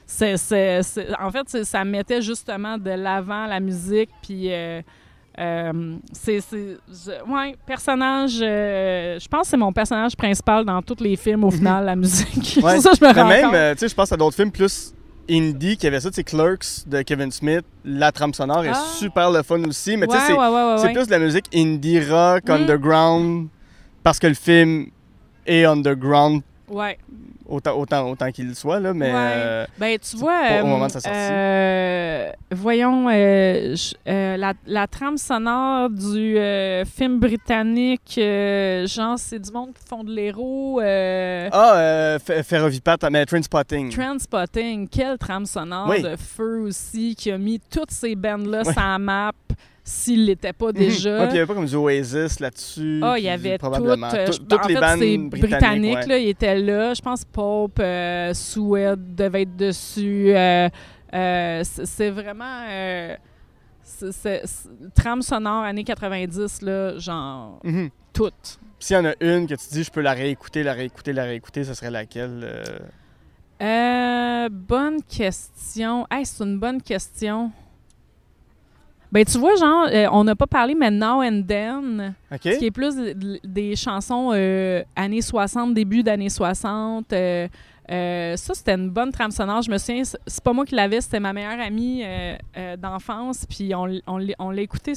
C'est, 0.05 0.37
c'est- 0.37 0.81
c'est- 0.83 1.07
en 1.19 1.29
fait, 1.31 1.63
ça 1.65 1.83
mettait 1.83 2.21
justement 2.21 2.77
de 2.77 2.89
l'avant 2.91 3.45
la 3.45 3.59
musique, 3.59 4.09
puis 4.23 4.51
euh, 4.53 4.81
euh, 5.37 5.95
c'est, 6.13 6.39
c'est- 6.41 6.77
je- 6.87 7.31
ouais, 7.31 7.55
personnage, 7.65 8.39
euh, 8.41 9.19
je 9.19 9.27
pense 9.27 9.41
que 9.41 9.47
c'est 9.49 9.57
mon 9.57 9.71
personnage 9.73 10.15
principal 10.15 10.63
dans 10.65 10.81
tous 10.81 11.03
les 11.03 11.15
films 11.15 11.43
au 11.43 11.51
final, 11.51 11.85
la 11.85 11.95
musique. 11.95 12.59
Ouais. 12.63 12.79
ça, 12.81 12.91
je 12.99 13.05
me 13.05 13.13
rends 13.13 13.27
même, 13.27 13.75
tu 13.75 13.79
sais, 13.81 13.87
je 13.89 13.93
pense 13.95 14.11
à 14.11 14.17
d'autres 14.17 14.35
films 14.35 14.51
plus 14.51 14.93
indie 15.29 15.77
qui 15.77 15.87
avaient 15.87 15.99
ça, 15.99 16.09
c'est 16.11 16.23
Clerks 16.23 16.87
de 16.87 17.01
Kevin 17.01 17.31
Smith. 17.31 17.63
La 17.85 18.11
trame 18.11 18.33
sonore 18.33 18.63
est 18.65 18.69
Ah. 18.73 18.83
super 18.97 19.31
le 19.31 19.43
fun 19.43 19.63
aussi, 19.65 19.97
mais 19.97 20.07
tu 20.07 20.13
sais, 20.13 20.19
c'est 20.27 20.33
ouais, 20.33 20.47
ouais. 20.83 20.93
plus 20.93 21.05
de 21.07 21.11
la 21.11 21.19
musique 21.19 21.45
indie 21.53 21.99
rock, 21.99 22.43
Mm. 22.47 22.51
underground, 22.51 23.47
parce 24.03 24.19
que 24.19 24.27
le 24.27 24.33
film 24.33 24.87
est 25.45 25.65
underground 25.65 26.41
Ouais. 26.69 26.97
Autant, 27.47 27.77
autant, 27.77 28.09
autant 28.09 28.31
qu'il 28.31 28.47
le 28.47 28.53
soit, 28.53 28.79
là, 28.79 28.93
mais... 28.93 29.07
Ouais. 29.11 29.13
euh, 29.15 29.65
Ben, 29.77 29.97
tu 29.99 30.17
vois, 30.17 30.39
pas 30.47 30.61
au 30.63 30.65
euh, 30.65 30.69
moment 30.69 30.87
de 30.87 30.91
sa 30.91 30.99
sortie. 30.99 31.17
euh, 31.17 32.31
voyons, 32.51 33.07
euh, 33.09 33.75
je- 33.75 34.37
la, 34.37 34.53
la 34.65 34.87
trame 34.87 35.17
sonore 35.17 35.89
du 35.89 36.37
film 36.85 37.19
britannique, 37.19 38.19
genre, 38.85 39.17
c'est 39.17 39.39
du 39.39 39.51
monde 39.51 39.69
qui 39.73 39.87
font 39.87 40.03
de 40.03 40.11
l'héros. 40.11 40.79
Ah, 40.81 41.75
euh, 41.77 42.19
Ferrovipat, 42.19 42.97
mais 43.11 43.25
Trainspotting. 43.25 43.91
Transpotting, 43.91 44.87
quelle 44.87 45.17
trame 45.17 45.45
sonore 45.45 45.87
Oui. 45.89 46.01
de 46.01 46.15
feu 46.15 46.59
aussi, 46.61 47.15
qui 47.15 47.31
a 47.31 47.37
mis 47.37 47.59
toutes 47.59 47.91
ces 47.91 48.15
bandes-là 48.15 48.63
Ouais. 48.65 48.73
sur 48.73 48.81
la 48.81 48.99
map, 48.99 49.31
s'il 49.89 50.25
l'était 50.25 50.51
pas 50.51 50.67
Mhm. 50.67 50.71
déjà. 50.73 51.19
Ouais, 51.19 51.25
il 51.27 51.31
n'y 51.31 51.37
avait 51.37 51.45
pas 51.45 51.53
comme 51.53 51.65
du 51.65 51.75
Oasis 51.75 52.39
là-dessus. 52.41 52.99
Ah, 53.01 53.15
il 53.17 53.23
y 53.23 53.29
avait 53.29 53.51
toutes. 53.57 53.59
probablement. 53.59 54.09
euh, 54.13 54.25
Tout- 54.25 54.33
je- 54.33 54.37
toutes 54.39 54.53
en 54.53 54.67
les 54.67 54.73
fait, 54.75 54.79
bandes 54.81 54.99
c'est 54.99 55.17
britanniques. 55.17 55.39
britanniques, 55.49 55.95
ouais. 55.95 56.05
là, 56.07 56.17
ils 56.17 56.27
étaient 56.29 56.59
là. 56.59 56.93
Je 56.93 57.01
pense 57.01 57.23
Pope, 57.23 57.79
euh, 57.79 58.33
Suède 58.33 59.15
devait 59.15 59.43
être 59.43 59.55
dessus. 59.55 60.33
Euh, 60.35 60.67
euh, 61.13 61.63
c'est 61.63 62.09
vraiment... 62.09 62.63
euh, 62.69 63.15
c'est- 63.81 64.43
trame 64.93 65.21
sonore 65.21 65.63
années 65.63 65.85
90, 65.85 66.61
là, 66.63 66.97
genre, 66.97 67.59
Mhm. 67.63 67.89
toutes. 68.11 68.59
S'il 68.79 68.95
y 68.97 68.99
en 68.99 69.05
a 69.05 69.13
une 69.21 69.47
que 69.47 69.55
tu 69.55 69.67
dis, 69.71 69.83
je 69.83 69.89
peux 69.91 70.01
la 70.01 70.11
réécouter, 70.13 70.63
la 70.63 70.73
réécouter, 70.73 71.13
la 71.13 71.23
réécouter, 71.23 71.63
ce 71.63 71.73
serait 71.73 71.89
laquelle 71.91 72.41
euh? 72.43 72.63
Euh, 73.59 74.49
bonne 74.51 75.01
question. 75.01 76.05
Hey, 76.11 76.25
c'est 76.25 76.43
une 76.43 76.59
bonne 76.59 76.81
question. 76.81 77.51
Ben, 79.11 79.23
tu 79.25 79.37
vois, 79.37 79.55
genre, 79.55 79.87
euh, 79.91 80.07
on 80.11 80.23
n'a 80.25 80.35
pas 80.35 80.47
parlé, 80.47 80.75
mais 80.75 80.91
Now 80.91 81.21
and 81.23 81.43
Then, 81.47 82.13
ce 82.53 82.59
qui 82.59 82.65
est 82.65 82.71
plus 82.71 82.95
de- 82.95 83.13
de- 83.13 83.39
des 83.43 83.75
chansons 83.75 84.31
euh, 84.33 84.83
années 84.95 85.21
60, 85.21 85.73
début 85.73 86.03
d'années 86.03 86.29
60. 86.29 87.13
euh, 87.13 87.47
ça, 88.35 88.53
c'était 88.53 88.73
une 88.75 88.89
bonne 88.89 89.11
trame 89.13 89.31
sonore. 89.31 89.61
Je 89.61 89.71
me 89.71 89.77
souviens, 89.77 90.03
c'est- 90.03 90.43
pas 90.43 90.51
moi 90.51 90.65
qui 90.65 90.75
l'avais, 90.75 90.99
c'était 90.99 91.21
ma 91.21 91.31
meilleure 91.31 91.59
amie 91.59 92.03
d'enfance. 92.77 93.45
Puis 93.49 93.73
on, 93.73 93.87
on, 94.07 94.17
l'a- 94.17 94.33
on 94.39 94.51
l'a 94.51 94.61
écouté. 94.61 94.93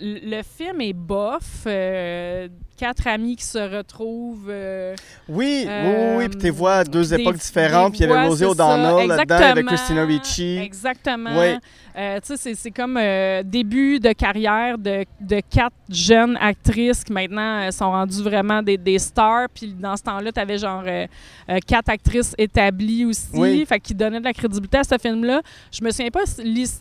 Le 0.00 0.42
film 0.42 0.80
est 0.80 0.92
bof. 0.94 1.64
euh, 1.66 2.48
quatre 2.78 3.06
amis 3.06 3.36
qui 3.36 3.44
se 3.44 3.58
retrouvent. 3.58 4.48
euh, 4.48 4.96
Oui, 5.28 5.62
oui, 5.64 5.66
Euh, 5.68 6.16
oui, 6.18 6.28
puis 6.28 6.38
tes 6.38 6.50
voix 6.50 6.76
à 6.76 6.84
deux 6.84 7.04
des- 7.10 7.14
époques 7.20 7.36
différentes, 7.36 7.92
puis 7.92 8.00
il 8.02 8.08
y 8.08 8.12
avait 8.12 8.26
Rosie 8.26 8.44
O'Donnell 8.44 9.06
là-dedans, 9.06 9.34
avec 9.36 9.58
exactement, 9.58 9.68
Christina 9.68 10.04
Ricci. 10.04 10.56
Exactement. 10.58 11.30
Oui. 11.38 11.54
Euh, 11.96 12.18
tu 12.26 12.36
sais, 12.36 12.54
c'est- 12.54 12.70
comme 12.72 12.96
euh, 12.96 13.42
début 13.44 14.00
de 14.00 14.12
carrière 14.12 14.78
de, 14.78 15.04
de 15.20 15.40
quatre 15.48 15.76
jeunes 15.90 16.36
actrices 16.40 17.04
qui 17.04 17.12
maintenant 17.12 17.68
euh, 17.68 17.70
sont 17.70 17.90
rendues 17.90 18.22
vraiment 18.22 18.62
des, 18.62 18.78
des 18.78 18.98
stars. 18.98 19.46
Puis 19.54 19.72
dans 19.78 19.96
ce 19.96 20.02
temps-là, 20.02 20.32
tu 20.32 20.40
avais 20.40 20.58
genre 20.58 20.82
euh, 20.84 21.06
euh, 21.50 21.58
quatre 21.64 21.90
actrices 21.90 22.34
établies 22.38 23.04
aussi. 23.04 23.28
Oui. 23.34 23.64
Fait 23.66 23.78
qui 23.78 23.94
donnaient 23.94 24.20
de 24.20 24.24
la 24.24 24.32
crédibilité 24.32 24.78
à 24.78 24.84
ce 24.84 24.96
film-là. 24.98 25.40
Je 25.70 25.84
me 25.84 25.90
souviens 25.90 26.10
pas. 26.10 26.24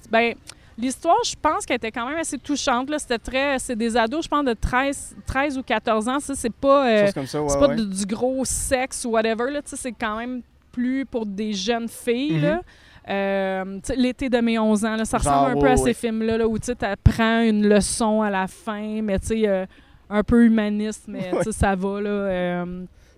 Ben, 0.09 0.33
L'histoire, 0.81 1.17
je 1.23 1.35
pense 1.41 1.65
qu'elle 1.65 1.75
était 1.77 1.91
quand 1.91 2.07
même 2.07 2.17
assez 2.17 2.37
touchante. 2.37 2.89
C'était 2.97 3.17
très. 3.19 3.59
C'est 3.59 3.75
des 3.75 3.95
ados, 3.95 4.23
je 4.25 4.29
pense, 4.29 4.43
de 4.43 4.53
13, 4.53 5.15
13 5.25 5.57
ou 5.57 5.63
14 5.63 6.07
ans. 6.09 6.19
Ça, 6.19 6.33
c'est 6.35 6.53
pas. 6.53 6.87
euh, 6.87 7.05
Chose 7.05 7.13
comme 7.13 7.25
ça, 7.27 7.41
ouais, 7.41 7.49
c'est 7.49 7.59
pas 7.59 7.67
ouais. 7.67 7.75
du, 7.75 7.85
du 7.85 8.05
gros 8.05 8.43
sexe 8.45 9.05
ou 9.05 9.11
whatever. 9.11 9.51
Là, 9.51 9.61
c'est 9.65 9.91
quand 9.91 10.17
même 10.17 10.41
plus 10.71 11.05
pour 11.05 11.25
des 11.25 11.53
jeunes 11.53 11.87
filles. 11.87 12.33
Mhm. 12.37 12.41
là. 12.41 12.61
Euh, 13.09 13.79
L'été 13.95 14.29
de 14.29 14.37
mes 14.39 14.57
11 14.59 14.85
ans, 14.85 14.95
là, 14.95 15.05
ça 15.05 15.17
Genre, 15.17 15.33
ressemble 15.33 15.51
un 15.57 15.59
peu 15.61 15.67
ouais, 15.67 15.71
à 15.73 15.77
ces 15.77 15.93
films-là 15.93 16.37
là, 16.37 16.47
où 16.47 16.57
tu 16.59 16.71
apprends 16.81 17.41
une 17.41 17.67
leçon 17.67 18.21
à 18.21 18.29
la 18.29 18.47
fin, 18.47 19.01
mais 19.01 19.17
tu 19.19 19.27
sais, 19.27 19.47
euh, 19.47 19.65
un 20.09 20.23
peu 20.23 20.45
humaniste, 20.45 21.05
mais 21.07 21.31
ça 21.51 21.75
va. 21.75 21.99
Là, 22.01 22.65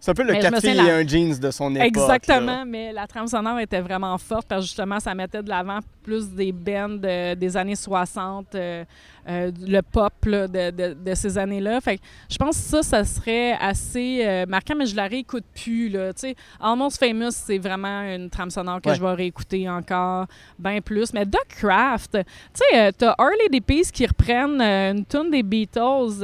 C'est 0.05 0.11
un 0.11 0.15
peu 0.15 0.23
le 0.23 0.33
Mais 0.33 0.41
filles 0.41 0.55
souviens, 0.55 0.73
et 0.73 0.87
la- 0.87 0.95
un 0.97 1.07
jeans 1.07 1.39
de 1.39 1.49
son 1.49 1.73
époque. 1.75 1.87
Exactement, 1.87 2.57
là. 2.57 2.65
mais 2.65 2.91
la 2.91 3.07
trame 3.07 3.25
sonore 3.25 3.57
était 3.59 3.79
vraiment 3.79 4.17
forte 4.17 4.45
parce 4.49 4.59
que 4.63 4.67
justement, 4.67 4.99
ça 4.99 5.15
mettait 5.15 5.41
de 5.41 5.47
l'avant 5.47 5.79
plus 6.03 6.27
des 6.29 6.51
bands 6.51 6.89
de- 6.89 7.35
des 7.35 7.55
années 7.55 7.77
60, 7.77 8.53
euh, 8.55 8.83
euh, 9.29 9.49
le 9.65 9.79
pop 9.81 10.11
là, 10.25 10.49
de, 10.49 10.71
de- 10.71 10.93
de 11.05 11.13
ces 11.15 11.37
années-là. 11.37 11.79
Fait 11.79 11.95
que 11.99 12.03
je 12.29 12.35
pense 12.35 12.57
que 12.57 12.63
ça, 12.63 12.83
ça 12.83 13.05
serait 13.05 13.53
assez 13.53 14.21
euh, 14.25 14.45
marquant, 14.45 14.75
mais 14.77 14.87
je 14.87 14.95
la 14.97 15.07
réécoute 15.07 15.45
plus. 15.55 15.87
Là. 15.87 16.11
Almost 16.59 16.99
Famous, 16.99 17.31
c'est 17.31 17.57
vraiment 17.59 18.01
une 18.01 18.29
trame 18.29 18.49
sonore 18.49 18.81
que 18.81 18.89
Ouais. 18.89 18.95
je 18.95 19.01
vais 19.01 19.13
réécouter 19.13 19.69
encore 19.69 20.25
bien 20.59 20.81
plus. 20.81 21.13
Mais 21.13 21.25
Duck 21.25 21.47
Craft, 21.47 22.17
tu 22.53 22.61
sais, 22.71 22.91
t'as 22.91 23.15
Harley 23.17 23.47
des 23.49 23.61
Peace 23.61 23.89
qui 23.93 24.05
reprennent 24.05 24.59
une 24.61 25.05
tune 25.05 25.31
des 25.31 25.43
Beatles. 25.43 26.21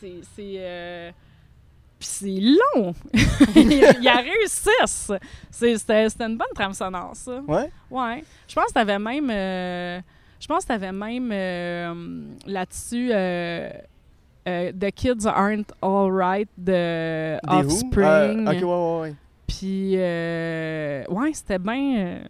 C'est... 0.00 0.38
euh, 0.58 1.10
puis 1.98 2.08
c'est 2.08 2.40
long. 2.40 2.94
il, 3.56 3.72
il 4.00 4.08
a 4.08 4.16
réussi. 4.16 4.68
C'est- 5.50 5.76
C'était 5.78 6.06
une 6.24 6.36
bonne 6.36 6.46
trame 6.54 6.72
sonore, 6.72 7.10
ça. 7.14 7.40
Ouais? 7.46 7.70
Ouais. 7.90 8.24
Je 8.46 8.54
pense 8.54 8.66
que 8.66 8.72
t'avais 8.74 8.98
même. 8.98 9.28
euh, 9.30 10.00
je 10.40 10.46
pense 10.46 10.62
que 10.62 10.68
t'avais 10.68 10.92
même 10.92 11.30
euh, 11.32 11.94
là-dessus. 12.46 13.10
The 14.46 14.90
Kids 14.94 15.26
Aren't 15.26 15.72
Alright 15.82 16.48
de 16.56 17.36
Des? 17.36 17.66
Offspring. 17.66 18.46
Ah, 18.46 18.52
ok, 18.52 18.56
ouais, 18.56 18.62
ouais, 18.64 19.00
ouais. 19.02 19.14
Puis, 19.46 19.96
ouais, 19.96 21.30
c'était 21.34 21.58
bien. 21.58 22.20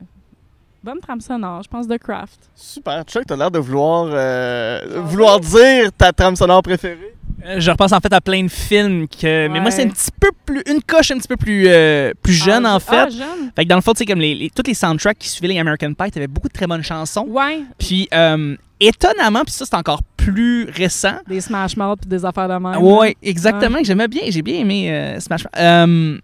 bonne 0.83 0.99
trame 1.01 1.21
sonore, 1.21 1.62
je 1.62 1.69
pense, 1.69 1.87
de 1.87 1.97
Craft. 1.97 2.51
Super. 2.57 3.05
Chuck, 3.05 3.25
t'as 3.27 3.37
l'air 3.37 3.51
de 3.51 3.59
vouloir, 3.61 4.09
euh, 4.11 5.01
vouloir 5.05 5.39
dire 5.39 5.93
ta 5.97 6.12
trame 6.12 6.35
sonore 6.35 6.62
préférée. 6.62 7.14
Euh, 7.47 7.61
Je 7.61 7.70
repense 7.70 7.93
en 7.93 8.01
fait 8.01 8.12
à 8.12 8.20
plein 8.20 8.43
de 8.43 8.49
films 8.49 9.07
que. 9.09 9.49
Mais 9.49 9.61
moi, 9.61 9.70
c'est 9.70 9.84
un 9.84 9.89
petit 9.89 10.11
peu 10.20 10.30
plus. 10.45 10.62
Une 10.66 10.82
coche 10.82 11.11
un 11.11 11.18
petit 11.18 11.28
peu 11.28 11.36
plus, 11.36 11.64
euh, 11.68 12.12
plus 12.22 12.32
jeune, 12.34 12.66
Ah, 12.66 12.76
en 12.76 12.80
fait. 12.80 12.97
Ah, 12.97 13.09
jeune? 13.09 13.51
Fait 13.55 13.64
que 13.64 13.68
dans 13.68 13.76
le 13.76 13.82
fond, 13.82 13.93
tu 13.93 13.99
sais, 13.99 14.07
comme 14.07 14.20
les, 14.20 14.34
les- 14.34 14.51
tous 14.51 14.62
les 14.66 14.74
soundtracks 14.74 15.18
qui 15.18 15.28
suivaient 15.28 15.53
les 15.55 15.59
American 15.61 15.93
Pie, 15.95 16.11
t'avais 16.11 16.26
beaucoup 16.26 16.49
de 16.49 16.53
très 16.53 16.66
bonnes 16.66 16.82
chansons. 16.82 17.26
Ouais, 17.28 17.62
Puis, 17.78 18.09
euh, 18.12 18.57
étonnamment, 18.80 19.45
puis 19.45 19.53
ça, 19.53 19.64
c'est 19.66 19.76
encore 19.76 20.03
plus 20.16 20.68
récent. 20.70 21.14
des 21.26 21.41
Smash 21.41 21.76
Mouth 21.76 22.01
puis 22.01 22.09
des 22.11 22.24
affaires 22.24 22.49
de 22.49 22.55
même. 22.55 22.76
Ouais, 22.82 23.16
exactement. 23.22 23.78
que 23.78 23.84
J'aimais 23.84 24.09
bien. 24.09 24.22
J'ai 24.28 24.43
bien 24.43 24.57
aimé 24.61 24.91
euh, 24.93 25.20
Smash 25.20 25.45
Mouth. 25.45 26.20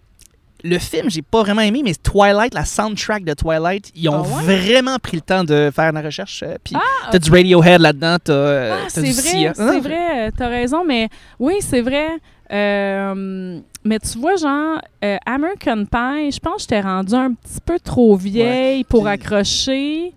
Le 0.66 0.78
film, 0.78 1.10
j'ai 1.10 1.20
pas 1.20 1.42
vraiment 1.42 1.60
aimé, 1.60 1.82
mais 1.84 1.94
Twilight, 1.94 2.54
la 2.54 2.64
soundtrack 2.64 3.22
de 3.24 3.34
Twilight, 3.34 3.92
ils 3.94 4.08
ont 4.08 4.24
Ah 4.24 4.36
ouais? 4.46 4.56
vraiment 4.56 4.96
pris 4.98 5.18
le 5.18 5.20
temps 5.20 5.44
de 5.44 5.70
faire 5.74 5.92
la 5.92 6.00
recherche. 6.00 6.42
euh, 6.42 6.56
Puis, 6.64 6.74
Ah, 6.74 7.10
t'as 7.12 7.18
du 7.18 7.30
Radiohead 7.30 7.82
là-dedans, 7.82 8.16
t'as, 8.24 8.32
euh, 8.32 8.74
Ah, 8.82 8.86
c'est 8.88 9.02
vrai, 9.02 9.52
c'est 9.54 9.62
Non, 9.62 9.80
vrai, 9.80 10.32
t'as 10.32 10.48
raison, 10.48 10.82
mais 10.82 11.10
oui, 11.38 11.56
c'est 11.60 11.82
vrai. 11.82 12.08
Euh, 12.50 13.60
mais 13.84 13.98
tu 13.98 14.18
vois, 14.18 14.36
genre, 14.36 14.80
euh, 15.04 15.16
American 15.26 15.84
Pie, 15.84 16.30
je 16.32 16.38
pense 16.40 16.54
que 16.56 16.60
j'étais 16.62 16.80
rendue 16.80 17.14
un 17.14 17.32
petit 17.34 17.60
peu 17.64 17.78
trop 17.78 18.16
vieille 18.16 18.84
pour 18.84 19.06
accrocher. 19.06 20.12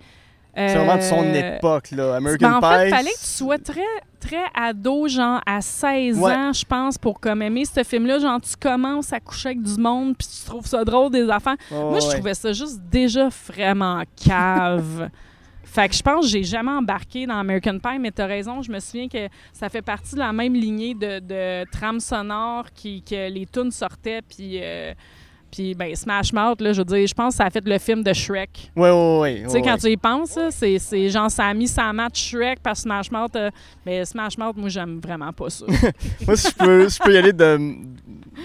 C'est 0.57 0.75
vraiment 0.75 0.95
de 0.97 1.01
son 1.01 1.23
Euh, 1.23 1.55
époque, 1.57 1.91
là. 1.91 2.15
American 2.15 2.49
ben, 2.49 2.55
en 2.57 2.61
Pie. 2.61 2.67
fait, 2.79 2.87
il 2.87 2.95
fallait 2.95 3.11
que 3.11 3.19
tu 3.19 3.27
sois 3.27 3.57
très, 3.59 3.81
très 4.19 4.43
ado, 4.55 5.07
genre 5.07 5.39
à 5.45 5.61
16 5.61 6.17
Ouais. 6.17 6.33
ans, 6.33 6.51
je 6.51 6.65
pense, 6.65 6.97
pour 6.97 7.19
comme 7.19 7.41
aimer 7.43 7.65
ce 7.65 7.83
film-là. 7.83 8.19
Genre, 8.19 8.41
tu 8.41 8.55
commences 8.59 9.13
à 9.13 9.19
coucher 9.19 9.49
avec 9.49 9.61
du 9.61 9.77
monde, 9.79 10.15
puis 10.17 10.27
tu 10.27 10.45
trouves 10.45 10.65
ça 10.65 10.83
drôle, 10.83 11.11
des 11.11 11.29
affaires. 11.29 11.57
Oh, 11.71 11.91
Moi, 11.91 11.99
je 11.99 12.07
ouais. 12.07 12.13
trouvais 12.15 12.33
ça 12.33 12.51
juste 12.53 12.79
déjà 12.89 13.29
vraiment 13.47 14.01
cave. 14.25 15.09
fait 15.63 15.89
que 15.89 15.95
je 15.95 16.01
pense 16.01 16.21
que 16.25 16.31
j'ai 16.31 16.43
jamais 16.43 16.71
embarqué 16.71 17.27
dans 17.27 17.37
American 17.37 17.77
Pie, 17.77 17.99
mais 17.99 18.09
t'as 18.11 18.25
raison, 18.25 18.61
je 18.63 18.71
me 18.71 18.79
souviens 18.79 19.07
que 19.07 19.27
ça 19.53 19.69
fait 19.69 19.81
partie 19.83 20.15
de 20.15 20.19
la 20.19 20.33
même 20.33 20.55
lignée 20.55 20.95
de, 20.95 21.19
de 21.19 21.69
trame 21.71 21.99
sonore 21.99 22.65
qui, 22.73 23.03
que 23.03 23.29
les 23.29 23.45
tunes 23.45 23.71
sortaient, 23.71 24.21
puis... 24.27 24.59
euh, 24.61 24.93
puis, 25.51 25.73
ben, 25.75 25.95
Smash 25.95 26.33
Mouth, 26.33 26.61
là, 26.61 26.73
je 26.73 26.79
veux 26.81 26.85
dire, 26.85 27.07
je 27.07 27.13
pense 27.13 27.33
que 27.33 27.37
ça 27.37 27.45
a 27.45 27.49
fait 27.49 27.65
le 27.65 27.77
film 27.77 28.03
de 28.03 28.13
Shrek. 28.13 28.71
Ouais, 28.75 28.89
ouais, 28.91 29.19
ouais. 29.19 29.41
Tu 29.45 29.49
sais, 29.49 29.61
quand 29.61 29.77
tu 29.77 29.87
y 29.89 29.97
penses, 29.97 30.37
c'est, 30.51 30.77
c'est 30.79 31.09
genre, 31.09 31.31
ça 31.31 31.45
a 31.45 31.53
mis 31.53 31.67
ça 31.67 31.91
match 31.93 32.29
Shrek 32.31 32.59
par 32.61 32.75
Smash 32.75 33.09
Mouth. 33.11 33.35
euh, 33.35 33.49
mais 33.85 34.03
Smash 34.05 34.37
Mouth, 34.37 34.55
moi, 34.57 34.69
j'aime 34.69 34.99
vraiment 34.99 35.31
pas 35.31 35.49
ça. 35.49 35.65
Moi, 36.25 36.35
si 36.35 36.49
je 36.49 36.55
peux, 36.55 36.89
si 36.89 36.99
peux 36.99 37.13
y 37.13 37.17
aller 37.17 37.33
de, 37.33 37.57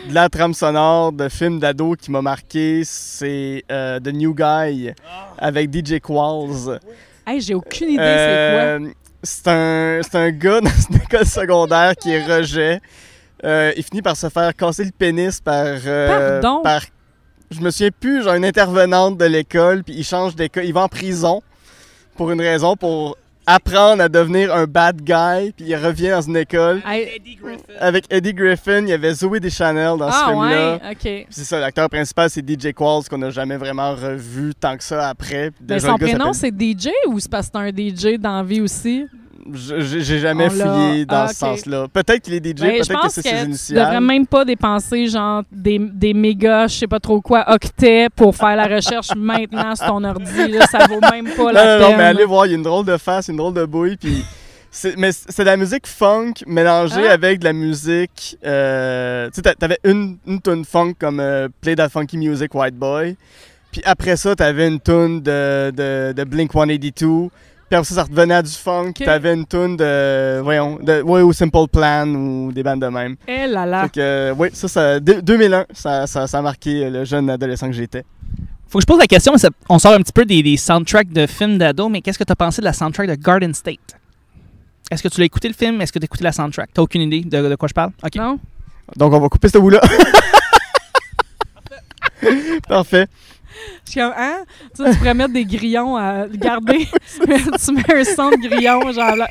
de 0.09 0.15
la 0.15 0.29
trame 0.29 0.55
sonore 0.55 1.13
de 1.13 1.29
film 1.29 1.59
d'ado 1.59 1.95
qui 1.95 2.11
m'a 2.11 2.23
marqué, 2.23 2.83
c'est 2.85 3.65
euh, 3.71 3.99
The 4.01 4.09
New 4.13 4.35
Guy 4.35 4.91
avec 5.39 5.75
DJ 5.75 6.01
Qualls. 6.01 6.79
hey, 7.27 7.41
j'ai 7.41 7.55
aucune 7.55 7.91
idée 7.91 7.99
Euh, 8.01 8.89
c'est 9.23 9.49
un, 9.49 10.01
c'est 10.03 10.17
un 10.17 10.31
gars 10.31 10.61
dans 10.61 10.71
une 10.91 10.97
école 10.97 11.27
secondaire 11.27 11.95
qui 11.97 12.11
est 12.11 12.25
rejet. 12.25 12.81
Euh, 13.45 13.73
il 13.77 13.83
finit 13.83 14.03
par 14.03 14.17
se 14.17 14.29
faire 14.29 14.55
casser 14.55 14.85
le 14.85 14.93
pénis 14.93 15.41
par. 15.41 15.65
euh, 15.87 16.41
Pardon? 16.41 16.63
par 16.63 16.83
je 17.51 17.61
me 17.61 17.71
souviens 17.71 17.91
plus, 17.99 18.23
genre 18.23 18.35
une 18.35 18.45
intervenante 18.45 19.19
de 19.19 19.27
l'école, 19.27 19.85
puis 19.85 19.95
il 19.95 20.05
change 20.05 20.35
d'école. 20.35 20.65
Il 20.65 20.73
va 20.73 20.85
en 20.85 20.89
prison 20.89 21.43
pour 22.17 22.31
une 22.31 22.41
raison, 22.41 22.77
pour 22.77 23.17
apprendre 23.47 24.03
à 24.03 24.09
devenir 24.09 24.55
un 24.55 24.65
bad 24.65 25.03
guy, 25.03 25.53
puis 25.53 25.67
il 25.67 25.77
revient 25.77 26.11
dans 26.11 26.21
une 26.21 26.37
école. 26.37 26.81
Hey, 26.87 27.21
Avec 27.81 28.05
Eddie 28.11 28.35
Griffin, 28.35 28.83
il 28.83 28.89
y 28.89 28.93
avait 28.93 29.13
Zoé 29.15 29.41
Deschanel 29.41 29.99
dans 29.99 30.11
ce 30.11 30.17
ah, 30.17 30.29
film-là. 30.29 30.75
ouais, 30.77 30.91
OK. 30.93 30.99
Puis 31.01 31.27
C'est 31.31 31.45
ça, 31.45 31.59
l'acteur 31.59 31.91
principal, 31.91 32.31
c'est 32.31 32.49
DJ 32.49 32.73
Qualls, 32.73 33.09
qu'on 33.11 33.19
n'a 33.19 33.31
jamais 33.31 33.57
vraiment 33.57 33.95
revu 33.95 34.55
tant 34.55 34.77
que 34.77 34.85
ça 34.85 35.09
après. 35.09 35.51
Puis 35.51 35.65
Ben, 35.65 35.81
son 35.81 35.99
prénom, 35.99 36.33
c'est 36.33 36.51
DJ 36.51 36.89
ou 37.09 37.19
c'est 37.19 37.31
parce 37.31 37.49
que 37.49 37.53
c'est 37.55 37.59
un 37.59 37.71
DJ 37.71 38.19
dans 38.19 38.37
la 38.37 38.43
vie 38.45 38.61
aussi? 38.61 39.07
Je- 39.53 39.81
J'ai 40.01 40.19
jamais 40.21 40.49
fouillé 40.51 41.05
dans 41.05 41.23
Ah, 41.23 41.29
ce 41.29 41.35
sens-là. 41.35 41.87
Peut-être 41.93 42.23
qu'il 42.23 42.35
est 42.35 42.41
DJ, 42.45 42.61
Ben, 42.61 42.71
je 42.71 42.77
peut-être 42.79 42.89
que 42.89 42.93
pense 43.03 43.13
c'est 43.15 43.23
ses 43.23 43.31
tu 43.39 43.45
initiales. 43.45 43.79
devrais 43.85 44.01
même 44.01 44.27
pas 44.27 44.45
dépenser 44.45 45.09
genre 45.09 45.43
des, 45.51 45.79
des 45.81 46.15
mégas, 46.15 46.69
je 46.69 46.75
sais 46.79 46.87
pas 46.87 47.01
trop 47.01 47.21
quoi, 47.21 47.45
octets 47.53 48.07
pour 48.15 48.37
faire 48.37 48.55
la 48.55 48.67
recherche 48.67 49.09
maintenant 49.17 49.75
sur 49.75 49.87
ton 49.87 50.05
ordi. 50.05 50.49
Là, 50.49 50.67
ça 50.67 50.87
vaut 50.87 51.01
même 51.11 51.27
pas 51.35 51.43
Non, 51.43 51.53
la 51.53 51.79
non, 51.79 51.85
peine. 51.87 51.91
non, 51.93 51.97
mais 51.99 52.05
allez 52.05 52.25
voir, 52.25 52.47
il 52.47 52.51
y 52.51 52.53
a 52.53 52.57
une 52.57 52.63
drôle 52.63 52.87
de 52.87 52.97
face, 52.97 53.29
une 53.29 53.37
drôle 53.37 53.55
de 53.55 53.65
bouille, 53.65 53.97
puis... 53.97 54.25
c'est- 54.71 54.95
Mais 54.97 55.11
c'est 55.13 55.43
de 55.43 55.47
la 55.49 55.57
musique 55.57 55.87
funk 55.89 56.35
mélangée 56.47 57.09
Ah. 57.09 57.13
avec 57.15 57.41
de 57.41 57.45
la 57.45 57.53
musique... 57.53 58.39
euh, 58.47 59.27
tu 59.27 59.33
sais, 59.35 59.43
t'a- 59.43 59.55
t'avais 59.55 59.79
une, 59.85 60.19
une 60.27 60.41
tune 60.41 60.65
funk 60.65 60.95
comme 61.01 61.19
euh, 61.19 61.49
Play 61.61 61.75
That 61.75 61.89
Funky 61.89 62.17
Music 62.17 62.55
White 62.55 62.77
Boy, 62.77 63.17
puis 63.73 63.83
après 63.85 64.17
ça, 64.17 64.37
t'avais 64.37 64.69
une 64.69 64.79
tune 64.81 65.21
de, 65.21 65.71
de, 65.73 66.13
de 66.13 66.25
Blink-182, 66.25 67.29
puis 67.73 67.79
après 67.79 67.89
ça, 67.89 67.95
ça 67.95 68.03
revenait 68.03 68.35
à 68.35 68.43
du 68.43 68.51
funk, 68.51 68.93
t'avais 69.03 69.33
une 69.33 69.47
tune 69.47 69.79
de... 69.79 70.41
Voyons, 70.43 70.79
de, 70.83 71.01
ouais, 71.01 71.23
ou 71.23 71.33
Simple 71.33 71.69
Plan, 71.73 72.07
ou 72.07 72.53
des 72.53 72.63
bandes 72.63 72.83
de 72.83 72.87
même. 72.89 73.17
Eh 73.27 73.47
là 73.47 73.65
là. 73.65 73.85
Fait 73.85 73.89
que, 73.93 74.01
euh, 74.01 74.35
oui, 74.37 74.49
ça, 74.53 74.69
ça, 74.69 75.01
deux- 75.01 75.23
2001, 75.23 75.65
ça, 75.73 76.07
ça, 76.07 76.27
ça 76.27 76.39
a 76.39 76.43
marqué 76.43 76.91
le 76.91 77.07
jeune 77.07 77.31
adolescent 77.31 77.69
que 77.69 77.73
j'étais. 77.73 78.05
Faut 78.69 78.77
que 78.79 78.83
je 78.83 78.87
pose 78.87 78.99
la 78.99 79.07
question, 79.07 79.33
mais 79.33 79.39
ça- 79.39 79.49
on 79.71 79.79
sort 79.79 79.95
un 79.95 80.01
petit 80.03 80.13
peu 80.13 80.27
des, 80.27 80.43
des 80.43 80.59
soundtracks 80.59 81.11
de 81.15 81.27
films 81.27 81.57
d'ado, 81.57 81.89
mais 81.89 82.03
qu'est-ce 82.03 82.19
que 82.19 82.25
tu 82.25 82.33
as 82.33 82.37
pensé 82.37 82.61
de 82.61 82.67
la 82.67 82.75
soundtrack 82.75 83.09
de 83.09 83.15
Garden 83.15 83.55
State? 83.55 83.97
Est-ce 84.91 85.03
que 85.03 85.09
tu 85.09 85.21
l'as 85.21 85.25
écouté 85.27 85.49
le 85.49 85.55
film? 85.55 85.81
Est-ce 85.81 85.93
que 85.93 85.99
tu 85.99 86.05
as 86.05 86.09
écouté 86.09 86.25
la 86.25 86.33
soundtrack? 86.33 86.69
T'as 86.75 86.83
aucune 86.83 87.01
idée 87.01 87.23
de, 87.23 87.49
de 87.49 87.55
quoi 87.57 87.69
je 87.69 87.73
parle? 87.75 87.93
OK. 88.05 88.17
Non? 88.17 88.39
Donc, 88.97 89.15
on 89.15 89.19
va 89.21 89.29
couper 89.31 89.49
ce 89.49 89.57
bout-là. 89.57 89.81
Parfait. 92.69 93.07
Je 93.85 93.91
suis 93.91 94.01
comme, 94.01 94.13
hein? 94.17 94.45
Tu, 94.75 94.85
sais, 94.85 94.91
tu 94.93 94.99
pourrais 94.99 95.15
mettre 95.15 95.33
des 95.33 95.45
grillons 95.45 95.97
à 95.97 96.27
garder. 96.29 96.89
tu 97.21 97.27
mets 97.27 97.95
un 97.95 98.05
son 98.05 98.31
de 98.31 98.49
grillon, 98.49 98.93
genre 98.93 99.17
là. 99.17 99.29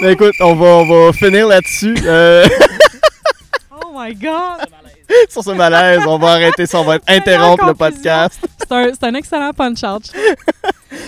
Ben, 0.00 0.10
écoute, 0.10 0.34
on 0.40 0.54
va, 0.54 0.66
on 0.66 0.86
va 0.86 1.12
finir 1.12 1.48
là-dessus. 1.48 1.96
Euh, 2.04 2.46
oh 3.70 3.92
my 3.94 4.14
God! 4.14 4.66
sur 5.28 5.44
ce 5.44 5.50
malaise, 5.50 6.02
on 6.06 6.18
va 6.18 6.32
arrêter 6.32 6.66
ça, 6.66 6.80
on 6.80 6.84
va 6.84 6.98
interrompre 7.06 7.66
le 7.66 7.74
podcast. 7.74 8.38
C'est 8.58 8.72
un, 8.72 8.90
c'est 8.92 9.04
un 9.04 9.14
excellent 9.14 9.52
punch-out. 9.52 10.10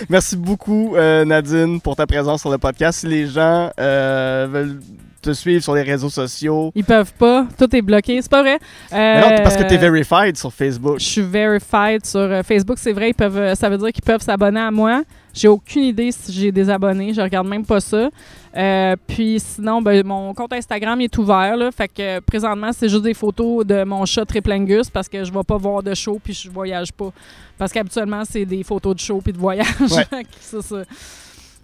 Merci 0.09 0.35
beaucoup, 0.35 0.95
euh, 0.95 1.25
Nadine, 1.25 1.81
pour 1.81 1.95
ta 1.95 2.05
présence 2.05 2.41
sur 2.41 2.51
le 2.51 2.57
podcast. 2.57 2.99
Si 2.99 3.07
les 3.07 3.27
gens 3.27 3.71
euh, 3.79 4.47
veulent 4.49 4.79
te 5.25 5.33
suivre 5.33 5.63
sur 5.63 5.73
les 5.75 5.81
réseaux 5.81 6.09
sociaux, 6.09 6.71
Ils 6.75 6.83
peuvent 6.83 7.13
pas. 7.13 7.47
Tout 7.57 7.73
est 7.75 7.81
bloqué. 7.81 8.21
C'est 8.21 8.31
pas 8.31 8.41
vrai. 8.41 8.59
Mais 8.91 9.21
non, 9.21 9.43
parce 9.43 9.57
que 9.57 9.63
tu 9.63 9.73
es 9.73 9.77
Euh, 9.77 9.89
verified 9.91 10.37
sur 10.37 10.53
Facebook. 10.53 10.99
Je 10.99 11.05
suis 11.05 11.21
verified 11.21 12.05
sur 12.05 12.19
euh, 12.19 12.43
Facebook, 12.43 12.77
c'est 12.79 12.93
vrai, 12.93 13.09
ils 13.09 13.13
peuvent, 13.13 13.37
euh, 13.37 13.55
ça 13.55 13.69
veut 13.69 13.77
dire 13.77 13.91
qu'ils 13.91 14.03
peuvent 14.03 14.21
s'abonner 14.21 14.59
à 14.59 14.71
moi. 14.71 15.03
J'ai 15.33 15.47
aucune 15.49 15.83
idée 15.83 16.11
si 16.11 16.31
j'ai 16.31 16.51
des 16.51 16.69
abonnés, 16.69 17.13
je 17.13 17.19
regarde 17.19 17.47
même 17.47 17.65
pas 17.65 17.81
ça. 17.81 18.09
Euh, 18.55 18.95
puis 19.05 19.37
sinon, 19.39 19.81
ben, 19.81 20.05
mon 20.05 20.33
compte 20.33 20.53
Instagram 20.53 21.01
il 21.01 21.05
est 21.05 21.17
ouvert, 21.17 21.57
là, 21.57 21.71
fait 21.71 21.89
que 21.89 22.19
présentement, 22.21 22.71
c'est 22.71 22.87
juste 22.87 23.03
des 23.03 23.13
photos 23.13 23.65
de 23.65 23.83
mon 23.83 24.05
chat 24.05 24.23
Triplingus 24.25 24.89
parce 24.89 25.09
que 25.09 25.25
je 25.25 25.33
vais 25.33 25.43
pas 25.45 25.57
voir 25.57 25.83
de 25.83 25.93
show 25.93 26.19
puis 26.23 26.33
je 26.33 26.49
voyage 26.49 26.93
pas. 26.93 27.09
Parce 27.57 27.73
qu'habituellement, 27.73 28.23
c'est 28.29 28.45
des 28.45 28.63
photos 28.63 28.95
de 28.95 28.99
show 29.01 29.19
puis 29.21 29.33
de 29.33 29.37
voyage. 29.37 29.67
Ouais. 29.91 30.05
c'est 30.39 30.61
ça. 30.61 30.83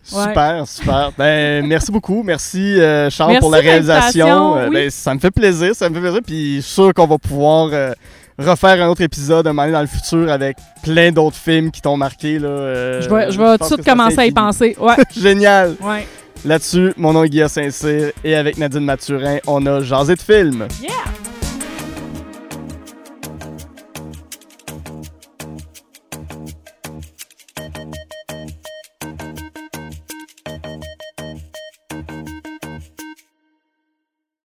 Super, 0.04 0.68
super. 0.68 1.12
Ben, 1.18 1.66
merci 1.66 1.92
beaucoup. 1.92 2.24
Merci, 2.24 2.80
euh, 2.80 3.10
Charles, 3.10 3.32
Merci 3.34 3.42
pour 3.42 3.52
la 3.52 3.60
réalisation. 3.60 4.58
Euh, 4.58 4.68
oui. 4.68 4.74
ben, 4.74 4.90
ça 4.90 5.14
me 5.14 5.20
fait 5.20 5.32
plaisir, 5.32 5.76
ça 5.76 5.90
me 5.90 5.96
fait 5.96 6.02
plaisir. 6.02 6.20
Puis, 6.26 6.58
je 6.58 6.62
suis 6.62 6.74
sûr 6.74 6.94
qu'on 6.94 7.08
va 7.08 7.18
pouvoir 7.18 7.70
euh, 7.72 7.94
refaire 8.38 8.82
un 8.82 8.88
autre 8.88 9.02
épisode 9.02 9.48
un 9.48 9.52
moment 9.54 9.64
donné 9.64 9.74
dans 9.74 9.82
le 9.82 9.88
futur 9.88 10.32
avec 10.32 10.58
plein 10.84 11.12
d'autres 11.12 11.38
films 11.38 11.72
qui 11.72 11.82
t'ont 11.82 11.98
marqué. 11.98 12.40
Là, 12.40 12.48
euh, 12.48 13.02
je 13.02 13.10
vais, 13.10 13.32
je 13.32 13.38
vais 13.38 13.58
tout 13.58 13.64
de 13.64 13.74
suite 13.74 13.86
commencer 13.86 14.20
à 14.20 14.26
y 14.26 14.32
penser. 14.32 14.76
Ouais. 14.80 14.96
Génial. 15.16 15.76
ouais. 15.82 16.08
Là-dessus, 16.44 16.94
mon 16.98 17.14
nom 17.14 17.24
est 17.24 17.30
Guillaume 17.30 17.50
Saint-Cyr 17.50 18.12
et 18.24 18.36
avec 18.36 18.58
Nadine 18.58 18.84
Mathurin, 18.84 19.38
on 19.46 19.64
a 19.68 19.82
jasé 19.82 20.16
de 20.16 20.22
films. 20.22 20.68
Yeah! 20.82 20.90